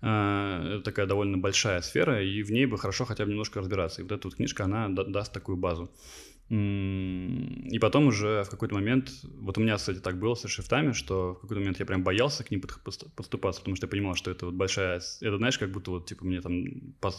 а, 0.00 0.74
это 0.74 0.84
такая 0.84 1.06
довольно 1.06 1.38
большая 1.38 1.80
сфера, 1.80 2.22
и 2.22 2.42
в 2.42 2.52
ней 2.52 2.66
бы 2.66 2.78
хорошо 2.78 3.04
хотя 3.04 3.24
бы 3.24 3.30
немножко 3.30 3.60
разбираться. 3.60 4.00
И 4.00 4.04
вот 4.04 4.12
эта 4.12 4.28
вот 4.28 4.36
книжка, 4.36 4.64
она 4.64 4.88
даст 4.88 5.32
такую 5.32 5.56
базу. 5.56 5.90
И 6.50 7.78
потом 7.78 8.06
уже 8.06 8.42
в 8.44 8.48
какой-то 8.48 8.74
момент, 8.74 9.10
вот 9.22 9.58
у 9.58 9.60
меня, 9.60 9.76
кстати, 9.76 9.98
так 9.98 10.18
было 10.18 10.34
со 10.34 10.48
шрифтами, 10.48 10.92
что 10.92 11.34
в 11.34 11.40
какой-то 11.40 11.60
момент 11.60 11.78
я 11.78 11.84
прям 11.84 12.02
боялся 12.02 12.42
к 12.42 12.50
ним 12.50 12.62
подступаться, 12.62 13.60
потому 13.60 13.76
что 13.76 13.86
я 13.86 13.90
понимал, 13.90 14.14
что 14.14 14.30
это 14.30 14.46
вот 14.46 14.54
большая, 14.54 15.02
это 15.20 15.36
знаешь, 15.36 15.58
как 15.58 15.70
будто 15.70 15.90
вот, 15.90 16.06
типа, 16.06 16.24
мне 16.24 16.40
там 16.40 16.62
на 16.62 17.10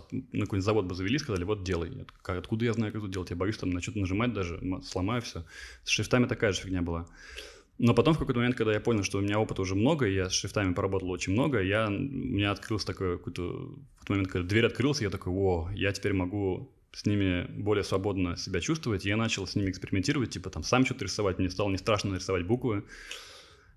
какой-нибудь 0.42 0.64
завод 0.64 0.86
бы 0.86 0.96
завели, 0.96 1.20
сказали, 1.20 1.44
вот 1.44 1.64
делай. 1.64 2.06
Как, 2.24 2.40
откуда 2.40 2.66
я 2.66 2.74
знаю, 2.74 2.92
как 2.92 3.04
это 3.04 3.12
делать? 3.12 3.30
Я 3.30 3.36
боюсь 3.36 3.58
там 3.58 3.70
на 3.70 3.82
что-то 3.82 4.00
нажимать 4.00 4.34
даже, 4.34 4.60
сломаю 4.84 5.22
все. 5.22 5.46
С 5.84 5.90
шрифтами 5.90 6.26
такая 6.26 6.52
же 6.52 6.62
фигня 6.62 6.82
была. 6.82 7.08
Но 7.78 7.94
потом 7.94 8.16
в 8.16 8.18
какой-то 8.18 8.40
момент, 8.40 8.56
когда 8.56 8.74
я 8.74 8.82
понял, 8.82 9.04
что 9.04 9.20
у 9.20 9.22
меня 9.22 9.40
опыта 9.40 9.62
уже 9.62 9.76
много, 9.76 10.08
я 10.08 10.30
с 10.30 10.34
шрифтами 10.34 10.74
поработал 10.74 11.12
очень 11.12 11.34
много, 11.34 11.62
я, 11.62 11.88
у 11.88 11.92
меня 11.92 12.52
открылся 12.52 12.88
такой 12.88 13.18
какой-то... 13.18 13.76
Момент, 14.10 14.30
когда 14.30 14.48
дверь 14.48 14.66
открылась, 14.66 15.02
я 15.02 15.12
такой, 15.12 15.32
о, 15.32 15.70
я 15.76 15.92
теперь 15.92 16.14
могу 16.14 16.72
с 16.92 17.06
ними 17.06 17.46
более 17.50 17.84
свободно 17.84 18.38
себя 18.38 18.62
чувствовать. 18.62 19.06
И 19.06 19.10
я 19.10 19.18
начал 19.18 19.48
с 19.48 19.56
ними 19.56 19.70
экспериментировать, 19.70 20.32
типа 20.32 20.50
там 20.50 20.64
сам 20.64 20.86
что-то 20.86 21.06
рисовать. 21.06 21.40
Мне 21.40 21.50
стало 21.50 21.70
не 21.70 21.78
страшно 21.78 22.12
нарисовать 22.12 22.46
буквы. 22.46 22.84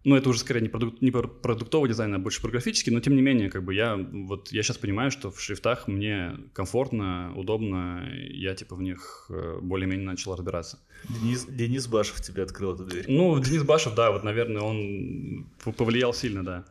Но 0.05 0.17
это 0.17 0.31
уже 0.31 0.41
скорее 0.41 0.61
не, 0.61 0.69
продук... 0.69 1.01
не 1.01 1.13
продуктовый 1.13 1.89
дизайн, 1.89 2.15
а 2.15 2.19
больше 2.19 2.43
про 2.43 2.51
графический, 2.51 2.93
но 2.93 3.01
тем 3.01 3.15
не 3.15 3.23
менее, 3.23 3.51
как 3.51 3.63
бы 3.63 3.73
я 3.73 3.97
вот 3.97 4.51
я 4.51 4.63
сейчас 4.65 4.77
понимаю, 4.79 5.13
что 5.13 5.31
в 5.31 5.41
шрифтах 5.41 5.87
мне 5.87 6.37
комфортно, 6.55 7.33
удобно, 7.37 8.09
я 8.13 8.57
типа 8.57 8.75
в 8.75 8.83
них 8.83 9.27
э, 9.29 9.61
более-менее 9.63 10.07
начал 10.07 10.35
разбираться. 10.35 10.81
Денис, 11.09 11.45
Денис 11.45 11.87
Башев 11.87 12.21
тебе 12.21 12.43
открыл 12.43 12.75
эту 12.75 12.85
дверь. 12.85 13.05
Ну, 13.07 13.39
Денис 13.39 13.63
Башев, 13.63 13.95
да, 13.95 14.11
вот, 14.11 14.25
наверное, 14.25 14.63
он 14.63 15.47
повлиял 15.77 16.13
сильно, 16.13 16.45
да. 16.45 16.65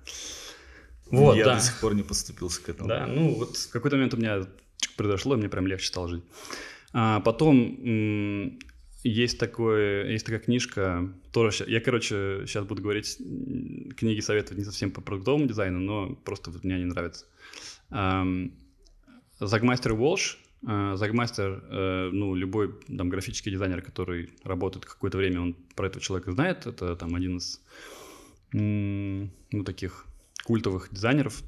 Вот, 1.09 1.35
я 1.35 1.45
да. 1.45 1.55
до 1.55 1.61
сих 1.61 1.79
пор 1.79 1.93
не 1.93 2.03
поступился 2.03 2.61
к 2.61 2.69
этому. 2.69 2.89
Да, 2.89 3.05
ну 3.05 3.35
вот 3.35 3.55
в 3.55 3.69
какой-то 3.69 3.97
момент 3.97 4.13
у 4.13 4.17
меня 4.17 4.45
произошло, 4.97 5.35
и 5.35 5.37
мне 5.37 5.49
прям 5.49 5.67
легче 5.67 5.87
стало 5.87 6.07
жить. 6.09 6.23
А 6.93 7.19
потом 7.21 8.59
есть, 9.03 9.39
такое, 9.39 10.09
есть 10.09 10.25
такая 10.25 10.39
книжка, 10.39 11.11
тоже, 11.31 11.65
я, 11.67 11.79
короче, 11.79 12.43
сейчас 12.45 12.65
буду 12.65 12.81
говорить, 12.83 13.17
книги 13.97 14.19
советовать 14.19 14.59
не 14.59 14.65
совсем 14.65 14.91
по 14.91 15.01
продуктовому 15.01 15.47
дизайну, 15.47 15.79
но 15.79 16.15
просто 16.15 16.51
вот 16.51 16.63
мне 16.63 16.75
они 16.75 16.85
нравятся. 16.85 17.25
Загмастер 19.39 19.93
Волш, 19.93 20.39
а, 20.63 20.95
Загмастер, 20.95 21.63
э, 21.69 22.09
ну, 22.13 22.35
любой 22.35 22.79
там 22.85 23.09
графический 23.09 23.51
дизайнер, 23.51 23.81
который 23.81 24.29
работает 24.43 24.85
какое-то 24.85 25.17
время, 25.17 25.41
он 25.41 25.55
про 25.75 25.87
этого 25.87 26.01
человека 26.03 26.31
знает, 26.31 26.67
это 26.67 26.95
там 26.95 27.15
один 27.15 27.37
из, 27.37 27.59
ну, 28.51 29.63
таких 29.65 30.05
культовых 30.43 30.89
дизайнеров 30.91 31.41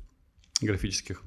графических. 0.62 1.22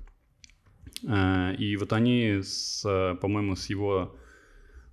Э, 1.05 1.55
и 1.57 1.77
вот 1.77 1.93
они, 1.93 2.41
с, 2.43 2.83
по-моему, 3.21 3.57
с 3.57 3.69
его 3.71 4.17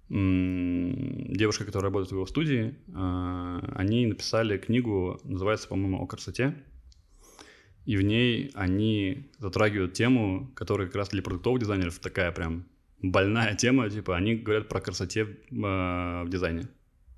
девушкой, 0.09 1.65
которая 1.65 1.89
работает 1.89 2.11
в 2.11 2.15
его 2.15 2.25
студии, 2.27 2.75
э, 2.87 3.59
они 3.75 4.05
написали 4.05 4.57
книгу, 4.57 5.19
называется, 5.23 5.67
по-моему, 5.67 6.03
«О 6.03 6.05
красоте». 6.05 6.55
И 7.85 7.97
в 7.97 8.01
ней 8.01 8.51
они 8.53 9.31
затрагивают 9.39 9.93
тему, 9.93 10.51
которая 10.55 10.87
как 10.87 10.97
раз 10.97 11.09
для 11.09 11.21
продуктовых 11.23 11.61
дизайнеров 11.61 11.99
такая 11.99 12.31
прям 12.31 12.65
больная 13.01 13.55
тема, 13.55 13.89
типа 13.89 14.15
они 14.15 14.35
говорят 14.35 14.69
про 14.69 14.81
красоте 14.81 15.21
э, 15.21 15.25
в 15.51 16.27
дизайне. 16.29 16.67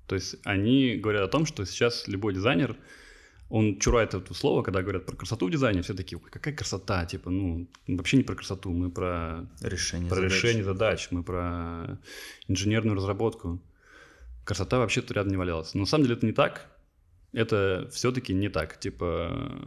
То 0.06 0.14
есть 0.14 0.36
они 0.44 0.96
говорят 0.96 1.22
о 1.22 1.28
том, 1.28 1.46
что 1.46 1.64
сейчас 1.66 2.08
любой 2.08 2.34
дизайнер 2.34 2.76
он 3.48 3.78
чурает 3.78 4.14
это 4.14 4.34
слово, 4.34 4.62
когда 4.62 4.82
говорят 4.82 5.06
про 5.06 5.16
красоту 5.16 5.46
в 5.46 5.50
дизайне, 5.50 5.82
все 5.82 5.94
такие, 5.94 6.18
какая 6.18 6.54
красота, 6.54 7.06
типа, 7.06 7.30
ну, 7.30 7.68
вообще 7.86 8.16
не 8.16 8.24
про 8.24 8.34
красоту, 8.34 8.72
мы 8.72 8.90
про 8.90 9.48
решение, 9.60 10.08
про 10.08 10.16
задач. 10.16 10.32
решение 10.32 10.64
задач, 10.64 11.08
мы 11.10 11.22
про 11.22 12.00
инженерную 12.48 12.96
разработку. 12.96 13.62
Красота 14.44 14.78
вообще 14.78 15.00
тут 15.00 15.12
рядом 15.12 15.30
не 15.30 15.36
валялась. 15.36 15.74
Но 15.74 15.80
на 15.80 15.86
самом 15.86 16.04
деле 16.04 16.16
это 16.16 16.26
не 16.26 16.32
так, 16.32 16.68
это 17.32 17.88
все-таки 17.92 18.34
не 18.34 18.48
так. 18.48 18.80
Типа, 18.80 19.60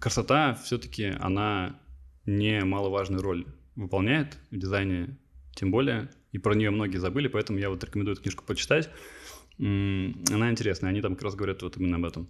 красота 0.00 0.54
все-таки, 0.54 1.14
она 1.20 1.78
не 2.24 2.64
маловажную 2.64 3.22
роль 3.22 3.46
выполняет 3.76 4.38
в 4.50 4.56
дизайне, 4.56 5.18
тем 5.54 5.70
более, 5.70 6.10
и 6.30 6.38
про 6.38 6.54
нее 6.54 6.70
многие 6.70 6.98
забыли, 6.98 7.28
поэтому 7.28 7.58
я 7.58 7.68
вот 7.68 7.84
рекомендую 7.84 8.14
эту 8.14 8.22
книжку 8.22 8.44
почитать. 8.44 8.88
Она 9.58 10.50
интересная, 10.50 10.90
они 10.90 11.00
там 11.00 11.14
как 11.14 11.24
раз 11.24 11.34
говорят 11.34 11.62
вот 11.62 11.76
именно 11.76 11.96
об 11.96 12.04
этом. 12.04 12.28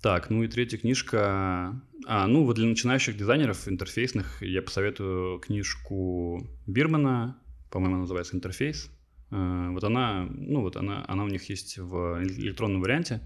Так, 0.00 0.30
ну 0.30 0.44
и 0.44 0.48
третья 0.48 0.78
книжка. 0.78 1.80
А, 2.06 2.26
ну 2.26 2.44
вот 2.44 2.56
для 2.56 2.66
начинающих 2.68 3.16
дизайнеров 3.16 3.66
интерфейсных 3.66 4.42
я 4.42 4.62
посоветую 4.62 5.40
книжку 5.40 6.46
Бирмана, 6.66 7.36
по-моему, 7.70 7.98
называется 7.98 8.36
«Интерфейс». 8.36 8.90
А, 9.30 9.70
вот 9.72 9.82
она, 9.82 10.28
ну 10.30 10.60
вот 10.60 10.76
она, 10.76 11.04
она 11.08 11.24
у 11.24 11.28
них 11.28 11.48
есть 11.50 11.78
в 11.78 12.22
электронном 12.22 12.80
варианте. 12.80 13.20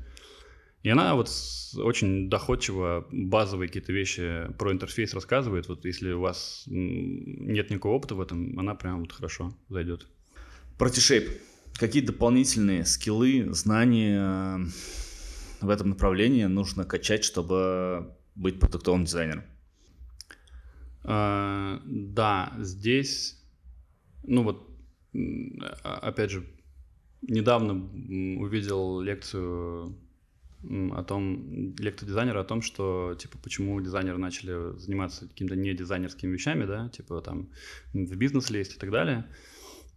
И 0.82 0.88
она 0.88 1.14
вот 1.14 1.30
очень 1.76 2.28
доходчиво 2.28 3.06
базовые 3.12 3.68
какие-то 3.68 3.92
вещи 3.92 4.48
про 4.58 4.72
интерфейс 4.72 5.14
рассказывает. 5.14 5.68
Вот 5.68 5.84
если 5.84 6.12
у 6.12 6.20
вас 6.20 6.64
нет 6.66 7.70
никакого 7.70 7.94
опыта 7.94 8.14
в 8.14 8.20
этом, 8.20 8.58
она 8.58 8.74
прям 8.74 9.00
вот 9.00 9.12
хорошо 9.12 9.54
зайдет. 9.68 10.06
Про 10.78 10.88
T-Shape. 10.88 11.38
Какие 11.82 12.04
дополнительные 12.04 12.84
скиллы, 12.84 13.52
знания 13.52 14.16
э, 14.16 14.66
в 15.62 15.68
этом 15.68 15.88
направлении 15.88 16.44
нужно 16.44 16.84
качать, 16.84 17.24
чтобы 17.24 18.16
быть 18.36 18.60
продуктовым 18.60 19.04
дизайнером? 19.04 19.42
А, 21.02 21.82
да, 21.84 22.52
здесь, 22.60 23.42
ну 24.22 24.44
вот, 24.44 24.70
опять 25.82 26.30
же, 26.30 26.46
недавно 27.20 27.74
увидел 27.74 29.00
лекцию 29.00 29.98
о 30.62 31.02
том, 31.02 31.74
лектор 31.80 32.06
дизайнера 32.06 32.42
о 32.42 32.44
том, 32.44 32.62
что, 32.62 33.16
типа, 33.18 33.38
почему 33.38 33.80
дизайнеры 33.80 34.18
начали 34.18 34.78
заниматься 34.78 35.26
какими-то 35.26 35.56
не 35.56 35.74
дизайнерскими 35.74 36.30
вещами, 36.30 36.64
да, 36.64 36.90
типа, 36.90 37.20
там, 37.22 37.48
в 37.92 38.14
бизнес 38.14 38.50
лезть 38.50 38.76
и 38.76 38.78
так 38.78 38.92
далее. 38.92 39.26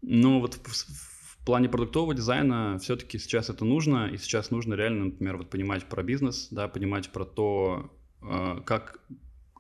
Но 0.02 0.40
вот 0.40 0.56
в, 0.56 1.15
в 1.46 1.48
плане 1.48 1.70
продуктового 1.70 2.16
дизайна 2.16 2.80
все-таки 2.80 3.20
сейчас 3.20 3.52
это 3.52 3.66
нужно, 3.66 4.08
и 4.08 4.18
сейчас 4.18 4.50
нужно 4.50 4.74
реально, 4.74 5.06
например, 5.06 5.38
вот 5.38 5.52
понимать 5.52 5.86
про 5.86 6.02
бизнес, 6.02 6.48
да, 6.50 6.68
понимать 6.68 7.12
про 7.12 7.24
то, 7.24 7.92
э, 8.24 8.62
как 8.66 9.00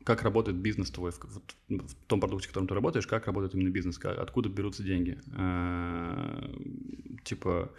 как 0.03 0.23
работает 0.23 0.57
бизнес 0.57 0.89
твой, 0.89 1.11
в, 1.11 1.19
в, 1.19 1.41
в 1.69 1.95
том 2.07 2.19
продукте, 2.19 2.47
в 2.47 2.49
котором 2.49 2.67
ты 2.67 2.73
работаешь, 2.73 3.05
как 3.05 3.27
работает 3.27 3.53
именно 3.53 3.69
бизнес, 3.69 3.99
как, 3.99 4.17
откуда 4.17 4.49
берутся 4.49 4.81
деньги, 4.81 5.19
э, 5.38 6.53
типа, 7.23 7.71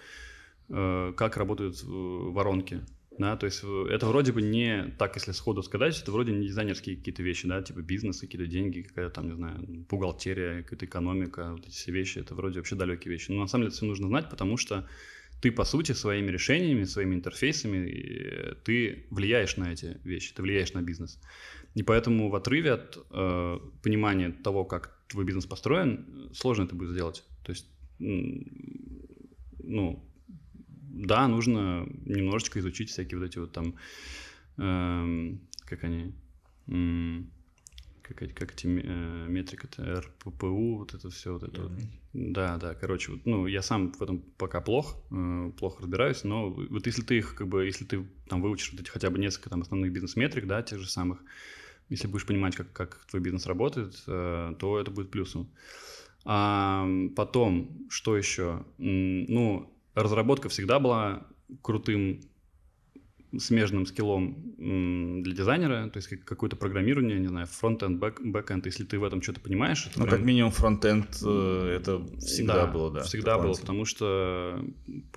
э, 0.69 1.13
как 1.17 1.37
работают 1.37 1.83
э, 1.83 1.87
воронки, 1.89 2.83
да, 3.19 3.37
то 3.37 3.47
есть 3.47 3.63
э, 3.65 3.87
это 3.91 4.07
вроде 4.07 4.33
бы 4.33 4.43
не 4.43 4.95
так, 4.99 5.17
если 5.17 5.33
сходу 5.33 5.63
сказать, 5.63 6.01
это 6.01 6.13
вроде 6.13 6.33
не 6.33 6.47
дизайнерские 6.47 6.97
какие-то 6.97 7.23
вещи, 7.23 7.49
да, 7.49 7.63
типа 7.63 7.81
бизнес, 7.81 8.21
какие-то 8.21 8.47
деньги, 8.47 8.83
какая-то 8.83 9.15
там, 9.15 9.29
не 9.29 9.35
знаю, 9.35 9.87
бухгалтерия, 9.89 10.63
какая-то 10.63 10.87
экономика, 10.87 11.53
вот 11.53 11.67
эти 11.67 11.75
все 11.75 11.93
вещи, 11.93 12.19
это 12.19 12.35
вроде 12.35 12.59
вообще 12.59 12.77
далекие 12.77 13.13
вещи. 13.13 13.31
Но 13.31 13.41
на 13.41 13.47
самом 13.47 13.63
деле 13.63 13.69
это 13.69 13.77
все 13.77 13.87
нужно 13.87 14.09
знать, 14.09 14.31
потому 14.31 14.57
что 14.57 14.89
ты, 15.41 15.51
по 15.51 15.65
сути, 15.65 15.93
своими 15.93 16.31
решениями, 16.31 16.85
своими 16.85 17.15
интерфейсами, 17.15 18.57
ты 18.65 19.07
влияешь 19.11 19.57
на 19.57 19.73
эти 19.73 19.99
вещи, 20.05 20.35
ты 20.35 20.43
влияешь 20.43 20.73
на 20.73 20.83
бизнес. 20.83 21.21
И 21.75 21.83
поэтому 21.83 22.31
в 22.31 22.35
отрыве 22.35 22.73
от 22.73 22.99
э, 23.11 23.59
понимания 23.83 24.31
того, 24.31 24.65
как 24.65 24.99
твой 25.09 25.25
бизнес 25.25 25.47
построен, 25.47 26.31
сложно 26.33 26.65
это 26.65 26.75
будет 26.75 26.91
сделать. 26.91 27.23
То 27.45 27.53
есть, 27.53 27.67
ну, 27.99 30.03
да, 30.97 31.29
нужно 31.29 31.87
немножечко 32.05 32.59
изучить 32.61 32.91
всякие 32.91 33.19
вот 33.19 33.27
эти 33.27 33.39
вот 33.39 33.53
там, 33.53 33.75
э, 34.57 35.37
как 35.67 35.85
они, 35.85 36.15
э, 36.69 37.23
как, 38.03 38.35
как 38.35 38.53
эти 38.55 38.67
э, 38.67 39.27
метрики-то, 39.29 40.01
РППУ, 40.01 40.79
вот 40.79 40.95
это 40.95 41.11
все, 41.11 41.35
вот 41.35 41.43
это 41.43 41.63
вот. 41.63 41.73
Да, 42.13 42.57
да, 42.57 42.75
короче, 42.75 43.13
вот, 43.13 43.27
ну, 43.27 43.47
я 43.47 43.61
сам 43.61 43.93
в 43.93 44.03
этом 44.03 44.23
пока 44.39 44.61
плох, 44.61 44.97
э, 45.11 45.53
плохо 45.59 45.83
разбираюсь, 45.83 46.25
но 46.25 46.51
вот 46.51 46.87
если 46.87 47.03
ты 47.03 47.19
их, 47.19 47.35
как 47.35 47.49
бы, 47.49 47.67
если 47.67 47.85
ты 47.85 48.07
там 48.29 48.41
выучишь 48.41 48.73
вот 48.73 48.81
эти 48.81 48.89
хотя 48.89 49.11
бы 49.11 49.19
несколько 49.19 49.51
там 49.51 49.61
основных 49.61 49.93
бизнес-метрик, 49.93 50.47
да, 50.47 50.63
тех 50.63 50.81
же 50.81 50.89
самых, 50.89 51.23
если 51.91 52.09
будешь 52.09 52.27
понимать, 52.27 52.57
как, 52.57 52.73
как 52.73 53.05
твой 53.11 53.21
бизнес 53.21 53.47
работает, 53.47 54.03
э, 54.07 54.55
то 54.59 54.81
это 54.81 54.91
будет 54.91 55.11
плюсом. 55.11 55.49
А 56.25 56.89
потом, 57.15 57.87
что 57.89 58.17
еще? 58.17 58.65
Ну, 58.79 59.73
разработка 60.03 60.49
всегда 60.49 60.79
была 60.79 61.27
крутым 61.63 62.21
смежным 63.39 63.87
скиллом 63.87 64.55
для 65.23 65.35
дизайнера, 65.35 65.89
то 65.91 65.97
есть 65.99 66.09
какое-то 66.09 66.57
программирование, 66.57 67.19
не 67.19 67.27
знаю, 67.27 67.47
front-end, 67.47 67.99
back-end, 67.99 68.65
если 68.67 68.85
ты 68.85 68.99
в 68.99 69.05
этом 69.05 69.21
что-то 69.21 69.41
понимаешь. 69.41 69.89
Ну, 69.97 70.05
прям... 70.05 70.17
как 70.17 70.25
минимум 70.25 70.53
front-end 70.53 71.19
э, 71.25 71.77
это 71.79 72.07
всегда 72.19 72.67
да, 72.67 72.67
было, 72.67 72.91
да. 72.93 73.03
Всегда 73.03 73.39
было, 73.39 73.55
потому 73.55 73.85
что, 73.85 74.65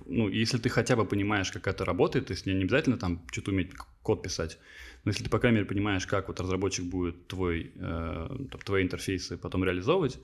ну, 0.05 0.27
если 0.27 0.57
ты 0.57 0.69
хотя 0.69 0.95
бы 0.95 1.05
понимаешь, 1.05 1.51
как 1.51 1.67
это 1.67 1.85
работает, 1.85 2.27
то 2.27 2.33
есть 2.33 2.45
не 2.45 2.53
обязательно 2.53 2.97
там 2.97 3.21
что-то 3.31 3.51
уметь 3.51 3.71
код 4.01 4.23
писать, 4.23 4.57
но 5.05 5.11
если 5.11 5.23
ты, 5.23 5.29
по 5.29 5.39
крайней 5.39 5.57
мере, 5.57 5.67
понимаешь, 5.67 6.05
как 6.05 6.27
вот 6.27 6.39
разработчик 6.39 6.85
будет 6.85 7.27
твой, 7.27 7.71
э, 7.75 8.27
там, 8.51 8.61
твои 8.65 8.83
интерфейсы 8.83 9.37
потом 9.37 9.63
реализовывать, 9.63 10.19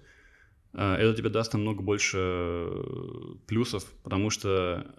это 0.76 1.14
тебе 1.14 1.30
даст 1.30 1.54
намного 1.54 1.82
больше 1.82 2.70
плюсов, 3.48 3.86
потому 4.04 4.30
что 4.30 4.94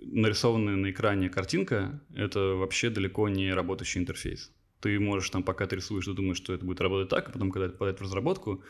нарисованная 0.00 0.76
на 0.76 0.90
экране 0.90 1.28
картинка— 1.28 2.00
это 2.14 2.54
вообще 2.54 2.90
далеко 2.90 3.28
не 3.28 3.52
работающий 3.52 4.00
интерфейс. 4.00 4.50
Ты 4.80 4.98
можешь 4.98 5.30
там, 5.30 5.42
пока 5.42 5.66
ты 5.66 5.76
рисуешь, 5.76 6.06
ты 6.06 6.12
думаешь, 6.12 6.38
что 6.38 6.54
это 6.54 6.64
будет 6.64 6.80
работать 6.80 7.08
так, 7.08 7.28
а 7.28 7.32
потом, 7.32 7.50
когда 7.50 7.66
это 7.66 7.74
попадает 7.74 7.98
в 7.98 8.02
разработку, 8.02 8.62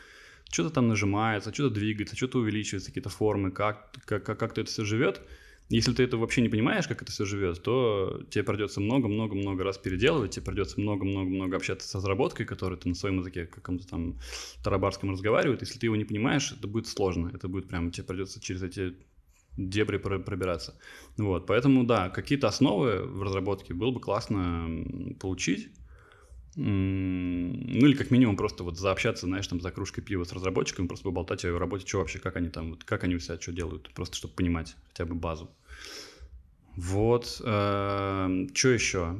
что-то 0.51 0.71
там 0.71 0.87
нажимается, 0.87 1.53
что-то 1.53 1.75
двигается, 1.75 2.15
что-то 2.15 2.39
увеличивается, 2.39 2.89
какие-то 2.89 3.09
формы, 3.09 3.51
как, 3.51 3.91
как, 4.05 4.25
как, 4.25 4.39
как 4.39 4.57
это 4.57 4.65
все 4.65 4.83
живет— 4.83 5.21
если 5.69 5.93
ты 5.93 6.03
это 6.03 6.17
вообще 6.17 6.41
не 6.41 6.49
понимаешь, 6.49 6.87
как 6.87 7.01
это 7.03 7.11
все 7.11 7.25
живет, 7.25 7.61
то 7.61 8.23
тебе 8.31 8.43
придется 8.43 8.81
много-много-много 8.81 9.63
раз 9.63 9.77
переделывать, 9.77 10.31
тебе 10.31 10.45
придется 10.45 10.81
много-много-много 10.81 11.55
общаться 11.55 11.87
с 11.87 11.95
разработкой, 11.95 12.47
которая 12.47 12.77
ты 12.79 12.89
на 12.89 12.95
своем 12.95 13.19
языке 13.19 13.45
каком-то 13.45 13.87
там 13.87 14.19
тарабарском 14.63 15.11
разговаривает. 15.11 15.61
Если 15.61 15.77
ты 15.77 15.85
его 15.85 15.95
не 15.95 16.05
понимаешь, 16.05 16.51
это 16.51 16.67
будет 16.67 16.87
сложно. 16.87 17.29
Это 17.33 17.47
будет 17.47 17.67
прям, 17.67 17.91
тебе 17.91 18.07
придется 18.07 18.41
через 18.41 18.63
эти 18.63 18.95
дебри 19.57 19.97
пробираться. 19.97 20.79
Вот, 21.17 21.45
поэтому, 21.45 21.83
да, 21.83 22.09
какие-то 22.09 22.47
основы 22.47 23.03
в 23.03 23.21
разработке 23.21 23.73
было 23.73 23.91
бы 23.91 23.99
классно 23.99 24.85
получить. 25.19 25.69
Ну 26.55 27.85
или 27.85 27.93
как 27.93 28.09
минимум 28.09 28.35
просто 28.35 28.63
вот 28.63 28.77
заобщаться, 28.77 29.27
знаешь, 29.27 29.47
там 29.47 29.61
за 29.61 29.71
кружкой 29.71 30.03
пива 30.03 30.23
с 30.23 30.33
разработчиками, 30.33 30.87
просто 30.87 31.03
поболтать 31.05 31.45
о 31.45 31.47
его 31.47 31.59
работе, 31.59 31.85
что 31.85 31.99
вообще, 31.99 32.19
как 32.19 32.37
они 32.37 32.49
там, 32.49 32.71
вот, 32.71 32.83
как 32.83 33.03
они 33.03 33.15
у 33.15 33.19
себя 33.19 33.39
что 33.39 33.51
делают, 33.51 33.93
просто 33.93 34.15
чтобы 34.15 34.33
понимать 34.33 34.75
хотя 34.87 35.05
бы 35.05 35.13
базу. 35.15 35.51
Вот, 36.79 37.41
э, 37.43 38.47
что 38.53 38.69
еще? 38.69 39.17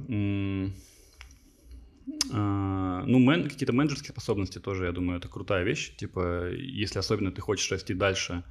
Uh, 2.31 3.03
ну, 3.05 3.19
мен, 3.19 3.49
какие-то 3.49 3.73
менеджерские 3.73 4.11
способности 4.11 4.59
тоже, 4.59 4.85
я 4.85 4.91
думаю, 4.91 5.19
это 5.19 5.27
крутая 5.27 5.63
вещь. 5.63 5.95
Типа, 5.97 6.49
если 6.51 6.99
особенно 6.99 7.31
ты 7.31 7.41
хочешь 7.41 7.69
расти 7.71 7.93
дальше, 7.93 8.43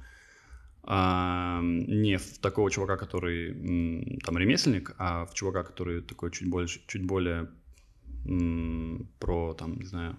uh, 0.83 1.61
не 1.63 2.17
в 2.17 2.37
такого 2.37 2.69
чувака, 2.69 2.97
который 2.97 4.19
там 4.23 4.37
ремесленник, 4.37 4.93
а 4.97 5.25
в 5.25 5.33
чувака, 5.33 5.63
который 5.63 6.01
такой 6.01 6.31
чуть 6.31 6.47
больше, 6.49 6.81
чуть 6.87 7.03
более 7.03 7.49
про, 9.19 9.53
там, 9.55 9.77
не 9.77 9.85
знаю, 9.85 10.17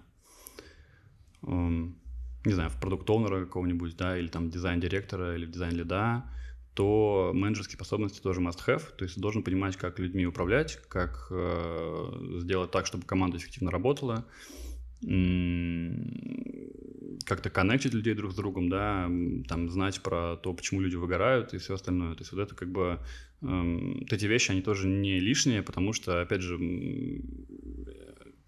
не 1.43 2.53
знаю, 2.53 2.69
в 2.69 2.79
продукт-оунера 2.79 3.45
какого-нибудь, 3.45 3.95
да, 3.95 4.17
или 4.17 4.27
там 4.27 4.49
дизайн-директора, 4.49 5.35
или 5.35 5.45
дизайн-лида, 5.45 6.25
то 6.73 7.31
менеджерские 7.33 7.75
способности 7.75 8.21
тоже 8.21 8.41
must-have, 8.41 8.83
то 8.95 9.03
есть 9.03 9.15
ты 9.15 9.21
должен 9.21 9.43
понимать, 9.43 9.77
как 9.77 9.99
людьми 9.99 10.25
управлять, 10.25 10.79
как 10.87 11.27
э, 11.29 12.37
сделать 12.39 12.71
так, 12.71 12.85
чтобы 12.85 13.05
команда 13.05 13.37
эффективно 13.37 13.71
работала, 13.71 14.25
как-то 17.25 17.49
коннектить 17.49 17.93
людей 17.93 18.13
друг 18.13 18.31
с 18.31 18.35
другом, 18.35 18.69
да, 18.69 19.09
там 19.47 19.69
знать 19.69 20.01
про 20.01 20.37
то, 20.37 20.53
почему 20.53 20.81
люди 20.81 20.95
выгорают 20.95 21.53
и 21.53 21.57
все 21.57 21.73
остальное. 21.73 22.13
То 22.13 22.21
есть 22.21 22.31
вот 22.31 22.41
это 22.41 22.55
как 22.55 22.71
бы 22.71 22.99
вот 23.41 24.13
эти 24.13 24.25
вещи, 24.25 24.51
они 24.51 24.61
тоже 24.61 24.87
не 24.87 25.19
лишние, 25.19 25.63
потому 25.63 25.93
что, 25.93 26.21
опять 26.21 26.41
же, 26.41 26.59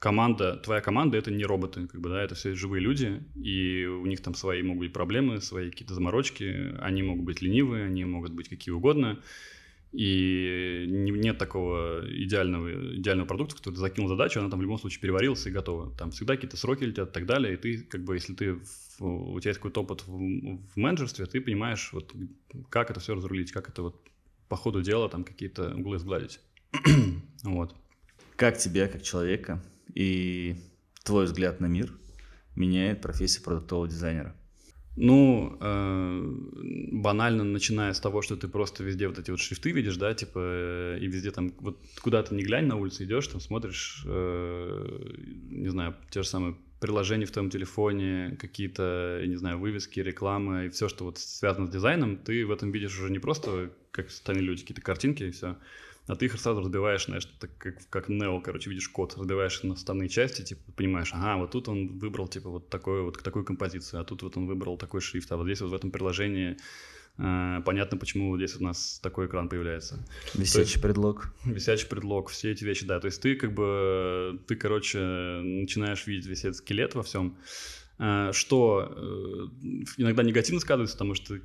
команда, 0.04 0.58
твоя 0.58 0.82
команда 0.82 1.18
это 1.18 1.32
не 1.32 1.45
роботы, 1.45 1.88
как 1.88 2.01
бы, 2.01 2.10
да, 2.10 2.22
это 2.22 2.36
все 2.36 2.54
живые 2.56 2.82
люди, 2.82 3.24
и 3.41 3.86
у 3.86 4.06
них 4.06 4.22
там 4.22 4.36
свои 4.36 4.62
могут 4.62 4.82
быть 4.82 4.93
проблемы, 4.93 5.39
свои 5.39 5.70
какие-то 5.70 5.93
заморочки, 5.93 6.76
они 6.82 7.01
могут 7.04 7.24
быть 7.24 7.41
ленивые, 7.41 7.86
они 7.86 8.04
могут 8.04 8.34
быть 8.34 8.49
какие 8.49 8.74
угодно, 8.74 9.22
и 9.93 10.84
нет 10.89 11.38
такого 11.38 12.04
идеального, 12.06 12.97
идеального 12.97 13.26
продукта, 13.26 13.56
который 13.56 13.76
ты 13.76 13.80
закинул 13.80 14.10
задачу, 14.10 14.41
она 14.41 14.49
там 14.49 14.60
в 14.60 14.62
любом 14.62 14.78
случае 14.78 14.99
переварилась 14.99 15.47
и 15.47 15.51
готова. 15.51 15.95
Там 15.95 16.12
всегда 16.12 16.36
какие-то 16.36 16.58
сроки 16.58 16.84
летят 16.84 17.12
и 17.12 17.14
так 17.14 17.26
далее, 17.26 17.54
и 17.54 17.58
ты, 17.58 17.78
как 17.84 18.04
бы, 18.04 18.16
если 18.16 18.34
ты, 18.34 18.60
у 18.99 19.39
тебя 19.39 19.51
есть 19.51 19.60
какой-то 19.60 19.84
опыт 19.84 20.06
в, 20.06 20.18
в 20.18 20.76
менеджерстве, 20.76 21.28
ты 21.28 21.39
понимаешь, 21.39 21.91
вот, 21.93 22.14
как 22.70 22.91
это 22.91 22.99
все 22.99 23.16
разрулить, 23.16 23.54
как 23.54 23.70
это 23.70 23.84
вот 23.84 24.01
по 24.49 24.58
ходу 24.58 24.82
дела 24.82 25.08
там 25.08 25.24
какие-то 25.24 25.74
углы 25.74 25.97
сгладить. 25.97 26.41
вот. 27.43 27.74
Как 28.36 28.58
тебя, 28.58 28.89
как 28.89 29.04
человека, 29.04 29.64
и 29.94 30.58
твой 31.04 31.26
взгляд 31.26 31.60
на 31.60 31.68
мир 31.68 31.94
меняет 32.56 33.02
профессия 33.02 33.41
продуктового 33.41 33.88
дизайнера? 33.88 34.36
Ну, 34.96 35.58
э, 35.60 36.22
банально, 36.91 37.44
начиная 37.44 37.94
с 37.94 38.00
того, 38.00 38.22
что 38.22 38.36
ты 38.36 38.48
просто 38.48 38.84
везде 38.84 39.08
вот 39.08 39.18
эти 39.18 39.32
вот 39.32 39.39
шрифты 39.39 39.72
видишь, 39.72 39.98
да, 39.98 40.14
типа, 40.14 40.39
э, 40.39 41.00
и 41.02 41.08
везде 41.08 41.32
там, 41.32 41.52
вот 41.62 41.80
куда 42.02 42.22
ты 42.22 42.36
не 42.36 42.44
глянь 42.44 42.68
на 42.68 42.76
улице 42.76 43.06
идешь, 43.06 43.28
там 43.28 43.41
смотришь, 43.41 44.04
э, 44.06 45.16
не 45.50 45.70
знаю, 45.70 45.96
те 46.12 46.22
же 46.22 46.28
самые 46.28 46.56
приложения 46.80 47.26
в 47.26 47.32
твоем 47.32 47.50
телефоне, 47.50 48.38
какие-то, 48.39 49.24
не 49.26 49.36
знаю, 49.36 49.58
вывески, 49.58 50.00
рекламы 50.00 50.68
и 50.68 50.70
все, 50.70 50.89
что 50.89 51.06
вот 51.06 51.18
связано 51.18 51.66
с 51.66 51.72
дизайном, 51.72 52.18
ты 52.18 52.46
в 52.46 52.52
этом 52.52 52.72
видишь 52.72 53.00
уже 53.00 53.12
не 53.12 53.20
просто, 53.20 53.72
как 53.89 54.08
остальные 54.08 54.44
люди, 54.44 54.62
какие-то 54.62 54.82
картинки 54.82 55.24
и 55.24 55.32
все, 55.32 55.58
а 56.08 56.16
ты 56.16 56.26
их 56.26 56.39
сразу 56.39 56.60
разбиваешь, 56.60 57.06
знаешь, 57.06 57.26
так 57.39 57.49
как, 57.58 57.89
как 57.89 58.10
Neo, 58.10 58.41
короче, 58.41 58.70
видишь 58.70 58.89
код, 58.89 59.16
разбиваешь 59.18 59.64
на 59.64 59.76
составные 59.76 60.10
части, 60.10 60.41
типа, 60.41 60.62
понимаешь, 60.76 61.12
ага, 61.14 61.38
вот 61.38 61.51
тут 61.51 61.70
он 61.70 61.97
выбрал, 61.97 62.28
типа, 62.28 62.49
вот 62.49 62.70
такой 62.70 63.04
вот 63.04 63.22
такую 63.24 63.45
композицию, 63.45 64.01
а 64.01 64.04
тут 64.04 64.22
вот 64.24 64.36
он 64.36 64.47
выбрал 64.47 64.78
такой 64.78 64.99
шрифт, 64.99 65.32
а 65.32 65.38
вот 65.38 65.45
здесь 65.45 65.62
вот 65.62 65.70
в 65.72 65.74
этом 65.74 65.91
приложении 65.91 66.58
э, 67.18 67.62
понятно, 67.66 67.97
почему 67.97 68.32
вот 68.32 68.38
здесь 68.38 68.56
у 68.58 68.64
нас 68.64 68.99
такой 69.01 69.28
экран 69.28 69.47
появляется. 69.47 70.06
Висячий 70.34 70.62
есть, 70.62 70.82
предлог. 70.82 71.34
Висячий 71.45 71.88
предлог, 71.88 72.30
все 72.30 72.51
эти 72.51 72.66
вещи, 72.66 72.86
да, 72.86 72.99
то 72.99 73.06
есть 73.06 73.22
ты 73.22 73.36
как 73.36 73.54
бы, 73.54 74.41
ты, 74.47 74.58
короче, 74.58 74.99
начинаешь 74.99 76.06
видеть 76.06 76.26
весь 76.26 76.43
этот 76.43 76.58
скелет 76.58 76.95
во 76.95 77.04
всем, 77.04 77.38
э, 77.99 78.32
что 78.34 78.91
э, 78.93 79.64
иногда 79.97 80.22
негативно 80.24 80.60
сказывается, 80.60 80.95
потому 80.95 81.14
что 81.14 81.39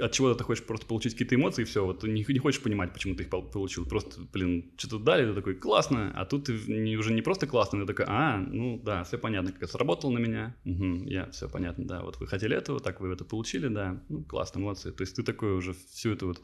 от 0.00 0.12
чего 0.12 0.34
ты 0.34 0.44
хочешь 0.44 0.64
просто 0.64 0.86
получить 0.86 1.12
какие-то 1.12 1.34
эмоции, 1.34 1.62
и 1.62 1.64
все, 1.64 1.84
вот 1.84 2.02
не, 2.04 2.24
не 2.26 2.38
хочешь 2.38 2.62
понимать, 2.62 2.92
почему 2.92 3.14
ты 3.14 3.24
их 3.24 3.30
получил. 3.30 3.86
Просто, 3.86 4.20
блин, 4.32 4.72
что-то 4.76 4.98
дали, 4.98 5.26
ты 5.26 5.34
такой, 5.34 5.54
классно, 5.54 6.12
а 6.14 6.24
тут 6.24 6.46
ты 6.46 6.58
не, 6.66 6.96
уже 6.96 7.12
не 7.12 7.22
просто 7.22 7.46
классно, 7.46 7.80
ты 7.80 7.86
такой, 7.86 8.06
а, 8.08 8.38
ну 8.38 8.80
да, 8.82 9.04
все 9.04 9.18
понятно, 9.18 9.52
как 9.52 9.62
это 9.62 9.72
сработало 9.72 10.10
на 10.10 10.18
меня, 10.18 10.56
угу, 10.64 11.04
я, 11.04 11.30
все 11.30 11.48
понятно, 11.48 11.86
да, 11.86 12.02
вот 12.02 12.18
вы 12.18 12.26
хотели 12.26 12.56
этого, 12.56 12.80
так 12.80 13.00
вы 13.00 13.12
это 13.12 13.24
получили, 13.24 13.68
да, 13.68 14.02
ну 14.08 14.24
классно, 14.24 14.60
молодцы. 14.60 14.92
То 14.92 15.02
есть 15.02 15.16
ты 15.16 15.22
такой 15.22 15.52
уже 15.52 15.74
всю 15.92 16.12
эту 16.12 16.28
вот 16.28 16.40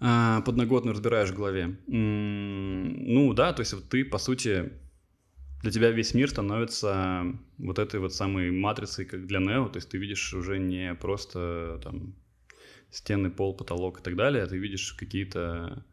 а, 0.00 0.40
подноготную 0.42 0.94
разбираешь 0.94 1.30
в 1.30 1.36
голове. 1.36 1.78
Ну 1.86 3.32
да, 3.34 3.52
то 3.52 3.60
есть 3.60 3.74
вот 3.74 3.88
ты, 3.88 4.04
по 4.04 4.18
сути, 4.18 4.72
для 5.62 5.70
тебя 5.70 5.90
весь 5.90 6.14
мир 6.14 6.30
становится 6.30 7.24
вот 7.58 7.78
этой 7.78 8.00
вот 8.00 8.14
самой 8.14 8.50
матрицей, 8.50 9.04
как 9.04 9.26
для 9.26 9.40
Нео, 9.40 9.68
то 9.68 9.76
есть 9.76 9.90
ты 9.90 9.98
видишь 9.98 10.32
уже 10.32 10.58
не 10.58 10.94
просто 10.94 11.80
там 11.84 12.14
стены, 12.90 13.30
пол, 13.30 13.54
потолок 13.54 14.00
и 14.00 14.02
так 14.02 14.16
далее, 14.16 14.46
ты 14.46 14.58
видишь 14.58 14.92
какие-то 14.92 15.84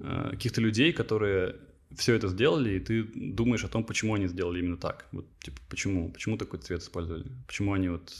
э, 0.00 0.30
каких-то 0.30 0.60
людей, 0.60 0.92
которые 0.92 1.56
все 1.94 2.14
это 2.14 2.28
сделали, 2.28 2.74
и 2.74 2.80
ты 2.80 3.04
думаешь 3.14 3.64
о 3.64 3.68
том, 3.68 3.84
почему 3.84 4.14
они 4.14 4.26
сделали 4.26 4.58
именно 4.60 4.76
так. 4.76 5.06
Вот, 5.12 5.26
типа, 5.40 5.58
почему? 5.68 6.10
Почему 6.10 6.36
такой 6.36 6.58
цвет 6.60 6.82
использовали? 6.82 7.30
Почему 7.46 7.72
они 7.72 7.88
вот, 7.88 8.12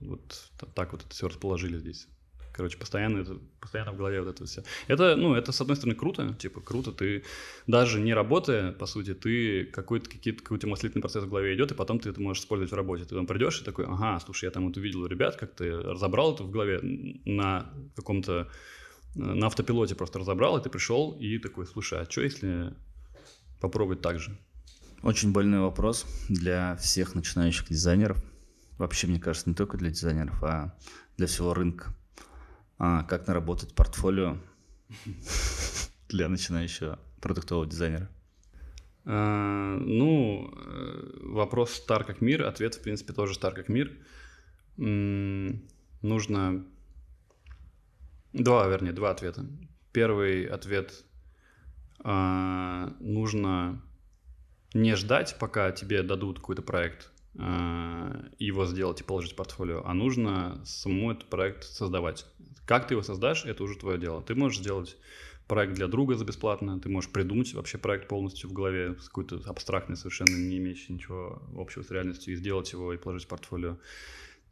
вот 0.00 0.50
так 0.74 0.92
вот 0.92 1.02
это 1.02 1.10
все 1.10 1.28
расположили 1.28 1.78
здесь? 1.78 2.08
Короче, 2.58 2.76
постоянно, 2.76 3.18
это, 3.18 3.38
постоянно 3.60 3.92
в 3.92 3.96
голове 3.96 4.20
вот 4.20 4.30
это 4.34 4.44
все. 4.44 4.64
Это, 4.88 5.14
ну, 5.14 5.36
это, 5.36 5.52
с 5.52 5.60
одной 5.60 5.76
стороны, 5.76 5.94
круто. 5.94 6.34
Типа, 6.40 6.60
круто. 6.60 6.90
Ты 6.90 7.22
даже 7.68 8.00
не 8.00 8.12
работая, 8.12 8.72
по 8.72 8.86
сути, 8.86 9.14
ты 9.14 9.64
какой-то, 9.64 10.10
какие-то, 10.10 10.42
какой-то 10.42 10.66
мыслительный 10.66 11.00
процесс 11.00 11.22
в 11.22 11.28
голове 11.28 11.54
идет, 11.54 11.70
и 11.70 11.76
потом 11.76 12.00
ты 12.00 12.10
это 12.10 12.20
можешь 12.20 12.42
использовать 12.42 12.72
в 12.72 12.74
работе. 12.74 13.04
Ты 13.04 13.14
там 13.14 13.28
придешь 13.28 13.60
и 13.60 13.64
такой, 13.64 13.84
ага, 13.84 14.18
слушай, 14.18 14.46
я 14.46 14.50
там 14.50 14.66
вот 14.66 14.76
увидел 14.76 15.06
ребят, 15.06 15.36
как 15.36 15.54
ты 15.54 15.70
разобрал 15.70 16.34
это 16.34 16.42
в 16.42 16.50
голове 16.50 16.80
на 16.82 17.70
каком-то 17.94 18.48
на 19.14 19.46
автопилоте 19.46 19.94
просто 19.94 20.18
разобрал, 20.18 20.58
и 20.58 20.62
ты 20.62 20.68
пришел 20.68 21.12
и 21.12 21.38
такой, 21.38 21.64
слушай, 21.64 22.00
а 22.00 22.10
что 22.10 22.22
если 22.22 22.74
попробовать 23.60 24.00
так 24.00 24.18
же? 24.18 24.36
Очень 25.04 25.30
больной 25.30 25.60
вопрос 25.60 26.06
для 26.28 26.74
всех 26.74 27.14
начинающих 27.14 27.68
дизайнеров. 27.68 28.20
Вообще, 28.78 29.06
мне 29.06 29.20
кажется, 29.20 29.48
не 29.48 29.54
только 29.54 29.78
для 29.78 29.90
дизайнеров, 29.90 30.42
а 30.42 30.76
для 31.16 31.28
всего 31.28 31.54
рынка 31.54 31.94
а, 32.78 33.02
как 33.04 33.26
наработать 33.26 33.74
портфолио 33.74 34.38
для 36.08 36.28
начинающего 36.28 36.98
продуктового 37.20 37.66
дизайнера? 37.66 38.08
А, 39.04 39.76
ну, 39.78 40.52
э, 40.54 41.18
вопрос 41.22 41.72
стар 41.72 42.04
как 42.04 42.20
мир, 42.20 42.44
ответ, 42.44 42.74
в 42.74 42.82
принципе, 42.82 43.12
тоже 43.12 43.34
стар 43.34 43.54
как 43.54 43.68
мир. 43.68 43.92
Нужно... 44.76 46.64
Два, 48.32 48.68
вернее, 48.68 48.92
два 48.92 49.10
ответа. 49.10 49.46
Первый 49.92 50.44
ответ 50.44 51.04
а, 52.00 52.94
нужно 53.00 53.82
не 54.74 54.94
ждать, 54.94 55.36
пока 55.40 55.72
тебе 55.72 56.02
дадут 56.02 56.38
какой-то 56.38 56.62
проект, 56.62 57.10
его 57.34 58.66
сделать 58.66 59.00
и 59.00 59.04
положить 59.04 59.32
в 59.32 59.36
портфолио, 59.36 59.82
а 59.84 59.94
нужно 59.94 60.60
самому 60.64 61.12
этот 61.12 61.28
проект 61.28 61.64
создавать. 61.64 62.26
Как 62.66 62.88
ты 62.88 62.94
его 62.94 63.02
создашь, 63.02 63.44
это 63.44 63.62
уже 63.62 63.76
твое 63.78 63.98
дело. 63.98 64.22
Ты 64.22 64.34
можешь 64.34 64.60
сделать 64.60 64.96
проект 65.46 65.74
для 65.74 65.88
друга 65.88 66.14
за 66.14 66.24
бесплатно, 66.24 66.78
ты 66.78 66.88
можешь 66.88 67.10
придумать 67.10 67.52
вообще 67.54 67.78
проект 67.78 68.08
полностью 68.08 68.50
в 68.50 68.52
голове, 68.52 68.94
какой-то 68.94 69.40
абстрактный, 69.46 69.96
совершенно 69.96 70.36
не 70.36 70.58
имеющий 70.58 70.92
ничего 70.92 71.42
общего 71.56 71.82
с 71.82 71.90
реальностью, 71.90 72.34
и 72.34 72.36
сделать 72.36 72.72
его 72.72 72.92
и 72.92 72.98
положить 72.98 73.24
в 73.26 73.28
портфолио. 73.28 73.78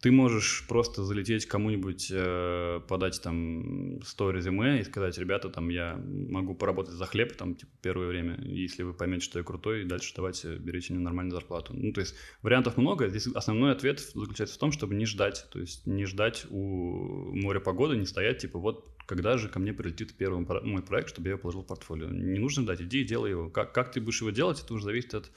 Ты 0.01 0.13
можешь 0.13 0.67
просто 0.69 1.03
залететь 1.05 1.47
кому-нибудь, 1.47 2.09
э, 2.13 2.81
подать 2.87 3.21
там 3.23 4.03
100 4.03 4.31
резюме 4.31 4.81
и 4.81 4.85
сказать, 4.85 5.17
ребята, 5.19 5.49
там 5.49 5.69
я 5.71 5.97
могу 5.97 6.55
поработать 6.55 6.95
за 6.95 7.07
хлеб 7.07 7.35
там 7.37 7.55
типа 7.55 7.73
первое 7.81 8.07
время, 8.09 8.39
если 8.43 8.83
вы 8.83 8.93
поймете, 8.93 9.25
что 9.25 9.39
я 9.39 9.45
крутой, 9.45 9.83
и 9.83 9.85
дальше 9.85 10.13
давайте 10.15 10.57
берите 10.57 10.93
мне 10.93 11.03
нормальную 11.03 11.35
зарплату. 11.35 11.73
Ну, 11.75 11.93
то 11.93 12.01
есть 12.01 12.15
вариантов 12.43 12.77
много. 12.77 13.09
Здесь 13.09 13.27
основной 13.29 13.73
ответ 13.73 14.01
заключается 14.01 14.57
в 14.57 14.59
том, 14.59 14.71
чтобы 14.71 14.95
не 14.95 15.07
ждать, 15.07 15.47
то 15.51 15.59
есть 15.59 15.87
не 15.87 16.05
ждать 16.05 16.47
у 16.51 17.35
моря 17.35 17.61
погоды, 17.61 17.97
не 17.97 18.07
стоять 18.07 18.39
типа 18.39 18.59
вот 18.59 18.97
когда 19.07 19.39
же 19.39 19.49
ко 19.49 19.59
мне 19.59 19.73
прилетит 19.73 20.15
первый 20.17 20.45
мой 20.65 20.83
проект, 20.83 21.09
чтобы 21.11 21.29
я 21.29 21.33
его 21.33 21.41
положил 21.41 21.63
в 21.63 21.67
портфолио. 21.67 22.09
Не 22.09 22.39
нужно 22.39 22.65
ждать, 22.65 22.83
иди 22.83 23.03
и 23.03 23.05
делай 23.05 23.31
его. 23.31 23.49
Как, 23.49 23.73
как 23.73 23.93
ты 23.93 24.01
будешь 24.01 24.21
его 24.21 24.31
делать, 24.31 24.61
это 24.63 24.75
уже 24.75 24.85
зависит 24.85 25.15
от 25.15 25.31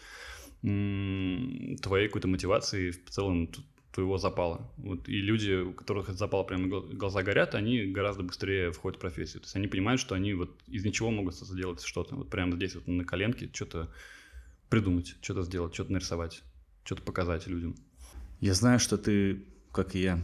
твоей 0.62 2.08
какой-то 2.08 2.28
мотивации 2.28 2.92
в 2.92 3.10
целом 3.10 3.50
твоего 3.92 4.18
запала. 4.18 4.70
Вот, 4.78 5.08
и 5.10 5.20
люди, 5.20 5.62
у 5.62 5.74
которых 5.74 6.06
этот 6.06 6.20
запал 6.20 6.46
прямо 6.46 6.68
глаза 6.68 7.24
горят, 7.24 7.56
они 7.56 7.86
гораздо 7.86 8.24
быстрее 8.24 8.72
входят 8.72 8.98
в 8.98 9.02
профессию. 9.02 9.42
То 9.42 9.46
есть 9.46 9.56
они 9.56 9.68
понимают, 9.68 10.00
что 10.00 10.16
они 10.16 10.34
вот 10.34 10.52
из 10.68 10.86
ничего 10.86 11.10
могут 11.10 11.36
сделать 11.36 11.82
что-то. 11.82 12.16
Вот 12.16 12.30
прямо 12.30 12.56
здесь 12.56 12.76
вот 12.76 12.88
на 12.88 13.04
коленке 13.04 13.50
что-то 13.52 13.92
придумать, 14.70 15.16
что-то 15.22 15.44
сделать, 15.44 15.74
что-то 15.74 15.94
нарисовать, 15.94 16.44
что-то 16.84 17.02
показать 17.02 17.48
людям. 17.48 17.76
Я 18.40 18.54
знаю, 18.54 18.80
что 18.80 18.98
ты, 18.98 19.46
как 19.72 19.96
и 19.96 20.02
я, 20.02 20.24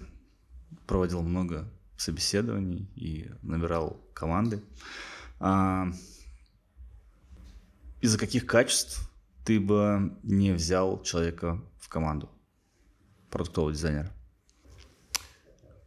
проводил 0.86 1.22
много 1.22 1.70
собеседований 1.98 2.88
и 2.96 3.30
набирал 3.42 4.02
команды. 4.14 4.62
А, 5.40 5.88
из-за 8.02 8.20
каких 8.20 8.46
качеств 8.46 9.10
ты 9.44 9.60
бы 9.60 10.16
не 10.24 10.52
взял 10.52 11.02
человека 11.02 11.62
в 11.80 11.90
команду? 11.90 12.30
Продуктового 13.36 13.74
дизайнера? 13.74 14.10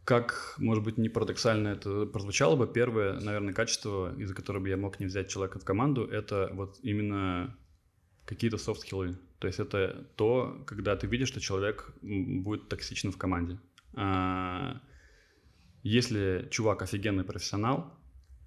Как, 0.03 0.55
может 0.59 0.83
быть, 0.83 0.99
не 0.99 1.09
парадоксально 1.09 1.69
это 1.69 2.05
прозвучало 2.05 2.55
бы, 2.55 2.67
первое, 2.67 3.19
наверное, 3.19 3.53
качество, 3.53 4.15
из-за 4.17 4.35
которого 4.35 4.67
я 4.67 4.77
мог 4.77 4.99
не 4.99 5.07
взять 5.07 5.29
человека 5.29 5.57
в 5.59 5.65
команду, 5.65 6.05
это 6.05 6.51
вот 6.53 6.77
именно 6.83 7.57
какие-то 8.25 8.57
софт-скиллы. 8.57 9.17
То 9.39 9.47
есть 9.47 9.59
это 9.59 10.07
то, 10.15 10.63
когда 10.67 10.95
ты 10.95 11.07
видишь, 11.07 11.29
что 11.29 11.39
человек 11.39 11.91
будет 12.01 12.69
токсичным 12.69 13.11
в 13.11 13.17
команде. 13.17 13.59
А 13.95 14.79
если 15.81 16.47
чувак 16.51 16.83
офигенный 16.83 17.23
профессионал, 17.23 17.91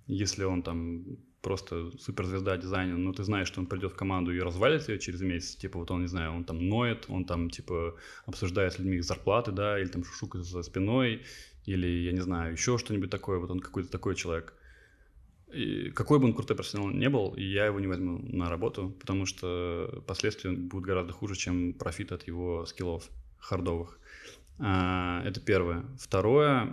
если 0.06 0.44
он 0.44 0.62
там 0.62 1.04
просто 1.42 1.90
суперзвезда 1.98 2.56
дизайна, 2.56 2.96
но 2.96 3.12
ты 3.12 3.24
знаешь, 3.24 3.48
что 3.48 3.60
он 3.60 3.66
придет 3.66 3.92
в 3.92 3.96
команду 3.96 4.32
и 4.32 4.40
развалит 4.40 4.88
ее 4.88 4.98
через 4.98 5.20
месяц, 5.20 5.56
типа 5.56 5.78
вот 5.78 5.90
он, 5.90 6.02
не 6.02 6.06
знаю, 6.06 6.32
он 6.32 6.44
там 6.44 6.68
ноет, 6.68 7.06
он 7.08 7.24
там 7.24 7.50
типа 7.50 7.96
обсуждает 8.26 8.72
с 8.72 8.78
людьми 8.78 8.96
их 8.96 9.04
зарплаты, 9.04 9.50
да, 9.52 9.78
или 9.78 9.88
там 9.88 10.04
шушукает 10.04 10.46
за 10.46 10.62
спиной, 10.62 11.22
или, 11.66 11.86
я 11.86 12.12
не 12.12 12.20
знаю, 12.20 12.52
еще 12.52 12.78
что-нибудь 12.78 13.10
такое, 13.10 13.38
вот 13.38 13.50
он 13.50 13.60
какой-то 13.60 13.90
такой 13.90 14.14
человек. 14.14 14.54
И 15.52 15.90
какой 15.90 16.18
бы 16.18 16.24
он 16.24 16.34
крутой 16.34 16.56
профессионал 16.56 16.90
не 16.90 17.10
был, 17.10 17.36
я 17.36 17.66
его 17.66 17.78
не 17.78 17.86
возьму 17.86 18.18
на 18.18 18.48
работу, 18.48 18.96
потому 19.00 19.26
что 19.26 20.02
последствия 20.06 20.52
будут 20.52 20.86
гораздо 20.86 21.12
хуже, 21.12 21.34
чем 21.34 21.74
профит 21.74 22.12
от 22.12 22.26
его 22.26 22.64
скиллов 22.64 23.10
хардовых. 23.38 23.98
А, 24.58 25.22
это 25.24 25.40
первое. 25.40 25.84
Второе, 25.98 26.66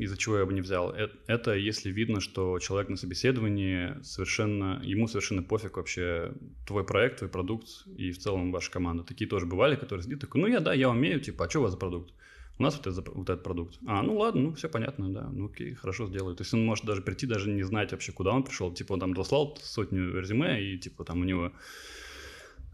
из-за 0.00 0.16
чего 0.16 0.38
я 0.38 0.46
бы 0.46 0.52
не 0.52 0.60
взял, 0.60 0.94
это 1.26 1.54
если 1.54 1.90
видно, 1.90 2.20
что 2.20 2.58
человек 2.58 2.88
на 2.88 2.96
собеседовании 2.96 4.02
совершенно, 4.02 4.80
ему 4.82 5.08
совершенно 5.08 5.42
пофиг 5.42 5.76
вообще 5.76 6.32
твой 6.66 6.84
проект, 6.84 7.18
твой 7.18 7.30
продукт 7.30 7.66
и 7.96 8.12
в 8.12 8.18
целом 8.18 8.52
ваша 8.52 8.70
команда. 8.70 9.02
Такие 9.02 9.28
тоже 9.28 9.46
бывали, 9.46 9.76
которые 9.76 10.04
сидят 10.04 10.20
такой, 10.20 10.40
ну 10.40 10.46
я 10.46 10.60
да, 10.60 10.72
я 10.72 10.88
умею, 10.90 11.20
типа, 11.20 11.46
а 11.46 11.50
что 11.50 11.60
у 11.60 11.62
вас 11.62 11.72
за 11.72 11.78
продукт? 11.78 12.12
У 12.58 12.62
нас 12.62 12.76
вот, 12.76 12.86
это, 12.88 13.10
вот 13.12 13.30
этот 13.30 13.44
продукт. 13.44 13.78
А, 13.86 14.02
ну 14.02 14.16
ладно, 14.18 14.42
ну 14.42 14.52
все 14.54 14.68
понятно, 14.68 15.12
да, 15.12 15.28
ну 15.30 15.46
окей, 15.46 15.74
хорошо 15.74 16.06
сделаю. 16.06 16.34
То 16.34 16.42
есть 16.42 16.52
он 16.54 16.64
может 16.64 16.84
даже 16.84 17.02
прийти, 17.02 17.26
даже 17.26 17.48
не 17.48 17.62
знать 17.62 17.92
вообще, 17.92 18.10
куда 18.10 18.32
он 18.32 18.42
пришел. 18.42 18.72
Типа 18.72 18.94
он 18.94 19.00
там 19.00 19.14
дослал 19.14 19.56
сотню 19.62 20.18
резюме, 20.18 20.60
и 20.60 20.76
типа 20.76 21.04
там 21.04 21.20
у 21.20 21.24
него 21.24 21.52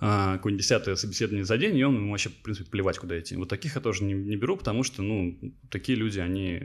а, 0.01 0.37
какое-нибудь 0.37 0.63
десятое 0.63 0.97
собеседование 0.97 1.45
за 1.45 1.57
день, 1.57 1.77
и 1.77 1.85
он 1.85 1.97
ему 1.97 2.11
вообще, 2.11 2.29
в 2.29 2.43
принципе, 2.43 2.69
плевать, 2.71 2.99
куда 2.99 3.19
идти. 3.19 3.37
Вот 3.37 3.49
таких 3.49 3.77
я 3.77 3.81
тоже 3.81 4.05
не, 4.05 4.15
не 4.15 4.37
беру, 4.37 4.57
потому 4.57 4.83
что, 4.83 5.03
ну, 5.03 5.39
такие 5.71 5.97
люди, 5.97 6.19
они 6.19 6.63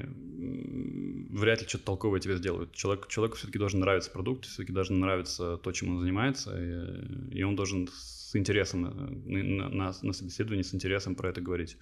вряд 1.30 1.62
ли 1.62 1.68
что-то 1.68 1.86
толковое 1.86 2.20
тебе 2.20 2.38
сделают. 2.38 2.74
Человек, 2.74 3.08
человеку 3.08 3.38
все-таки 3.38 3.60
должен 3.60 3.80
нравиться 3.80 4.12
продукт, 4.12 4.46
все-таки 4.46 4.74
должен 4.74 5.00
нравиться 5.00 5.58
то, 5.58 5.72
чем 5.72 5.96
он 5.96 6.00
занимается, 6.02 6.58
и, 6.58 7.38
и 7.38 7.44
он 7.44 7.56
должен 7.56 7.88
с 7.88 8.36
интересом 8.36 8.82
на, 8.82 8.92
на, 8.92 9.70
на, 9.70 9.94
на 10.02 10.14
собеседовании, 10.14 10.64
с 10.64 10.74
интересом 10.74 11.16
про 11.16 11.30
это 11.30 11.42
говорить. 11.42 11.78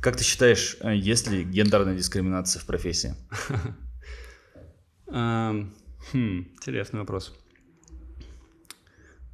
Как 0.00 0.16
ты 0.16 0.24
считаешь, 0.24 0.76
э, 0.80 0.96
есть 0.96 1.28
ли 1.28 1.44
гендерная 1.44 1.96
дискриминация 1.96 2.60
в 2.60 2.66
профессии? 2.66 3.14
Хм, 6.12 6.48
интересный 6.54 7.00
вопрос. 7.00 7.34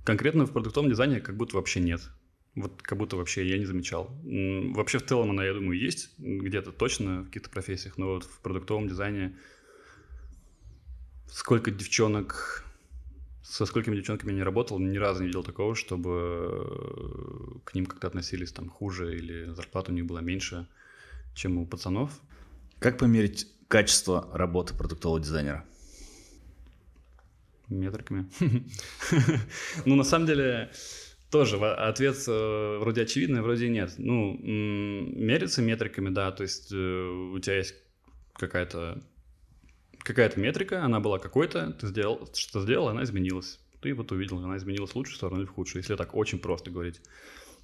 Конкретно 0.05 0.45
в 0.47 0.53
продуктовом 0.53 0.91
дизайне 0.91 1.21
как 1.21 1.37
будто 1.37 1.57
вообще 1.57 1.81
нет. 1.81 2.01
Вот 2.55 2.83
как 2.83 2.99
будто 2.99 3.17
вообще 3.17 3.49
я 3.49 3.59
не 3.59 3.65
замечал. 3.65 4.17
Вообще 4.75 4.99
в 4.99 5.07
целом 5.07 5.31
она, 5.31 5.45
я 5.45 5.55
думаю, 5.55 5.79
есть 5.79 6.11
где-то 6.19 6.73
точно 6.73 7.23
в 7.23 7.27
каких-то 7.27 7.51
профессиях, 7.51 7.99
но 7.99 8.07
вот 8.09 8.25
в 8.25 8.41
продуктовом 8.41 8.87
дизайне 8.87 9.37
сколько 11.27 11.71
девчонок, 11.73 12.65
со 13.43 13.67
сколькими 13.67 13.97
девчонками 13.97 14.31
я 14.31 14.37
не 14.37 14.43
работал, 14.45 14.79
ни 14.79 14.97
разу 14.99 15.23
не 15.23 15.27
видел 15.29 15.43
такого, 15.43 15.75
чтобы 15.75 17.61
к 17.65 17.75
ним 17.75 17.87
как-то 17.87 18.07
относились 18.07 18.53
там 18.53 18.69
хуже 18.69 19.17
или 19.17 19.53
зарплата 19.53 19.91
у 19.91 19.95
них 19.95 20.07
была 20.07 20.21
меньше, 20.21 20.69
чем 21.35 21.59
у 21.59 21.67
пацанов. 21.67 22.13
Как 22.79 22.99
померить 22.99 23.49
качество 23.67 24.29
работы 24.33 24.75
продуктового 24.75 25.19
дизайнера? 25.19 25.67
Метриками. 27.69 28.27
Ну, 29.85 29.95
на 29.97 30.05
самом 30.05 30.27
деле, 30.27 30.71
тоже 31.31 31.57
ответ 31.57 32.17
э, 32.29 32.79
вроде 32.81 33.03
очевидный, 33.03 33.43
вроде 33.43 33.69
нет. 33.69 33.95
Ну, 33.99 34.39
мериться 34.39 35.63
метриками, 35.63 36.11
да, 36.11 36.31
то 36.31 36.43
есть 36.43 36.73
э, 36.73 36.77
у 36.77 37.39
тебя 37.39 37.57
есть 37.57 37.75
какая-то 38.35 39.03
какая-то 39.99 40.39
метрика, 40.39 40.85
она 40.85 41.01
была 41.01 41.19
какой-то, 41.19 41.73
ты 41.73 41.87
сделал, 41.87 42.29
что 42.35 42.61
сделал, 42.61 42.89
она 42.89 43.05
изменилась. 43.05 43.59
Ты 43.81 43.95
вот 43.95 44.13
увидел, 44.13 44.39
она 44.39 44.57
изменилась 44.59 44.93
в 44.93 44.97
лучшую 44.97 45.17
сторону 45.17 45.41
или 45.41 45.47
в 45.47 45.53
худшую, 45.53 45.83
если 45.83 45.97
так 45.97 46.15
очень 46.15 46.39
просто 46.39 46.71
говорить. 46.71 47.01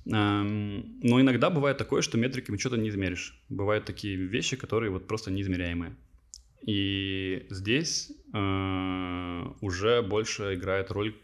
Но 0.04 1.20
иногда 1.20 1.50
бывает 1.50 1.76
такое, 1.76 2.02
что 2.02 2.18
метриками 2.18 2.56
что-то 2.56 2.76
не 2.76 2.88
измеришь. 2.88 3.38
Бывают 3.50 3.84
такие 3.84 4.16
вещи, 4.16 4.56
которые 4.56 4.90
вот 4.90 5.06
просто 5.06 5.30
неизмеряемые. 5.30 5.94
И 6.62 7.46
здесь 7.48 8.12
э, 8.34 9.44
уже 9.60 10.02
больше 10.02 10.54
играет 10.54 10.90
роль 10.90 11.16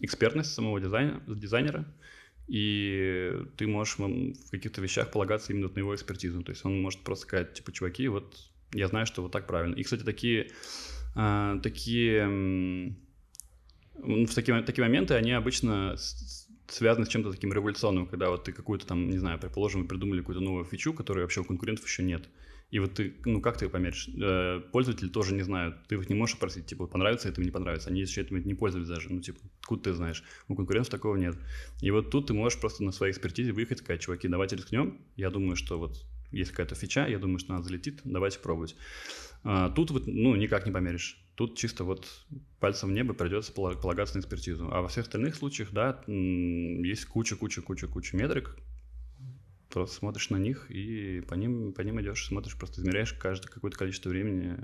экспертность 0.00 0.52
самого 0.52 0.80
дизайна, 0.80 1.22
дизайнера, 1.26 1.86
и 2.48 3.32
ты 3.56 3.66
можешь 3.68 3.98
в 3.98 4.50
каких-то 4.50 4.80
вещах 4.80 5.12
полагаться 5.12 5.52
именно 5.52 5.68
на 5.68 5.78
его 5.78 5.94
экспертизу. 5.94 6.42
То 6.42 6.50
есть 6.50 6.64
он 6.64 6.80
может 6.80 7.00
просто 7.00 7.26
сказать, 7.26 7.54
типа, 7.54 7.70
чуваки, 7.72 8.08
вот 8.08 8.36
я 8.72 8.88
знаю, 8.88 9.06
что 9.06 9.22
вот 9.22 9.32
так 9.32 9.46
правильно. 9.46 9.74
И, 9.74 9.82
кстати, 9.82 10.02
такие, 10.02 10.50
э, 11.16 11.60
такие, 11.62 12.96
в 13.94 14.34
такие, 14.34 14.62
такие 14.62 14.84
моменты, 14.84 15.14
они 15.14 15.32
обычно 15.32 15.96
связаны 16.68 17.06
с 17.06 17.08
чем-то 17.08 17.32
таким 17.32 17.52
революционным, 17.52 18.06
когда 18.06 18.30
вот 18.30 18.44
ты 18.44 18.52
какую-то 18.52 18.86
там, 18.86 19.10
не 19.10 19.18
знаю, 19.18 19.38
предположим, 19.38 19.82
вы 19.82 19.88
придумали 19.88 20.20
какую-то 20.20 20.42
новую 20.42 20.64
фичу, 20.64 20.92
которой 20.92 21.20
вообще 21.20 21.40
у 21.40 21.44
конкурентов 21.44 21.86
еще 21.86 22.02
нет. 22.02 22.28
И 22.70 22.78
вот 22.78 22.94
ты, 22.94 23.14
ну 23.24 23.40
как 23.40 23.56
ты 23.56 23.64
ее 23.64 23.70
померишь? 23.70 24.08
Э, 24.08 24.60
пользователи 24.72 25.08
тоже 25.08 25.34
не 25.34 25.42
знают. 25.42 25.76
Ты 25.88 25.96
их 25.96 26.08
не 26.08 26.14
можешь 26.14 26.36
спросить, 26.36 26.66
типа, 26.66 26.86
понравится 26.86 27.28
это 27.28 27.40
или 27.40 27.46
не 27.46 27.52
понравится. 27.52 27.90
Они 27.90 28.00
еще 28.00 28.20
этим 28.20 28.42
не 28.44 28.54
пользуются 28.54 28.94
даже. 28.94 29.12
Ну, 29.12 29.20
типа, 29.20 29.40
откуда 29.60 29.82
ты 29.82 29.92
знаешь? 29.92 30.22
У 30.48 30.54
конкурентов 30.54 30.90
такого 30.90 31.16
нет. 31.16 31.36
И 31.80 31.90
вот 31.90 32.10
тут 32.10 32.28
ты 32.28 32.34
можешь 32.34 32.60
просто 32.60 32.84
на 32.84 32.92
своей 32.92 33.12
экспертизе 33.12 33.52
выехать, 33.52 33.78
сказать, 33.78 34.00
чуваки, 34.00 34.28
давайте 34.28 34.56
рискнем. 34.56 35.00
Я 35.16 35.30
думаю, 35.30 35.56
что 35.56 35.78
вот 35.78 36.04
есть 36.30 36.52
какая-то 36.52 36.76
фича, 36.76 37.06
я 37.08 37.18
думаю, 37.18 37.38
что 37.38 37.54
она 37.54 37.62
залетит, 37.62 38.00
давайте 38.04 38.38
пробовать. 38.38 38.76
А, 39.42 39.70
тут 39.70 39.90
вот, 39.90 40.06
ну, 40.06 40.36
никак 40.36 40.66
не 40.66 40.72
померишь. 40.72 41.24
Тут 41.34 41.56
чисто 41.56 41.84
вот 41.84 42.06
пальцем 42.60 42.90
в 42.90 42.92
небо 42.92 43.14
придется 43.14 43.52
полагаться 43.52 44.16
на 44.16 44.20
экспертизу. 44.20 44.68
А 44.70 44.82
во 44.82 44.88
всех 44.88 45.06
остальных 45.06 45.34
случаях, 45.34 45.70
да, 45.72 46.02
есть 46.06 47.06
куча-куча-куча-куча 47.06 48.16
метрик, 48.16 48.56
просто 49.70 49.96
смотришь 49.96 50.30
на 50.30 50.36
них 50.36 50.70
и 50.70 51.20
по 51.28 51.34
ним, 51.34 51.72
по 51.72 51.80
ним 51.80 52.00
идешь, 52.00 52.26
смотришь, 52.26 52.56
просто 52.56 52.80
измеряешь 52.80 53.12
каждое 53.12 53.48
какое-то 53.48 53.78
количество 53.78 54.10
времени, 54.10 54.56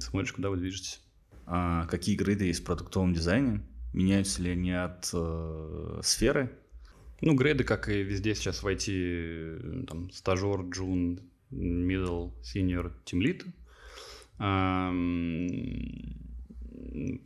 смотришь, 0.00 0.32
куда 0.32 0.50
вы 0.50 0.56
движетесь. 0.58 1.00
А 1.46 1.86
какие 1.86 2.16
грейды 2.16 2.44
есть 2.44 2.60
в 2.60 2.64
продуктовом 2.64 3.14
дизайне? 3.14 3.62
Меняются 3.94 4.42
ли 4.42 4.50
они 4.50 4.72
от 4.72 5.08
э, 5.14 6.00
сферы? 6.02 6.50
Ну, 7.20 7.34
грейды, 7.34 7.64
как 7.64 7.88
и 7.88 8.02
везде 8.02 8.34
сейчас 8.34 8.62
в 8.62 8.66
IT, 8.66 9.86
там, 9.86 10.10
стажер, 10.10 10.60
джун, 10.70 11.20
middle, 11.50 12.32
senior, 12.42 12.92
team 13.04 13.22
lead. 13.22 13.46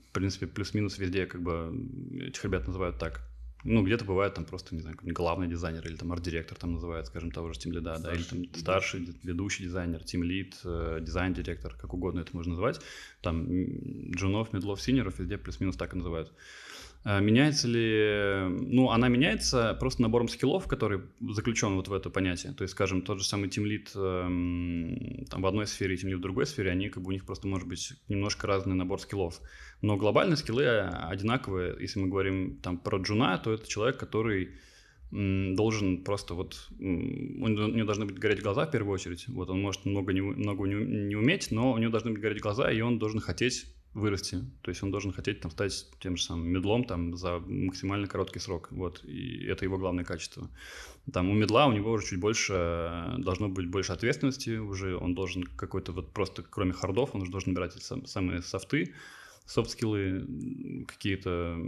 В 0.03 0.13
принципе, 0.13 0.47
плюс-минус 0.47 0.99
везде 0.99 1.27
как 1.27 1.43
бы 1.43 1.75
этих 2.21 2.45
ребят 2.45 2.67
называют 2.67 2.99
так. 2.99 3.23
Ну, 3.65 3.85
где-то 3.85 4.05
бывает 4.05 4.35
там 4.35 4.45
просто, 4.45 4.75
не 4.75 4.81
знаю, 4.81 4.97
главный 5.03 5.47
дизайнер 5.47 5.87
или 5.87 5.97
там 5.97 6.13
арт-директор 6.13 6.59
там 6.59 6.73
называют, 6.73 7.07
скажем, 7.07 7.31
того 7.31 7.53
же 7.53 7.59
team 7.61 7.73
лида, 7.73 7.97
да, 7.99 8.13
или 8.13 8.23
там 8.23 8.45
старший 8.55 9.15
ведущий 9.23 9.65
дизайнер, 9.65 10.03
team 10.03 10.25
lead, 10.25 10.59
э, 10.65 10.99
дизайн-директор, 11.01 11.75
как 11.75 11.95
угодно 11.95 12.21
это 12.21 12.35
можно 12.35 12.51
называть. 12.51 12.81
Там 13.21 13.47
джунов, 14.11 14.53
мидлов, 14.53 14.83
сеньоров 14.83 15.19
везде 15.19 15.39
плюс-минус 15.39 15.77
так 15.77 15.95
и 15.95 15.97
называют. 15.97 16.33
Э, 17.05 17.21
меняется 17.21 17.69
ли... 17.69 18.49
Ну, 18.49 18.91
она 18.91 19.09
меняется 19.09 19.77
просто 19.79 20.03
набором 20.03 20.29
скиллов, 20.29 20.67
который 20.67 21.01
заключен 21.21 21.75
вот 21.75 21.89
в 21.89 21.93
это 21.93 22.11
понятие. 22.11 22.53
То 22.53 22.63
есть, 22.63 22.73
скажем, 22.73 23.03
тот 23.03 23.19
же 23.19 23.25
самый 23.25 23.49
team 23.49 23.71
lead 23.71 23.93
эм, 23.95 25.27
там 25.31 25.43
в 25.43 25.47
одной 25.47 25.67
сфере 25.67 25.95
и 25.95 25.99
team 25.99 26.09
lead 26.09 26.19
в 26.19 26.23
другой 26.23 26.47
сфере, 26.47 26.71
они 26.71 26.89
как 26.89 27.03
бы 27.03 27.09
у 27.09 27.13
них 27.13 27.25
просто 27.25 27.49
может 27.49 27.69
быть 27.69 27.93
немножко 28.09 28.47
разный 28.47 28.75
набор 28.75 29.01
скиллов. 29.01 29.41
Но 29.81 29.97
глобальные 29.97 30.37
скиллы 30.37 30.67
одинаковые. 30.69 31.77
Если 31.81 31.99
мы 31.99 32.09
говорим 32.09 32.59
там 32.63 32.79
про 32.79 32.99
джуна, 32.99 33.39
то 33.39 33.53
это 33.53 33.69
человек, 33.69 33.99
который 33.99 34.51
должен 35.13 36.05
просто 36.05 36.33
вот, 36.33 36.71
у 36.79 36.83
него 37.49 37.85
должны 37.85 38.07
быть 38.07 38.19
гореть 38.19 38.41
глаза 38.41 38.65
в 38.65 38.71
первую 38.71 38.95
очередь, 38.95 39.29
вот 39.29 39.51
он 39.51 39.61
может 39.61 39.85
много 39.85 40.15
не, 40.15 40.23
много 40.23 40.67
не 40.67 41.15
уметь, 41.15 41.51
но 41.51 41.73
у 41.73 41.77
него 41.77 41.91
должны 41.91 42.13
быть 42.13 42.23
гореть 42.23 42.41
глаза, 42.41 42.73
и 42.73 42.81
он 42.81 42.99
должен 42.99 43.21
хотеть 43.21 43.67
вырасти. 43.95 44.39
То 44.63 44.71
есть 44.71 44.83
он 44.83 44.91
должен 44.91 45.13
хотеть 45.13 45.41
там 45.41 45.51
стать 45.51 45.87
тем 46.01 46.17
же 46.17 46.23
самым 46.23 46.49
мидлом 46.49 46.85
там 46.85 47.17
за 47.17 47.39
максимально 47.41 48.07
короткий 48.07 48.39
срок. 48.39 48.69
Вот. 48.71 49.05
И 49.05 49.45
это 49.45 49.65
его 49.65 49.79
главное 49.79 50.05
качество. 50.05 50.49
Там 51.13 51.29
у 51.29 51.35
мидла 51.35 51.67
у 51.67 51.73
него 51.73 51.93
уже 51.93 52.07
чуть 52.07 52.21
больше, 52.21 53.15
должно 53.19 53.49
быть 53.49 53.69
больше 53.69 53.93
ответственности 53.93 54.57
уже. 54.57 54.97
Он 54.97 55.15
должен 55.15 55.43
какой-то 55.43 55.93
вот 55.93 56.13
просто, 56.13 56.43
кроме 56.43 56.73
хардов, 56.73 57.15
он 57.15 57.23
уже 57.23 57.31
должен 57.31 57.53
набирать 57.53 57.77
эти 57.77 58.07
самые 58.07 58.43
софты, 58.43 58.95
софт-скиллы 59.47 60.85
какие-то, 60.87 61.59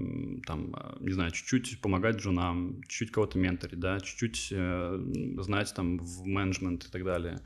там, 0.46 0.74
не 1.00 1.12
знаю, 1.12 1.32
чуть-чуть 1.32 1.80
помогать 1.80 2.16
джунам, 2.16 2.80
чуть-чуть 2.82 3.10
кого-то 3.10 3.38
менторить, 3.38 3.80
да, 3.80 4.00
чуть-чуть 4.00 4.48
э, 4.52 5.34
знать 5.38 5.74
там 5.74 5.98
в 5.98 6.24
менеджмент 6.24 6.84
и 6.84 6.90
так 6.90 7.04
далее. 7.04 7.40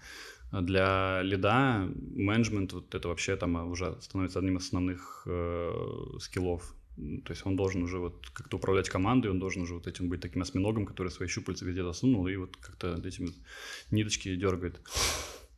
Для 0.52 1.20
лида 1.22 1.88
менеджмент 2.14 2.72
вот 2.72 2.94
это 2.94 3.08
вообще 3.08 3.36
там 3.36 3.70
уже 3.70 3.96
становится 4.00 4.38
одним 4.38 4.56
из 4.56 4.64
основных 4.64 5.22
э, 5.26 5.72
скиллов. 6.20 6.74
То 6.96 7.32
есть 7.32 7.46
он 7.46 7.54
должен 7.54 7.82
уже 7.82 7.98
вот 7.98 8.28
как-то 8.32 8.56
управлять 8.56 8.88
командой, 8.88 9.30
он 9.30 9.38
должен 9.38 9.62
уже 9.62 9.74
вот 9.74 9.86
этим 9.86 10.08
быть 10.08 10.20
таким 10.20 10.42
осьминогом, 10.42 10.84
который 10.84 11.10
свои 11.10 11.28
щупальца 11.28 11.64
везде 11.64 11.84
засунул 11.84 12.26
и 12.26 12.36
вот 12.36 12.56
как-то 12.56 12.94
этими 13.04 13.30
ниточки 13.90 14.34
дергает. 14.34 14.80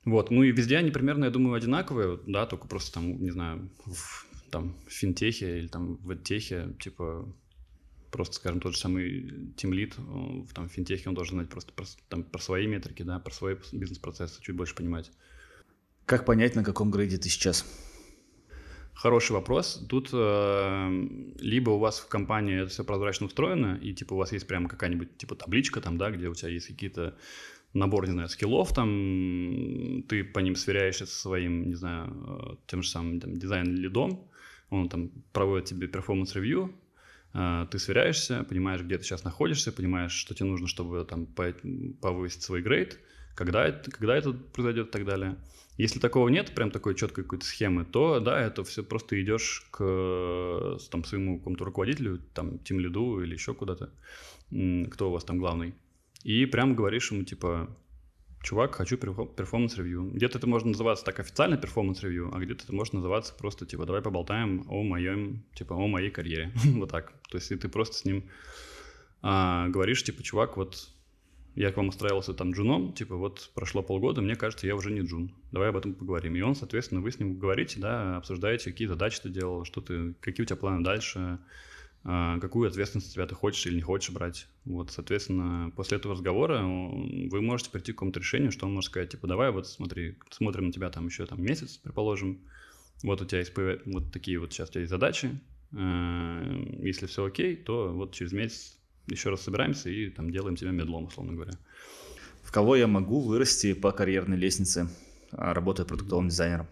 Вот, 0.05 0.30
ну 0.30 0.43
и 0.43 0.53
везде 0.53 0.78
они 0.78 0.91
примерно, 0.91 1.26
я 1.26 1.30
думаю, 1.30 1.55
одинаковые, 1.55 2.18
да, 2.26 2.47
только 2.47 2.66
просто 2.68 2.95
там, 2.95 3.22
не 3.22 3.30
знаю, 3.30 3.70
в, 3.86 4.26
там, 4.51 4.74
в 4.86 4.93
финтехе 4.93 5.59
или 5.59 5.66
там 5.68 5.97
в 5.97 6.16
техе, 6.16 6.74
типа, 6.80 7.26
просто, 8.11 8.37
скажем, 8.37 8.61
тот 8.61 8.75
же 8.75 8.79
самый 8.79 9.53
тимлит 9.57 9.95
в 9.99 10.53
там, 10.55 10.69
финтехе, 10.69 11.09
он 11.09 11.15
должен 11.15 11.37
знать 11.37 11.49
просто 11.49 11.73
про, 11.73 11.85
там, 12.09 12.23
про 12.23 12.41
свои 12.41 12.67
метрики, 12.67 13.03
да, 13.03 13.19
про 13.19 13.33
свои 13.33 13.57
бизнес-процессы, 13.73 14.41
чуть 14.43 14.57
больше 14.57 14.75
понимать. 14.75 15.11
Как 16.07 16.25
понять, 16.25 16.57
на 16.57 16.65
каком 16.65 16.91
грейде 16.91 17.19
ты 17.19 17.29
сейчас? 17.29 17.65
Хороший 18.95 19.33
вопрос. 19.33 19.87
Тут 19.89 20.11
э, 20.13 21.07
либо 21.39 21.71
у 21.71 21.79
вас 21.79 22.01
в 22.01 22.09
компании 22.09 22.61
это 22.61 22.71
все 22.71 22.85
прозрачно 22.85 23.27
устроено, 23.27 23.79
и 23.81 23.95
типа 23.95 24.15
у 24.15 24.17
вас 24.17 24.33
есть 24.33 24.47
прямо 24.47 24.69
какая-нибудь 24.69 25.17
типа 25.17 25.37
табличка 25.37 25.81
там, 25.81 25.97
да, 25.97 26.11
где 26.11 26.29
у 26.29 26.35
тебя 26.35 26.51
есть 26.51 26.67
какие-то 26.67 27.17
набор, 27.73 28.07
не 28.07 28.13
знаю, 28.13 28.29
скиллов, 28.29 28.75
там 28.75 30.03
ты 30.09 30.25
по 30.25 30.41
ним 30.41 30.57
сверяешься 30.57 31.07
со 31.07 31.19
своим, 31.19 31.69
не 31.69 31.75
знаю, 31.77 32.11
э, 32.11 32.57
тем 32.67 32.83
же 32.83 32.91
самым 32.91 33.21
там, 33.21 33.39
дизайн-лидом, 33.39 34.29
он 34.69 34.89
там 34.89 35.11
проводит 35.33 35.67
тебе 35.67 35.87
performance 35.87 36.40
review, 36.40 36.74
ты 37.33 37.78
сверяешься, 37.78 38.45
понимаешь, 38.45 38.83
где 38.83 38.99
ты 38.99 39.05
сейчас 39.05 39.24
находишься, 39.24 39.72
понимаешь, 39.72 40.12
что 40.12 40.35
тебе 40.35 40.49
нужно, 40.49 40.66
чтобы 40.66 41.05
там 41.05 41.26
повысить 41.26 42.43
свой 42.43 42.62
грейд, 42.62 42.99
когда 43.35 43.66
это, 43.66 43.91
когда 43.91 44.16
это 44.16 44.33
произойдет 44.33 44.89
и 44.89 44.91
так 44.91 45.05
далее. 45.05 45.37
Если 45.76 45.99
такого 45.99 46.28
нет, 46.28 46.55
прям 46.55 46.70
такой 46.70 46.95
четкой 46.95 47.24
какой-то 47.24 47.47
схемы, 47.47 47.85
то 47.87 48.20
да, 48.20 48.39
это 48.39 48.64
все 48.64 48.83
просто 48.83 49.20
идешь 49.22 49.66
к 49.70 50.78
там, 50.91 51.05
своему 51.05 51.39
какому-то 51.39 51.64
руководителю, 51.64 52.20
там, 52.35 52.59
team 52.59 52.81
лиду 52.81 53.22
или 53.22 53.33
еще 53.33 53.55
куда-то, 53.55 53.91
кто 54.51 55.09
у 55.09 55.12
вас 55.12 55.24
там 55.24 55.39
главный, 55.39 55.74
и 56.22 56.45
прям 56.45 56.74
говоришь 56.74 57.12
ему, 57.12 57.24
типа, 57.24 57.74
чувак, 58.43 58.74
хочу 58.74 58.97
performance 58.97 59.66
review. 59.66 60.11
Где-то 60.12 60.38
это 60.38 60.47
можно 60.47 60.70
называться 60.70 61.05
так 61.05 61.20
официально 61.20 61.57
performance 61.57 62.02
review, 62.02 62.31
а 62.34 62.38
где-то 62.38 62.64
это 62.64 62.74
может 62.74 62.95
называться 62.95 63.34
просто, 63.34 63.66
типа, 63.66 63.86
давай 63.86 64.03
поболтаем 64.03 64.64
о 64.68 64.82
моем, 64.82 65.45
типа, 65.55 65.74
о 65.74 65.86
моей 65.86 66.11
карьере. 66.11 66.53
вот 66.64 66.91
так. 66.91 67.12
То 67.30 67.38
есть, 67.38 67.51
и 67.51 67.57
ты 67.57 67.68
просто 67.68 67.97
с 67.97 68.05
ним 68.05 68.24
а, 69.22 69.68
говоришь, 69.68 70.03
типа, 70.03 70.22
чувак, 70.22 70.57
вот 70.57 70.88
я 71.55 71.72
к 71.72 71.76
вам 71.76 71.88
устраивался 71.88 72.32
там 72.32 72.53
джуном, 72.53 72.93
типа, 72.93 73.16
вот 73.16 73.51
прошло 73.55 73.82
полгода, 73.82 74.22
мне 74.22 74.36
кажется, 74.36 74.66
я 74.66 74.74
уже 74.74 74.91
не 74.91 75.01
джун. 75.01 75.34
Давай 75.53 75.68
об 75.68 75.76
этом 75.76 75.95
поговорим. 75.95 76.36
И 76.36 76.41
он, 76.41 76.55
соответственно, 76.55 77.01
вы 77.01 77.11
с 77.11 77.18
ним 77.18 77.38
говорите, 77.38 77.80
да, 77.80 78.16
обсуждаете, 78.16 78.70
какие 78.70 78.88
задачи 78.88 79.20
ты 79.20 79.28
делал, 79.28 79.64
что 79.64 79.80
ты, 79.80 80.14
какие 80.20 80.45
у 80.45 80.47
тебя 80.47 80.57
планы 80.57 80.82
дальше, 80.82 81.38
какую 82.03 82.68
ответственность 82.68 83.12
тебя 83.12 83.26
ты 83.26 83.34
хочешь 83.34 83.66
или 83.66 83.74
не 83.74 83.82
хочешь 83.82 84.11
брать. 84.11 84.46
Вот, 84.64 84.90
соответственно, 84.90 85.70
после 85.76 85.98
этого 85.98 86.14
разговора 86.14 86.62
вы 86.62 87.40
можете 87.42 87.70
прийти 87.70 87.92
к 87.92 87.96
какому-то 87.96 88.20
решению, 88.20 88.53
что 88.53 88.66
он 88.66 88.72
может 88.72 88.90
сказать, 88.90 89.11
типа, 89.11 89.26
давай 89.26 89.51
вот 89.51 89.66
смотри, 89.66 90.16
смотрим 90.30 90.66
на 90.66 90.72
тебя 90.72 90.90
там 90.90 91.07
еще 91.07 91.26
там 91.26 91.42
месяц, 91.42 91.76
предположим, 91.76 92.40
вот 93.03 93.20
у 93.20 93.24
тебя 93.24 93.40
есть 93.40 93.53
вот 93.86 94.12
такие 94.12 94.38
вот 94.38 94.53
сейчас 94.53 94.70
у 94.70 94.72
тебя 94.72 94.80
есть 94.80 94.90
задачи, 94.90 95.40
а, 95.76 96.42
если 96.80 97.07
все 97.07 97.24
окей, 97.24 97.57
то 97.57 97.92
вот 97.92 98.14
через 98.14 98.32
месяц 98.32 98.76
еще 99.07 99.30
раз 99.30 99.42
собираемся 99.42 99.90
и 99.90 100.11
там 100.11 100.30
делаем 100.30 100.57
тебя 100.57 100.70
медлом, 100.70 101.05
условно 101.05 101.32
говоря. 101.32 101.53
В 102.42 102.53
кого 102.53 102.76
я 102.76 102.86
могу 102.86 103.20
вырасти 103.20 103.74
по 103.74 103.92
карьерной 103.92 104.36
лестнице, 104.36 104.88
а, 105.32 105.55
работая 105.55 105.84
продуктовым 105.84 106.28
дизайнером? 106.28 106.66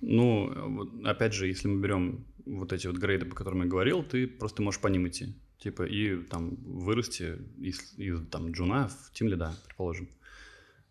Ну, 0.00 0.88
опять 1.04 1.34
же, 1.34 1.48
если 1.48 1.68
мы 1.68 1.80
берем 1.80 2.24
вот 2.48 2.72
эти 2.72 2.86
вот 2.86 2.96
грейды, 2.96 3.26
по 3.26 3.34
которым 3.34 3.62
я 3.62 3.68
говорил, 3.68 4.02
ты 4.02 4.26
просто 4.26 4.62
можешь 4.62 4.80
по 4.80 4.88
ним 4.88 5.06
идти. 5.08 5.34
Типа, 5.58 5.82
и 5.82 6.16
там 6.22 6.54
вырасти 6.64 7.36
из, 7.58 7.94
из 7.98 8.26
там 8.28 8.52
джуна 8.52 8.88
в 8.88 9.12
тим 9.12 9.28
лида, 9.28 9.54
предположим. 9.66 10.08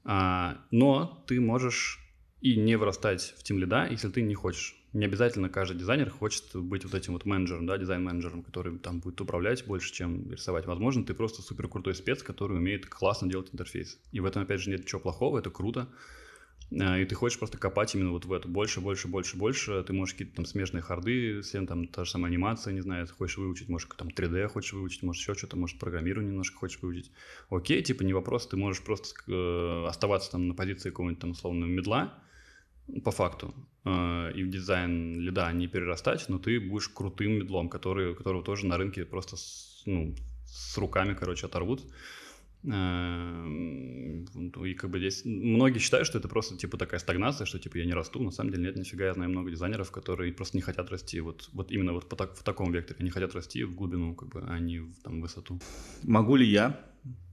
А, 0.03 0.57
но 0.71 1.23
ты 1.27 1.39
можешь 1.39 1.99
и 2.41 2.55
не 2.55 2.77
вырастать 2.77 3.33
в 3.37 3.43
тим 3.43 3.59
лида, 3.59 3.87
если 3.89 4.09
ты 4.09 4.21
не 4.21 4.35
хочешь. 4.35 4.75
Не 4.93 5.05
обязательно 5.05 5.49
каждый 5.49 5.77
дизайнер 5.77 6.09
хочет 6.09 6.55
быть 6.55 6.83
вот 6.85 6.93
этим 6.93 7.13
вот 7.13 7.25
менеджером, 7.25 7.65
да, 7.65 7.77
дизайн-менеджером, 7.77 8.41
который 8.41 8.77
там 8.79 8.99
будет 8.99 9.19
управлять 9.21 9.65
больше, 9.65 9.93
чем 9.93 10.31
рисовать. 10.31 10.65
Возможно, 10.65 11.03
ты 11.03 11.13
просто 11.13 11.41
супер 11.41 11.67
крутой 11.67 11.93
спец, 11.93 12.23
который 12.23 12.57
умеет 12.57 12.87
классно 12.87 13.29
делать 13.29 13.49
интерфейс. 13.53 13.99
И 14.11 14.19
в 14.19 14.25
этом, 14.25 14.43
опять 14.43 14.61
же, 14.61 14.69
нет 14.69 14.81
ничего 14.81 15.01
плохого, 15.01 15.39
это 15.39 15.49
круто. 15.49 15.89
А, 16.71 16.97
и 16.97 17.05
ты 17.05 17.15
хочешь 17.15 17.37
просто 17.37 17.57
копать 17.57 17.95
именно 17.95 18.11
вот 18.11 18.25
в 18.25 18.33
это 18.33 18.47
больше, 18.47 18.81
больше, 18.81 19.07
больше, 19.07 19.37
больше. 19.37 19.83
Ты 19.83 19.93
можешь 19.93 20.13
какие-то 20.13 20.37
там 20.37 20.45
смежные 20.45 20.81
харды, 20.81 21.41
всем 21.41 21.65
там 21.65 21.87
та 21.87 22.03
же 22.03 22.11
самая 22.11 22.31
анимация, 22.31 22.73
не 22.73 22.81
знаю, 22.81 23.07
хочешь 23.17 23.37
выучить, 23.37 23.69
может 23.69 23.89
там 23.95 24.09
3D 24.09 24.47
хочешь 24.47 24.73
выучить, 24.73 25.03
может 25.03 25.21
еще 25.21 25.33
что-то, 25.33 25.57
может 25.57 25.79
программирование 25.79 26.31
немножко 26.31 26.57
хочешь 26.57 26.81
выучить. 26.81 27.11
Окей, 27.49 27.81
типа 27.81 28.03
не 28.03 28.13
вопрос, 28.13 28.47
ты 28.47 28.57
можешь 28.57 28.83
просто 28.83 29.09
э, 29.31 29.85
оставаться 29.87 30.31
там 30.31 30.47
на 30.47 30.53
позиции 30.53 30.89
какого-нибудь 30.89 31.21
там 31.21 31.31
условно 31.31 31.65
медла, 31.65 32.21
по 33.03 33.11
факту, 33.11 33.53
э, 33.85 34.31
и 34.35 34.43
в 34.43 34.49
дизайн 34.49 35.19
лида 35.19 35.51
не 35.53 35.67
перерастать, 35.67 36.27
но 36.29 36.37
ты 36.37 36.59
будешь 36.59 36.89
крутым 36.89 37.33
медлом, 37.33 37.69
который, 37.69 38.15
которого 38.15 38.43
тоже 38.43 38.65
на 38.65 38.77
рынке 38.77 39.05
просто 39.05 39.37
с, 39.37 39.83
ну, 39.85 40.15
с 40.45 40.77
руками, 40.77 41.13
короче, 41.13 41.45
оторвут. 41.45 41.83
Эм, 42.63 44.25
и 44.65 44.73
как 44.73 44.89
бы 44.89 44.99
здесь 44.99 45.23
многие 45.25 45.79
считают, 45.79 46.07
что 46.07 46.17
это 46.17 46.27
просто 46.27 46.57
типа 46.57 46.77
такая 46.77 46.99
стагнация, 46.99 47.45
что 47.45 47.59
типа 47.59 47.77
я 47.77 47.85
не 47.85 47.93
расту. 47.93 48.21
На 48.21 48.31
самом 48.31 48.51
деле 48.51 48.63
нет, 48.63 48.75
нифига. 48.75 49.05
Я 49.05 49.13
знаю 49.13 49.29
много 49.29 49.51
дизайнеров, 49.51 49.91
которые 49.91 50.33
просто 50.33 50.57
не 50.57 50.61
хотят 50.61 50.89
расти. 50.89 51.19
Вот, 51.19 51.49
вот 51.53 51.71
именно 51.71 51.93
вот 51.93 52.09
по 52.09 52.15
так, 52.15 52.35
в 52.35 52.43
таком 52.43 52.71
векторе. 52.71 52.97
Они 52.99 53.09
хотят 53.09 53.33
расти 53.35 53.63
в 53.63 53.75
глубину, 53.75 54.15
как 54.15 54.29
бы, 54.29 54.43
а 54.47 54.59
не 54.59 54.79
в 54.79 54.95
там, 55.03 55.21
высоту. 55.21 55.59
Могу 56.03 56.35
ли 56.35 56.47
я, 56.47 56.79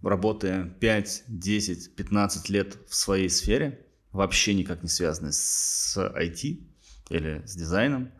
работая 0.02 0.66
5, 0.80 1.24
10, 1.28 1.96
15 1.96 2.48
лет 2.50 2.78
в 2.88 2.94
своей 2.94 3.28
сфере, 3.28 3.86
вообще 4.12 4.54
никак 4.54 4.82
не 4.82 4.88
связанной 4.88 5.32
с 5.32 5.96
IT 5.96 6.60
или 7.10 7.42
с 7.44 7.54
дизайном, 7.56 8.12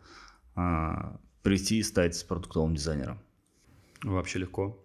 а, 0.55 1.19
прийти 1.43 1.79
и 1.79 1.83
стать 1.83 2.25
продуктовым 2.27 2.75
дизайнером? 2.75 3.19
Вообще 4.03 4.39
легко. 4.39 4.84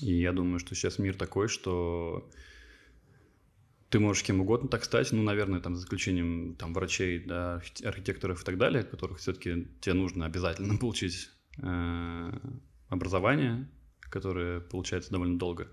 И 0.00 0.12
я 0.20 0.32
думаю, 0.32 0.58
что 0.58 0.74
сейчас 0.74 0.98
мир 0.98 1.16
такой, 1.16 1.48
что 1.48 2.28
ты 3.94 4.00
можешь 4.00 4.24
кем 4.24 4.40
угодно 4.40 4.68
так 4.68 4.84
стать, 4.84 5.12
ну, 5.12 5.22
наверное, 5.22 5.60
там, 5.60 5.76
за 5.76 5.84
исключением 5.84 6.56
там, 6.56 6.74
врачей, 6.74 7.20
да, 7.20 7.62
архитекторов 7.84 8.42
и 8.42 8.44
так 8.44 8.58
далее, 8.58 8.82
которых 8.82 9.18
все-таки 9.18 9.68
тебе 9.80 9.94
нужно 9.94 10.26
обязательно 10.26 10.76
получить 10.80 11.30
э, 11.62 12.32
образование, 12.88 13.68
которое 14.00 14.60
получается 14.60 15.12
довольно 15.12 15.38
долго. 15.38 15.68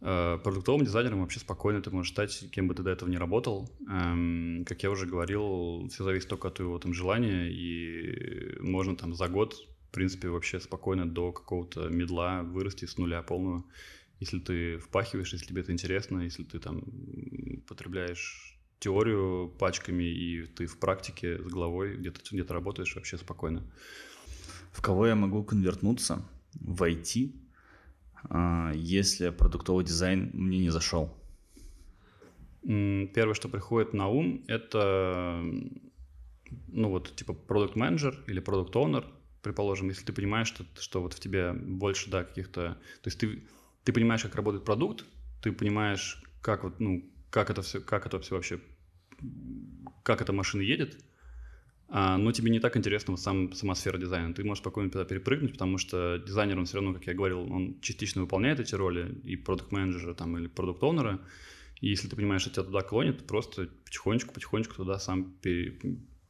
Э, 0.00 0.38
продуктовым 0.42 0.84
дизайнером 0.84 1.20
вообще 1.20 1.40
спокойно 1.40 1.80
ты 1.80 1.90
можешь 1.90 2.12
стать, 2.12 2.50
кем 2.50 2.66
бы 2.66 2.74
ты 2.74 2.82
до 2.82 2.90
этого 2.90 3.08
не 3.08 3.18
работал. 3.18 3.70
Эм, 3.88 4.64
как 4.66 4.82
я 4.82 4.90
уже 4.90 5.06
говорил, 5.06 5.88
все 5.88 6.04
зависит 6.04 6.28
только 6.28 6.48
от 6.48 6.54
твоего 6.54 6.78
там 6.78 6.92
желания, 6.92 7.48
и 7.48 8.58
можно 8.60 8.96
там 8.96 9.14
за 9.14 9.28
год 9.28 9.54
в 9.88 9.94
принципе, 9.94 10.28
вообще 10.28 10.60
спокойно 10.60 11.08
до 11.08 11.32
какого-то 11.32 11.88
медла 11.88 12.42
вырасти 12.42 12.84
с 12.84 12.98
нуля 12.98 13.22
полного. 13.22 13.64
Если 14.20 14.38
ты 14.38 14.78
впахиваешь, 14.78 15.32
если 15.32 15.46
тебе 15.46 15.62
это 15.62 15.72
интересно, 15.72 16.20
если 16.20 16.44
ты 16.44 16.58
там 16.58 16.82
потребляешь 17.66 18.58
теорию 18.80 19.48
пачками, 19.58 20.04
и 20.04 20.46
ты 20.46 20.66
в 20.66 20.78
практике 20.78 21.38
с 21.38 21.46
головой 21.46 21.96
где-то 21.96 22.20
где 22.30 22.42
работаешь 22.42 22.94
вообще 22.94 23.16
спокойно. 23.16 23.64
В 24.72 24.82
кого 24.82 25.06
я 25.06 25.14
могу 25.14 25.42
конвертнуться 25.42 26.22
в 26.54 26.82
IT, 26.82 27.32
а, 28.24 28.72
если 28.74 29.30
продуктовый 29.30 29.84
дизайн 29.84 30.30
мне 30.34 30.58
не 30.58 30.70
зашел? 30.70 31.16
Первое, 32.62 33.34
что 33.34 33.48
приходит 33.48 33.94
на 33.94 34.08
ум, 34.08 34.44
это 34.48 35.42
ну 36.68 36.90
вот 36.90 37.14
типа 37.16 37.32
продукт 37.32 37.76
менеджер 37.76 38.22
или 38.26 38.40
продукт 38.40 38.74
оунер 38.76 39.06
предположим, 39.48 39.88
если 39.88 40.04
ты 40.04 40.12
понимаешь, 40.12 40.48
что, 40.48 40.64
что 40.78 41.02
вот 41.02 41.14
в 41.14 41.20
тебе 41.20 41.52
больше, 41.52 42.10
да, 42.10 42.24
каких-то... 42.24 42.78
То 43.02 43.08
есть 43.08 43.18
ты, 43.18 43.42
ты 43.84 43.92
понимаешь, 43.92 44.22
как 44.22 44.34
работает 44.34 44.64
продукт, 44.64 45.04
ты 45.42 45.52
понимаешь, 45.52 46.22
как 46.40 46.64
вот, 46.64 46.80
ну, 46.80 47.10
как 47.30 47.50
это 47.50 47.62
все, 47.62 47.80
как 47.80 48.06
это 48.06 48.20
все 48.20 48.34
вообще, 48.34 48.60
как 50.02 50.20
эта 50.20 50.32
машина 50.32 50.62
едет, 50.62 51.02
а, 51.88 52.18
но 52.18 52.32
тебе 52.32 52.50
не 52.50 52.60
так 52.60 52.76
интересна 52.76 53.16
сам, 53.16 53.52
сама 53.52 53.74
сфера 53.74 53.98
дизайна. 53.98 54.34
Ты 54.34 54.44
можешь 54.44 54.60
спокойно 54.60 54.90
туда 54.90 55.04
перепрыгнуть, 55.04 55.52
потому 55.52 55.78
что 55.78 56.18
дизайнер, 56.18 56.58
он 56.58 56.66
все 56.66 56.76
равно, 56.76 56.92
как 56.92 57.06
я 57.06 57.14
говорил, 57.14 57.50
он 57.50 57.80
частично 57.80 58.20
выполняет 58.20 58.60
эти 58.60 58.74
роли, 58.74 59.20
и 59.24 59.36
продукт 59.36 59.72
менеджера 59.72 60.14
там, 60.14 60.36
или 60.36 60.46
продукт 60.46 60.82
оунера 60.82 61.20
и 61.80 61.88
если 61.88 62.08
ты 62.08 62.16
понимаешь, 62.16 62.42
что 62.42 62.50
тебя 62.50 62.64
туда 62.64 62.82
клонит, 62.82 63.26
просто 63.26 63.68
потихонечку-потихонечку 63.84 64.74
туда 64.74 64.98
сам 64.98 65.32
пере, 65.40 65.78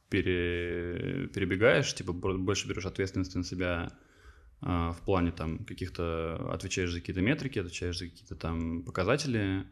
пере, 0.09 1.27
перебегаешь, 1.27 1.93
типа 1.93 2.13
больше 2.13 2.67
берешь 2.67 2.85
ответственность 2.85 3.35
на 3.35 3.43
себя 3.43 3.91
а, 4.61 4.91
в 4.91 5.01
плане 5.01 5.31
там 5.31 5.59
каких-то, 5.65 6.51
отвечаешь 6.51 6.91
за 6.91 6.99
какие-то 6.99 7.21
метрики, 7.21 7.59
отвечаешь 7.59 7.97
за 7.97 8.09
какие-то 8.09 8.35
там 8.35 8.83
показатели, 8.83 9.65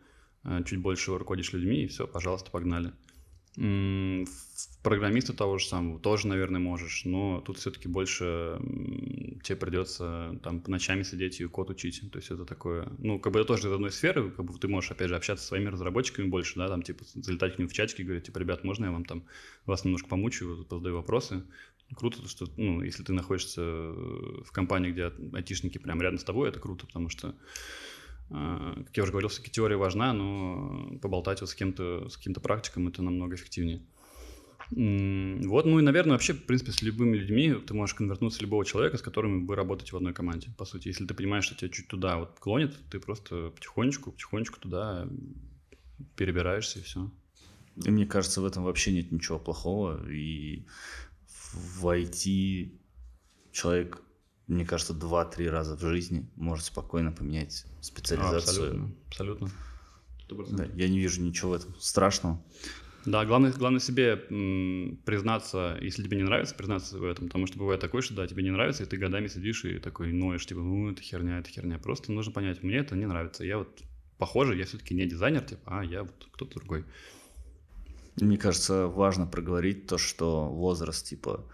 а, 0.44 0.64
чуть 0.64 0.80
больше 0.80 1.18
руководишь 1.18 1.54
людьми, 1.54 1.84
и 1.84 1.88
все, 1.88 2.08
пожалуйста, 2.08 2.52
погнали. 2.52 2.94
Программиста 4.84 5.34
того 5.34 5.58
же 5.58 5.66
самого 5.66 6.00
тоже, 6.00 6.28
наверное, 6.28 6.62
можешь, 6.62 7.06
но 7.06 7.42
тут 7.42 7.58
все-таки 7.58 7.88
больше 7.88 8.60
тебе 9.44 9.56
придется 9.56 10.40
там 10.44 10.62
по 10.62 10.70
ночами 10.70 11.02
сидеть 11.02 11.42
и 11.42 11.46
код 11.46 11.72
учить. 11.72 12.04
То 12.12 12.20
есть 12.20 12.30
это 12.30 12.46
такое, 12.46 12.88
ну, 13.00 13.20
как 13.20 13.34
бы 13.34 13.40
это 13.40 13.48
тоже 13.48 13.68
из 13.68 13.72
одной 13.72 13.92
сферы, 13.92 14.30
как 14.30 14.46
бы 14.46 14.58
ты 14.60 14.68
можешь, 14.68 14.92
опять 14.92 15.10
же, 15.10 15.16
общаться 15.16 15.44
со 15.44 15.50
своими 15.50 15.70
разработчиками 15.70 16.28
больше, 16.28 16.60
да, 16.60 16.68
там, 16.68 16.84
типа, 16.84 17.04
залетать 17.16 17.56
к 17.56 17.58
ним 17.60 17.68
в 17.68 17.74
чатики 17.74 18.04
говорить, 18.04 18.26
типа, 18.26 18.38
ребят, 18.38 18.64
можно 18.64 18.86
я 18.86 18.92
вам 18.92 19.06
там 19.06 19.24
вас 19.66 19.86
немножко 19.86 20.08
помучаю, 20.08 20.68
задаю 20.70 20.96
вопросы. 20.96 21.44
Круто, 21.96 22.28
что, 22.28 22.48
ну, 22.58 22.84
если 22.84 23.04
ты 23.04 23.14
находишься 23.14 23.62
в 23.62 24.52
компании, 24.52 24.92
где 24.92 25.12
айтишники 25.34 25.80
прям 25.80 26.00
рядом 26.00 26.20
с 26.20 26.24
тобой, 26.24 26.50
это 26.50 26.60
круто, 26.60 26.86
потому 26.86 27.10
что 27.10 27.34
как 28.30 28.98
я 28.98 29.04
уже 29.04 29.12
говорил, 29.12 29.30
все-таки 29.30 29.52
теория 29.52 29.78
важна, 29.78 30.14
но 30.14 30.98
поболтать 31.02 31.42
вот 31.42 31.50
с 31.50 31.56
кем-то, 31.56 32.10
с 32.10 32.18
каким-то 32.18 32.42
практиком 32.42 32.88
это 32.88 33.02
намного 33.02 33.36
эффективнее. 33.36 33.82
Вот, 34.70 35.66
ну 35.66 35.80
и, 35.80 35.82
наверное, 35.82 36.14
вообще, 36.14 36.34
в 36.34 36.46
принципе, 36.46 36.72
с 36.74 36.82
любыми 36.82 37.16
людьми 37.16 37.54
ты 37.54 37.74
можешь 37.74 37.96
конвертнуться 37.96 38.42
любого 38.42 38.66
человека, 38.66 38.98
с 38.98 39.02
которым 39.02 39.46
вы 39.46 39.56
работаете 39.56 39.94
в 39.94 39.96
одной 39.96 40.14
команде. 40.14 40.50
По 40.58 40.66
сути, 40.66 40.90
если 40.90 41.06
ты 41.06 41.14
понимаешь, 41.14 41.46
что 41.46 41.56
тебя 41.56 41.70
чуть 41.70 41.88
туда 41.88 42.18
вот 42.18 42.38
клонит, 42.40 42.76
ты 42.90 43.00
просто 43.00 43.52
потихонечку, 43.52 44.12
потихонечку 44.12 44.60
туда 44.60 45.08
перебираешься 46.18 46.80
и 46.80 46.82
все. 46.82 47.10
И 47.86 47.90
мне 47.90 48.06
кажется, 48.06 48.42
в 48.42 48.46
этом 48.46 48.64
вообще 48.64 48.92
нет 48.92 49.12
ничего 49.12 49.40
плохого. 49.40 50.06
И 50.12 50.66
в 51.54 51.86
IT 51.88 52.72
человек 53.54 54.02
мне 54.48 54.66
кажется, 54.66 54.94
два-три 54.94 55.50
раза 55.50 55.76
в 55.76 55.82
жизни 55.82 56.30
может 56.36 56.66
спокойно 56.66 57.12
поменять 57.12 57.66
специализацию. 57.82 58.94
абсолютно. 59.08 59.52
абсолютно. 60.30 60.58
Да, 60.58 60.66
я 60.76 60.90
не 60.90 61.00
вижу 61.00 61.22
ничего 61.22 61.52
в 61.52 61.54
этом 61.54 61.76
страшного. 61.80 62.42
Да, 63.06 63.24
главное, 63.26 63.54
главное 63.54 63.80
себе 63.80 64.18
признаться, 65.06 65.78
если 65.80 66.04
тебе 66.04 66.18
не 66.18 66.24
нравится, 66.24 66.56
признаться 66.56 66.98
в 66.98 67.06
этом, 67.06 67.28
потому 67.28 67.48
что 67.48 67.58
бывает 67.58 67.80
такое, 67.80 68.02
что 68.02 68.14
да, 68.14 68.28
тебе 68.28 68.44
не 68.44 68.52
нравится, 68.52 68.84
и 68.84 68.86
ты 68.86 68.98
годами 68.98 69.28
сидишь 69.28 69.64
и 69.64 69.80
такой 69.80 70.12
ноешь, 70.12 70.46
типа, 70.46 70.60
ну, 70.60 70.92
это 70.92 71.02
херня, 71.02 71.40
это 71.40 71.50
херня. 71.50 71.80
Просто 71.80 72.12
нужно 72.12 72.34
понять, 72.34 72.64
мне 72.64 72.78
это 72.78 72.98
не 72.98 73.06
нравится. 73.06 73.46
Я 73.46 73.60
вот, 73.60 73.82
похоже, 74.18 74.58
я 74.58 74.66
все-таки 74.66 74.94
не 74.94 75.06
дизайнер, 75.06 75.42
типа, 75.42 75.62
а 75.66 75.86
я 75.86 76.04
вот 76.04 76.28
кто-то 76.34 76.60
другой. 76.60 76.84
Мне 78.20 78.38
кажется, 78.38 78.88
важно 78.88 79.26
проговорить 79.26 79.88
то, 79.88 79.98
что 79.98 80.50
возраст, 80.50 81.08
типа, 81.08 81.46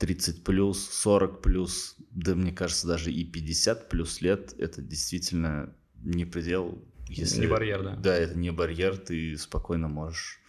30 0.00 0.44
плюс, 0.44 0.88
40 0.90 1.42
плюс, 1.42 1.94
да 2.10 2.34
мне 2.34 2.52
кажется, 2.52 2.88
даже 2.88 3.12
и 3.12 3.22
50 3.22 3.90
плюс 3.90 4.22
лет, 4.22 4.54
это 4.58 4.80
действительно 4.80 5.74
не 6.02 6.24
предел. 6.24 6.82
Если, 7.06 7.42
не 7.42 7.46
барьер, 7.46 7.82
да. 7.82 7.96
Да, 7.96 8.16
это 8.16 8.36
не 8.36 8.50
барьер, 8.50 8.96
ты 8.96 9.36
спокойно 9.36 9.88
можешь 9.88 10.40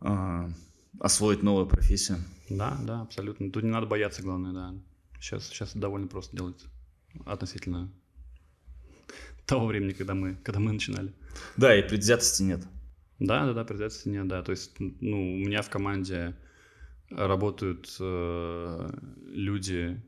э, 0.00 0.48
освоить 0.98 1.42
новую 1.42 1.66
профессию. 1.66 2.18
Да, 2.48 2.78
да, 2.82 3.02
абсолютно. 3.02 3.50
Тут 3.50 3.64
не 3.64 3.70
надо 3.70 3.86
бояться, 3.86 4.22
главное, 4.22 4.52
да. 4.52 4.74
Сейчас, 5.20 5.46
сейчас 5.48 5.70
это 5.70 5.80
довольно 5.80 6.06
просто 6.06 6.34
делается 6.34 6.68
относительно 7.26 7.92
того 9.44 9.66
времени, 9.66 9.92
когда 9.92 10.14
мы, 10.14 10.36
когда 10.36 10.58
мы 10.58 10.72
начинали. 10.72 11.12
Да, 11.58 11.76
и 11.76 11.86
предвзятости 11.86 12.42
нет. 12.44 12.62
Да, 13.18 13.44
да, 13.44 13.52
да, 13.52 13.64
предвзятости 13.64 14.08
нет, 14.08 14.26
да. 14.26 14.42
То 14.42 14.52
есть, 14.52 14.72
ну, 14.78 15.34
у 15.34 15.36
меня 15.36 15.60
в 15.60 15.68
команде 15.68 16.34
работают 17.10 17.96
э, 18.00 18.90
люди 19.26 20.00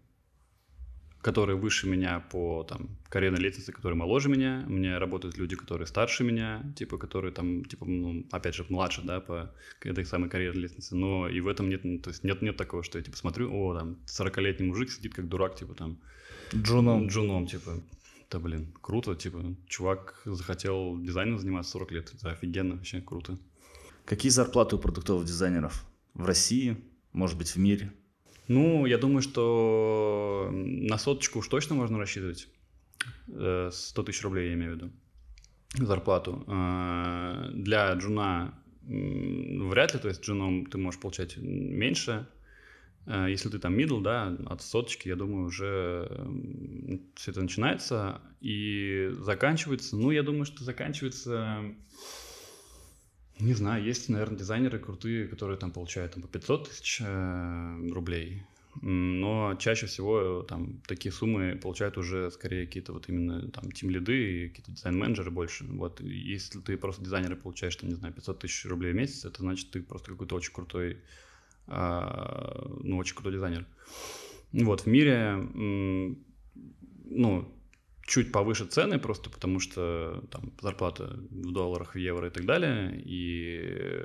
которые 1.23 1.57
выше 1.57 1.87
меня 1.87 2.21
по 2.31 2.65
там 2.65 2.89
карьерной 3.09 3.41
лестнице, 3.41 3.73
которые 3.73 3.97
моложе 3.97 4.29
меня. 4.29 4.65
У 4.67 4.71
меня 4.71 4.99
работают 4.99 5.37
люди, 5.37 5.55
которые 5.55 5.87
старше 5.87 6.25
меня, 6.25 6.63
типа, 6.77 6.97
которые 6.97 7.33
там, 7.33 7.65
типа, 7.65 7.85
ну, 7.85 8.25
опять 8.31 8.55
же, 8.55 8.65
младше, 8.69 9.03
да, 9.03 9.21
по 9.21 9.53
этой 9.83 10.05
самой 10.07 10.31
карьерной 10.31 10.63
лестнице. 10.63 10.97
Но 10.97 11.29
и 11.29 11.41
в 11.41 11.49
этом 11.49 11.69
нет, 11.69 11.85
ну, 11.85 11.99
то 11.99 12.11
есть 12.11 12.25
нет, 12.25 12.41
нет 12.43 12.57
такого, 12.57 12.83
что 12.83 12.99
я, 12.99 13.05
типа, 13.05 13.17
смотрю, 13.17 13.53
о, 13.53 13.75
там, 13.79 13.99
40-летний 14.07 14.67
мужик 14.67 14.91
сидит 14.91 15.15
как 15.15 15.29
дурак, 15.29 15.57
типа, 15.57 15.75
там... 15.75 15.99
Джуном. 16.55 17.09
Джуном, 17.09 17.47
типа. 17.47 17.83
Да, 18.31 18.39
блин, 18.39 18.73
круто, 18.81 19.15
типа, 19.15 19.57
чувак 19.67 20.23
захотел 20.25 20.99
дизайном 21.01 21.39
заниматься 21.39 21.73
40 21.73 21.93
лет, 21.93 22.13
это 22.15 22.31
офигенно, 22.31 22.77
вообще 22.77 23.01
круто. 23.01 23.37
Какие 24.07 24.31
зарплаты 24.31 24.77
у 24.77 24.79
продуктовых 24.79 25.27
дизайнеров 25.27 25.85
в 26.15 26.25
России, 26.25 26.77
может 27.13 27.37
быть, 27.39 27.51
в 27.51 27.57
мире? 27.57 27.93
Ну, 28.49 28.87
я 28.87 28.99
думаю, 28.99 29.23
что 29.23 30.51
на 30.53 30.99
соточку 30.99 31.39
уж 31.39 31.49
точно 31.49 31.77
можно 31.77 31.99
рассчитывать. 31.99 32.49
100 33.27 33.33
э, 33.33 34.05
тысяч 34.05 34.23
рублей, 34.23 34.49
я 34.49 34.55
имею 34.55 34.73
в 34.73 34.75
виду, 34.77 34.91
зарплату. 35.75 36.45
Э, 36.47 37.51
для 37.53 37.93
джуна 37.95 38.55
вряд 38.83 39.95
ли, 39.95 40.01
то 40.01 40.09
есть 40.09 40.23
джуном 40.23 40.67
ты 40.67 40.79
можешь 40.79 41.01
получать 41.01 41.37
меньше. 41.37 42.27
Э, 43.07 43.27
если 43.29 43.49
ты 43.49 43.59
там 43.59 43.77
middle, 43.77 44.03
да, 44.03 44.37
от 44.47 44.63
соточки, 44.63 45.09
я 45.09 45.17
думаю, 45.17 45.47
уже 45.47 46.09
все 47.15 47.31
это 47.31 47.43
начинается 47.43 48.21
и 48.41 49.11
заканчивается. 49.21 49.97
Ну, 49.97 50.11
я 50.11 50.23
думаю, 50.23 50.45
что 50.45 50.65
заканчивается 50.65 51.63
не 53.41 53.55
знаю, 53.55 53.85
есть, 53.85 54.09
наверное, 54.09 54.39
дизайнеры 54.39 54.79
крутые, 54.79 55.29
которые 55.29 55.59
там 55.59 55.73
получают 55.73 56.13
там, 56.13 56.23
по 56.23 56.29
500 56.29 56.69
тысяч 56.69 57.01
э, 57.01 57.89
рублей, 57.91 58.43
но 58.83 59.57
чаще 59.59 59.87
всего 59.87 60.43
там 60.43 60.81
такие 60.87 61.13
суммы 61.13 61.57
получают 61.57 61.99
уже 61.99 62.31
скорее 62.31 62.67
какие-то 62.67 62.93
вот 62.93 63.09
именно 63.09 63.51
там 63.51 63.71
тим-лиды 63.73 64.45
и 64.45 64.49
какие-то 64.49 64.73
дизайн-менеджеры 64.73 65.31
больше. 65.31 65.65
Вот 65.65 66.01
если 66.01 66.61
ты 66.61 66.77
просто 66.77 67.03
дизайнеры 67.03 67.37
получаешь, 67.37 67.77
там, 67.77 67.91
не 67.91 67.97
знаю, 67.97 68.15
500 68.15 68.39
тысяч 68.39 68.65
рублей 68.67 68.93
в 68.93 68.97
месяц, 68.97 69.25
это 69.25 69.41
значит 69.41 69.71
ты 69.71 69.83
просто 69.83 70.13
какой-то 70.13 70.37
очень 70.37 70.53
крутой, 70.53 70.99
э, 71.67 72.67
ну, 72.83 72.97
очень 72.99 73.15
крутой 73.15 73.33
дизайнер. 73.35 73.67
Вот, 74.53 74.83
в 74.83 74.87
мире, 74.87 75.37
ну, 77.05 77.60
чуть 78.07 78.33
повыше 78.33 78.67
цены, 78.67 78.99
просто 78.99 79.31
потому 79.31 79.61
что 79.61 80.25
там 80.31 80.53
зарплата 80.61 81.17
в 81.31 81.53
долларах, 81.53 81.95
в 81.95 81.99
евро 81.99 82.29
и 82.29 82.31
так 82.31 82.45
далее. 82.45 83.01
И 83.05 84.05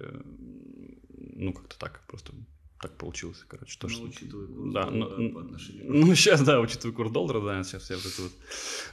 ну, 1.36 1.54
как-то 1.54 1.78
так 1.78 2.02
просто 2.08 2.34
так 2.82 2.98
получилось, 2.98 3.44
короче. 3.48 3.80
То, 3.80 3.88
ну, 3.88 3.94
что... 3.94 4.04
учитывая 4.04 4.48
курс 4.48 4.74
да, 4.74 4.84
доллара 4.90 5.18
ну, 5.18 5.34
по 5.34 5.42
отношению 5.42 5.86
Ну, 5.88 6.14
сейчас, 6.14 6.44
да, 6.44 6.60
учитывая 6.60 6.94
курс 6.94 7.12
доллара, 7.12 7.42
да, 7.42 7.64
сейчас 7.64 7.84
все 7.84 7.96
вот 7.96 8.06
это 8.06 8.22
вот. 8.22 8.32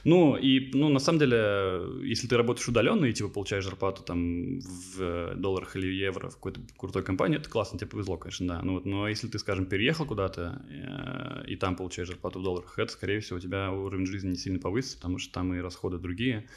Ну, 0.05 0.37
и, 0.37 0.71
ну, 0.73 0.89
на 0.89 0.99
самом 0.99 1.19
деле, 1.19 1.81
если 2.01 2.27
ты 2.27 2.37
работаешь 2.37 2.67
удаленно 2.67 3.05
и, 3.05 3.13
типа, 3.13 3.29
получаешь 3.29 3.65
зарплату 3.65 4.01
там 4.03 4.59
в 4.59 5.35
долларах 5.35 5.75
или 5.75 5.87
евро 5.87 6.29
в 6.29 6.35
какой-то 6.35 6.61
крутой 6.77 7.03
компании, 7.03 7.37
это 7.37 7.49
классно, 7.49 7.77
тебе 7.77 7.89
повезло, 7.89 8.17
конечно, 8.17 8.47
да. 8.47 8.61
Ну, 8.63 8.75
вот, 8.75 8.85
но 8.85 9.07
если 9.07 9.27
ты, 9.27 9.37
скажем, 9.37 9.65
переехал 9.65 10.05
куда-то 10.05 10.65
э, 10.69 11.47
и 11.47 11.55
там 11.57 11.75
получаешь 11.75 12.07
зарплату 12.07 12.39
в 12.39 12.43
долларах, 12.43 12.79
это, 12.79 12.91
скорее 12.91 13.19
всего, 13.19 13.37
у 13.37 13.41
тебя 13.41 13.71
уровень 13.71 14.05
жизни 14.05 14.29
не 14.29 14.37
сильно 14.37 14.59
повысится, 14.59 14.97
потому 14.97 15.17
что 15.17 15.33
там 15.33 15.53
и 15.53 15.59
расходы 15.59 15.97
другие. 15.97 16.47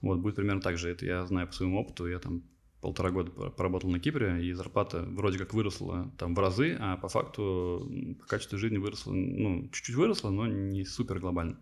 Вот, 0.00 0.18
будет 0.18 0.36
примерно 0.36 0.60
так 0.60 0.78
же. 0.78 0.90
Это 0.90 1.04
я 1.04 1.26
знаю 1.26 1.46
по 1.46 1.52
своему 1.52 1.80
опыту. 1.80 2.06
Я 2.06 2.18
там 2.18 2.42
полтора 2.84 3.10
года 3.10 3.30
поработал 3.30 3.88
на 3.88 3.98
Кипре, 3.98 4.44
и 4.44 4.52
зарплата 4.52 5.06
вроде 5.08 5.38
как 5.38 5.54
выросла 5.54 6.12
там 6.18 6.34
в 6.34 6.38
разы, 6.38 6.76
а 6.78 6.98
по 6.98 7.08
факту 7.08 7.90
по 8.20 8.26
качеству 8.26 8.58
жизни 8.58 8.76
выросла, 8.76 9.12
ну, 9.12 9.70
чуть-чуть 9.72 9.96
выросла, 9.96 10.28
но 10.28 10.46
не 10.46 10.84
супер 10.84 11.18
глобально. 11.18 11.56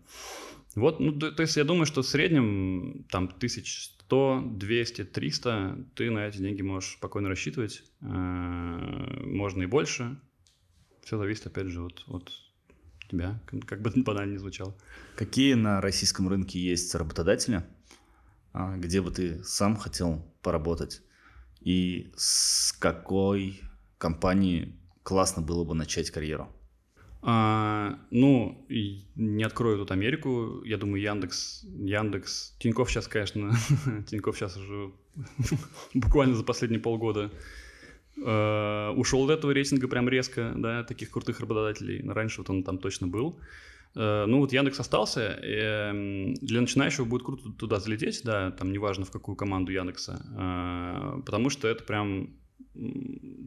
Вот, 0.75 0.99
ну, 0.99 1.13
то, 1.13 1.31
то 1.31 1.43
есть 1.43 1.55
я 1.55 1.63
думаю, 1.63 1.85
что 1.85 2.01
в 2.01 2.05
среднем 2.05 3.05
там 3.09 3.25
1100, 3.37 4.43
200, 4.47 5.05
300 5.05 5.85
ты 5.95 6.11
на 6.11 6.27
эти 6.27 6.39
деньги 6.39 6.61
можешь 6.61 6.95
спокойно 6.95 7.29
рассчитывать. 7.29 7.83
Э, 8.01 8.05
можно 9.25 9.63
и 9.63 9.67
больше. 9.67 10.19
Все 11.05 11.17
зависит, 11.17 11.47
опять 11.47 11.67
же, 11.67 11.83
от, 11.83 12.03
от 12.07 12.33
тебя, 13.09 13.39
как 13.65 13.81
бы 13.81 13.93
банально 14.03 14.33
не 14.33 14.39
звучало. 14.39 14.75
Какие 15.15 15.53
на 15.53 15.79
российском 15.79 16.27
рынке 16.27 16.59
есть 16.59 16.93
работодатели, 16.95 17.63
а, 18.51 18.75
где 18.75 19.01
бы 19.01 19.09
ты 19.09 19.41
сам 19.45 19.77
хотел 19.77 20.21
поработать? 20.41 21.01
И 21.63 22.11
с 22.15 22.73
какой 22.73 23.61
компании 23.97 24.75
классно 25.03 25.41
было 25.41 25.63
бы 25.63 25.75
начать 25.75 26.11
карьеру? 26.11 26.49
А, 27.25 27.99
ну, 28.11 28.65
не 29.15 29.43
открою 29.43 29.77
тут 29.77 29.91
Америку. 29.91 30.61
Я 30.65 30.77
думаю, 30.77 31.01
Яндекс, 31.01 31.63
Яндекс, 31.63 32.55
Тиньков 32.59 32.91
сейчас, 32.91 33.07
конечно, 33.07 33.53
Тиньков 34.07 34.35
сейчас 34.37 34.57
уже 34.57 34.91
буквально 35.93 36.35
за 36.35 36.43
последние 36.43 36.81
полгода 36.81 37.31
э, 38.17 38.89
ушел 38.97 39.23
от 39.23 39.29
этого 39.31 39.51
рейтинга 39.51 39.87
прям 39.87 40.09
резко, 40.09 40.53
да, 40.57 40.83
таких 40.83 41.11
крутых 41.11 41.39
работодателей. 41.39 42.05
Раньше 42.09 42.41
вот 42.41 42.49
он 42.49 42.63
там 42.63 42.77
точно 42.77 43.07
был. 43.07 43.39
Э, 43.95 44.25
ну 44.25 44.39
вот 44.39 44.51
Яндекс 44.53 44.79
остался. 44.79 45.21
Э, 45.41 45.91
для 46.41 46.61
начинающего 46.61 47.05
будет 47.05 47.23
круто 47.23 47.49
туда 47.51 47.79
залететь, 47.79 48.21
да, 48.23 48.51
там 48.51 48.71
неважно 48.71 49.05
в 49.05 49.11
какую 49.11 49.35
команду 49.35 49.71
Яндекса, 49.71 50.21
э, 50.37 51.21
потому 51.25 51.49
что 51.49 51.67
это 51.67 51.83
прям 51.83 52.35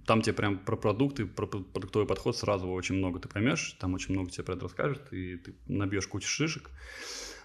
там 0.07 0.23
тебе 0.23 0.35
прям 0.35 0.59
про 0.59 0.77
продукты, 0.77 1.27
про 1.27 1.47
продуктовый 1.47 2.07
подход 2.07 2.37
сразу 2.37 2.69
очень 2.69 2.95
много 2.97 3.19
ты 3.19 3.29
поймешь, 3.29 3.77
там 3.81 3.95
очень 3.95 4.15
много 4.15 4.31
тебе 4.31 4.45
про 4.45 4.55
это 4.55 4.65
расскажет, 4.65 5.13
и 5.13 5.37
ты 5.37 5.57
набьешь 5.67 6.07
кучу 6.07 6.29
шишек. 6.29 6.71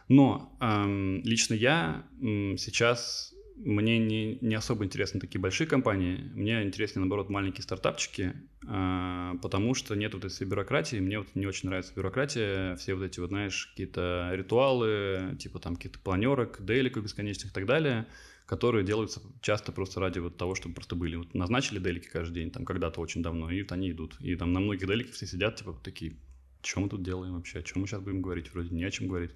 Но 0.08 0.56
эм, 0.60 1.22
лично 1.24 1.56
я 1.56 2.06
эм, 2.22 2.58
сейчас 2.58 3.34
мне 3.64 3.99
не, 3.99 4.38
не 4.41 4.55
особо 4.55 4.86
интересны 4.86 5.20
такие 5.20 5.39
большие 5.39 5.68
компании, 5.68 6.18
мне 6.34 6.64
интереснее, 6.64 7.01
наоборот, 7.01 7.30
маленькие 7.30 7.64
стартапчики, 7.64 8.34
э, 8.68 9.34
потому 9.41 9.74
что 9.74 9.95
нет 9.95 10.14
вот 10.14 10.26
этой 10.26 10.47
бюрократии, 10.47 10.97
мне 10.97 11.20
вот 11.20 11.28
не 11.36 11.45
очень 11.45 11.70
нравится 11.70 11.93
бюрократия, 11.95 12.76
все 12.76 12.95
вот 12.95 13.03
эти 13.03 13.20
вот, 13.20 13.30
знаешь, 13.30 13.68
какие-то 13.68 14.32
ритуалы, 14.34 15.36
типа 15.39 15.59
там 15.59 15.76
каких-то 15.76 15.99
планерок, 15.99 16.64
дейликов 16.64 17.03
бесконечных 17.03 17.51
и 17.51 17.53
так 17.53 17.66
далее, 17.66 18.07
которые 18.45 18.84
делаются 18.84 19.22
часто 19.41 19.72
просто 19.72 19.99
ради 19.99 20.20
вот 20.20 20.38
того, 20.38 20.55
чтобы 20.55 20.76
просто 20.76 20.95
были. 20.95 21.16
Вот 21.16 21.34
назначили 21.34 21.80
делики 21.80 22.07
каждый 22.07 22.36
день, 22.36 22.51
там 22.51 22.66
когда-то 22.66 22.99
очень 22.99 23.22
давно, 23.22 23.49
и 23.51 23.62
вот 23.62 23.72
они 23.72 23.91
идут. 23.91 24.18
И 24.20 24.36
там 24.36 24.53
на 24.53 24.59
многих 24.59 24.88
деликах 24.88 25.14
все 25.14 25.26
сидят, 25.26 25.55
типа, 25.55 25.80
такие, 25.84 26.18
что 26.64 26.82
мы 26.82 26.89
тут 26.89 27.03
делаем 27.03 27.36
вообще, 27.36 27.59
о 27.59 27.64
чем 27.64 27.82
мы 27.82 27.88
сейчас 27.88 28.01
будем 28.01 28.22
говорить, 28.22 28.51
вроде 28.53 28.76
не 28.76 28.84
о 28.84 28.91
чем 28.91 29.07
говорить 29.07 29.32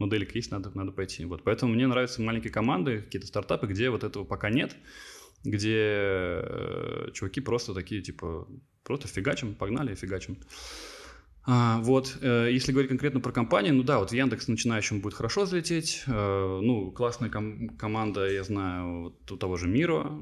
моделик 0.00 0.34
есть, 0.34 0.50
надо, 0.50 0.70
надо 0.74 0.90
пойти. 0.90 1.24
Вот, 1.24 1.44
поэтому 1.44 1.74
мне 1.74 1.86
нравятся 1.86 2.22
маленькие 2.22 2.52
команды, 2.52 3.02
какие-то 3.02 3.28
стартапы, 3.28 3.66
где 3.66 3.90
вот 3.90 4.02
этого 4.02 4.24
пока 4.24 4.50
нет, 4.50 4.74
где 5.44 5.76
э, 5.76 7.10
чуваки 7.14 7.40
просто 7.40 7.74
такие, 7.74 8.02
типа, 8.02 8.48
просто 8.82 9.08
фигачим, 9.08 9.54
погнали 9.54 9.94
фигачим. 9.94 10.38
А, 11.46 11.80
вот, 11.80 12.18
э, 12.20 12.48
если 12.52 12.72
говорить 12.72 12.90
конкретно 12.90 13.20
про 13.20 13.32
компании, 13.32 13.70
ну 13.70 13.82
да, 13.82 13.98
вот 13.98 14.12
Яндекс 14.12 14.48
начинающим 14.48 15.00
будет 15.00 15.14
хорошо 15.14 15.44
взлететь, 15.44 16.04
э, 16.06 16.60
ну, 16.62 16.90
классная 16.90 17.30
ком- 17.30 17.70
команда, 17.78 18.30
я 18.30 18.44
знаю, 18.44 19.04
вот 19.04 19.32
у 19.32 19.36
того 19.38 19.56
же 19.56 19.66
Миро, 19.66 20.18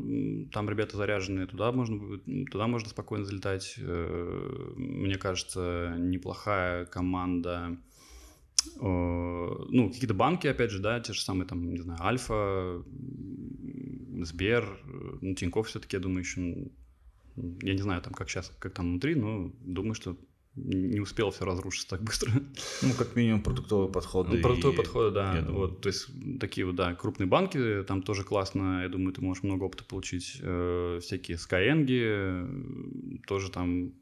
там 0.53 0.71
ребята 0.71 0.97
заряженные, 0.97 1.47
туда 1.47 1.73
можно, 1.73 2.19
туда 2.51 2.69
можно 2.69 2.89
спокойно 2.89 3.25
залетать, 3.25 3.75
э, 3.79 4.73
мне 4.77 5.17
кажется, 5.17 5.97
неплохая 5.99 6.87
команда 6.87 7.77
ну, 8.81 9.91
какие-то 9.93 10.15
банки, 10.15 10.47
опять 10.47 10.71
же, 10.71 10.81
да, 10.81 11.01
те 11.01 11.13
же 11.13 11.21
самые, 11.21 11.47
там, 11.47 11.71
не 11.71 11.81
знаю, 11.81 12.01
Альфа, 12.03 12.83
Сбер, 14.25 14.79
ну, 15.21 15.35
Тинькофф 15.35 15.67
все-таки, 15.67 15.97
я 15.97 16.01
думаю, 16.01 16.21
еще, 16.21 16.71
я 17.63 17.75
не 17.75 17.83
знаю, 17.83 18.03
там, 18.03 18.13
как 18.15 18.29
сейчас, 18.29 18.53
как 18.59 18.75
там 18.75 18.91
внутри, 18.91 19.15
но 19.15 19.53
думаю, 19.61 19.95
что 19.95 20.17
не 20.55 21.01
успел 21.01 21.31
все 21.31 21.45
разрушиться 21.45 21.89
так 21.89 22.03
быстро. 22.03 22.33
Ну, 22.83 22.95
как 22.97 23.15
минимум, 23.17 23.43
продуктовые 23.43 23.93
подходы. 23.93 24.37
Ну, 24.37 24.43
продуктовые 24.43 24.75
и... 24.75 24.77
подходы, 24.77 25.11
да. 25.13 25.45
Вот, 25.49 25.81
то 25.81 25.89
есть, 25.89 26.09
такие 26.41 26.67
вот, 26.67 26.75
да, 26.75 26.95
крупные 26.95 27.27
банки, 27.27 27.85
там 27.87 28.03
тоже 28.03 28.25
классно, 28.25 28.83
я 28.83 28.89
думаю, 28.89 29.13
ты 29.13 29.21
можешь 29.21 29.43
много 29.43 29.65
опыта 29.65 29.85
получить. 29.85 30.39
Э, 30.43 30.99
всякие 31.03 31.37
Skyeng, 31.37 31.87
тоже 33.27 33.51
там 33.51 33.93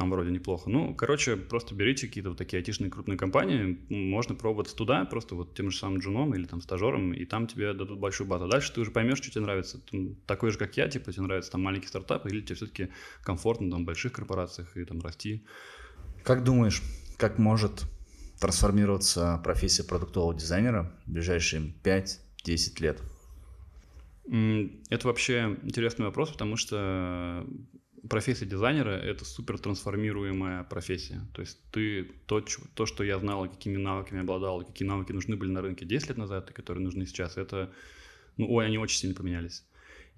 там 0.00 0.10
вроде 0.10 0.30
неплохо. 0.30 0.70
Ну, 0.70 0.94
короче, 0.94 1.36
просто 1.36 1.74
берите 1.74 2.06
какие-то 2.06 2.30
вот 2.30 2.38
такие 2.38 2.56
айтишные 2.56 2.90
крупные 2.90 3.18
компании, 3.18 3.78
можно 3.90 4.34
пробовать 4.34 4.74
туда, 4.74 5.04
просто 5.04 5.34
вот 5.34 5.54
тем 5.54 5.70
же 5.70 5.76
самым 5.76 5.98
джуном 5.98 6.34
или 6.34 6.46
там 6.46 6.62
стажером, 6.62 7.12
и 7.12 7.26
там 7.26 7.46
тебе 7.46 7.74
дадут 7.74 7.98
большую 7.98 8.26
базу. 8.26 8.48
Дальше 8.48 8.72
ты 8.72 8.80
уже 8.80 8.92
поймешь, 8.92 9.18
что 9.18 9.30
тебе 9.30 9.42
нравится. 9.42 9.78
Ты 9.90 10.16
такой 10.24 10.52
же, 10.52 10.58
как 10.58 10.74
я, 10.78 10.88
типа, 10.88 11.12
тебе 11.12 11.24
нравится 11.24 11.52
там 11.52 11.62
маленький 11.62 11.86
стартап, 11.86 12.24
или 12.24 12.40
тебе 12.40 12.54
все-таки 12.54 12.88
комфортно 13.22 13.70
там 13.70 13.82
в 13.82 13.84
больших 13.84 14.14
корпорациях 14.14 14.74
и 14.74 14.86
там 14.86 15.02
расти. 15.02 15.44
Как 16.24 16.44
думаешь, 16.44 16.80
как 17.18 17.38
может 17.38 17.84
трансформироваться 18.40 19.38
профессия 19.44 19.84
продуктового 19.84 20.32
дизайнера 20.32 20.98
в 21.04 21.12
ближайшие 21.12 21.74
5-10 21.84 22.80
лет? 22.80 23.02
Это 24.88 25.06
вообще 25.08 25.58
интересный 25.62 26.06
вопрос, 26.06 26.30
потому 26.30 26.56
что 26.56 27.46
профессия 28.08 28.46
дизайнера— 28.46 28.90
это 28.90 29.24
супер 29.24 29.58
трансформируемая 29.58 30.64
профессия. 30.64 31.20
То 31.34 31.40
есть 31.40 31.58
ты 31.70 32.04
то, 32.26 32.44
то, 32.74 32.86
что 32.86 33.04
я 33.04 33.18
знал, 33.18 33.48
какими 33.48 33.76
навыками 33.76 34.20
обладал, 34.20 34.64
какие 34.64 34.86
навыки 34.86 35.12
нужны 35.12 35.36
были 35.36 35.50
на 35.50 35.62
рынке 35.62 35.84
10 35.84 36.08
лет 36.08 36.18
назад 36.18 36.50
и 36.50 36.52
которые 36.52 36.84
нужны 36.84 37.06
сейчас, 37.06 37.36
это, 37.36 37.72
ну, 38.36 38.50
ой, 38.52 38.66
они 38.66 38.78
очень 38.78 38.98
сильно 38.98 39.14
поменялись. 39.14 39.64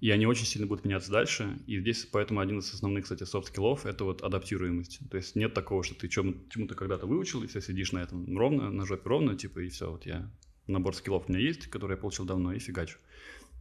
И 0.01 0.09
они 0.09 0.25
очень 0.25 0.45
сильно 0.45 0.67
будут 0.67 0.83
меняться 0.83 1.11
дальше. 1.11 1.59
И 1.65 1.79
здесь 1.79 2.05
поэтому 2.05 2.41
один 2.41 2.59
из 2.59 2.73
основных, 2.73 3.03
кстати, 3.03 3.23
софт-скиллов— 3.23 3.85
это 3.85 4.03
вот 4.03 4.21
адаптируемость. 4.21 4.99
То 5.09 5.17
есть 5.17 5.35
нет 5.35 5.53
такого, 5.53 5.83
что 5.83 5.95
ты 5.95 6.09
чему- 6.09 6.35
чему-то 6.49 6.75
когда-то 6.75 7.05
выучил, 7.05 7.43
и 7.43 7.47
все 7.47 7.61
сидишь 7.61 7.93
на 7.93 7.99
этом 7.99 8.37
ровно, 8.37 8.69
на 8.69 8.85
жопе 8.85 9.07
ровно, 9.09 9.37
типа, 9.37 9.59
и 9.59 9.69
все, 9.69 9.89
вот 9.89 10.05
я 10.05 10.29
набор 10.67 10.95
скиллов 10.95 11.25
у 11.27 11.31
меня 11.31 11.41
есть, 11.41 11.67
который 11.67 11.91
я 11.91 11.97
получил 11.97 12.25
давно, 12.25 12.53
и 12.53 12.59
фигачу. 12.59 12.97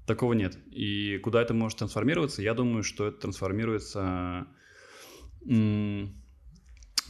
Такого 0.07 0.33
нет. 0.33 0.59
И 0.71 1.19
куда 1.19 1.43
это 1.43 1.55
может 1.55 1.79
трансформироваться? 1.79 2.43
Я 2.43 2.55
думаю, 2.55 2.83
что 2.83 3.07
это 3.09 3.19
трансформируется... 3.21 4.47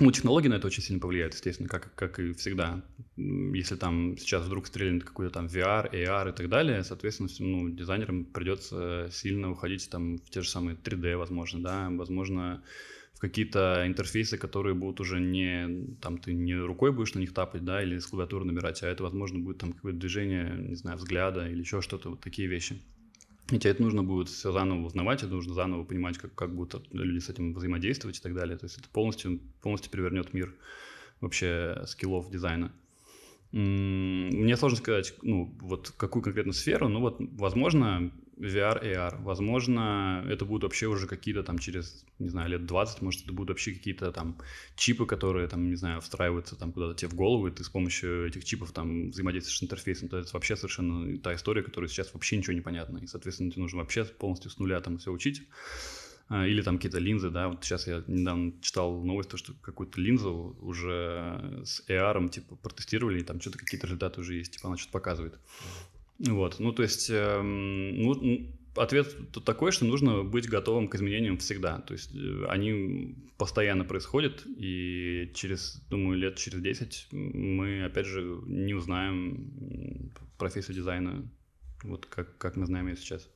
Ну, 0.02 0.10
технологии 0.10 0.48
на 0.48 0.54
это 0.54 0.66
очень 0.66 0.82
сильно 0.82 1.00
повлияют, 1.00 1.34
естественно, 1.34 1.68
как, 1.68 1.94
как 1.94 2.18
и 2.18 2.32
всегда. 2.32 2.82
Если 3.16 3.76
там 3.76 4.18
сейчас 4.18 4.44
вдруг 4.44 4.66
стрельнет 4.66 5.04
какой-то 5.04 5.32
там 5.32 5.46
VR, 5.46 5.92
AR 5.92 6.30
и 6.30 6.32
так 6.32 6.48
далее, 6.48 6.82
соответственно, 6.82 7.28
ну, 7.38 7.68
дизайнерам 7.68 8.24
придется 8.24 9.08
сильно 9.12 9.52
уходить 9.52 9.88
там 9.90 10.16
в 10.16 10.28
те 10.28 10.40
же 10.42 10.48
самые 10.48 10.76
3D, 10.76 11.16
возможно, 11.16 11.62
да, 11.62 11.88
возможно, 11.88 12.64
в 13.14 13.20
какие-то 13.20 13.84
интерфейсы, 13.86 14.38
которые 14.38 14.74
будут 14.74 14.98
уже 14.98 15.20
не, 15.20 15.94
там, 16.00 16.18
ты 16.18 16.32
не 16.32 16.56
рукой 16.56 16.90
будешь 16.90 17.14
на 17.14 17.20
них 17.20 17.32
тапать, 17.32 17.64
да, 17.64 17.80
или 17.80 18.00
с 18.00 18.06
клавиатуры 18.06 18.44
набирать, 18.44 18.82
а 18.82 18.88
это, 18.88 19.04
возможно, 19.04 19.38
будет 19.38 19.58
там 19.58 19.72
какое-то 19.72 20.00
движение, 20.00 20.52
не 20.58 20.74
знаю, 20.74 20.98
взгляда 20.98 21.48
или 21.48 21.60
еще 21.60 21.80
что-то, 21.80 22.10
вот 22.10 22.20
такие 22.20 22.48
вещи. 22.48 22.82
И 23.50 23.58
тебе 23.58 23.70
это 23.70 23.82
нужно 23.82 24.02
будет 24.02 24.28
все 24.28 24.52
заново 24.52 24.86
узнавать, 24.86 25.22
это 25.22 25.32
нужно 25.32 25.52
заново 25.54 25.84
понимать, 25.84 26.16
как, 26.16 26.34
как 26.34 26.54
будут 26.54 26.86
люди 26.92 27.18
с 27.18 27.28
этим 27.28 27.54
взаимодействовать 27.54 28.18
и 28.18 28.22
так 28.22 28.34
далее. 28.34 28.56
То 28.56 28.64
есть 28.64 28.78
это 28.78 28.88
полностью, 28.88 29.40
полностью 29.60 29.90
перевернет 29.90 30.32
мир 30.32 30.54
вообще 31.20 31.82
скиллов 31.86 32.30
дизайна. 32.30 32.72
Мне 33.52 34.56
сложно 34.56 34.78
сказать, 34.78 35.14
ну, 35.22 35.54
вот 35.60 35.92
какую 35.98 36.22
конкретно 36.22 36.54
сферу, 36.54 36.88
но 36.88 37.00
вот, 37.00 37.16
возможно, 37.18 38.10
VR, 38.42 38.82
AR, 38.82 39.22
возможно, 39.22 40.24
это 40.28 40.44
будут 40.44 40.64
вообще 40.64 40.86
уже 40.86 41.06
какие-то 41.06 41.44
там 41.44 41.58
через, 41.58 42.04
не 42.18 42.28
знаю, 42.28 42.50
лет 42.50 42.66
20, 42.66 43.00
может, 43.00 43.22
это 43.22 43.32
будут 43.32 43.50
вообще 43.50 43.72
какие-то 43.72 44.10
там 44.10 44.38
чипы, 44.74 45.06
которые 45.06 45.46
там, 45.46 45.70
не 45.70 45.76
знаю, 45.76 46.00
встраиваются 46.00 46.56
там 46.56 46.72
куда-то 46.72 46.94
тебе 46.94 47.08
в 47.08 47.14
голову, 47.14 47.46
и 47.46 47.52
ты 47.52 47.62
с 47.62 47.68
помощью 47.68 48.26
этих 48.26 48.44
чипов 48.44 48.72
там 48.72 49.10
взаимодействуешь 49.10 49.58
с 49.58 49.62
интерфейсом, 49.62 50.08
то 50.08 50.18
есть 50.18 50.32
вообще 50.32 50.56
совершенно 50.56 51.16
та 51.18 51.34
история, 51.34 51.62
которая 51.62 51.88
сейчас 51.88 52.12
вообще 52.14 52.36
ничего 52.36 52.54
не 52.54 52.60
понятна, 52.60 52.98
и, 52.98 53.06
соответственно, 53.06 53.50
тебе 53.52 53.62
нужно 53.62 53.78
вообще 53.78 54.04
полностью 54.04 54.50
с 54.50 54.58
нуля 54.58 54.80
там 54.80 54.98
все 54.98 55.12
учить. 55.12 55.42
А, 56.28 56.46
или 56.46 56.62
там 56.62 56.76
какие-то 56.76 56.98
линзы, 56.98 57.30
да, 57.30 57.48
вот 57.48 57.62
сейчас 57.62 57.86
я 57.86 58.02
недавно 58.06 58.54
читал 58.62 59.02
новость, 59.02 59.28
то, 59.28 59.36
что 59.36 59.52
какую-то 59.60 60.00
линзу 60.00 60.56
уже 60.60 61.60
с 61.64 61.84
AR 61.88 62.28
типа 62.30 62.56
протестировали, 62.56 63.20
и 63.20 63.22
там 63.22 63.40
что-то 63.40 63.58
какие-то 63.58 63.86
результаты 63.86 64.20
уже 64.20 64.36
есть, 64.36 64.52
типа 64.52 64.68
она 64.68 64.76
что-то 64.78 64.92
показывает. 64.92 65.38
Вот, 66.28 66.60
ну 66.60 66.72
то 66.72 66.82
есть, 66.82 67.10
эм, 67.10 68.00
ну, 68.00 68.46
ответ 68.76 69.14
такой, 69.44 69.72
что 69.72 69.84
нужно 69.84 70.22
быть 70.22 70.48
готовым 70.48 70.88
к 70.88 70.94
изменениям 70.94 71.38
всегда. 71.38 71.80
То 71.80 71.94
есть 71.94 72.14
э, 72.14 72.46
они 72.48 73.16
постоянно 73.38 73.84
происходят, 73.84 74.42
и 74.46 75.30
через, 75.34 75.82
думаю, 75.90 76.18
лет 76.18 76.36
через 76.36 76.60
10 76.60 77.08
мы, 77.10 77.84
опять 77.84 78.06
же, 78.06 78.40
не 78.46 78.74
узнаем 78.74 80.12
профессию 80.38 80.76
дизайна, 80.76 81.28
вот 81.82 82.06
как, 82.06 82.38
как 82.38 82.56
мы 82.56 82.66
знаем 82.66 82.88
ее 82.88 82.96
сейчас. 82.96 83.28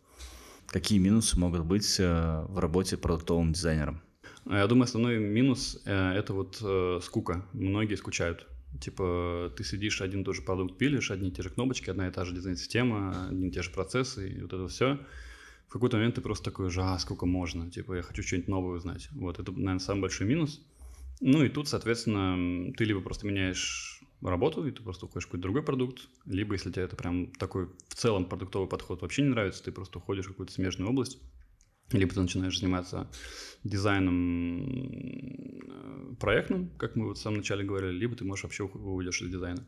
Какие 0.67 0.99
минусы 0.99 1.39
могут 1.39 1.65
быть 1.65 1.97
э, 1.99 2.45
в 2.49 2.59
работе 2.59 2.97
продуктовым 2.97 3.53
дизайнером? 3.53 4.01
Я 4.45 4.67
думаю, 4.69 4.85
основной 4.85 5.19
минус 5.19 5.83
э,– 5.87 6.13
это 6.17 6.33
вот 6.33 7.03
скука. 7.03 7.45
Многие 7.53 7.97
скучают. 7.97 8.47
Типа 8.81 9.53
ты 9.57 9.65
сидишь, 9.65 10.01
один 10.01 10.23
и 10.23 10.25
тот 10.25 10.37
же 10.37 10.43
продукт 10.43 10.79
пилишь, 10.79 11.11
одни 11.11 11.29
и 11.29 11.33
те 11.33 11.43
же 11.43 11.51
кнопочки, 11.51 11.91
одна 11.91 12.09
и 12.09 12.11
та 12.11 12.25
же 12.25 12.35
дизайн-система, 12.35 13.29
одни 13.29 13.49
и 13.49 13.51
те 13.51 13.63
же 13.63 13.71
процессы, 13.71 14.29
и 14.29 14.43
вот 14.43 14.53
это 14.53 14.69
все. 14.69 14.99
В 15.69 15.73
какой-то 15.73 15.97
момент 15.97 16.15
ты 16.15 16.21
просто 16.21 16.45
такой 16.45 16.71
же, 16.71 16.83
а, 16.83 16.99
сколько 16.99 17.27
можно, 17.27 17.71
типа 17.71 17.95
я 17.95 18.03
хочу 18.03 18.23
что-нибудь 18.23 18.49
новое 18.49 18.77
узнать. 18.77 19.09
Вот, 19.13 19.39
это, 19.39 19.51
наверное, 19.53 19.79
самый 19.79 20.03
большой 20.03 20.27
минус. 20.27 20.61
Ну 21.21 21.43
и 21.43 21.49
тут, 21.49 21.69
соответственно, 21.69 22.73
ты 22.75 22.85
либо 22.85 23.01
просто 23.01 23.27
меняешь 23.27 24.03
работу, 24.23 24.67
и 24.67 24.71
ты 24.71 24.83
просто 24.83 25.07
уходишь 25.07 25.25
в 25.25 25.29
какой-то 25.29 25.43
другой 25.43 25.63
продукт, 25.63 26.09
либо 26.25 26.55
если 26.55 26.71
тебе 26.71 26.85
это 26.85 26.97
прям 26.97 27.29
такой 27.33 27.67
в 27.89 27.95
целом 27.95 28.27
продуктовый 28.27 28.69
подход 28.69 29.03
вообще 29.03 29.23
не 29.23 29.29
нравится, 29.29 29.63
ты 29.63 29.73
просто 29.73 29.99
уходишь 29.99 30.27
в 30.27 30.29
какую-то 30.29 30.53
смежную 30.53 30.91
область, 30.91 31.19
либо 31.93 32.13
ты 32.13 32.21
начинаешь 32.21 32.59
заниматься 32.59 33.09
дизайном 33.65 34.63
э, 34.63 36.15
проектным, 36.19 36.71
как 36.79 36.97
мы 36.97 37.07
вот 37.07 37.19
в 37.19 37.21
самом 37.21 37.39
начале 37.39 37.65
говорили, 37.65 37.93
либо 37.93 38.17
ты 38.17 38.25
можешь 38.25 38.45
вообще 38.45 38.65
уйдешь 38.65 39.23
из 39.23 39.31
дизайна. 39.31 39.65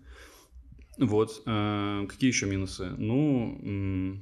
Вот. 0.99 1.43
Э, 1.47 2.07
какие 2.09 2.29
еще 2.29 2.47
минусы? 2.47 2.91
Ну, 2.99 4.21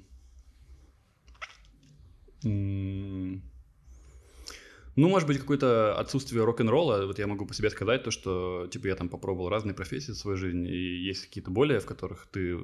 ну, 4.96 5.08
может 5.08 5.28
быть, 5.28 5.38
какое-то 5.38 5.94
отсутствие 5.98 6.42
рок-н-ролла. 6.42 7.06
Вот 7.06 7.18
я 7.18 7.26
могу 7.26 7.46
по 7.46 7.52
себе 7.52 7.68
сказать 7.68 8.02
то, 8.02 8.10
что, 8.10 8.66
типа, 8.70 8.86
я 8.86 8.96
там 8.96 9.10
попробовал 9.10 9.50
разные 9.50 9.74
профессии 9.74 10.12
в 10.12 10.16
своей 10.16 10.38
жизни, 10.38 10.70
и 10.70 11.04
есть 11.04 11.26
какие-то 11.26 11.50
более, 11.50 11.80
в 11.80 11.86
которых 11.86 12.26
ты 12.32 12.58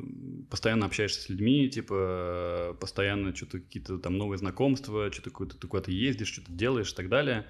постоянно 0.50 0.86
общаешься 0.86 1.20
с 1.20 1.28
людьми, 1.28 1.68
типа, 1.68 2.76
постоянно 2.80 3.36
что-то 3.36 3.60
какие-то 3.60 3.98
там 3.98 4.16
новые 4.16 4.38
знакомства, 4.38 5.12
что-то 5.12 5.30
куда-то 5.30 5.58
ты 5.58 5.66
куда-то 5.68 5.90
ездишь, 5.90 6.28
что-то 6.28 6.52
делаешь 6.52 6.92
и 6.92 6.96
так 6.96 7.10
далее. 7.10 7.46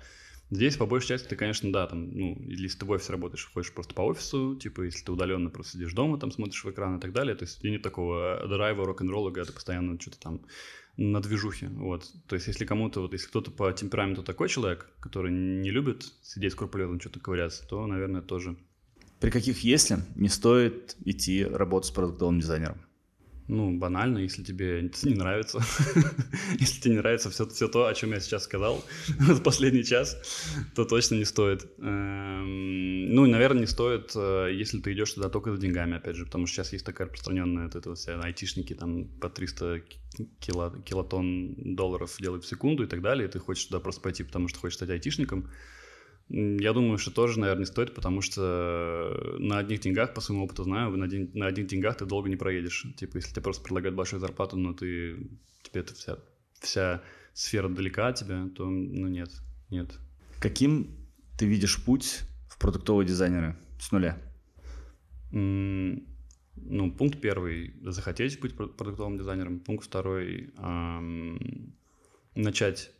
Здесь, 0.51 0.77
по 0.77 0.85
большей 0.85 1.09
части, 1.09 1.29
ты, 1.29 1.37
конечно, 1.37 1.73
да, 1.73 1.87
там, 1.87 2.11
ну, 2.11 2.37
если 2.47 2.81
ты 2.81 2.85
в 2.85 2.91
офисе 2.91 3.13
работаешь, 3.13 3.51
ходишь 3.55 3.73
просто 3.73 3.95
по 3.95 4.03
офису, 4.03 4.55
типа, 4.57 4.83
если 4.83 5.03
ты 5.03 5.11
удаленно 5.11 5.49
просто 5.49 5.73
сидишь 5.73 5.95
дома, 5.95 6.19
там, 6.19 6.31
смотришь 6.31 6.63
в 6.63 6.71
экран 6.71 6.99
и 6.99 7.01
так 7.01 7.13
далее, 7.13 7.35
то 7.35 7.45
есть 7.45 7.65
нет 7.65 7.81
такого 7.81 8.47
драйва, 8.47 8.85
рок-н-ролла, 8.85 9.31
когда 9.31 9.47
ты 9.47 9.55
постоянно 9.55 9.99
что-то 9.99 10.21
там 10.21 10.43
на 10.97 11.21
движухе, 11.21 11.69
вот. 11.69 12.11
То 12.27 12.37
есть, 12.37 12.49
если 12.49 12.65
кому-то, 12.65 13.01
вот, 13.01 13.13
если 13.13 13.29
кто-то 13.29 13.51
по 13.51 13.73
темпераменту 13.73 14.23
такой 14.23 14.49
человек, 14.49 14.91
который 15.01 15.31
не 15.33 15.71
любит 15.71 16.13
сидеть 16.23 16.53
скрупулезно, 16.53 17.01
что-то 17.01 17.21
ковыряться, 17.21 17.67
то, 17.67 17.87
наверное, 17.87 18.23
тоже. 18.23 18.57
При 19.21 19.31
каких 19.31 19.61
«если» 19.61 19.99
не 20.17 20.29
стоит 20.29 20.97
идти 21.05 21.45
работать 21.45 21.89
с 21.89 21.93
продуктовым 21.93 22.41
дизайнером? 22.41 22.81
Ну, 23.49 23.77
банально, 23.77 24.19
если 24.19 24.43
тебе 24.43 24.87
это 24.87 25.09
не 25.09 25.15
нравится, 25.15 25.61
если 26.59 26.81
тебе 26.81 26.93
не 26.93 26.99
нравится 26.99 27.29
все, 27.31 27.47
все 27.49 27.69
то, 27.69 27.87
о 27.87 27.95
чем 27.95 28.13
я 28.13 28.21
сейчас 28.21 28.45
сказал 28.45 28.85
в 29.09 29.43
последний 29.43 29.85
час, 29.85 30.17
то 30.75 30.85
точно 30.85 31.17
не 31.17 31.25
стоит. 31.25 31.67
Эм, 31.79 33.15
ну, 33.15 33.27
наверное, 33.27 33.63
не 33.63 33.67
стоит, 33.67 34.13
э, 34.15 34.51
если 34.53 34.81
ты 34.81 34.93
идешь 34.93 35.13
туда 35.13 35.29
только 35.29 35.53
за 35.53 35.61
деньгами, 35.61 35.97
опять 35.97 36.17
же, 36.17 36.25
потому 36.25 36.47
что 36.47 36.57
сейчас 36.57 36.73
есть 36.73 36.87
такая 36.87 37.09
распространенная 37.09 37.65
вот 37.65 37.75
эта 37.75 37.95
вся 37.95 38.21
айтишники 38.21 38.75
там 38.75 39.09
по 39.21 39.29
300 39.29 39.83
кило, 40.41 40.71
килотонн 40.85 41.75
долларов 41.75 42.17
делают 42.21 42.45
в 42.45 42.49
секунду 42.49 42.85
и 42.85 42.87
так 42.87 43.03
далее, 43.03 43.29
и 43.29 43.31
ты 43.31 43.39
хочешь 43.39 43.65
туда 43.65 43.81
просто 43.81 44.01
пойти, 44.01 44.23
потому 44.23 44.49
что 44.49 44.61
хочешь 44.61 44.77
стать 44.77 44.91
айтишником, 44.91 45.51
я 46.33 46.73
думаю, 46.73 46.97
что 46.97 47.11
тоже, 47.11 47.39
наверное, 47.39 47.61
не 47.61 47.67
стоит, 47.67 47.95
потому 47.95 48.23
что 48.23 49.37
на 49.39 49.59
одних 49.59 49.81
деньгах, 49.81 50.15
по 50.15 50.23
своему 50.23 50.45
опыту 50.45 50.65
знаю, 50.65 50.97
на, 50.97 51.07
день, 51.07 51.31
на 51.35 51.47
одних 51.47 51.67
деньгах 51.67 51.99
ты 51.99 52.07
долго 52.07 52.31
не 52.31 52.37
проедешь. 52.37 52.87
Типа, 52.97 53.17
если 53.17 53.33
тебе 53.33 53.43
просто 53.43 53.63
предлагают 53.63 53.95
большую 53.95 54.21
зарплату, 54.21 54.57
но 54.57 54.73
ты, 54.73 55.29
тебе 55.63 55.83
это 55.83 55.95
вся, 55.95 56.17
вся 56.59 57.03
сфера 57.35 57.69
далека 57.69 58.09
от 58.09 58.17
тебя, 58.17 58.49
то, 58.57 58.65
ну, 58.65 59.09
нет, 59.09 59.31
нет. 59.69 59.99
Каким 60.41 60.97
ты 61.39 61.45
видишь 61.45 61.85
путь 61.85 62.21
в 62.49 62.59
продуктовые 62.59 63.07
дизайнеры 63.07 63.57
с 63.79 63.93
нуля? 63.93 64.19
Mm, 65.33 66.07
ну, 66.57 66.93
пункт 66.93 67.21
первый– 67.21 67.75
захотеть 67.83 68.41
быть 68.41 68.57
продуктовым 68.57 69.19
дизайнером. 69.19 69.61
Пункт 69.61 69.85
второй 69.85 70.51
эм,– 70.57 71.75
начать 72.35 72.91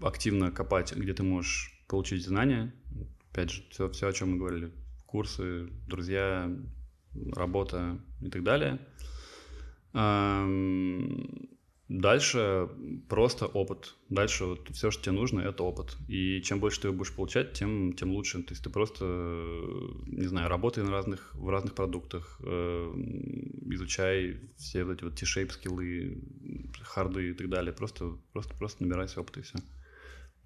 активно 0.00 0.52
копать, 0.52 0.94
где 0.94 1.14
ты 1.14 1.24
можешь 1.24 1.71
получить 1.92 2.24
знания. 2.24 2.72
Опять 3.30 3.50
же, 3.50 3.62
все, 3.68 3.90
все, 3.90 4.08
о 4.08 4.12
чем 4.14 4.30
мы 4.30 4.38
говорили. 4.38 4.72
Курсы, 5.04 5.68
друзья, 5.86 6.50
работа 7.34 7.98
и 8.22 8.30
так 8.30 8.42
далее. 8.42 8.78
Дальше 11.88 12.70
просто 13.10 13.44
опыт. 13.44 13.94
Дальше 14.08 14.46
вот 14.46 14.70
все, 14.70 14.90
что 14.90 15.02
тебе 15.04 15.12
нужно, 15.12 15.40
это 15.40 15.64
опыт. 15.64 15.98
И 16.08 16.40
чем 16.40 16.60
больше 16.60 16.80
ты 16.80 16.88
его 16.88 16.96
будешь 16.96 17.14
получать, 17.14 17.52
тем, 17.52 17.92
тем 17.92 18.12
лучше. 18.12 18.42
То 18.42 18.52
есть 18.52 18.64
ты 18.64 18.70
просто, 18.70 19.04
не 20.06 20.28
знаю, 20.28 20.48
работай 20.48 20.82
на 20.82 20.90
разных, 20.92 21.34
в 21.34 21.50
разных 21.50 21.74
продуктах, 21.74 22.40
э, 22.42 22.92
изучай 23.74 24.40
все 24.56 24.84
вот 24.84 24.94
эти 24.94 25.04
вот 25.04 25.20
T-shape 25.20 25.50
скиллы, 25.50 26.22
харды 26.80 27.28
и 27.28 27.34
так 27.34 27.50
далее. 27.50 27.74
Просто, 27.74 28.16
просто, 28.32 28.54
просто 28.54 28.82
набирайся 28.82 29.20
опыта 29.20 29.40
и 29.40 29.42
все. 29.42 29.58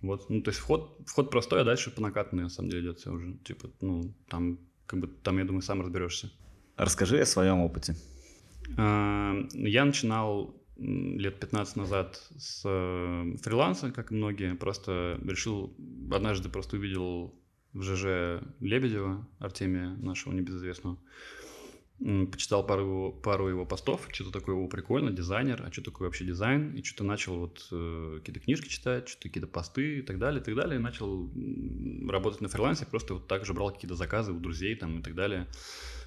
Вот, 0.06 0.30
ну, 0.30 0.42
то 0.42 0.50
есть 0.50 0.60
вход, 0.60 0.98
вход 1.06 1.30
простой, 1.30 1.60
а 1.60 1.64
дальше 1.64 1.90
по 1.90 2.00
накатанной, 2.00 2.44
на 2.44 2.48
самом 2.48 2.70
деле, 2.70 2.82
идет 2.82 2.98
все 2.98 3.12
уже. 3.12 3.34
Типа, 3.44 3.70
ну, 3.80 4.14
там, 4.28 4.58
как 4.86 5.00
бы, 5.00 5.08
там, 5.08 5.38
я 5.38 5.44
думаю, 5.44 5.62
сам 5.62 5.80
разберешься. 5.80 6.30
Расскажи 6.76 7.20
о 7.20 7.26
своем 7.26 7.60
опыте. 7.60 7.94
А, 8.76 9.34
я 9.52 9.84
начинал 9.84 10.54
лет 10.78 11.40
15 11.40 11.76
назад 11.76 12.22
с 12.36 12.62
э, 12.64 13.36
фриланса, 13.42 13.90
как 13.92 14.12
и 14.12 14.14
многие, 14.14 14.54
просто 14.54 15.18
решил, 15.24 15.74
однажды 16.12 16.48
просто 16.48 16.76
увидел 16.76 17.34
в 17.72 17.82
ЖЖ 17.82 18.42
Лебедева, 18.60 19.26
Артемия, 19.38 19.96
нашего 19.96 20.32
небезызвестного, 20.34 20.98
почитал 21.98 22.66
пару, 22.66 23.18
пару 23.22 23.48
его 23.48 23.64
постов, 23.64 24.08
что-то 24.12 24.30
такое 24.30 24.54
его 24.54 24.68
прикольно, 24.68 25.10
дизайнер, 25.10 25.62
а 25.66 25.72
что 25.72 25.82
такое 25.82 26.08
вообще 26.08 26.24
дизайн, 26.24 26.74
и 26.74 26.82
что-то 26.82 27.04
начал 27.04 27.38
вот 27.38 27.66
э, 27.72 28.18
какие-то 28.18 28.40
книжки 28.40 28.68
читать, 28.68 29.08
что-то 29.08 29.28
какие-то 29.28 29.48
посты 29.48 29.98
и 29.98 30.02
так 30.02 30.18
далее, 30.18 30.40
и 30.42 30.44
так 30.44 30.54
далее, 30.54 30.78
и 30.78 30.82
начал 30.82 31.30
работать 32.08 32.42
на 32.42 32.48
фрилансе, 32.48 32.86
просто 32.86 33.14
вот 33.14 33.26
так 33.26 33.46
же 33.46 33.54
брал 33.54 33.72
какие-то 33.72 33.94
заказы 33.94 34.32
у 34.32 34.38
друзей 34.38 34.74
там 34.74 35.00
и 35.00 35.02
так 35.02 35.14
далее. 35.14 35.46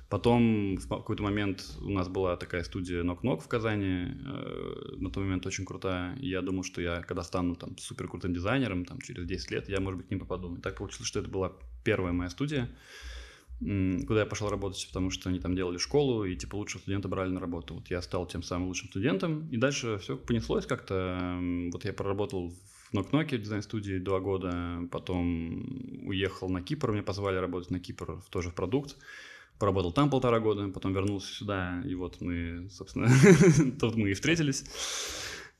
Потом 0.09 0.75
в 0.77 0.87
какой-то 0.87 1.21
момент 1.21 1.63
у 1.81 1.89
нас 1.89 2.07
была 2.07 2.35
такая 2.35 2.63
студия 2.63 3.03
Knock 3.03 3.41
в 3.41 3.47
Казани, 3.47 4.07
э, 4.07 4.95
на 4.97 5.11
тот 5.11 5.23
момент 5.23 5.45
очень 5.45 5.65
крутая. 5.65 6.15
И 6.17 6.27
я 6.27 6.41
думал, 6.41 6.63
что 6.63 6.81
я, 6.81 7.01
когда 7.03 7.21
стану 7.21 7.55
там 7.55 7.77
супер 7.77 8.07
крутым 8.07 8.33
дизайнером, 8.33 8.85
там 8.85 8.99
через 9.01 9.27
10 9.27 9.51
лет, 9.51 9.69
я, 9.69 9.79
может 9.79 9.99
быть, 9.99 10.07
к 10.07 10.09
ним 10.09 10.19
попаду. 10.19 10.55
И 10.55 10.61
так 10.61 10.77
получилось, 10.77 11.07
что 11.07 11.19
это 11.19 11.29
была 11.29 11.53
первая 11.83 12.11
моя 12.11 12.31
студия, 12.31 12.69
куда 13.59 14.21
я 14.21 14.25
пошел 14.25 14.49
работать, 14.49 14.85
потому 14.87 15.11
что 15.11 15.29
они 15.29 15.39
там 15.39 15.55
делали 15.55 15.77
школу, 15.77 16.23
и 16.23 16.35
типа 16.35 16.55
лучшего 16.55 16.81
студента 16.81 17.07
брали 17.07 17.29
на 17.29 17.39
работу. 17.39 17.75
Вот 17.75 17.89
я 17.89 18.01
стал 18.01 18.25
тем 18.25 18.41
самым 18.41 18.67
лучшим 18.67 18.89
студентом, 18.89 19.47
и 19.49 19.57
дальше 19.57 19.97
все 19.99 20.15
понеслось 20.15 20.65
как-то. 20.65 21.37
Вот 21.71 21.83
я 21.83 21.93
проработал 21.93 22.49
в 22.49 22.93
Нокноке 22.93 23.37
дизайн-студии 23.37 23.99
два 23.99 24.19
года, 24.19 24.87
потом 24.91 26.07
уехал 26.07 26.49
на 26.49 26.61
Кипр, 26.61 26.91
меня 26.91 27.03
позвали 27.03 27.37
работать 27.37 27.69
на 27.69 27.79
Кипр 27.79 28.21
тоже 28.29 28.49
в 28.49 28.55
продукт. 28.55 28.95
Поработал 29.59 29.91
там 29.91 30.09
полтора 30.09 30.39
года, 30.39 30.69
потом 30.69 30.93
вернулся 30.93 31.33
сюда, 31.33 31.83
и 31.85 31.93
вот 31.93 32.21
мы, 32.21 32.69
собственно, 32.71 33.09
тут 33.79 33.95
мы 33.95 34.11
и 34.11 34.13
встретились. 34.13 34.63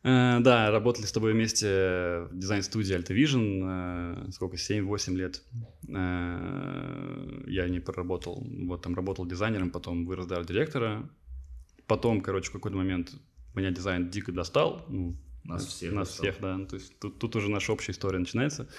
Uh, 0.01 0.39
да, 0.39 0.71
работали 0.71 1.05
с 1.05 1.11
тобой 1.11 1.33
вместе 1.33 2.27
в 2.31 2.37
дизайн-студии 2.37 2.95
Altavision, 2.95 4.27
uh, 4.27 4.31
сколько, 4.31 4.55
7-8 4.55 5.15
лет. 5.15 5.43
Uh, 5.87 7.49
я 7.49 7.67
не 7.67 7.81
проработал, 7.81 8.47
вот 8.65 8.81
там 8.81 8.95
работал 8.95 9.25
дизайнером, 9.25 9.71
потом 9.71 10.05
вырос 10.05 10.25
до 10.25 10.41
директора. 10.45 11.09
Потом, 11.85 12.21
короче, 12.21 12.49
в 12.49 12.53
какой-то 12.53 12.77
момент 12.77 13.11
меня 13.55 13.71
дизайн 13.71 14.09
дико 14.09 14.31
достал. 14.31 14.85
Ну, 14.87 15.15
нас 15.43 15.65
всех 15.65 15.91
Нас 15.91 16.07
достал. 16.07 16.23
всех, 16.23 16.41
да. 16.41 16.65
То 16.65 16.75
есть 16.75 16.97
тут, 16.99 17.19
тут 17.19 17.35
уже 17.35 17.49
наша 17.49 17.73
общая 17.73 17.91
история 17.91 18.19
начинается. 18.19 18.69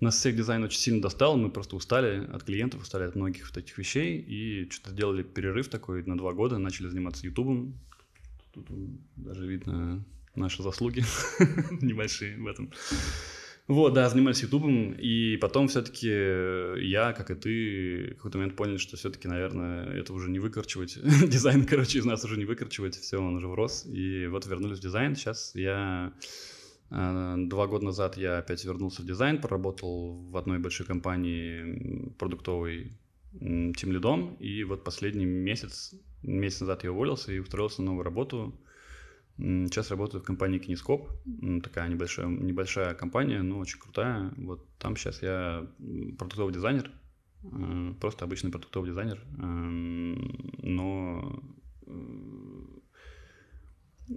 Нас 0.00 0.16
всех 0.16 0.36
дизайн 0.36 0.62
очень 0.62 0.78
сильно 0.78 1.00
достал, 1.00 1.36
мы 1.36 1.50
просто 1.50 1.76
устали 1.76 2.26
от 2.26 2.44
клиентов, 2.44 2.82
устали 2.82 3.04
от 3.04 3.16
многих 3.16 3.48
вот 3.48 3.56
этих 3.56 3.76
вещей, 3.78 4.18
и 4.20 4.68
что-то 4.70 4.90
сделали 4.90 5.22
перерыв 5.22 5.68
такой 5.68 6.04
на 6.04 6.16
два 6.16 6.32
года, 6.34 6.58
начали 6.58 6.88
заниматься 6.88 7.26
Ютубом. 7.26 7.74
Тут 8.52 8.66
даже 9.16 9.46
видно 9.46 10.04
наши 10.38 10.62
заслуги 10.62 11.04
небольшие 11.80 12.36
в 12.38 12.46
этом. 12.46 12.72
Вот, 13.66 13.92
да, 13.92 14.08
занимались 14.08 14.42
Ютубом, 14.42 14.92
и 14.92 15.36
потом 15.36 15.68
все-таки 15.68 16.08
я, 16.08 17.12
как 17.12 17.30
и 17.30 17.34
ты, 17.34 18.12
в 18.14 18.16
какой-то 18.16 18.38
момент 18.38 18.56
поняли, 18.56 18.78
что 18.78 18.96
все-таки, 18.96 19.28
наверное, 19.28 19.84
это 19.92 20.14
уже 20.14 20.30
не 20.30 20.38
выкорчивать. 20.38 20.98
дизайн, 21.28 21.66
короче, 21.66 21.98
из 21.98 22.06
нас 22.06 22.24
уже 22.24 22.38
не 22.38 22.46
выкорчивать, 22.46 22.96
все, 22.96 23.18
он 23.18 23.36
уже 23.36 23.46
врос. 23.46 23.84
И 23.84 24.26
вот 24.26 24.46
вернулись 24.46 24.78
в 24.78 24.82
дизайн. 24.82 25.16
Сейчас 25.16 25.54
я 25.54 26.14
Э, 26.90 27.34
два 27.36 27.66
года 27.66 27.86
назад 27.86 28.16
я 28.16 28.38
опять 28.38 28.64
вернулся 28.64 29.02
в 29.02 29.06
дизайн, 29.06 29.40
поработал 29.40 30.14
в 30.30 30.36
одной 30.36 30.58
большой 30.58 30.86
компании 30.86 32.12
продуктовой 32.18 32.92
тем 33.32 33.92
лидом, 33.92 34.34
и 34.36 34.64
вот 34.64 34.84
последний 34.84 35.26
месяц, 35.26 35.94
месяц 36.22 36.60
назад 36.60 36.82
я 36.84 36.92
уволился 36.92 37.30
и 37.32 37.38
устроился 37.38 37.82
на 37.82 37.90
новую 37.90 38.04
работу. 38.04 38.58
Сейчас 39.38 39.90
работаю 39.90 40.20
в 40.20 40.24
компании 40.24 40.58
Kinescope, 40.58 41.08
такая 41.62 41.88
небольшая, 41.88 42.26
небольшая 42.26 42.94
компания, 42.94 43.40
но 43.42 43.58
очень 43.58 43.78
крутая. 43.78 44.32
Вот 44.36 44.66
там 44.78 44.96
сейчас 44.96 45.22
я 45.22 45.64
продуктовый 46.18 46.52
дизайнер, 46.52 46.90
э, 47.44 47.94
просто 48.00 48.24
обычный 48.24 48.50
продуктовый 48.50 48.90
дизайнер, 48.90 49.22
эм, 49.38 50.52
но 50.58 51.40
э, 51.86 51.92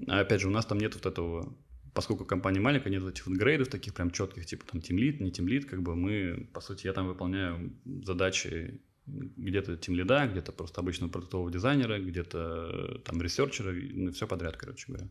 опять 0.08 0.42
же 0.42 0.48
у 0.48 0.52
нас 0.52 0.66
там 0.66 0.80
нет 0.80 0.96
вот 0.96 1.06
этого 1.06 1.56
поскольку 1.94 2.26
компания 2.26 2.60
маленькая, 2.60 2.90
нет 2.90 3.04
этих 3.04 3.28
вот 3.28 3.38
грейдов 3.38 3.68
таких 3.68 3.94
прям 3.94 4.12
четких, 4.12 4.46
типа 4.46 4.66
там 4.66 4.82
тимлит, 4.82 5.20
не 5.20 5.32
тимлит, 5.32 5.66
как 5.66 5.82
бы 5.82 5.96
мы, 5.96 6.50
по 6.54 6.62
сути, 6.62 6.88
я 6.88 6.94
там 6.94 7.08
выполняю 7.08 7.74
задачи 7.86 8.82
где-то 9.08 9.78
тимлида, 9.78 10.28
где-то 10.28 10.52
просто 10.52 10.82
обычного 10.82 11.12
продуктового 11.12 11.52
дизайнера, 11.52 12.00
где-то 12.00 13.02
там 13.06 13.22
ресерчера, 13.22 13.72
ну, 13.72 14.12
все 14.12 14.28
подряд, 14.28 14.58
короче 14.58 14.86
говоря. 14.88 15.08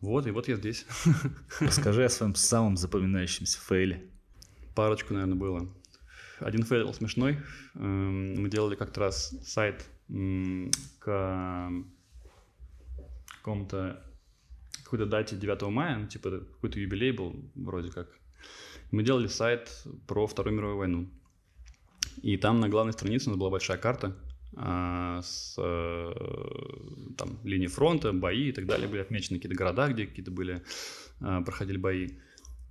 Вот, 0.00 0.26
и 0.26 0.30
вот 0.30 0.48
я 0.48 0.56
здесь. 0.56 0.86
Расскажи 1.60 2.04
о 2.04 2.08
своем 2.08 2.34
самом 2.34 2.76
запоминающемся 2.76 3.58
фейле. 3.58 4.08
Парочку, 4.74 5.12
наверное, 5.12 5.36
было. 5.36 5.68
Один 6.38 6.62
фейл 6.62 6.94
смешной. 6.94 7.38
Эм, 7.74 8.42
мы 8.42 8.48
делали 8.48 8.76
как-то 8.76 9.00
раз 9.00 9.34
сайт 9.44 9.84
к 11.00 11.70
какому-то 13.40 14.04
какой-то 14.84 15.04
дате 15.04 15.36
9 15.36 15.62
мая, 15.70 15.98
ну, 15.98 16.06
типа 16.06 16.30
какой-то 16.30 16.80
юбилей 16.80 17.10
был 17.12 17.34
вроде 17.54 17.90
как. 17.90 18.08
Мы 18.90 19.02
делали 19.02 19.26
сайт 19.26 19.84
про 20.06 20.26
Вторую 20.26 20.56
мировую 20.56 20.78
войну. 20.78 21.10
И 22.22 22.36
там 22.36 22.60
на 22.60 22.68
главной 22.68 22.92
странице 22.92 23.28
у 23.28 23.30
нас 23.30 23.38
была 23.38 23.50
большая 23.50 23.78
карта 23.78 24.16
а, 24.56 25.20
с 25.22 25.56
а, 25.58 26.12
там, 27.16 27.38
линией 27.44 27.68
фронта, 27.68 28.12
бои 28.12 28.48
и 28.48 28.52
так 28.52 28.66
далее. 28.66 28.88
Были 28.88 29.00
отмечены 29.00 29.38
какие-то 29.38 29.56
города, 29.56 29.88
где 29.88 30.06
какие-то 30.06 30.30
были, 30.30 30.62
а, 31.20 31.42
проходили 31.42 31.76
бои. 31.76 32.08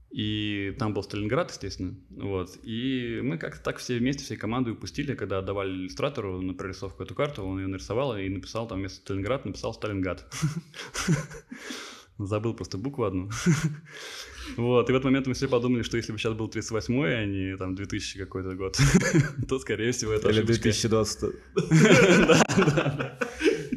И 0.10 0.74
там 0.80 0.94
был 0.94 1.04
Сталинград, 1.04 1.52
естественно. 1.52 1.96
Вот. 2.10 2.58
И 2.64 3.20
мы 3.22 3.38
как-то 3.38 3.62
так 3.62 3.78
все 3.78 3.98
вместе, 3.98 4.24
всей 4.24 4.38
командой 4.38 4.72
упустили, 4.72 5.16
когда 5.16 5.40
отдавали 5.40 5.70
иллюстратору 5.70 6.42
на 6.42 6.54
прорисовку 6.54 7.04
эту 7.04 7.14
карту, 7.14 7.44
он 7.44 7.60
ее 7.60 7.68
нарисовал 7.68 8.18
и 8.18 8.30
написал 8.30 8.68
там 8.68 8.80
вместо 8.80 9.00
Сталинград, 9.02 9.46
написал 9.46 9.74
Сталинград. 9.74 10.26
Забыл 12.18 12.54
просто 12.54 12.78
букву 12.78 13.04
одну. 13.04 13.30
Вот, 14.56 14.90
и 14.90 14.94
в 14.94 14.96
этот 14.96 15.06
момент 15.06 15.28
мы 15.28 15.34
все 15.34 15.48
подумали, 15.48 15.84
что 15.84 15.98
если 15.98 16.12
бы 16.12 16.18
сейчас 16.18 16.34
был 16.34 16.48
38-й, 16.48 17.16
а 17.16 17.26
не 17.26 17.58
там 17.58 17.76
2000 17.76 18.20
какой-то 18.20 18.56
год, 18.56 18.78
то, 19.50 19.60
скорее 19.60 19.92
всего, 19.92 20.14
это 20.14 20.30
Или 20.30 20.42
2020. 20.42 21.36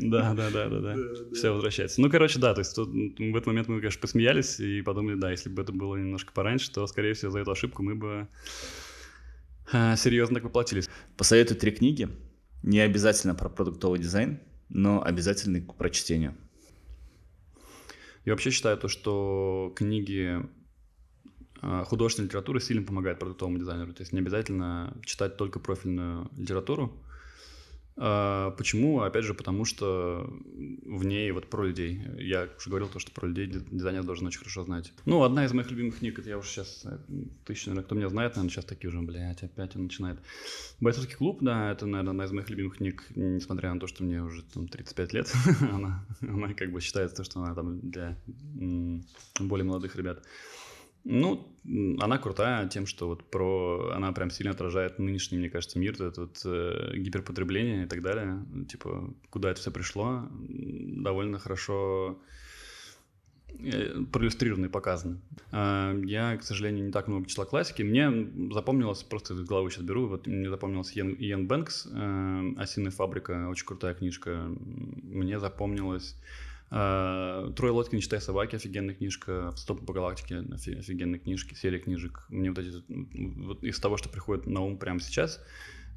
Да, 0.02 0.32
да, 0.32 0.50
да, 0.50 0.68
да, 0.68 0.80
да. 0.80 0.96
Все 1.34 1.52
возвращается. 1.52 2.00
Ну, 2.00 2.10
короче, 2.10 2.38
да, 2.38 2.54
то 2.54 2.60
есть 2.60 2.76
в 2.76 3.36
этот 3.36 3.46
момент 3.46 3.68
мы, 3.68 3.80
конечно, 3.80 4.00
посмеялись 4.00 4.58
и 4.58 4.80
подумали, 4.82 5.14
да, 5.14 5.30
если 5.30 5.50
бы 5.50 5.62
это 5.62 5.72
было 5.72 5.96
немножко 5.96 6.32
пораньше, 6.32 6.72
то, 6.72 6.86
скорее 6.86 7.12
всего, 7.12 7.30
за 7.30 7.40
эту 7.40 7.50
ошибку 7.50 7.82
мы 7.82 7.94
бы 7.94 8.26
а, 9.72 9.96
серьезно 9.96 10.36
так 10.36 10.44
воплотились. 10.44 10.88
Посоветую 11.16 11.58
три 11.58 11.70
книги. 11.70 12.08
Не 12.62 12.80
обязательно 12.80 13.34
про 13.34 13.48
продуктовый 13.48 14.00
дизайн, 14.00 14.40
но 14.68 15.02
обязательно 15.02 15.60
к 15.60 15.74
прочтению. 15.76 16.34
Я 18.24 18.32
вообще 18.32 18.50
считаю 18.50 18.76
то, 18.76 18.88
что 18.88 19.72
книги 19.76 20.40
а, 21.60 21.84
художественной 21.84 22.26
литературы 22.26 22.60
сильно 22.60 22.84
помогают 22.84 23.18
продуктовому 23.18 23.58
дизайнеру. 23.58 23.92
То 23.92 24.02
есть 24.02 24.12
не 24.12 24.20
обязательно 24.20 24.96
читать 25.04 25.36
только 25.36 25.58
профильную 25.58 26.30
литературу, 26.36 26.92
а, 28.02 28.52
почему? 28.52 29.02
Опять 29.02 29.24
же, 29.24 29.34
потому 29.34 29.66
что 29.66 30.26
в 30.84 31.04
ней 31.04 31.30
вот 31.32 31.50
про 31.50 31.64
людей. 31.66 32.00
Я 32.16 32.48
уже 32.56 32.70
говорил 32.70 32.88
то, 32.88 32.98
что 32.98 33.12
про 33.12 33.26
людей 33.26 33.46
дизайнер 33.46 34.04
должен 34.04 34.26
очень 34.26 34.38
хорошо 34.38 34.64
знать. 34.64 34.92
Ну, 35.04 35.22
одна 35.22 35.44
из 35.44 35.52
моих 35.52 35.70
любимых 35.70 35.98
книг, 35.98 36.18
это 36.18 36.30
я 36.30 36.38
уже 36.38 36.48
сейчас, 36.48 36.82
э, 36.86 36.98
тысяча, 37.44 37.68
наверное, 37.68 37.84
кто 37.84 37.94
меня 37.94 38.08
знает, 38.08 38.36
наверное, 38.36 38.50
сейчас 38.50 38.64
такие 38.64 38.88
уже, 38.88 39.02
блядь, 39.02 39.42
опять 39.42 39.76
он 39.76 39.82
начинает. 39.82 40.18
«Бойцовский 40.80 41.16
клуб», 41.16 41.38
да, 41.42 41.72
это, 41.72 41.84
наверное, 41.84 42.12
одна 42.12 42.24
из 42.24 42.32
моих 42.32 42.48
любимых 42.48 42.78
книг, 42.78 43.04
несмотря 43.16 43.74
на 43.74 43.80
то, 43.80 43.86
что 43.86 44.02
мне 44.02 44.22
уже 44.22 44.44
там 44.44 44.66
35 44.66 45.12
лет, 45.12 45.30
она, 45.60 46.06
она 46.22 46.54
как 46.54 46.72
бы 46.72 46.80
считается, 46.80 47.22
что 47.22 47.40
она 47.40 47.54
там 47.54 47.80
для 47.80 48.16
более 49.38 49.66
молодых 49.66 49.96
ребят. 49.96 50.24
Ну, 51.04 51.46
она 51.98 52.18
крутая 52.18 52.68
тем, 52.68 52.86
что 52.86 53.08
вот 53.08 53.30
про... 53.30 53.92
Она 53.94 54.12
прям 54.12 54.30
сильно 54.30 54.52
отражает 54.52 54.98
нынешний, 54.98 55.38
мне 55.38 55.50
кажется, 55.50 55.78
мир, 55.78 55.94
это 56.02 56.22
вот 56.22 56.40
э, 56.44 56.92
гиперпотребление 56.96 57.84
и 57.84 57.86
так 57.86 58.02
далее. 58.02 58.44
Типа, 58.68 59.12
куда 59.30 59.50
это 59.50 59.60
все 59.60 59.70
пришло, 59.70 60.28
довольно 60.30 61.38
хорошо 61.38 62.18
э, 63.48 64.02
проиллюстрировано 64.12 64.66
и 64.66 64.70
показано. 64.70 65.20
А, 65.52 65.94
я, 66.04 66.36
к 66.36 66.42
сожалению, 66.42 66.86
не 66.86 66.92
так 66.92 67.08
много 67.08 67.26
числа 67.26 67.46
классики. 67.46 67.82
Мне 67.82 68.10
запомнилось, 68.52 69.02
просто 69.02 69.34
из 69.34 69.42
головы 69.42 69.70
сейчас 69.70 69.84
беру, 69.84 70.06
вот 70.06 70.26
мне 70.26 70.50
запомнилось 70.50 70.96
Иэн, 70.96 71.14
Иэн 71.18 71.46
Бэнкс, 71.46 71.88
э, 71.90 72.52
«Осиная 72.58 72.90
фабрика», 72.90 73.48
очень 73.48 73.66
крутая 73.66 73.94
книжка. 73.94 74.50
Мне 74.58 75.38
запомнилось 75.38 76.16
Трой 76.70 77.70
Лодкин 77.72 77.98
«Читай 77.98 78.20
собаки», 78.20 78.54
офигенная 78.54 78.94
книжка, 78.94 79.52
«Стоп 79.56 79.84
по 79.84 79.92
галактике», 79.92 80.44
офигенные 80.54 81.18
книжки, 81.18 81.54
серия 81.54 81.80
книжек. 81.80 82.26
Мне 82.28 82.50
вот 82.50 82.58
эти, 82.60 82.82
вот 83.44 83.64
из 83.64 83.80
того, 83.80 83.96
что 83.96 84.08
приходит 84.08 84.46
на 84.46 84.60
ум 84.60 84.78
прямо 84.78 85.00
сейчас, 85.00 85.40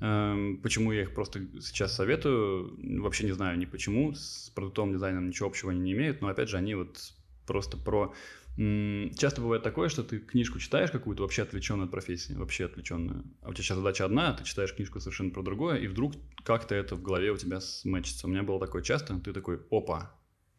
Эм, 0.03 0.57
почему 0.57 0.91
я 0.91 1.03
их 1.03 1.13
просто 1.13 1.47
сейчас 1.61 1.95
советую, 1.95 2.77
вообще 3.01 3.25
не 3.25 3.31
знаю 3.31 3.57
ни 3.57 3.63
почему, 3.63 4.13
с 4.13 4.51
продуктовым 4.53 4.91
дизайном 4.91 5.27
ничего 5.27 5.47
общего 5.47 5.71
они 5.71 5.79
не 5.79 5.93
имеют, 5.93 6.19
но 6.19 6.27
опять 6.27 6.49
же 6.49 6.57
они 6.57 6.75
вот 6.75 7.13
просто 7.47 7.77
про... 7.77 8.13
Часто 8.55 9.41
бывает 9.41 9.63
такое, 9.63 9.87
что 9.87 10.03
ты 10.03 10.19
книжку 10.19 10.59
читаешь 10.59 10.91
какую-то 10.91 11.23
вообще 11.23 11.41
отвлеченную 11.43 11.85
от 11.85 11.91
профессии, 11.91 12.33
вообще 12.33 12.65
отвлеченную, 12.65 13.23
а 13.41 13.49
у 13.49 13.53
тебя 13.53 13.63
сейчас 13.63 13.77
задача 13.77 14.03
одна, 14.03 14.33
ты 14.33 14.43
читаешь 14.43 14.75
книжку 14.75 14.99
совершенно 14.99 15.31
про 15.31 15.41
другое, 15.41 15.77
и 15.77 15.87
вдруг 15.87 16.13
как-то 16.43 16.75
это 16.75 16.95
в 16.95 17.01
голове 17.01 17.31
у 17.31 17.37
тебя 17.37 17.61
смычится. 17.61 18.27
У 18.27 18.29
меня 18.29 18.43
было 18.43 18.59
такое 18.59 18.83
часто, 18.83 19.17
ты 19.21 19.31
такой, 19.31 19.61
опа, 19.71 20.13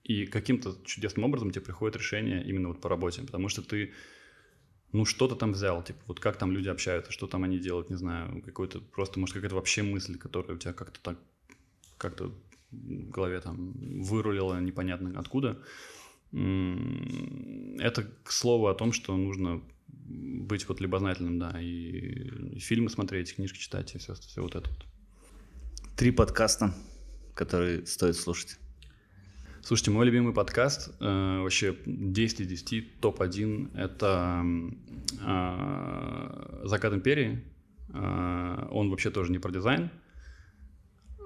и 0.04 0.26
каким-то 0.26 0.76
чудесным 0.84 1.24
образом 1.24 1.50
тебе 1.50 1.64
приходит 1.64 1.96
решение 1.96 2.44
именно 2.44 2.68
вот 2.68 2.80
по 2.80 2.88
работе, 2.88 3.22
потому 3.22 3.48
что 3.48 3.62
ты 3.62 3.92
ну, 4.92 5.04
что-то 5.04 5.34
там 5.34 5.52
взял, 5.52 5.82
типа, 5.82 5.98
вот 6.06 6.20
как 6.20 6.36
там 6.36 6.52
люди 6.52 6.68
общаются, 6.68 7.10
что 7.10 7.26
там 7.26 7.42
они 7.42 7.58
делают, 7.58 7.90
не 7.90 7.96
знаю, 7.96 8.40
какой-то, 8.42 8.80
просто, 8.80 9.18
может, 9.18 9.34
какая-то 9.34 9.56
вообще 9.56 9.82
мысль, 9.82 10.16
которая 10.16 10.56
у 10.56 10.58
тебя 10.60 10.72
как-то 10.72 11.00
так, 11.00 11.18
как-то 11.98 12.32
в 12.70 13.10
голове 13.10 13.40
там 13.40 13.72
вырулила 14.02 14.60
непонятно 14.60 15.18
откуда. 15.18 15.60
Это 16.30 18.08
к 18.22 18.30
слову 18.30 18.68
о 18.68 18.74
том, 18.74 18.92
что 18.92 19.16
нужно 19.16 19.62
быть 19.88 20.68
вот 20.68 20.80
любознательным, 20.80 21.40
да, 21.40 21.60
и, 21.60 22.58
фильмы 22.60 22.88
смотреть, 22.88 23.34
книжки 23.34 23.58
читать, 23.58 23.94
и 23.96 23.98
все, 23.98 24.14
все 24.14 24.42
вот 24.42 24.54
это 24.54 24.70
вот. 24.70 24.86
Три 25.96 26.12
подкаста, 26.12 26.72
которые 27.34 27.84
стоит 27.86 28.14
слушать. 28.14 28.58
Слушайте, 29.66 29.92
мой 29.92 30.04
любимый 30.04 30.34
подкаст, 30.34 30.90
э, 31.00 31.38
вообще 31.40 31.74
10 31.86 32.40
из 32.40 32.46
10, 32.46 33.00
топ-1, 33.00 33.74
это 33.74 34.44
э, 35.22 36.60
«Закат 36.64 36.92
империи». 36.92 37.42
Э, 37.88 38.68
он 38.70 38.90
вообще 38.90 39.10
тоже 39.10 39.32
не 39.32 39.38
про 39.38 39.50
дизайн, 39.50 39.88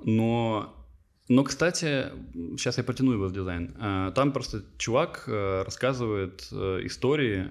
но 0.05 0.78
но, 1.29 1.45
кстати, 1.45 2.07
сейчас 2.57 2.79
я 2.79 2.85
потяну 2.85 3.13
его 3.13 3.27
в 3.27 3.33
дизайн. 3.33 3.75
Э, 3.79 4.13
там 4.15 4.33
просто 4.33 4.65
чувак 4.79 5.25
э, 5.27 5.63
рассказывает 5.63 6.49
э, 6.51 6.81
истории 6.85 7.49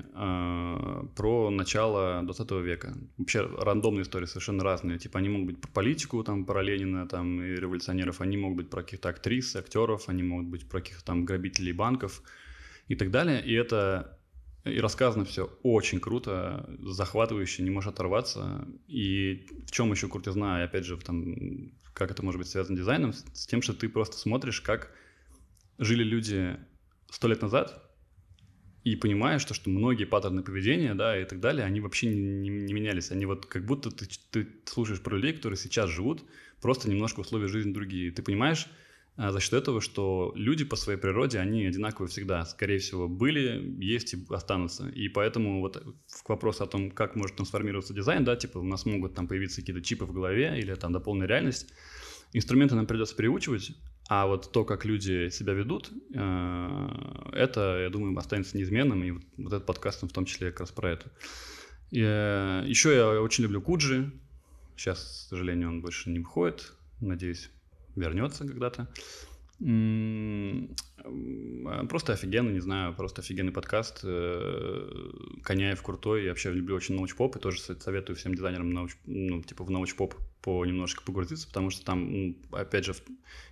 про 1.16 1.52
начало 1.52 2.22
20 2.24 2.52
века. 2.64 2.98
Вообще 3.18 3.42
рандомные 3.42 4.02
истории 4.02 4.26
совершенно 4.26 4.64
разные. 4.64 4.98
Типа 4.98 5.20
они 5.20 5.30
могут 5.30 5.48
быть 5.48 5.62
про 5.62 5.70
политику, 5.70 6.24
там, 6.24 6.46
про 6.46 6.64
Ленина 6.64 7.08
там, 7.08 7.40
и 7.44 7.50
революционеров, 7.50 8.20
они 8.20 8.36
могут 8.38 8.58
быть 8.58 8.70
про 8.70 8.82
каких-то 8.82 9.10
актрис, 9.10 9.56
актеров, 9.56 10.10
они 10.10 10.24
могут 10.24 10.48
быть 10.48 10.68
про 10.68 10.82
каких-то 10.82 11.06
там 11.06 11.26
грабителей 11.26 11.72
банков 11.72 12.24
и 12.88 12.96
так 12.96 13.12
далее. 13.12 13.46
И 13.46 13.54
это 13.54 14.17
и 14.72 14.80
рассказано 14.80 15.26
все 15.26 15.46
очень 15.64 16.00
круто, 16.00 16.70
захватывающе, 16.80 17.64
не 17.64 17.70
можешь 17.70 17.90
оторваться. 17.90 18.68
И 18.88 19.48
в 19.66 19.72
чем 19.72 19.92
еще 19.92 20.08
крутизна, 20.08 20.62
и 20.62 20.64
опять 20.64 20.86
же, 20.86 20.98
там, 20.98 21.72
как 21.94 22.12
это 22.12 22.24
может 22.24 22.40
быть 22.40 22.48
связано 22.48 22.76
с 22.76 22.80
дизайном, 22.80 23.14
с 23.14 23.48
тем, 23.48 23.62
что 23.62 23.74
ты 23.74 23.90
просто 23.90 24.18
смотришь, 24.18 24.62
как 24.62 24.92
жили 25.78 26.04
люди 26.04 26.58
сто 27.10 27.28
лет 27.28 27.42
назад, 27.42 27.84
и 28.84 28.96
понимаешь, 28.96 29.42
что, 29.42 29.54
что 29.54 29.70
многие 29.70 30.06
паттерны 30.06 30.44
поведения, 30.44 30.96
да, 30.96 31.20
и 31.20 31.26
так 31.26 31.42
далее, 31.42 31.66
они 31.66 31.82
вообще 31.82 32.08
не, 32.08 32.16
не, 32.16 32.50
не 32.50 32.74
менялись. 32.74 33.12
Они 33.12 33.26
вот 33.26 33.46
как 33.46 33.66
будто 33.66 33.92
ты, 33.92 34.08
ты 34.32 34.48
слушаешь 34.66 35.02
про 35.02 35.18
людей, 35.18 35.34
которые 35.34 35.58
сейчас 35.58 35.90
живут, 35.90 36.24
просто 36.62 36.90
немножко 36.90 37.20
условия 37.20 37.48
жизни 37.48 37.74
другие. 37.74 38.12
Ты 38.12 38.22
понимаешь, 38.22 38.68
за 39.18 39.40
счет 39.40 39.54
этого, 39.54 39.82
что 39.82 40.32
люди 40.36 40.64
по 40.64 40.76
своей 40.76 41.00
природе, 41.00 41.40
они 41.40 41.66
одинаковые 41.66 42.10
всегда, 42.10 42.46
скорее 42.46 42.78
всего, 42.78 43.08
были, 43.08 43.76
есть 43.84 44.14
и 44.14 44.26
останутся. 44.30 44.88
И 44.90 45.10
поэтому 45.10 45.60
вот 45.60 45.84
к 46.24 46.30
вопросу 46.30 46.64
о 46.64 46.68
том, 46.68 46.92
как 46.92 47.16
может 47.16 47.36
трансформироваться 47.36 47.96
дизайн, 47.96 48.24
да, 48.24 48.36
типа 48.36 48.60
у 48.60 48.64
нас 48.64 48.86
могут 48.86 49.16
там 49.16 49.28
появиться 49.28 49.62
какие-то 49.62 49.82
чипы 49.82 50.06
в 50.06 50.14
голове 50.14 50.60
или 50.60 50.74
там 50.76 50.94
дополненная 50.94 51.28
реальность, 51.28 51.74
инструменты 52.34 52.76
нам 52.76 52.86
придется 52.86 53.16
переучивать, 53.16 53.72
а 54.08 54.28
вот 54.28 54.52
то, 54.52 54.64
как 54.64 54.86
люди 54.86 55.30
себя 55.30 55.54
ведут, 55.54 55.92
э, 56.14 56.90
это, 57.34 57.80
я 57.82 57.90
думаю, 57.90 58.18
останется 58.18 58.56
неизменным, 58.56 59.04
и 59.04 59.12
вот 59.38 59.54
этот 59.54 59.66
подкаст 59.66 60.04
в 60.04 60.10
том 60.10 60.26
числе 60.26 60.52
как 60.52 60.62
раз 60.62 60.72
про 60.72 60.92
это. 60.92 61.12
И, 61.92 62.02
э, 62.02 62.64
еще 62.68 62.94
я 62.94 63.22
очень 63.22 63.44
люблю 63.44 63.62
Куджи, 63.62 64.12
сейчас, 64.78 65.26
к 65.26 65.30
сожалению, 65.30 65.70
он 65.70 65.82
больше 65.82 66.10
не 66.10 66.20
выходит, 66.20 66.74
надеюсь, 67.02 67.50
вернется 67.98 68.48
когда-то. 68.48 68.88
Просто 71.90 72.14
офигенно, 72.14 72.52
не 72.52 72.60
знаю, 72.60 72.94
просто 72.94 73.22
офигенный 73.22 73.52
подкаст. 73.52 74.02
Э, 74.04 75.12
Коняев 75.44 75.82
крутой, 75.82 76.26
я 76.26 76.30
вообще 76.30 76.52
люблю 76.52 76.76
очень 76.76 76.96
научпоп, 76.96 77.36
и 77.36 77.40
тоже 77.40 77.60
советую 77.62 78.16
всем 78.18 78.36
дизайнерам 78.36 78.70
науч, 78.70 78.92
ну, 79.06 79.42
типа 79.42 79.64
в 79.64 79.72
научпоп 79.72 80.14
по 80.42 80.64
немножечко 80.64 81.04
погрузиться, 81.04 81.48
потому 81.48 81.72
что 81.72 81.84
там, 81.84 82.12
ну, 82.12 82.36
опять 82.52 82.86
же, 82.86 82.94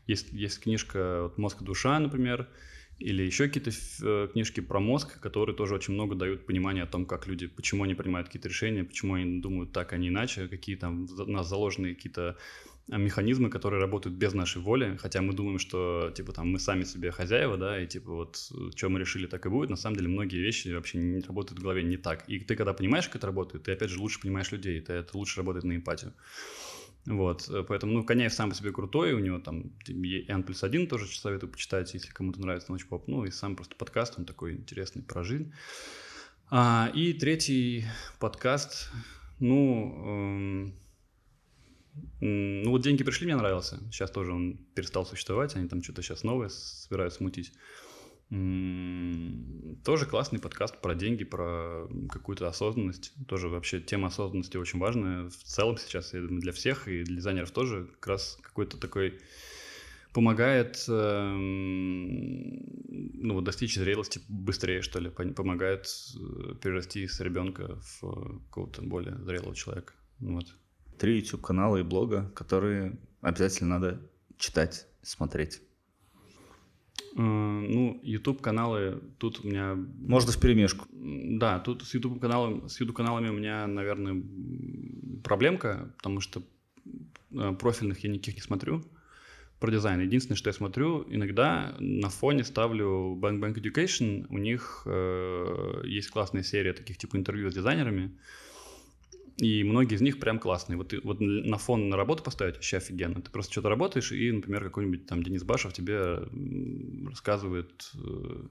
есть, 0.05 0.31
есть 0.31 0.59
книжка 0.59 1.23
вот, 1.23 1.39
«Мозг 1.39 1.63
и 1.63 1.65
душа», 1.65 1.97
например, 1.99 2.47
или 2.99 3.23
еще 3.23 3.47
какие-то 3.47 3.71
э, 4.03 4.27
книжки 4.31 4.61
про 4.61 4.79
мозг, 4.79 5.19
которые 5.19 5.55
тоже 5.55 5.75
очень 5.75 5.95
много 5.95 6.15
дают 6.15 6.45
понимания 6.45 6.83
о 6.83 6.87
том, 6.87 7.05
как 7.05 7.27
люди, 7.27 7.47
почему 7.47 7.83
они 7.83 7.95
принимают 7.95 8.27
какие-то 8.27 8.47
решения, 8.47 8.83
почему 8.83 9.15
они 9.15 9.41
думают 9.41 9.71
так, 9.71 9.91
а 9.91 9.97
не 9.97 10.09
иначе, 10.09 10.47
какие 10.47 10.75
там 10.75 11.07
у 11.17 11.31
нас 11.31 11.49
заложены 11.49 11.93
какие-то 11.95 12.37
механизмы, 12.87 13.49
которые 13.49 13.81
работают 13.81 14.15
без 14.15 14.33
нашей 14.33 14.61
воли, 14.61 14.97
хотя 15.01 15.21
мы 15.21 15.33
думаем, 15.33 15.57
что, 15.57 16.11
типа, 16.15 16.33
там, 16.33 16.51
мы 16.51 16.59
сами 16.59 16.83
себе 16.83 17.11
хозяева, 17.11 17.57
да, 17.57 17.81
и, 17.81 17.87
типа, 17.87 18.11
вот, 18.11 18.51
что 18.75 18.89
мы 18.89 18.99
решили, 18.99 19.25
так 19.25 19.45
и 19.45 19.49
будет, 19.49 19.69
на 19.69 19.75
самом 19.75 19.97
деле 19.97 20.09
многие 20.09 20.41
вещи 20.41 20.67
вообще 20.69 20.99
не 20.99 21.21
работают 21.21 21.59
в 21.59 21.63
голове 21.63 21.83
не 21.83 21.97
так. 21.97 22.29
И 22.29 22.39
ты, 22.39 22.55
когда 22.55 22.73
понимаешь, 22.73 23.07
как 23.07 23.17
это 23.17 23.27
работает, 23.27 23.63
ты, 23.63 23.71
опять 23.71 23.89
же, 23.89 23.99
лучше 23.99 24.19
понимаешь 24.21 24.51
людей, 24.51 24.79
ты, 24.81 24.93
это 24.93 25.17
лучше 25.17 25.37
работает 25.37 25.65
на 25.65 25.75
эмпатию. 25.75 26.13
Вот, 27.05 27.49
э, 27.49 27.63
поэтому, 27.67 27.93
ну, 27.93 28.03
Коняев 28.03 28.33
сам 28.33 28.49
по 28.49 28.55
себе 28.55 28.71
крутой, 28.71 29.13
у 29.13 29.19
него 29.19 29.39
там 29.39 29.71
N 29.87 30.43
плюс 30.43 30.63
один 30.63 30.87
тоже 30.87 31.07
советую 31.07 31.51
почитать, 31.51 31.93
если 31.93 32.11
кому-то 32.11 32.39
нравится 32.39 32.71
ночь 32.71 32.85
поп, 32.85 33.07
ну, 33.07 33.25
и 33.25 33.31
сам 33.31 33.55
просто 33.55 33.75
подкаст, 33.75 34.15
он 34.17 34.25
такой 34.25 34.53
интересный 34.53 35.01
про 35.01 35.23
жизнь. 35.23 35.53
А, 36.51 36.91
и 36.93 37.13
третий 37.13 37.85
подкаст, 38.19 38.91
ну, 39.39 40.03
эм, 40.05 40.75
ну, 42.19 42.71
вот 42.71 42.81
«Деньги 42.81 43.03
пришли» 43.03 43.25
мне 43.25 43.35
нравился, 43.35 43.79
сейчас 43.91 44.11
тоже 44.11 44.31
он 44.33 44.57
перестал 44.73 45.05
существовать, 45.05 45.55
они 45.55 45.67
там 45.67 45.83
что-то 45.83 46.01
сейчас 46.01 46.23
новое 46.23 46.49
собираются 46.49 47.23
мутить. 47.23 47.53
Тоже 48.29 50.07
классный 50.07 50.39
подкаст 50.39 50.81
про 50.81 50.95
деньги, 50.95 51.23
про 51.23 51.87
какую-то 52.09 52.47
осознанность. 52.47 53.13
Тоже 53.27 53.49
вообще 53.49 53.79
тема 53.79 54.07
осознанности 54.07 54.57
очень 54.57 54.79
важная. 54.79 55.29
В 55.29 55.43
целом 55.43 55.77
сейчас 55.77 56.11
я 56.13 56.21
думаю, 56.21 56.41
для 56.41 56.51
всех 56.51 56.87
и 56.87 57.03
для 57.03 57.17
дизайнеров 57.17 57.51
тоже 57.51 57.85
как 57.85 58.07
раз 58.07 58.39
какой-то 58.41 58.77
такой 58.77 59.19
помогает 60.11 60.83
э, 60.87 61.33
ну, 63.25 63.41
достичь 63.41 63.75
зрелости 63.75 64.21
быстрее, 64.27 64.81
что 64.81 64.99
ли, 64.99 65.09
помогает 65.09 65.85
э, 65.85 66.55
перерасти 66.55 67.05
с 67.07 67.19
ребенка 67.19 67.79
в 68.01 68.39
какого-то 68.47 68.81
более 68.81 69.17
зрелого 69.23 69.53
человека. 69.55 69.93
Вот. 70.19 70.47
Три 70.97 71.19
YouTube-канала 71.19 71.77
и 71.77 71.83
блога, 71.83 72.31
которые 72.35 72.97
обязательно 73.21 73.79
надо 73.79 74.01
читать, 74.37 74.87
смотреть. 75.01 75.61
Ну, 77.15 77.99
YouTube 78.03 78.41
каналы 78.41 79.01
тут 79.17 79.43
у 79.43 79.47
меня. 79.47 79.75
Можно 79.75 80.31
в 80.33 80.39
перемешку. 80.39 80.85
Да, 80.91 81.59
тут 81.59 81.83
с 81.83 81.93
YouTube 81.93 82.19
каналом, 82.19 82.67
с 82.67 82.79
YouTube 82.79 82.97
каналами 82.97 83.29
у 83.29 83.33
меня, 83.33 83.67
наверное, 83.67 84.21
проблемка, 85.23 85.93
потому 85.97 86.19
что 86.19 86.43
э, 87.31 87.53
профильных 87.53 87.99
я 87.99 88.09
никаких 88.09 88.35
не 88.35 88.41
смотрю 88.41 88.83
про 89.59 89.71
дизайн. 89.71 90.01
Единственное, 90.01 90.35
что 90.35 90.49
я 90.49 90.53
смотрю, 90.53 91.05
иногда 91.09 91.75
на 91.79 92.09
фоне 92.09 92.43
ставлю 92.43 93.17
Bang 93.21 93.39
Bang 93.39 93.55
Education. 93.55 94.25
У 94.29 94.37
них 94.37 94.83
э, 94.85 95.81
есть 95.85 96.09
классная 96.09 96.43
серия 96.43 96.73
таких 96.73 96.97
типа 96.97 97.15
интервью 97.15 97.49
с 97.49 97.53
дизайнерами. 97.53 98.11
И 99.37 99.63
многие 99.63 99.95
из 99.95 100.01
них 100.01 100.19
прям 100.19 100.39
классные. 100.39 100.77
Вот, 100.77 100.93
вот 101.03 101.19
на 101.19 101.57
фон 101.57 101.89
на 101.89 101.97
работу 101.97 102.23
поставить 102.23 102.55
вообще 102.55 102.77
офигенно. 102.77 103.21
Ты 103.21 103.29
просто 103.29 103.51
что-то 103.51 103.69
работаешь, 103.69 104.11
и, 104.11 104.31
например, 104.31 104.63
какой-нибудь 104.63 105.07
там 105.07 105.23
Денис 105.23 105.43
Башев 105.43 105.73
тебе 105.73 106.23
рассказывает 107.07 107.91
э, 107.95 108.43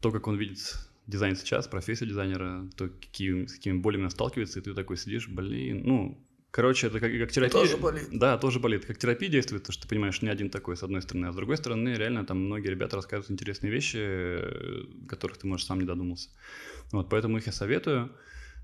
то, 0.00 0.12
как 0.12 0.28
он 0.28 0.36
видит 0.36 0.58
дизайн 1.08 1.34
сейчас, 1.34 1.66
профессию 1.66 2.08
дизайнера, 2.08 2.68
то, 2.76 2.88
какие, 2.88 3.46
с 3.46 3.54
какими 3.54 3.78
болями 3.78 4.04
он 4.04 4.10
сталкивается, 4.10 4.60
и 4.60 4.62
ты 4.62 4.74
такой 4.74 4.96
сидишь, 4.96 5.28
блин, 5.28 5.82
ну, 5.84 6.22
Короче, 6.52 6.86
это 6.86 7.00
как, 7.00 7.12
как 7.12 7.32
терапия. 7.32 7.60
Тоже 7.60 7.76
болит. 7.76 8.08
Да, 8.10 8.38
тоже 8.38 8.60
болит. 8.60 8.86
Как 8.86 8.96
терапия 8.96 9.28
действует, 9.28 9.60
потому 9.62 9.74
что 9.74 9.82
ты 9.82 9.88
понимаешь, 9.90 10.22
не 10.22 10.30
один 10.30 10.48
такой, 10.48 10.74
с 10.78 10.82
одной 10.82 11.02
стороны. 11.02 11.26
А 11.26 11.32
с 11.32 11.36
другой 11.36 11.58
стороны, 11.58 11.90
реально 11.90 12.24
там 12.24 12.38
многие 12.38 12.68
ребята 12.68 12.96
рассказывают 12.96 13.30
интересные 13.30 13.70
вещи, 13.70 13.98
э, 14.00 14.84
которых 15.06 15.36
ты, 15.36 15.46
может, 15.46 15.66
сам 15.66 15.80
не 15.80 15.84
додумался. 15.84 16.30
Вот, 16.92 17.10
поэтому 17.10 17.36
их 17.36 17.44
я 17.44 17.52
советую. 17.52 18.10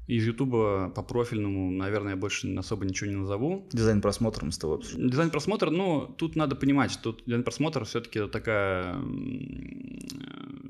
Из 0.09 0.27
Ютуба 0.27 0.93
по 0.95 1.03
профильному, 1.03 1.71
наверное, 1.71 2.13
я 2.13 2.17
больше 2.17 2.53
особо 2.57 2.85
ничего 2.85 3.11
не 3.11 3.17
назову. 3.17 3.69
Дизайн-просмотр 3.73 4.45
мы 4.45 4.53
с 4.53 4.59
тобой 4.59 4.79
обсудили. 4.79 5.09
Дизайн-просмотр, 5.09 5.71
ну, 5.71 6.13
тут 6.19 6.35
надо 6.35 6.57
понимать, 6.57 6.91
что 6.91 7.17
дизайн-просмотр 7.25 7.85
все-таки 7.85 8.27
такая 8.29 9.01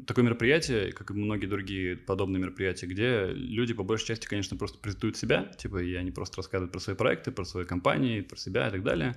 такое 0.06 0.24
мероприятие, 0.24 0.92
как 0.92 1.10
и 1.10 1.14
многие 1.14 1.46
другие 1.46 1.96
подобные 1.96 2.40
мероприятия, 2.40 2.86
где 2.86 3.26
люди 3.32 3.72
по 3.72 3.82
большей 3.82 4.08
части, 4.08 4.26
конечно, 4.26 4.56
просто 4.56 4.78
презентуют 4.78 5.16
себя, 5.16 5.44
типа, 5.58 5.82
и 5.82 5.94
они 5.94 6.10
просто 6.10 6.38
рассказывают 6.38 6.72
про 6.72 6.80
свои 6.80 6.96
проекты, 6.96 7.30
про 7.30 7.44
свои 7.44 7.64
компании, 7.64 8.20
про 8.20 8.36
себя 8.36 8.68
и 8.68 8.70
так 8.70 8.82
далее. 8.82 9.16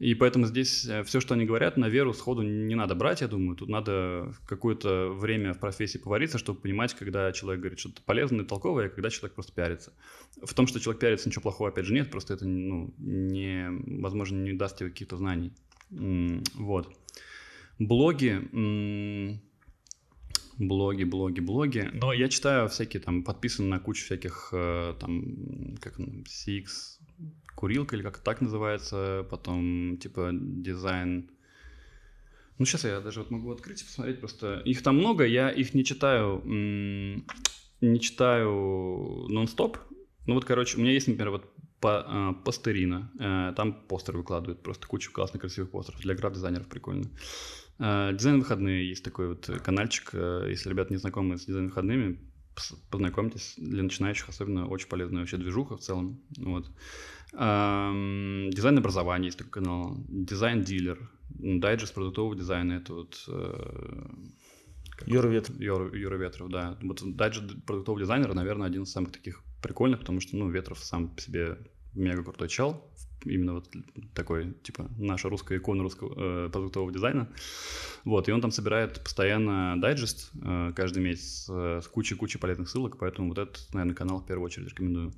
И 0.00 0.14
поэтому 0.14 0.46
здесь 0.46 0.86
э, 0.86 1.04
все, 1.04 1.20
что 1.20 1.34
они 1.34 1.44
говорят, 1.44 1.76
на 1.76 1.88
веру 1.88 2.12
сходу 2.12 2.42
не 2.42 2.74
надо 2.74 2.94
брать, 2.96 3.20
я 3.20 3.28
думаю. 3.28 3.56
Тут 3.56 3.68
надо 3.68 4.34
какое-то 4.46 5.10
время 5.10 5.54
в 5.54 5.60
профессии 5.60 5.98
повариться, 5.98 6.38
чтобы 6.38 6.60
понимать, 6.60 6.94
когда 6.94 7.30
человек 7.32 7.60
говорит 7.60 7.78
что-то 7.78 8.02
полезное, 8.02 8.44
толковое, 8.44 8.86
а 8.86 8.88
когда 8.88 9.10
человек 9.10 9.34
просто 9.34 9.52
пиарится. 9.52 9.92
В 10.42 10.52
том, 10.52 10.66
что 10.66 10.80
человек 10.80 11.00
пиарится, 11.00 11.28
ничего 11.28 11.42
плохого, 11.42 11.70
опять 11.70 11.86
же, 11.86 11.94
нет, 11.94 12.10
просто 12.10 12.34
это, 12.34 12.44
ну, 12.46 12.92
не, 12.98 13.68
возможно, 14.00 14.36
не 14.36 14.52
даст 14.52 14.78
тебе 14.78 14.90
каких-то 14.90 15.16
знаний. 15.16 15.52
Вот. 15.90 16.92
Блоги, 17.78 18.40
блоги, 20.58 21.04
блоги, 21.04 21.40
блоги. 21.40 21.90
Но 21.92 22.12
я 22.12 22.28
читаю 22.28 22.68
всякие 22.68 23.00
там, 23.00 23.22
подписан 23.22 23.68
на 23.68 23.78
кучу 23.78 24.04
всяких 24.04 24.50
э, 24.52 24.94
там, 24.98 25.76
как 25.80 25.98
CX, 25.98 26.66
курилка 27.54 27.96
или 27.96 28.02
как 28.02 28.18
так 28.18 28.40
называется, 28.40 29.26
потом 29.30 29.96
типа 29.98 30.30
дизайн. 30.32 31.30
Ну, 32.58 32.64
сейчас 32.64 32.84
я 32.84 33.00
даже 33.00 33.20
вот 33.20 33.30
могу 33.30 33.50
открыть 33.50 33.82
и 33.82 33.84
посмотреть 33.84 34.20
просто. 34.20 34.60
Их 34.64 34.82
там 34.82 34.98
много, 34.98 35.24
я 35.24 35.50
их 35.50 35.74
не 35.74 35.84
читаю, 35.84 36.42
не 36.44 38.00
читаю 38.00 39.26
нон-стоп. 39.28 39.78
Ну 40.26 40.34
вот, 40.34 40.44
короче, 40.44 40.78
у 40.78 40.80
меня 40.80 40.92
есть, 40.92 41.08
например, 41.08 41.30
вот 41.30 41.54
по, 41.84 42.02
а, 42.06 42.32
Постерина. 42.32 43.10
Э, 43.20 43.52
там 43.54 43.74
постеры 43.74 44.16
выкладывают, 44.16 44.62
просто 44.62 44.86
кучу 44.86 45.12
классных, 45.12 45.42
красивых 45.42 45.70
постеров. 45.70 46.00
Для 46.00 46.14
граф-дизайнеров 46.14 46.66
прикольно. 46.66 47.10
Э, 47.78 48.10
дизайн 48.14 48.38
выходные 48.38 48.88
есть 48.88 49.04
такой 49.04 49.28
вот 49.28 49.50
каналчик. 49.62 50.08
Э, 50.14 50.46
если 50.48 50.70
ребята 50.70 50.94
не 50.94 50.96
знакомы 50.96 51.36
с 51.36 51.44
дизайн 51.44 51.66
выходными, 51.66 52.18
познакомьтесь. 52.90 53.54
Для 53.58 53.82
начинающих 53.82 54.30
особенно 54.30 54.66
очень 54.66 54.88
полезная 54.88 55.20
вообще 55.20 55.36
движуха 55.36 55.76
в 55.76 55.80
целом. 55.80 56.22
Вот. 56.38 56.70
Дизайн 57.34 58.78
образования 58.78 59.26
есть 59.26 59.38
такой 59.38 59.52
канал. 59.52 59.96
Дизайн-дилер. 60.08 61.10
Дайджест 61.30 61.94
продуктового 61.94 62.36
дизайна. 62.36 62.74
Это 62.74 62.94
вот... 62.94 63.24
Э, 63.28 64.06
Юра 65.06 65.28
Ветров. 65.28 65.58
Юра, 65.58 65.96
Юра 65.96 66.16
Ветров, 66.16 66.48
да. 66.48 66.78
Вот 66.82 67.02
дайджест 67.16 67.64
продуктового 67.66 68.00
дизайнера, 68.00 68.34
наверное, 68.34 68.68
один 68.68 68.84
из 68.84 68.92
самых 68.92 69.10
таких 69.10 69.42
прикольных, 69.60 70.00
потому 70.00 70.20
что, 70.20 70.36
ну, 70.36 70.48
Ветров 70.48 70.78
сам 70.78 71.08
по 71.08 71.20
себе 71.20 71.58
мега 71.94 72.22
крутой 72.22 72.48
чел. 72.48 72.82
Именно 73.24 73.54
вот 73.54 73.68
такой, 74.14 74.52
типа, 74.62 74.90
наша 74.98 75.28
русская 75.28 75.56
икона 75.56 75.82
русского 75.82 76.46
э, 76.46 76.50
продуктового 76.50 76.92
дизайна. 76.92 77.28
Вот, 78.04 78.28
и 78.28 78.32
он 78.32 78.42
там 78.42 78.50
собирает 78.50 79.02
постоянно 79.02 79.80
дайджест 79.80 80.30
э, 80.40 80.72
каждый 80.76 81.02
месяц 81.02 81.48
э, 81.48 81.80
с 81.82 81.88
кучей-кучей 81.88 82.38
полезных 82.38 82.68
ссылок, 82.68 82.98
поэтому 82.98 83.30
вот 83.30 83.38
этот, 83.38 83.66
наверное, 83.72 83.94
канал 83.94 84.20
в 84.20 84.26
первую 84.26 84.44
очередь 84.44 84.68
рекомендую. 84.68 85.12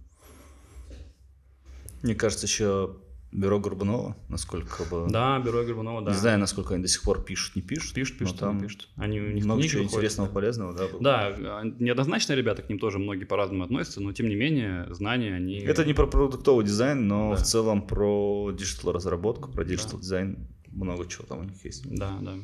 Мне 2.07 2.15
кажется, 2.15 2.47
еще 2.47 2.97
Бюро 3.33 3.59
Горбунова, 3.59 4.17
насколько 4.29 4.85
бы... 4.85 5.09
Да, 5.11 5.41
Бюро 5.41 5.65
Горбунова, 5.65 6.03
да. 6.03 6.13
Не 6.13 6.17
знаю, 6.17 6.39
насколько 6.39 6.75
они 6.75 6.85
до 6.85 6.89
сих 6.89 7.03
пор 7.03 7.25
пишут, 7.25 7.57
не 7.57 7.63
пишут. 7.63 7.95
Пишут, 7.95 8.17
пишут, 8.17 8.39
там 8.39 8.61
пишут. 8.61 8.89
Они, 8.95 9.19
у 9.19 9.33
них 9.33 9.45
много 9.45 9.61
чего 9.65 9.83
выходят. 9.83 9.93
интересного, 9.93 10.29
полезного, 10.29 10.73
да? 10.73 10.87
Было. 10.87 11.03
Да, 11.03 11.35
а, 11.37 11.63
неоднозначно 11.65 12.35
ребята 12.35 12.63
к 12.63 12.69
ним 12.69 12.79
тоже 12.79 13.01
многие 13.01 13.25
по-разному 13.25 13.65
относятся, 13.65 14.01
но 14.01 14.13
тем 14.13 14.29
не 14.29 14.37
менее 14.37 14.87
знания 14.95 15.35
они... 15.35 15.59
Это 15.59 15.85
не 15.85 15.95
про 15.95 16.07
продуктовый 16.07 16.65
дизайн, 16.65 17.09
но 17.09 17.33
да. 17.33 17.43
в 17.43 17.43
целом 17.43 17.85
про 17.85 18.53
диджитал-разработку, 18.53 19.51
про 19.51 19.65
диджитал-дизайн. 19.65 20.49
Да. 20.69 20.85
Много 20.85 21.09
чего 21.09 21.25
там 21.25 21.41
у 21.41 21.43
них 21.43 21.65
есть. 21.65 21.93
Да, 21.93 22.17
да. 22.21 22.35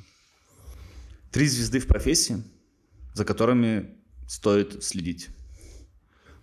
Три 1.31 1.47
звезды 1.47 1.79
в 1.79 1.87
профессии, 1.87 2.43
за 3.15 3.25
которыми 3.25 3.91
стоит 4.27 4.83
следить. 4.83 5.29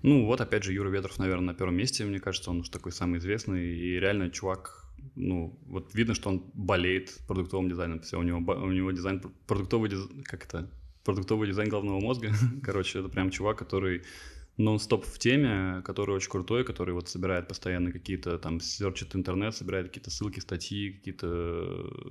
Ну, 0.01 0.25
вот 0.25 0.39
опять 0.39 0.63
же 0.63 0.73
Юра 0.73 0.89
Ветров, 0.89 1.19
наверное, 1.19 1.47
на 1.47 1.53
первом 1.53 1.75
месте, 1.75 2.05
мне 2.05 2.19
кажется, 2.19 2.51
он 2.51 2.59
уж 2.59 2.69
такой 2.69 2.91
самый 2.91 3.19
известный, 3.19 3.75
и 3.75 3.99
реально 3.99 4.29
чувак, 4.29 4.85
ну, 5.15 5.59
вот 5.65 5.93
видно, 5.93 6.15
что 6.15 6.29
он 6.29 6.43
болеет 6.53 7.17
продуктовым 7.27 7.69
дизайном, 7.69 7.99
все, 7.99 8.17
у 8.17 8.23
него, 8.23 8.37
у 8.37 8.71
него 8.71 8.91
дизайн, 8.91 9.21
продуктовый 9.45 9.89
дизайн, 9.89 10.23
как 10.23 10.45
это, 10.45 10.71
продуктовый 11.03 11.47
дизайн 11.47 11.69
головного 11.69 11.99
мозга, 11.99 12.31
короче, 12.63 12.99
это 12.99 13.09
прям 13.09 13.29
чувак, 13.29 13.57
который 13.57 14.03
нон-стоп 14.59 15.05
в 15.05 15.17
теме, 15.19 15.81
который 15.83 16.15
очень 16.15 16.29
крутой, 16.29 16.63
который 16.63 16.93
вот 16.93 17.09
собирает 17.09 17.47
постоянно 17.47 17.91
какие-то 17.91 18.37
там, 18.37 18.59
серчит 18.59 19.15
интернет, 19.15 19.55
собирает 19.55 19.87
какие-то 19.87 20.11
ссылки, 20.11 20.39
статьи, 20.39 20.91
какие-то, 20.91 21.27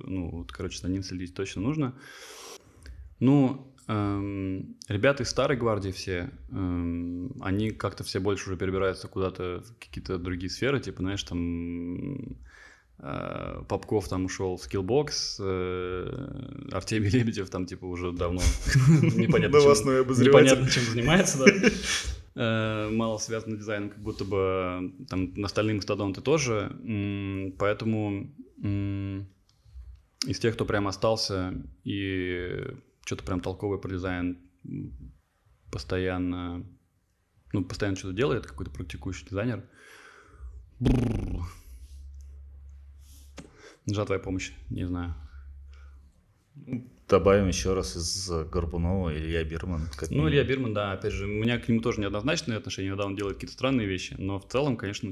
ну, 0.03 0.29
вот, 0.31 0.51
короче, 0.51 0.79
за 0.79 0.89
ним 0.89 1.03
следить 1.03 1.35
точно 1.35 1.61
нужно. 1.61 1.95
Ну, 3.19 3.69
Эм, 3.89 4.75
ребята 4.87 5.23
из 5.23 5.29
старой 5.29 5.57
гвардии 5.57 5.89
все, 5.89 6.29
эм, 6.51 7.35
они 7.41 7.71
как-то 7.71 8.03
все 8.03 8.19
больше 8.19 8.47
уже 8.47 8.55
перебираются 8.57 9.07
куда-то 9.07 9.63
в 9.65 9.79
какие-то 9.79 10.19
другие 10.19 10.51
сферы, 10.51 10.79
типа, 10.79 11.01
знаешь, 11.01 11.23
там 11.23 12.37
э, 12.99 13.63
Попков 13.67 14.07
там 14.07 14.25
ушел 14.25 14.57
в 14.57 14.61
Skillbox, 14.61 15.37
э, 15.39 16.69
Артемий 16.71 17.09
Лебедев 17.13 17.49
там 17.49 17.65
типа 17.65 17.85
уже 17.85 18.11
давно 18.11 18.41
непонятно, 19.01 19.59
чем, 19.59 20.23
непонятно 20.23 20.69
чем 20.69 20.83
занимается, 20.83 21.39
да. 21.39 21.45
Э, 22.35 22.89
мало 22.91 23.17
связан 23.17 23.55
с 23.55 23.57
дизайном, 23.57 23.89
как 23.89 24.03
будто 24.03 24.23
бы 24.23 24.93
там 25.09 25.33
на 25.33 25.47
остальные 25.47 25.77
мастодонты 25.77 26.21
тоже, 26.21 26.71
поэтому 27.57 28.29
из 30.27 30.37
тех, 30.37 30.53
кто 30.53 30.65
прям 30.65 30.87
остался 30.87 31.55
и 31.83 32.67
что-то 33.09 33.23
прям 33.23 33.39
толковое 33.39 33.79
про 33.79 33.89
дизайн 33.89 34.37
постоянно, 35.71 36.63
ну, 37.53 37.65
постоянно 37.65 37.97
что-то 37.97 38.13
делает, 38.13 38.45
какой-то 38.45 38.69
практикующий 38.69 39.25
дизайнер. 39.27 39.67
Бррр. 40.79 41.41
Нужна 43.87 44.05
твоя 44.05 44.21
помощь, 44.21 44.51
не 44.69 44.85
знаю. 44.85 45.15
Добавим 47.07 47.47
еще 47.47 47.73
раз 47.73 47.95
из 47.95 48.29
Горбунова 48.51 49.17
Илья 49.17 49.43
Бирман. 49.43 49.87
Как 49.97 50.11
ну, 50.11 50.29
Илья 50.29 50.43
Бирман, 50.43 50.75
да, 50.75 50.91
опять 50.91 51.13
же, 51.13 51.25
у 51.25 51.29
меня 51.29 51.57
к 51.57 51.67
нему 51.67 51.81
тоже 51.81 52.01
неоднозначные 52.01 52.59
отношения, 52.59 52.89
иногда 52.89 53.07
он 53.07 53.15
делает 53.15 53.37
какие-то 53.37 53.55
странные 53.55 53.87
вещи, 53.87 54.17
но 54.19 54.39
в 54.39 54.47
целом, 54.47 54.77
конечно, 54.77 55.11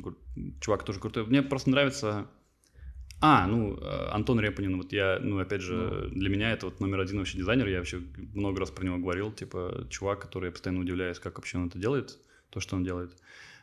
чувак 0.61 0.83
тоже 0.83 0.99
крутой. 0.99 1.25
Мне 1.25 1.41
просто 1.41 1.71
нравится 1.71 2.29
а, 3.19 3.48
ну, 3.48 3.77
э, 3.77 4.10
Антон 4.11 4.39
Репанин, 4.39 4.77
вот 4.77 4.94
я, 4.94 5.19
ну, 5.19 5.39
опять 5.39 5.61
же, 5.61 5.76
ну. 5.76 6.19
для 6.19 6.30
меня 6.30 6.52
это 6.52 6.68
вот 6.68 6.80
номер 6.80 6.99
один 6.99 7.18
вообще 7.18 7.38
дизайнер, 7.38 7.68
я 7.68 7.80
вообще 7.80 8.02
много 8.34 8.60
раз 8.60 8.69
про 8.69 8.85
него 8.85 8.98
говорил, 8.98 9.31
типа, 9.31 9.88
чувак, 9.89 10.22
который 10.22 10.45
я 10.45 10.52
постоянно 10.52 10.81
удивляюсь, 10.81 11.18
как 11.18 11.38
вообще 11.38 11.57
он 11.57 11.68
это 11.68 11.80
делает, 11.80 12.19
то, 12.52 12.60
что 12.60 12.76
он 12.76 12.84
делает. 12.84 13.11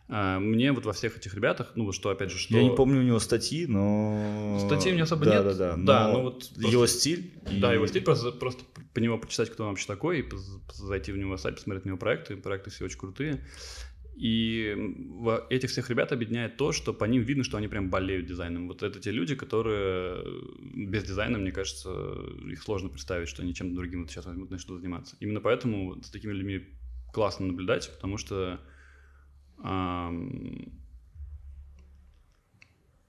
А, 0.09 0.39
мне 0.41 0.73
вот 0.73 0.85
во 0.85 0.93
всех 0.93 1.17
этих 1.17 1.35
ребятах, 1.35 1.73
ну, 1.77 1.91
что, 1.93 2.11
опять 2.11 2.31
же, 2.31 2.39
что... 2.39 2.55
Я 2.55 2.65
не 2.65 2.75
помню 2.75 3.01
у 3.01 3.05
него 3.05 3.21
статьи, 3.21 3.67
но... 3.67 4.59
Статьи 4.67 4.91
у 4.91 4.95
меня 4.95 5.05
особо 5.05 5.25
да, 5.25 5.37
нет. 5.37 5.45
Да, 5.45 5.55
да, 5.55 5.77
да. 5.77 6.13
ну 6.13 6.23
вот... 6.23 6.51
Просто... 6.51 6.69
Его 6.69 6.87
стиль... 6.87 7.33
Да, 7.61 7.73
и... 7.73 7.77
его 7.77 7.87
стиль, 7.87 8.03
просто, 8.03 8.33
просто 8.33 8.65
по 8.93 8.99
него 8.99 9.19
почитать, 9.19 9.51
кто 9.51 9.63
он 9.65 9.71
вообще 9.71 9.87
такой, 9.87 10.21
и 10.21 10.29
зайти 10.73 11.13
в 11.13 11.17
него 11.17 11.37
сайт, 11.37 11.57
посмотреть 11.57 11.85
на 11.85 11.91
его 11.91 11.99
проекты, 11.99 12.37
проекты 12.37 12.71
все 12.71 12.85
очень 12.85 12.99
крутые. 12.99 13.47
И 14.16 14.77
этих 15.51 15.70
всех 15.70 15.91
ребят 15.91 16.12
объединяет 16.12 16.57
то, 16.57 16.70
что 16.73 16.93
по 16.95 17.05
ним 17.05 17.23
видно, 17.23 17.43
что 17.43 17.57
они 17.57 17.66
прям 17.66 17.91
болеют 17.91 18.27
дизайном. 18.27 18.69
Вот 18.69 18.82
это 18.82 19.01
те 19.01 19.11
люди, 19.11 19.35
которые 19.35 20.23
без 20.61 21.03
дизайна, 21.03 21.39
мне 21.39 21.51
кажется, 21.51 21.91
их 22.49 22.62
сложно 22.62 22.89
представить, 22.89 23.28
что 23.28 23.43
они 23.43 23.55
чем-то 23.55 23.74
другим 23.74 24.03
вот 24.03 24.11
сейчас 24.11 24.27
возьмут 24.27 24.51
начнут 24.51 24.81
заниматься. 24.81 25.16
Именно 25.19 25.41
поэтому 25.41 26.01
с 26.03 26.11
такими 26.11 26.32
людьми 26.32 26.65
классно 27.12 27.47
наблюдать, 27.47 27.91
потому 27.95 28.16
что 28.16 28.61
эм, 29.65 30.73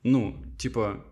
ну, 0.01 0.43
типа, 0.59 1.03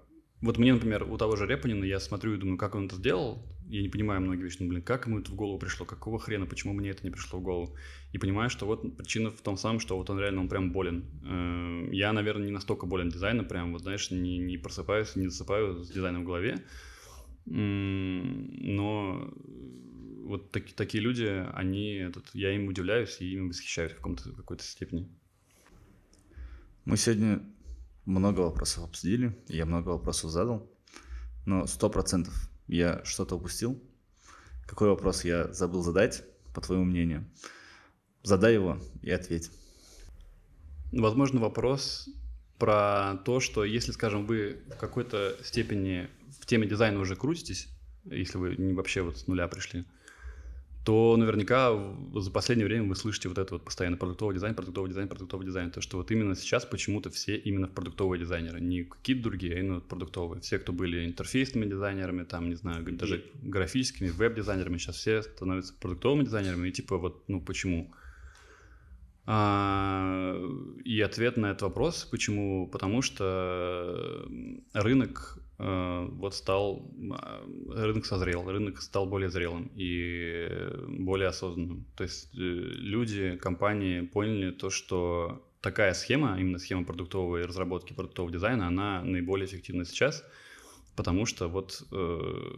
вот 0.42 0.58
мне, 0.58 0.74
например, 0.74 1.04
у 1.04 1.18
того 1.18 1.36
же 1.36 1.48
Репанина, 1.48 1.84
я 1.84 2.00
смотрю 2.00 2.36
и 2.36 2.38
думаю, 2.38 2.58
как 2.58 2.76
он 2.76 2.86
это 2.86 2.96
сделал, 2.96 3.44
я 3.68 3.82
не 3.82 3.90
понимаю 3.90 4.22
многие 4.22 4.44
вещи, 4.44 4.58
ну, 4.60 4.70
блин, 4.70 4.82
как 4.82 5.08
ему 5.08 5.20
это 5.20 5.32
в 5.32 5.36
голову 5.36 5.60
пришло, 5.60 5.86
какого 5.86 6.20
хрена, 6.20 6.46
почему 6.46 6.74
мне 6.74 6.90
это 6.90 7.04
не 7.04 7.10
пришло 7.10 7.40
в 7.40 7.44
голову. 7.44 7.76
И 8.12 8.18
понимаю, 8.18 8.50
что 8.50 8.66
вот 8.66 8.98
причина 8.98 9.32
в 9.32 9.42
том 9.42 9.58
самом, 9.58 9.80
что 9.80 9.98
вот 9.98 10.10
он 10.10 10.20
реально, 10.20 10.42
он 10.42 10.50
прям 10.50 10.72
болен. 10.72 11.06
Э, 11.24 11.90
я, 11.94 12.14
наверное, 12.14 12.46
не 12.46 12.52
настолько 12.52 12.86
болен 12.86 13.10
дизайном, 13.10 13.48
прям, 13.48 13.72
вот, 13.74 13.82
знаешь, 13.82 14.12
не, 14.12 14.38
не 14.38 14.58
просыпаюсь, 14.58 15.16
не 15.16 15.28
засыпаю 15.28 15.84
с 15.84 15.90
дизайном 15.90 16.24
в 16.24 16.26
голове. 16.26 16.64
Но 17.46 19.34
вот 20.24 20.52
так, 20.52 20.72
такие 20.74 21.04
люди, 21.04 21.46
они, 21.54 21.96
этот, 21.96 22.30
я 22.34 22.56
им 22.56 22.68
удивляюсь 22.68 23.20
и 23.20 23.34
им 23.34 23.50
восхищаюсь 23.50 23.92
в, 23.92 23.98
в 23.98 24.36
какой-то 24.36 24.64
степени. 24.64 25.10
Мы 26.86 26.98
сегодня 26.98 27.42
много 28.06 28.42
вопросов 28.42 28.86
обсудили, 28.86 29.38
я 29.48 29.66
много 29.66 29.90
вопросов 29.90 30.32
задал, 30.32 30.70
но 31.46 31.66
сто 31.68 31.90
процентов 31.90 32.50
я 32.68 33.04
что-то 33.04 33.36
упустил? 33.36 33.82
Какой 34.68 34.90
вопрос 34.90 35.24
я 35.24 35.52
забыл 35.54 35.84
задать, 35.84 36.24
по 36.54 36.62
твоему 36.62 36.86
мнению? 36.86 37.26
Задай 38.24 38.54
его 38.54 38.80
и 39.02 39.12
ответь. 39.12 39.52
Возможно, 40.92 41.40
вопрос 41.40 42.08
про 42.58 43.18
то, 43.26 43.40
что 43.40 43.64
если, 43.64 43.92
скажем, 43.92 44.26
вы 44.26 44.62
в 44.68 44.78
какой-то 44.78 45.38
степени 45.44 46.10
в 46.40 46.46
теме 46.46 46.68
дизайна 46.68 47.00
уже 47.00 47.16
крутитесь, 47.16 47.68
если 48.06 48.38
вы 48.38 48.56
не 48.56 48.74
вообще 48.74 49.02
вот 49.02 49.18
с 49.18 49.28
нуля 49.28 49.48
пришли, 49.48 49.86
то 50.86 51.16
наверняка 51.16 51.72
за 52.14 52.30
последнее 52.30 52.68
время 52.68 52.90
вы 52.90 52.96
слышите 52.96 53.30
вот 53.30 53.38
это 53.38 53.54
вот 53.54 53.64
постоянно 53.64 53.96
продуктовый 53.96 54.36
дизайн, 54.36 54.54
продуктовый 54.54 54.90
дизайн, 54.90 55.08
продуктовый 55.08 55.46
дизайн. 55.46 55.72
То, 55.72 55.80
что 55.80 55.98
вот 55.98 56.12
именно 56.12 56.36
сейчас 56.36 56.66
почему-то 56.66 57.10
все 57.10 57.38
именно 57.38 57.68
в 57.68 57.72
продуктовые 57.72 58.20
дизайнеры, 58.20 58.60
не 58.60 58.84
какие-то 58.84 59.24
другие, 59.24 59.56
а 59.56 59.60
именно 59.60 59.80
продуктовые. 59.80 60.42
Все, 60.42 60.60
кто 60.60 60.74
были 60.74 61.06
интерфейсными 61.06 61.66
дизайнерами, 61.66 62.24
там, 62.24 62.50
не 62.50 62.56
знаю, 62.56 62.84
даже 62.98 63.24
графическими, 63.42 64.10
веб-дизайнерами, 64.10 64.78
сейчас 64.78 64.98
все 64.98 65.24
становятся 65.24 65.74
продуктовыми 65.80 66.26
дизайнерами. 66.26 66.68
И 66.68 66.72
типа 66.74 66.98
вот, 66.98 67.24
ну 67.30 67.40
почему? 67.40 67.94
А, 69.26 70.36
и 70.84 71.00
ответ 71.00 71.38
на 71.38 71.52
этот 71.52 71.62
вопрос, 71.62 72.04
почему? 72.04 72.68
Потому 72.68 73.02
что 73.02 74.28
рынок 74.74 75.40
вот 75.58 76.34
стал, 76.34 76.92
а, 77.12 77.46
рынок 77.70 78.06
созрел, 78.06 78.50
рынок 78.50 78.82
стал 78.82 79.06
более 79.06 79.30
зрелым 79.30 79.72
и 79.76 80.50
более 80.88 81.30
осознанным. 81.30 81.86
То 81.96 82.04
есть 82.04 82.34
э, 82.34 82.38
люди, 82.38 83.38
компании 83.38 84.02
поняли 84.02 84.52
то, 84.52 84.70
что 84.70 85.48
такая 85.62 85.94
схема, 85.94 86.40
именно 86.40 86.58
схема 86.58 86.86
продуктовой 86.86 87.46
разработки, 87.46 87.94
продуктового 87.94 88.34
дизайна, 88.34 88.68
она 88.68 89.02
наиболее 89.04 89.46
эффективна 89.46 89.86
сейчас, 89.86 90.26
потому 90.96 91.26
что 91.26 91.48
вот 91.48 91.86
э, 91.92 92.52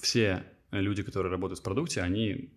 все 0.00 0.44
люди, 0.70 1.02
которые 1.02 1.30
работают 1.30 1.60
в 1.60 1.64
продукте, 1.64 2.02
они 2.02 2.52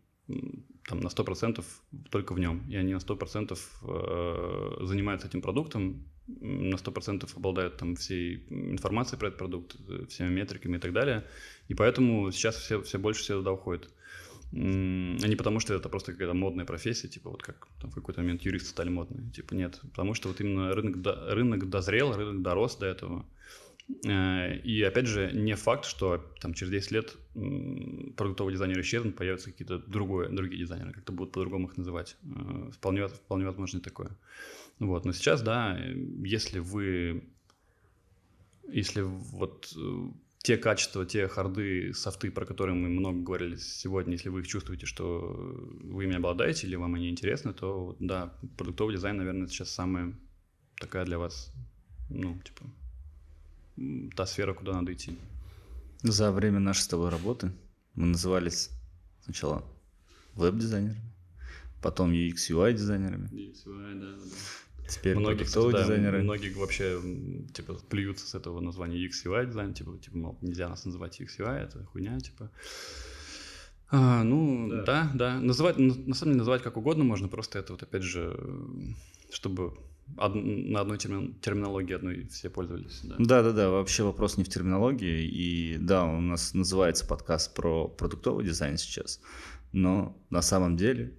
там 0.88 1.00
на 1.00 1.08
100% 1.08 1.64
только 2.10 2.34
в 2.34 2.40
нем, 2.40 2.66
и 2.70 2.76
они 2.76 2.94
на 2.94 2.98
100% 2.98 3.58
э, 3.84 4.86
занимаются 4.86 5.28
этим 5.28 5.42
продуктом, 5.42 6.06
на 6.28 6.76
100% 6.76 7.30
обладают 7.36 7.78
там 7.78 7.96
всей 7.96 8.46
информацией 8.50 9.20
про 9.20 9.28
этот 9.28 9.40
продукт, 9.40 9.76
всеми 10.10 10.30
метриками 10.30 10.78
и 10.78 10.80
так 10.80 10.94
далее. 10.94 11.26
И 11.68 11.74
поэтому 11.74 12.32
сейчас 12.32 12.56
все, 12.56 12.82
все 12.82 13.00
больше 13.00 13.22
все 13.24 13.38
туда 13.38 13.52
уходят. 13.52 13.90
А 14.54 14.58
не 14.58 15.36
потому, 15.36 15.60
что 15.60 15.74
это 15.74 15.88
просто 15.88 16.12
какая-то 16.12 16.34
модная 16.34 16.66
профессия, 16.66 17.08
типа 17.08 17.30
вот 17.30 17.42
как 17.42 17.68
там 17.80 17.90
в 17.90 17.96
какой-то 17.96 18.22
момент 18.22 18.42
юристы 18.42 18.70
стали 18.70 18.90
модные. 18.90 19.30
Типа 19.32 19.54
нет, 19.54 19.80
потому 19.82 20.14
что 20.14 20.28
вот 20.28 20.42
именно 20.42 20.74
рынок, 20.74 21.02
до, 21.02 21.34
рынок 21.34 21.70
дозрел, 21.70 22.14
рынок 22.14 22.42
дорос 22.42 22.76
до 22.76 22.86
этого. 22.88 23.26
Э, 24.06 24.58
и 24.58 24.82
опять 24.82 25.08
же, 25.08 25.32
не 25.34 25.56
факт, 25.56 25.86
что 25.86 26.18
там 26.42 26.54
через 26.54 26.72
10 26.72 26.92
лет 26.92 27.18
продуктовый 28.18 28.54
дизайнер 28.54 28.80
исчезнут, 28.82 29.16
появятся 29.16 29.52
какие-то 29.52 29.80
другое, 29.80 30.30
другие 30.30 30.60
дизайнеры, 30.60 30.92
как-то 30.92 31.14
будут 31.14 31.34
по-другому 31.34 31.68
их 31.68 31.78
называть. 31.78 32.18
Э, 32.24 32.72
вполне, 32.74 33.08
вполне 33.08 33.46
возможно 33.46 33.80
такое. 33.80 34.12
Вот. 34.82 35.06
Но 35.06 35.14
сейчас, 35.14 35.44
да, 35.44 35.78
если 36.24 36.58
вы, 36.58 37.24
если 38.68 39.02
вот 39.02 39.72
э, 39.78 40.10
те 40.40 40.58
качества, 40.58 41.06
те 41.06 41.28
харды, 41.28 41.94
софты, 41.94 42.32
про 42.32 42.48
которые 42.48 42.76
мы 42.76 42.90
много 42.90 43.20
говорили 43.20 43.58
сегодня, 43.58 44.14
если 44.14 44.30
вы 44.30 44.40
их 44.40 44.48
чувствуете, 44.48 44.88
что 44.88 45.38
вы 45.84 46.06
ими 46.06 46.16
обладаете 46.16 46.66
или 46.66 46.76
вам 46.76 46.96
они 46.96 47.10
интересны, 47.10 47.54
то 47.54 47.96
да, 48.00 48.34
продуктовый 48.58 48.96
дизайн, 48.96 49.18
наверное, 49.18 49.48
сейчас 49.48 49.70
самая 49.70 50.18
такая 50.80 51.06
для 51.06 51.20
вас, 51.20 51.54
ну, 52.10 52.40
типа, 52.40 52.66
та 54.16 54.26
сфера, 54.26 54.56
куда 54.56 54.74
надо 54.74 54.92
идти. 54.94 55.16
За 56.02 56.32
время 56.32 56.60
нашей 56.60 56.82
с 56.82 56.88
тобой 56.88 57.12
работы 57.12 57.52
мы 57.94 58.08
назывались 58.08 58.72
сначала 59.26 59.64
веб-дизайнерами, 60.34 61.14
потом 61.84 62.14
UX, 62.14 62.50
UI 62.50 62.74
дизайнерами. 62.74 63.28
UX, 63.28 63.68
UI, 63.68 64.00
да, 64.00 64.18
да. 64.18 64.32
Теперь 64.92 65.18
многие, 65.18 65.46
кстати, 65.46 65.72
да, 65.72 65.84
дизайнеры. 65.84 66.24
Многие 66.24 66.54
вообще 66.54 67.00
типа 67.54 67.76
плюются 67.90 68.28
с 68.28 68.36
этого 68.36 68.60
названия 68.60 68.98
UX 68.98 69.26
UI 69.26 69.48
дизайн, 69.48 69.74
типа, 69.74 69.98
типа, 69.98 70.18
мол, 70.18 70.38
нельзя 70.42 70.68
нас 70.70 70.86
называть 70.86 71.20
UX 71.22 71.30
UI, 71.40 71.64
это 71.64 71.86
хуйня, 71.86 72.20
типа. 72.20 72.52
А, 73.90 74.24
ну, 74.24 74.70
да. 74.70 74.84
да, 74.84 75.12
да. 75.14 75.40
Называть, 75.40 75.78
на 75.78 76.14
самом 76.14 76.34
деле, 76.34 76.36
называть 76.40 76.62
как 76.62 76.78
угодно 76.78 77.04
можно, 77.04 77.28
просто 77.28 77.60
это 77.60 77.74
вот 77.74 77.84
опять 77.84 78.04
же, 78.04 78.38
чтобы 79.32 79.74
од, 80.18 80.36
на 80.36 80.82
одной 80.82 80.98
термин, 80.98 81.36
терминологии 81.42 81.94
одной 81.94 82.28
все 82.28 82.50
пользовались. 82.50 83.02
Да. 83.04 83.16
да, 83.20 83.44
да, 83.44 83.52
да. 83.52 83.70
Вообще 83.70 84.04
вопрос 84.04 84.38
не 84.38 84.44
в 84.44 84.50
терминологии. 84.50 85.26
И 85.26 85.78
да, 85.78 86.06
у 86.06 86.20
нас 86.22 86.54
называется 86.54 87.06
подкаст 87.06 87.54
про 87.54 87.88
продуктовый 87.88 88.46
дизайн 88.46 88.78
сейчас. 88.78 89.22
Но 89.72 90.18
на 90.30 90.42
самом 90.42 90.76
деле 90.76 91.18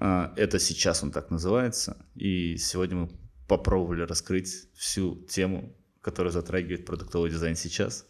это 0.00 0.58
сейчас 0.58 1.02
он 1.02 1.10
так 1.10 1.30
называется. 1.30 1.96
И 2.14 2.56
сегодня 2.56 2.96
мы 2.96 3.10
попробовали 3.46 4.02
раскрыть 4.02 4.68
всю 4.74 5.16
тему, 5.26 5.74
которая 6.00 6.32
затрагивает 6.32 6.84
продуктовый 6.84 7.30
дизайн 7.30 7.56
сейчас. 7.56 8.06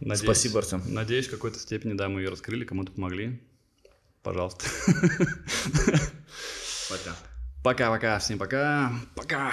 Надеюсь, 0.00 0.20
Спасибо, 0.20 0.58
Артем. 0.58 0.82
Надеюсь, 0.86 1.26
в 1.26 1.30
какой-то 1.30 1.58
степени, 1.58 1.94
да, 1.94 2.08
мы 2.08 2.20
ее 2.20 2.28
раскрыли, 2.28 2.64
кому-то 2.64 2.92
помогли. 2.92 3.42
Пожалуйста. 4.22 4.66
Пока. 6.90 7.16
Пока-пока, 7.64 8.18
всем 8.18 8.38
пока. 8.38 8.92
Пока. 9.14 9.52